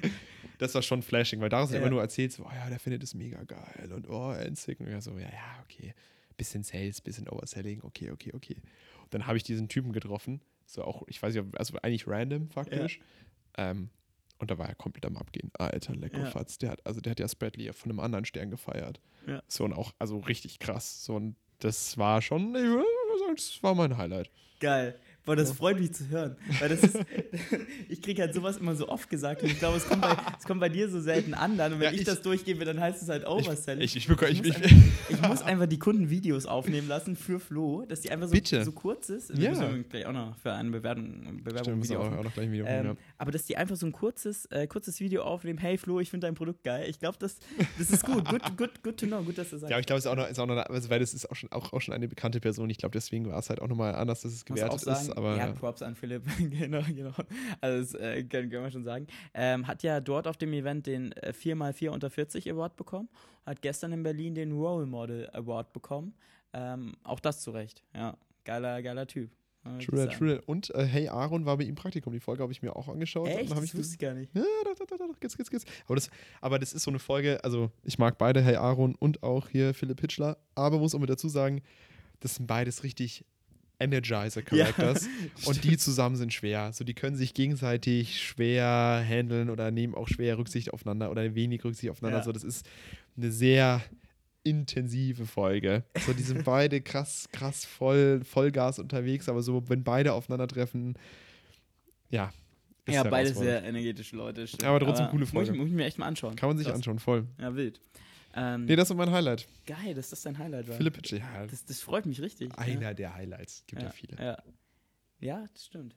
das 0.62 0.74
war 0.74 0.82
schon 0.82 1.02
flashing, 1.02 1.40
weil 1.40 1.48
daraus 1.48 1.70
Ja. 1.72 1.78
immer 1.78 1.90
nur 1.90 2.00
erzählt, 2.00 2.32
so, 2.32 2.44
oh 2.44 2.50
ja, 2.54 2.68
der 2.68 2.78
findet 2.78 3.02
es 3.02 3.14
mega 3.14 3.42
geil 3.44 3.92
und 3.92 4.08
oh, 4.08 4.32
Endsick 4.32 4.80
und 4.80 4.88
ja, 4.88 5.00
so, 5.00 5.12
ja, 5.18 5.28
ja, 5.30 5.64
okay, 5.64 5.94
bisschen 6.36 6.62
Sales, 6.62 7.00
bisschen 7.00 7.28
Overselling, 7.28 7.82
okay, 7.82 8.10
okay, 8.10 8.32
okay. 8.34 8.56
Und 9.02 9.12
dann 9.14 9.26
habe 9.26 9.36
ich 9.36 9.42
diesen 9.42 9.68
Typen 9.68 9.92
getroffen, 9.92 10.40
so 10.66 10.82
auch, 10.84 11.02
ich 11.08 11.22
weiß 11.22 11.34
nicht, 11.34 11.58
also 11.58 11.76
eigentlich 11.82 12.06
random 12.06 12.48
faktisch, 12.50 13.00
ähm, 13.58 13.90
und 14.38 14.50
da 14.50 14.58
war 14.58 14.68
er 14.68 14.74
komplett 14.74 15.06
am 15.06 15.16
Abgehen. 15.16 15.52
Alter, 15.56 15.94
lecker 15.94 16.18
Ja. 16.18 16.26
Fatz. 16.26 16.58
Der 16.58 16.70
hat, 16.70 16.84
also 16.84 17.00
der 17.00 17.12
hat 17.12 17.20
ja 17.20 17.28
Spreadly 17.28 17.72
von 17.72 17.92
einem 17.92 18.00
anderen 18.00 18.24
Stern 18.24 18.50
gefeiert. 18.50 19.00
Ja. 19.28 19.40
So 19.46 19.62
und 19.64 19.72
auch, 19.72 19.92
also 20.00 20.18
richtig 20.18 20.58
krass. 20.58 21.04
So 21.04 21.14
und 21.14 21.36
das 21.60 21.96
war 21.96 22.20
schon, 22.22 22.48
ich 22.56 22.62
würde 22.62 22.84
sagen, 23.20 23.36
das 23.36 23.62
war 23.62 23.76
mein 23.76 23.96
Highlight. 23.96 24.30
Geil. 24.58 24.98
Boah, 25.24 25.36
das 25.36 25.50
Ja. 25.50 25.54
freut 25.54 25.78
mich 25.78 25.92
zu 25.92 26.08
hören. 26.08 26.36
Weil 26.58 26.68
das 26.70 26.82
ist, 26.82 26.96
ich 27.88 28.02
kriege 28.02 28.22
halt 28.22 28.34
sowas 28.34 28.56
immer 28.56 28.74
so 28.74 28.88
oft 28.88 29.08
gesagt 29.08 29.42
und 29.42 29.50
ich 29.50 29.58
glaube, 29.58 29.76
es 29.76 29.86
kommt 29.88 30.02
bei, 30.02 30.16
es 30.38 30.44
kommt 30.44 30.60
bei 30.60 30.68
dir 30.68 30.88
so 30.88 31.00
selten 31.00 31.34
an. 31.34 31.56
Dann, 31.56 31.74
und 31.74 31.78
wenn 31.80 31.86
Ja, 31.86 31.92
ich, 31.92 32.00
ich- 32.00 32.06
das 32.06 32.22
durchgebe, 32.22 32.64
dann 32.64 32.80
heißt 32.80 33.02
es 33.02 33.08
halt 33.08 33.26
Overselling. 33.26 33.82
Ich, 33.82 33.96
ich, 33.96 34.06
bekomme- 34.08 34.30
ich, 34.30 34.40
Ich 34.40 34.46
muss, 34.48 34.56
ich, 34.56 34.64
einfach, 34.64 35.10
ich 35.10 35.28
muss 35.28 35.42
einfach 35.42 35.66
die 35.66 35.78
Kunden 35.78 36.10
Videos 36.10 36.46
aufnehmen 36.46 36.88
lassen 36.88 37.14
für 37.16 37.38
Flo, 37.38 37.84
dass 37.88 38.00
die 38.00 38.10
einfach 38.10 38.26
so, 38.26 38.32
Bitte. 38.32 38.64
so 38.64 38.72
kurz 38.72 39.08
ist. 39.10 39.30
Ja. 39.36 39.50
müssen 39.50 39.74
wir 39.76 39.82
gleich 39.84 40.06
auch 40.06 40.12
noch 40.12 40.36
für 40.38 40.52
eine 40.52 40.70
Bewerbung, 40.70 41.42
Bewerbung 41.44 41.84
Stimmt, 41.84 42.00
auch, 42.00 42.12
auch 42.18 42.24
noch 42.24 42.34
gleich 42.34 42.46
ein 42.46 42.52
Video 42.52 42.66
Ähm, 42.66 42.86
machen, 42.88 42.98
Aber 43.18 43.30
dass 43.30 43.44
die 43.44 43.56
einfach 43.56 43.76
so 43.76 43.86
ein 43.86 43.92
kurzes, 43.92 44.46
äh, 44.46 44.66
kurzes 44.66 44.98
Video 45.00 45.22
aufnehmen, 45.22 45.58
hey 45.58 45.78
Flo, 45.78 46.00
ich 46.00 46.10
finde 46.10 46.26
dein 46.26 46.34
Produkt 46.34 46.64
geil. 46.64 46.86
Ich 46.88 46.98
glaube, 46.98 47.16
das, 47.20 47.36
das 47.78 47.90
ist 47.90 48.04
gut. 48.04 48.24
Good, 48.28 48.56
good, 48.56 48.82
good 48.82 48.96
to 48.98 49.06
know. 49.06 49.22
Gut, 49.22 49.38
dass 49.38 49.50
du 49.50 49.56
ja. 49.56 49.60
sagst. 49.60 49.70
ja, 49.70 49.76
aber 49.76 49.80
ich 49.80 49.86
glaube, 49.86 49.98
es 49.98 50.04
ist 50.04 50.10
auch 50.10 50.16
noch, 50.16 50.28
ist 50.28 50.38
auch 50.40 50.46
noch 50.46 50.56
also, 50.56 50.90
weil 50.90 50.98
das 51.00 51.14
ist 51.14 51.30
auch 51.30 51.36
schon, 51.36 51.52
auch, 51.52 51.72
auch 51.72 51.80
schon 51.80 51.94
eine 51.94 52.08
bekannte 52.08 52.40
Person. 52.40 52.68
Ich 52.70 52.78
glaube, 52.78 52.92
deswegen 52.92 53.28
war 53.28 53.38
es 53.38 53.48
halt 53.50 53.60
auch 53.62 53.68
nochmal 53.68 53.94
anders, 53.94 54.22
dass 54.22 54.32
es 54.32 54.44
gewertet 54.44 54.82
ist. 54.82 55.11
Aber 55.16 55.36
ja. 55.36 55.52
Props 55.52 55.82
an 55.82 55.94
Philipp, 55.94 56.22
genau, 56.38 56.82
genau. 56.88 57.12
Also 57.60 57.94
das 57.94 58.00
äh, 58.00 58.22
können, 58.24 58.50
können 58.50 58.64
wir 58.64 58.70
schon 58.70 58.84
sagen. 58.84 59.06
Ähm, 59.34 59.66
hat 59.66 59.82
ja 59.82 60.00
dort 60.00 60.26
auf 60.26 60.36
dem 60.36 60.52
Event 60.52 60.86
den 60.86 61.12
äh, 61.12 61.32
4x4 61.32 61.90
unter 61.90 62.10
40 62.10 62.50
Award 62.50 62.76
bekommen, 62.76 63.08
hat 63.46 63.62
gestern 63.62 63.92
in 63.92 64.02
Berlin 64.02 64.34
den 64.34 64.52
Role 64.52 64.86
Model 64.86 65.28
Award 65.32 65.72
bekommen. 65.72 66.14
Ähm, 66.52 66.94
auch 67.04 67.20
das 67.20 67.40
zu 67.40 67.50
Recht, 67.50 67.82
ja. 67.94 68.16
Geiler, 68.44 68.82
geiler 68.82 69.06
Typ. 69.06 69.30
Ich 69.78 69.86
True, 69.86 70.06
that, 70.06 70.18
true. 70.18 70.36
that. 70.36 70.48
Und 70.48 70.74
äh, 70.74 70.84
Hey 70.84 71.08
Aaron 71.08 71.46
war 71.46 71.56
bei 71.56 71.62
ihm 71.64 71.76
Praktikum. 71.76 72.12
Die 72.12 72.18
Folge 72.18 72.42
habe 72.42 72.52
ich 72.52 72.62
mir 72.62 72.74
auch 72.74 72.88
angeschaut. 72.88 73.28
und 73.28 73.30
Echt? 73.30 73.50
dann 73.50 73.58
hab 73.58 73.62
Das 73.62 73.72
ich 73.72 73.78
wusste 73.78 73.92
ich 73.92 73.98
gar 73.98 74.12
nicht. 74.12 74.34
Ja, 74.34 74.42
doch, 74.64 74.74
doch, 74.74 74.86
doch, 74.86 74.98
doch, 74.98 75.20
geht's, 75.20 75.36
geht's, 75.36 75.50
geht's. 75.50 75.64
Aber 75.86 75.94
das, 75.94 76.10
aber 76.40 76.58
das 76.58 76.72
ist 76.72 76.82
so 76.82 76.90
eine 76.90 76.98
Folge, 76.98 77.42
also 77.44 77.70
ich 77.84 77.96
mag 77.98 78.18
beide, 78.18 78.42
Hey 78.42 78.56
Aaron 78.56 78.96
und 78.96 79.22
auch 79.22 79.48
hier 79.48 79.72
Philipp 79.72 80.00
Hitchler, 80.00 80.36
aber 80.56 80.78
muss 80.78 80.96
auch 80.96 80.98
mit 80.98 81.10
dazu 81.10 81.28
sagen, 81.28 81.62
das 82.18 82.36
sind 82.36 82.46
beides 82.46 82.82
richtig 82.82 83.24
Energizer-Characters 83.82 85.08
und 85.44 85.64
die 85.64 85.76
zusammen 85.76 86.16
sind 86.16 86.32
schwer. 86.32 86.72
So, 86.72 86.84
die 86.84 86.94
können 86.94 87.16
sich 87.16 87.34
gegenseitig 87.34 88.22
schwer 88.22 89.04
handeln 89.06 89.50
oder 89.50 89.70
nehmen 89.70 89.94
auch 89.94 90.08
schwer 90.08 90.38
Rücksicht 90.38 90.72
aufeinander 90.72 91.10
oder 91.10 91.34
wenig 91.34 91.64
Rücksicht 91.64 91.90
aufeinander. 91.90 92.18
Ja. 92.18 92.24
So, 92.24 92.32
das 92.32 92.44
ist 92.44 92.66
eine 93.16 93.30
sehr 93.30 93.82
intensive 94.44 95.26
Folge. 95.26 95.84
So, 96.06 96.12
die 96.12 96.22
sind 96.22 96.44
beide 96.44 96.80
krass, 96.80 97.28
krass 97.32 97.64
voll, 97.64 98.22
Vollgas 98.24 98.78
unterwegs, 98.78 99.28
aber 99.28 99.42
so, 99.42 99.68
wenn 99.68 99.84
beide 99.84 100.12
aufeinandertreffen, 100.12 100.94
ja. 102.10 102.32
Ja, 102.88 103.04
beide 103.04 103.32
sehr 103.32 103.62
energetische 103.62 104.16
Leute. 104.16 104.46
Stimmt. 104.46 104.64
Aber 104.64 104.80
trotzdem 104.80 105.06
coole 105.08 105.20
Muss 105.20 105.30
Folge. 105.30 105.52
ich, 105.52 105.56
muss 105.56 105.68
ich 105.68 105.74
mir 105.74 105.84
echt 105.84 105.98
mal 105.98 106.06
anschauen. 106.06 106.34
Kann 106.34 106.48
man 106.48 106.58
sich 106.58 106.66
Krass. 106.66 106.76
anschauen, 106.76 106.98
voll. 106.98 107.26
Ja, 107.38 107.54
wild. 107.54 107.80
Ähm, 108.34 108.64
Nee, 108.64 108.76
das 108.76 108.90
ist 108.90 108.96
mein 108.96 109.10
Highlight. 109.10 109.46
geil, 109.66 109.94
dass 109.94 110.10
das 110.10 110.22
dein 110.22 110.38
Highlight 110.38 110.68
war. 110.68 110.76
Philipp 110.76 110.96
Hitchler, 110.96 111.18
ja, 111.18 111.46
Das, 111.46 111.64
das 111.64 111.80
freut 111.80 112.06
mich 112.06 112.20
richtig. 112.20 112.56
einer 112.58 112.94
der 112.94 113.14
Highlights. 113.14 113.64
Gibt 113.66 113.82
ja, 113.82 113.90
viele. 113.90 114.16
Ja. 114.18 114.42
ja, 115.20 115.46
das 115.52 115.66
stimmt. 115.66 115.94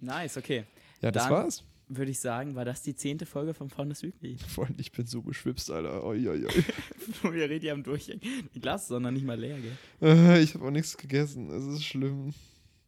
Nice, 0.00 0.36
okay. 0.36 0.64
Ja, 1.00 1.10
das 1.10 1.24
Dann- 1.24 1.32
war's. 1.32 1.64
Würde 1.88 2.10
ich 2.10 2.18
sagen, 2.18 2.56
war 2.56 2.64
das 2.64 2.82
die 2.82 2.96
zehnte 2.96 3.26
Folge 3.26 3.54
von 3.54 3.70
Founders 3.70 4.02
Weekly. 4.02 4.36
Freund, 4.48 4.80
ich 4.80 4.90
bin 4.90 5.06
so 5.06 5.22
geschwipst, 5.22 5.70
Alter. 5.70 6.02
Oi, 6.02 6.28
oi, 6.28 6.44
oi. 6.44 6.64
Wir 7.32 7.48
reden 7.48 7.60
hier 7.60 7.72
am 7.74 7.84
Durchhängen. 7.84 8.20
Die 8.52 8.58
Glas 8.60 8.82
ist 8.82 8.90
noch 8.90 8.98
nicht 9.12 9.24
mal 9.24 9.38
leer, 9.38 9.56
gell? 9.60 9.76
Äh, 10.02 10.42
ich 10.42 10.54
habe 10.54 10.64
auch 10.66 10.72
nichts 10.72 10.96
gegessen. 10.96 11.48
Es 11.48 11.64
ist 11.64 11.84
schlimm. 11.84 12.34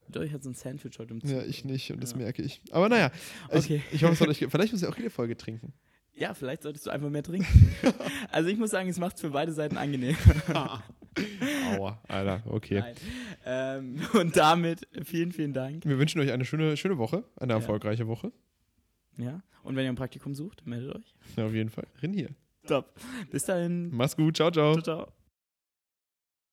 Durch 0.08 0.32
hat 0.32 0.42
so 0.42 0.50
ein 0.50 0.54
Sandwich 0.54 0.98
heute 0.98 1.14
im 1.14 1.20
Ja, 1.20 1.38
Zug. 1.42 1.48
ich 1.48 1.64
nicht 1.64 1.92
und 1.92 2.02
das 2.02 2.10
Ja. 2.10 2.16
merke 2.16 2.42
ich. 2.42 2.60
Aber 2.72 2.88
naja, 2.88 3.12
ich, 3.52 3.56
Okay. 3.66 3.82
ich 3.92 4.02
hoffe, 4.02 4.14
es 4.14 4.20
hat 4.20 4.28
euch 4.30 4.38
Vielleicht 4.50 4.72
muss 4.72 4.82
ich 4.82 4.88
auch 4.88 4.96
jede 4.96 5.10
Folge 5.10 5.36
trinken. 5.36 5.72
Ja, 6.18 6.34
vielleicht 6.34 6.62
solltest 6.62 6.86
du 6.86 6.90
einfach 6.90 7.08
mehr 7.10 7.22
trinken. 7.22 7.46
also 8.32 8.48
ich 8.48 8.58
muss 8.58 8.70
sagen, 8.70 8.88
es 8.88 8.98
macht 8.98 9.16
es 9.16 9.20
für 9.20 9.30
beide 9.30 9.52
Seiten 9.52 9.76
angenehm. 9.76 10.16
Aua, 11.76 12.00
Alter, 12.08 12.42
okay. 12.46 12.82
Ähm, 13.44 14.00
und 14.14 14.36
damit 14.36 14.86
vielen, 15.04 15.32
vielen 15.32 15.52
Dank. 15.52 15.84
Wir 15.84 15.98
wünschen 15.98 16.20
euch 16.20 16.30
eine 16.32 16.44
schöne, 16.44 16.76
schöne 16.76 16.98
Woche, 16.98 17.24
eine 17.36 17.52
Ja. 17.52 17.58
erfolgreiche 17.58 18.06
Woche. 18.06 18.32
Ja. 19.16 19.40
Und 19.62 19.76
wenn 19.76 19.84
ihr 19.84 19.90
ein 19.90 19.96
Praktikum 19.96 20.34
sucht, 20.34 20.66
meldet 20.66 20.94
euch. 20.96 21.14
Ja, 21.36 21.46
auf 21.46 21.52
jeden 21.52 21.70
Fall. 21.70 21.86
Rin 22.02 22.12
hier. 22.12 22.30
Top. 22.66 22.94
Bis 23.30 23.44
dahin. 23.44 23.90
Mach's 23.92 24.16
gut, 24.16 24.36
ciao, 24.36 24.50
ciao. 24.50 24.74
Ciao, 24.74 24.82
ciao. 24.82 25.17